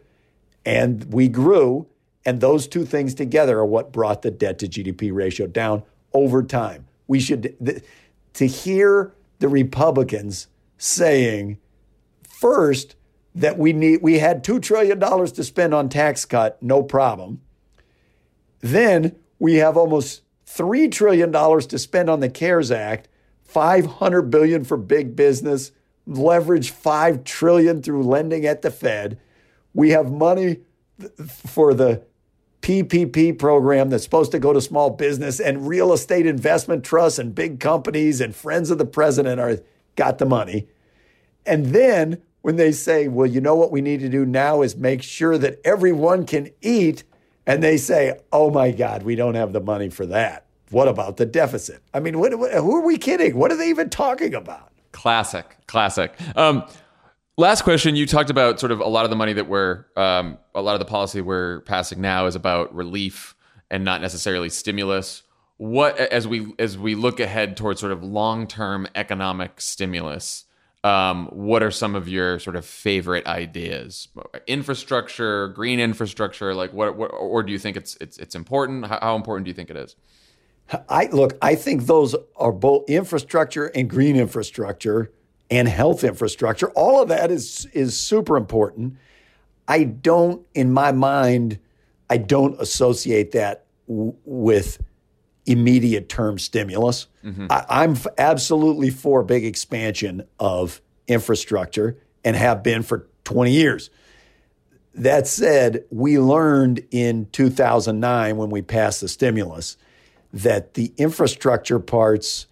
and 0.65 1.11
we 1.13 1.27
grew. 1.27 1.87
And 2.25 2.41
those 2.41 2.67
two 2.67 2.85
things 2.85 3.13
together 3.13 3.59
are 3.59 3.65
what 3.65 3.93
brought 3.93 4.21
the 4.21 4.31
debt 4.31 4.59
to 4.59 4.67
GDP 4.67 5.13
ratio 5.13 5.47
down 5.47 5.83
over 6.13 6.43
time. 6.43 6.85
We 7.07 7.19
should, 7.19 7.55
th- 7.65 7.83
to 8.33 8.45
hear 8.45 9.13
the 9.39 9.47
Republicans 9.47 10.47
saying, 10.77 11.57
first, 12.27 12.95
that 13.33 13.57
we 13.57 13.71
need 13.71 14.01
we 14.01 14.19
had 14.19 14.43
two 14.43 14.59
trillion 14.59 14.97
dollars 14.99 15.31
to 15.33 15.43
spend 15.43 15.73
on 15.73 15.89
tax 15.89 16.25
cut, 16.25 16.61
no 16.61 16.83
problem. 16.83 17.39
Then 18.61 19.15
we 19.39 19.55
have 19.55 19.77
almost 19.77 20.21
three 20.45 20.87
trillion 20.87 21.31
dollars 21.31 21.67
to 21.67 21.79
spend 21.79 22.09
on 22.09 22.19
the 22.19 22.29
CARES 22.29 22.71
Act, 22.71 23.07
500 23.43 24.23
billion 24.23 24.63
for 24.63 24.77
big 24.77 25.15
business, 25.15 25.71
leverage 26.05 26.71
5 26.71 27.23
trillion 27.23 27.81
through 27.81 28.03
lending 28.03 28.45
at 28.45 28.61
the 28.61 28.71
Fed. 28.71 29.19
We 29.73 29.91
have 29.91 30.11
money 30.11 30.61
for 31.45 31.73
the 31.73 32.03
PPP 32.61 33.37
program 33.37 33.89
that's 33.89 34.03
supposed 34.03 34.31
to 34.31 34.39
go 34.39 34.51
to 34.51 34.59
small 34.59 34.89
business 34.89 35.39
and 35.39 35.67
real 35.67 35.93
estate 35.93 36.25
investment 36.25 36.83
trusts 36.83 37.19
and 37.19 37.35
big 37.35 37.59
companies 37.59 38.19
and 38.19 38.35
friends 38.35 38.71
of 38.71 38.77
the 38.77 38.85
president 38.85 39.39
are 39.39 39.59
got 39.95 40.17
the 40.17 40.25
money. 40.25 40.67
And 41.45 41.67
then 41.67 42.21
when 42.41 42.55
they 42.55 42.71
say, 42.71 43.07
well, 43.07 43.25
you 43.25 43.41
know 43.41 43.55
what 43.55 43.71
we 43.71 43.81
need 43.81 43.99
to 44.01 44.09
do 44.09 44.25
now 44.25 44.61
is 44.61 44.75
make 44.75 45.01
sure 45.03 45.37
that 45.37 45.59
everyone 45.63 46.25
can 46.25 46.49
eat, 46.61 47.03
and 47.47 47.63
they 47.63 47.77
say, 47.77 48.19
oh 48.31 48.51
my 48.51 48.71
God, 48.71 49.03
we 49.03 49.15
don't 49.15 49.35
have 49.35 49.53
the 49.53 49.61
money 49.61 49.89
for 49.89 50.05
that. 50.07 50.45
What 50.69 50.89
about 50.89 51.15
the 51.15 51.25
deficit? 51.25 51.81
I 51.93 52.01
mean, 52.01 52.19
what, 52.19 52.37
what, 52.37 52.51
who 52.53 52.75
are 52.75 52.85
we 52.85 52.97
kidding? 52.97 53.37
What 53.37 53.51
are 53.53 53.55
they 53.55 53.69
even 53.69 53.89
talking 53.89 54.35
about? 54.35 54.73
Classic, 54.91 55.45
classic. 55.65 56.13
Um, 56.35 56.65
last 57.37 57.61
question. 57.61 57.95
You 57.95 58.05
talked 58.05 58.29
about 58.29 58.59
sort 58.59 58.73
of 58.73 58.81
a 58.81 58.87
lot 58.87 59.05
of 59.05 59.09
the 59.09 59.15
money 59.15 59.31
that 59.33 59.47
we're, 59.47 59.85
um, 59.95 60.37
a 60.53 60.61
lot 60.61 60.73
of 60.73 60.79
the 60.79 60.85
policy 60.85 61.21
we're 61.21 61.61
passing 61.61 62.01
now 62.01 62.25
is 62.25 62.35
about 62.35 62.75
relief 62.75 63.33
and 63.71 63.85
not 63.85 64.01
necessarily 64.01 64.49
stimulus. 64.49 65.23
What, 65.55 65.97
as 65.97 66.27
we 66.27 66.53
as 66.59 66.77
we 66.77 66.93
look 66.93 67.19
ahead 67.19 67.57
towards 67.57 67.79
sort 67.79 67.91
of 67.91 68.03
long 68.03 68.45
term 68.45 68.87
economic 68.93 69.59
stimulus, 69.59 70.45
um, 70.87 71.27
what 71.27 71.61
are 71.61 71.71
some 71.71 71.95
of 71.95 72.07
your 72.07 72.39
sort 72.39 72.55
of 72.55 72.65
favorite 72.65 73.25
ideas? 73.27 74.07
Infrastructure, 74.47 75.49
green 75.49 75.79
infrastructure, 75.79 76.53
like 76.53 76.71
what, 76.71 76.95
what 76.95 77.07
or 77.07 77.43
do 77.43 77.51
you 77.51 77.59
think 77.59 77.75
it's 77.75 77.97
it's 77.99 78.17
it's 78.17 78.35
important? 78.35 78.87
How, 78.87 78.99
how 79.01 79.15
important 79.15 79.45
do 79.45 79.49
you 79.49 79.55
think 79.55 79.69
it 79.69 79.75
is? 79.75 79.95
I 80.89 81.07
look, 81.07 81.37
I 81.41 81.55
think 81.55 81.85
those 81.85 82.15
are 82.37 82.51
both 82.53 82.89
infrastructure 82.89 83.67
and 83.67 83.89
green 83.89 84.15
infrastructure 84.15 85.11
and 85.49 85.67
health 85.67 86.03
infrastructure. 86.03 86.69
All 86.71 87.01
of 87.01 87.09
that 87.09 87.31
is 87.31 87.65
is 87.73 87.97
super 87.99 88.37
important. 88.37 88.95
I 89.67 89.83
don't, 89.83 90.45
in 90.53 90.71
my 90.71 90.93
mind, 90.93 91.59
I 92.09 92.17
don't 92.17 92.59
associate 92.61 93.33
that 93.33 93.65
w- 93.89 94.15
with 94.23 94.81
immediate 95.47 96.09
term 96.09 96.37
stimulus. 96.37 97.07
Mm-hmm. 97.23 97.47
I, 97.49 97.65
I'm 97.69 97.91
f- 97.93 98.07
absolutely 98.17 98.91
for 98.91 99.23
big 99.23 99.45
expansion 99.45 100.27
of 100.39 100.81
infrastructure 101.07 101.97
and 102.23 102.35
have 102.35 102.61
been 102.61 102.83
for 102.83 103.07
20 103.23 103.51
years. 103.51 103.89
That 104.93 105.27
said, 105.27 105.85
we 105.89 106.19
learned 106.19 106.85
in 106.91 107.27
2009 107.31 108.37
when 108.37 108.49
we 108.49 108.61
passed 108.61 109.01
the 109.01 109.07
stimulus 109.07 109.77
that 110.33 110.73
the 110.73 110.93
infrastructure 110.97 111.79
parts, 111.79 112.47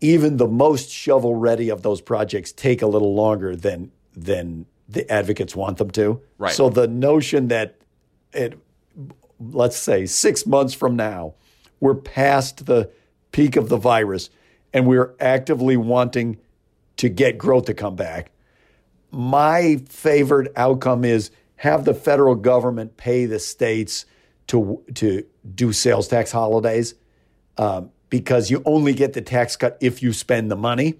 even 0.00 0.38
the 0.38 0.48
most 0.48 0.90
shovel 0.90 1.36
ready 1.36 1.68
of 1.68 1.82
those 1.82 2.00
projects, 2.00 2.50
take 2.50 2.82
a 2.82 2.86
little 2.86 3.14
longer 3.14 3.54
than 3.54 3.92
than 4.14 4.66
the 4.88 5.10
advocates 5.10 5.54
want 5.56 5.78
them 5.78 5.90
to. 5.90 6.20
Right. 6.38 6.52
So 6.52 6.68
the 6.68 6.86
notion 6.88 7.48
that 7.48 7.76
it, 8.32 8.58
let's 9.38 9.76
say 9.76 10.06
six 10.06 10.46
months 10.46 10.74
from 10.74 10.96
now, 10.96 11.34
we're 11.82 11.96
past 11.96 12.66
the 12.66 12.88
peak 13.32 13.56
of 13.56 13.68
the 13.68 13.76
virus 13.76 14.30
and 14.72 14.86
we're 14.86 15.14
actively 15.18 15.76
wanting 15.76 16.38
to 16.96 17.08
get 17.08 17.36
growth 17.36 17.64
to 17.64 17.74
come 17.74 17.96
back. 17.96 18.30
My 19.10 19.82
favorite 19.88 20.52
outcome 20.54 21.04
is 21.04 21.32
have 21.56 21.84
the 21.84 21.92
federal 21.92 22.36
government 22.36 22.96
pay 22.96 23.26
the 23.26 23.40
states 23.40 24.06
to 24.46 24.82
to 24.94 25.24
do 25.54 25.72
sales 25.72 26.06
tax 26.06 26.30
holidays 26.30 26.94
um, 27.58 27.90
because 28.10 28.48
you 28.48 28.62
only 28.64 28.94
get 28.94 29.12
the 29.12 29.20
tax 29.20 29.56
cut 29.56 29.76
if 29.80 30.02
you 30.02 30.12
spend 30.12 30.50
the 30.50 30.56
money, 30.56 30.94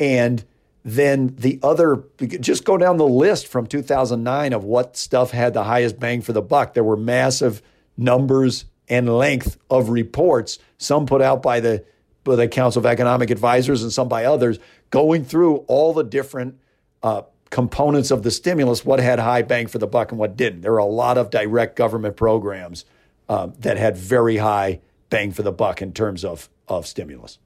and 0.00 0.44
then 0.84 1.34
the 1.36 1.58
other 1.64 2.04
just 2.40 2.64
go 2.64 2.78
down 2.78 2.96
the 2.96 3.06
list 3.06 3.48
from 3.48 3.66
2009 3.66 4.52
of 4.52 4.62
what 4.62 4.96
stuff 4.96 5.32
had 5.32 5.52
the 5.52 5.64
highest 5.64 5.98
bang 5.98 6.22
for 6.22 6.32
the 6.32 6.42
buck. 6.42 6.74
There 6.74 6.84
were 6.84 6.96
massive 6.96 7.60
numbers 7.96 8.66
and 8.88 9.16
length 9.16 9.56
of 9.70 9.88
reports, 9.88 10.58
some 10.78 11.06
put 11.06 11.22
out 11.22 11.42
by 11.42 11.60
the 11.60 11.84
by 12.24 12.36
the 12.36 12.48
Council 12.48 12.80
of 12.80 12.86
Economic 12.86 13.30
Advisors 13.30 13.82
and 13.82 13.92
some 13.92 14.08
by 14.08 14.24
others, 14.24 14.58
going 14.90 15.24
through 15.24 15.58
all 15.68 15.92
the 15.94 16.02
different 16.02 16.58
uh, 17.02 17.22
components 17.50 18.10
of 18.10 18.24
the 18.24 18.30
stimulus, 18.30 18.84
what 18.84 18.98
had 18.98 19.20
high 19.20 19.42
bang 19.42 19.68
for 19.68 19.78
the 19.78 19.86
buck 19.86 20.10
and 20.10 20.18
what 20.18 20.36
didn't. 20.36 20.62
There 20.62 20.72
are 20.72 20.78
a 20.78 20.84
lot 20.84 21.18
of 21.18 21.30
direct 21.30 21.76
government 21.76 22.16
programs 22.16 22.84
um, 23.28 23.54
that 23.60 23.76
had 23.76 23.96
very 23.96 24.38
high 24.38 24.80
bang 25.08 25.30
for 25.30 25.42
the 25.42 25.52
buck 25.52 25.82
in 25.82 25.92
terms 25.92 26.24
of 26.24 26.48
of 26.68 26.86
stimulus. 26.86 27.38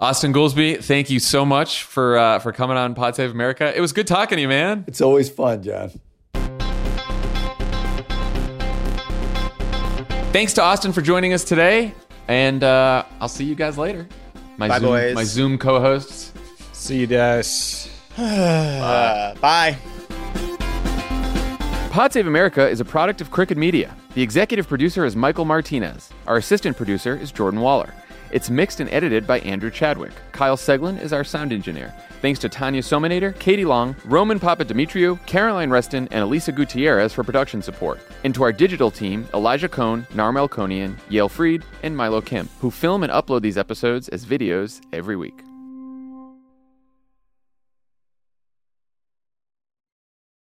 Austan 0.00 0.32
Goolsbee, 0.32 0.82
thank 0.82 1.10
you 1.10 1.20
so 1.20 1.44
much 1.44 1.82
for 1.82 2.16
uh, 2.16 2.38
for 2.38 2.52
coming 2.52 2.78
on 2.78 2.94
Pod 2.94 3.16
Save 3.16 3.32
America. 3.32 3.76
It 3.76 3.80
was 3.80 3.92
good 3.92 4.06
talking 4.06 4.36
to 4.36 4.42
you, 4.42 4.48
man. 4.48 4.84
It's 4.86 5.02
always 5.02 5.28
fun, 5.28 5.62
Jon. 5.62 5.90
Thanks 10.32 10.52
to 10.54 10.60
Austan 10.60 10.94
for 10.94 11.02
joining 11.02 11.32
us 11.32 11.42
today, 11.42 11.92
and 12.28 12.62
uh, 12.62 13.04
I'll 13.20 13.28
see 13.28 13.44
you 13.44 13.56
guys 13.56 13.76
later. 13.76 14.06
My 14.58 14.68
Bye, 14.68 14.78
Zoom, 14.78 14.88
boys. 14.88 15.14
My 15.16 15.24
Zoom 15.24 15.58
co-hosts. 15.58 16.32
See 16.72 16.98
you 17.00 17.06
guys. 17.06 17.88
Uh, 18.16 19.34
bye. 19.36 19.76
Pod 21.90 22.12
Save 22.12 22.26
America 22.26 22.68
is 22.68 22.78
a 22.78 22.84
product 22.84 23.20
of 23.22 23.30
Crooked 23.30 23.56
Media. 23.56 23.96
The 24.14 24.20
executive 24.20 24.68
producer 24.68 25.04
is 25.06 25.16
Michael 25.16 25.46
Martinez. 25.46 26.10
Our 26.26 26.36
assistant 26.36 26.76
producer 26.76 27.16
is 27.16 27.32
Jordan 27.32 27.60
Waller. 27.60 27.94
It's 28.30 28.50
mixed 28.50 28.80
and 28.80 28.88
edited 28.90 29.26
by 29.26 29.40
Andrew 29.40 29.70
Chadwick. 29.70 30.12
Kyle 30.32 30.56
Segnin 30.56 31.00
is 31.00 31.12
our 31.12 31.24
sound 31.24 31.52
engineer. 31.52 31.92
Thanks 32.20 32.38
to 32.40 32.48
Tanya 32.48 32.82
Somanader, 32.82 33.36
Katie 33.38 33.64
Long, 33.64 33.96
Roman 34.04 34.38
Papadimitriou, 34.38 35.24
Caroline 35.26 35.70
Reston, 35.70 36.06
and 36.10 36.22
Elisa 36.22 36.52
Gutierrez 36.52 37.12
for 37.12 37.24
production 37.24 37.62
support. 37.62 37.98
And 38.24 38.34
to 38.34 38.42
our 38.42 38.52
digital 38.52 38.90
team, 38.90 39.26
Elijah 39.34 39.68
Cone, 39.68 40.06
Narmel 40.12 40.48
Konian, 40.48 40.96
Yael 41.10 41.30
Freed, 41.30 41.64
and 41.82 41.96
Milo 41.96 42.20
Kim, 42.20 42.48
who 42.60 42.70
film 42.70 43.02
and 43.02 43.12
upload 43.12 43.42
these 43.42 43.58
episodes 43.58 44.08
as 44.10 44.24
videos 44.24 44.80
every 44.92 45.16
week. 45.16 45.42